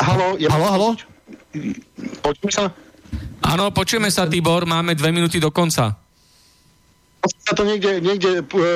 Halo, 0.00 0.38
ja 0.40 0.48
halo, 0.50 0.66
halo? 0.70 0.88
Počujeme 2.22 2.52
sa? 2.54 2.72
Áno, 3.42 3.74
počujeme 3.74 4.08
sa, 4.08 4.24
Tibor, 4.24 4.64
máme 4.64 4.94
dve 4.94 5.10
minúty 5.10 5.42
do 5.42 5.50
konca 5.50 5.99
sa 7.50 7.58
to 7.58 7.66
niekde, 7.66 7.98
niekde, 7.98 8.46
e, 8.46 8.70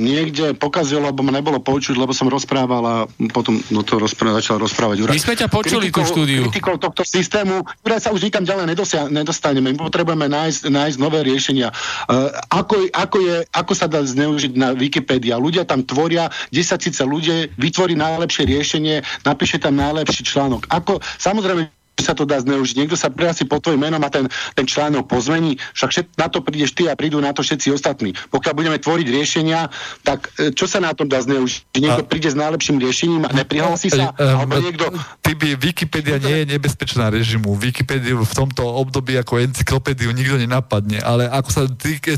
niekde 0.00 0.56
pokazilo, 0.56 1.04
lebo 1.04 1.20
ma 1.20 1.36
nebolo 1.36 1.60
počuť, 1.60 2.00
lebo 2.00 2.16
som 2.16 2.32
rozprával 2.32 2.82
a 2.88 2.96
potom 3.28 3.60
no 3.68 3.84
to 3.84 4.00
rozpráva, 4.00 4.40
začal 4.40 4.56
rozprávať 4.56 5.04
My 5.12 5.20
sme 5.20 5.36
ťa 5.36 5.52
počuli 5.52 5.92
kritikou, 5.92 6.00
tú 6.00 6.16
štúdiu. 6.16 6.42
Kritikou 6.48 6.80
tohto 6.80 7.04
systému, 7.04 7.68
ktoré 7.84 8.00
sa 8.00 8.16
už 8.16 8.24
nikam 8.24 8.48
ďalej 8.48 8.72
nedosia, 8.72 9.04
nedostaneme. 9.12 9.76
My 9.76 9.92
potrebujeme 9.92 10.32
nájsť, 10.32 10.72
nájsť 10.72 10.96
nové 10.96 11.28
riešenia. 11.28 11.68
Uh, 12.08 12.32
ako, 12.48 12.88
ako, 12.96 13.16
je, 13.20 13.36
ako 13.52 13.72
sa 13.76 13.84
dá 13.84 14.00
zneužiť 14.00 14.56
na 14.56 14.72
Wikipedia? 14.72 15.36
Ľudia 15.36 15.68
tam 15.68 15.84
tvoria, 15.84 16.32
10 16.56 16.88
síce 16.88 17.04
ľudia 17.04 17.52
vytvorí 17.60 17.92
najlepšie 18.00 18.48
riešenie, 18.48 19.04
napíše 19.28 19.60
tam 19.60 19.76
najlepší 19.76 20.24
článok. 20.24 20.64
Ako, 20.72 21.04
samozrejme, 21.20 21.68
sa 22.00 22.12
to 22.12 22.28
dá 22.28 22.38
zneužiť. 22.38 22.76
Niekto 22.76 22.96
sa 22.96 23.08
prihlási 23.08 23.48
pod 23.48 23.64
tvojim 23.64 23.80
menom 23.80 24.00
a 24.04 24.08
ten, 24.12 24.28
ten 24.52 24.66
článok 24.68 25.08
pozmení, 25.08 25.56
však 25.72 25.90
všet, 25.90 26.06
na 26.20 26.28
to 26.28 26.44
prídeš 26.44 26.76
ty 26.76 26.86
a 26.86 26.94
prídu 26.94 27.18
na 27.18 27.32
to 27.32 27.40
všetci 27.40 27.72
ostatní. 27.72 28.12
Pokiaľ 28.30 28.52
budeme 28.52 28.78
tvoriť 28.78 29.06
riešenia, 29.08 29.72
tak 30.04 30.28
e, 30.36 30.52
čo 30.52 30.68
sa 30.68 30.78
na 30.78 30.92
tom 30.92 31.08
dá 31.08 31.24
zneužiť? 31.24 31.80
Niekto 31.80 32.02
a... 32.04 32.08
príde 32.08 32.28
s 32.28 32.36
najlepším 32.36 32.76
riešením 32.78 33.22
a 33.26 33.30
neprihlási 33.32 33.88
sa? 33.88 34.12
Uh, 34.14 34.44
alebo 34.44 34.60
niekto... 34.60 34.86
Ty 35.24 35.32
Wikipedia 35.36 36.16
nie 36.20 36.44
je 36.44 36.46
nebezpečná 36.56 37.10
režimu. 37.10 37.56
Wikipédiu 37.56 38.22
v 38.22 38.32
tomto 38.36 38.62
období 38.62 39.16
ako 39.18 39.42
encyklopédiu 39.42 40.12
nikto 40.12 40.36
nenapadne, 40.38 41.00
ale 41.02 41.26
ako 41.26 41.50
sa 41.50 41.62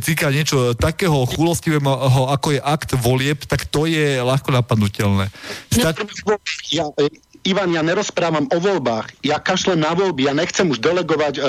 týka 0.02 0.28
niečo 0.28 0.74
takého 0.74 1.24
chulostivého, 1.24 2.28
ako 2.28 2.58
je 2.58 2.60
akt 2.60 2.90
volieb, 2.98 3.40
tak 3.46 3.64
to 3.70 3.86
je 3.86 4.20
ľahko 4.20 4.52
napadnutelné. 4.52 5.30
Stač... 5.72 6.02
Ja, 6.68 6.90
Ivan, 7.48 7.72
ja 7.72 7.80
nerozprávam 7.80 8.44
o 8.52 8.58
voľbách. 8.60 9.24
Ja 9.24 9.40
kašlem 9.40 9.80
na 9.80 9.96
voľby, 9.96 10.28
ja 10.28 10.36
nechcem 10.36 10.68
už 10.68 10.84
delegovať 10.84 11.40
e, 11.40 11.42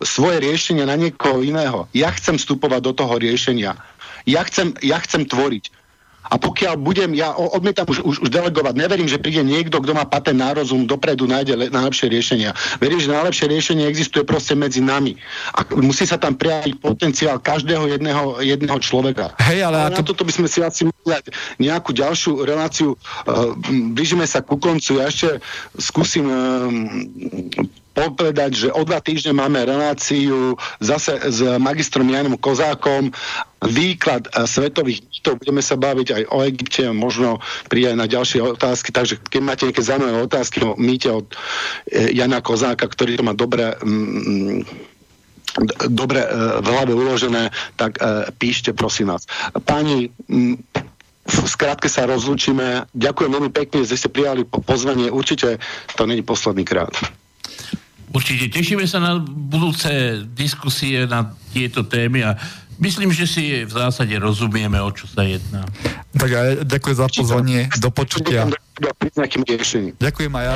svoje 0.00 0.40
riešenie 0.40 0.88
na 0.88 0.96
niekoho 0.96 1.44
iného. 1.44 1.84
Ja 1.92 2.08
chcem 2.16 2.40
vstupovať 2.40 2.80
do 2.80 2.92
toho 2.96 3.20
riešenia. 3.20 3.76
Ja 4.24 4.40
chcem, 4.48 4.72
ja 4.80 4.96
chcem 5.04 5.28
tvoriť. 5.28 5.83
A 6.24 6.40
pokiaľ 6.40 6.80
budem, 6.80 7.12
ja 7.12 7.36
odmietam 7.36 7.84
už, 7.84 8.00
už, 8.00 8.16
už 8.24 8.28
delegovať, 8.32 8.74
neverím, 8.80 9.04
že 9.04 9.20
príde 9.20 9.44
niekto, 9.44 9.76
kto 9.80 9.92
má 9.92 10.08
patent 10.08 10.40
na 10.40 10.56
rozum, 10.56 10.88
dopredu 10.88 11.28
nájde 11.28 11.52
le, 11.52 11.66
najlepšie 11.68 12.08
riešenia. 12.08 12.50
Verím, 12.80 12.96
že 12.96 13.12
najlepšie 13.12 13.46
riešenie 13.52 13.84
existuje 13.84 14.24
proste 14.24 14.56
medzi 14.56 14.80
nami. 14.80 15.20
A 15.52 15.68
musí 15.76 16.08
sa 16.08 16.16
tam 16.16 16.32
prijaviť 16.32 16.80
potenciál 16.80 17.36
každého 17.36 17.92
jedného, 17.92 18.40
jedného 18.40 18.78
človeka. 18.80 19.36
Hej, 19.44 19.68
ale, 19.68 19.92
to... 19.92 20.00
na 20.00 20.02
toto 20.04 20.22
by 20.24 20.32
sme 20.32 20.48
si 20.48 20.64
asi 20.64 20.82
dať 21.04 21.28
nejakú 21.60 21.92
ďalšiu 21.92 22.40
reláciu. 22.48 22.96
Uh, 23.28 23.52
blížime 23.92 24.24
sa 24.24 24.40
ku 24.40 24.56
koncu. 24.56 25.04
Ja 25.04 25.12
ešte 25.12 25.44
skúsim 25.76 26.24
uh, 26.24 26.72
povedať, 27.94 28.66
že 28.66 28.68
o 28.74 28.82
dva 28.82 28.98
týždne 28.98 29.38
máme 29.38 29.62
reláciu 29.62 30.58
zase 30.82 31.14
s 31.22 31.38
magistrom 31.62 32.10
Janom 32.10 32.34
Kozákom, 32.34 33.14
výklad 33.64 34.28
eh, 34.28 34.44
svetových 34.44 35.06
mýtov, 35.06 35.40
budeme 35.40 35.62
sa 35.62 35.78
baviť 35.78 36.08
aj 36.10 36.22
o 36.34 36.38
Egypte, 36.44 36.84
možno 36.90 37.38
prísť 37.70 37.88
aj 37.94 37.96
na 37.96 38.06
ďalšie 38.10 38.40
otázky, 38.42 38.90
takže 38.90 39.14
keď 39.22 39.40
máte 39.40 39.64
nejaké 39.64 39.82
zaujímavé 39.86 40.18
otázky 40.20 40.58
o 40.66 40.76
mýte 40.76 41.08
od 41.08 41.26
eh, 41.88 42.12
Jana 42.12 42.42
Kozáka, 42.42 42.84
ktorý 42.84 43.16
to 43.16 43.24
má 43.24 43.32
dobre 43.32 43.72
mm, 43.78 44.92
dobre 45.86 46.18
e, 46.18 46.28
v 46.58 46.66
hlave 46.66 46.98
uložené, 46.98 47.54
tak 47.78 48.02
píšte 48.42 48.74
prosím 48.74 49.14
vás. 49.14 49.22
Páni, 49.62 50.10
v 51.24 51.46
skratke 51.46 51.86
sa 51.86 52.10
rozlúčime. 52.10 52.90
Ďakujem 52.90 53.30
veľmi 53.30 53.52
pekne, 53.54 53.86
že 53.86 53.94
ste 53.94 54.10
prijali 54.10 54.42
pozvanie. 54.44 55.14
Určite 55.14 55.62
to 55.94 56.10
není 56.10 56.26
posledný 56.26 56.66
krát. 56.66 56.90
Určite 58.12 58.52
tešíme 58.52 58.84
sa 58.84 59.00
na 59.00 59.16
budúce 59.24 59.88
diskusie 60.36 61.08
na 61.08 61.32
tieto 61.54 61.86
témy 61.86 62.26
a 62.26 62.36
myslím, 62.78 63.14
že 63.14 63.26
si 63.26 63.44
v 63.64 63.72
zásade 63.72 64.14
rozumieme, 64.18 64.78
o 64.82 64.90
čo 64.90 65.06
sa 65.06 65.22
jedná. 65.22 65.64
Tak 66.14 66.30
aj 66.30 66.48
ďakujem 66.66 66.96
za 66.96 67.08
pozvanie. 67.10 67.60
Do 67.78 67.90
počutia. 67.90 68.50
Ďakujem 69.98 70.32
aj 70.34 70.44
ja. 70.44 70.54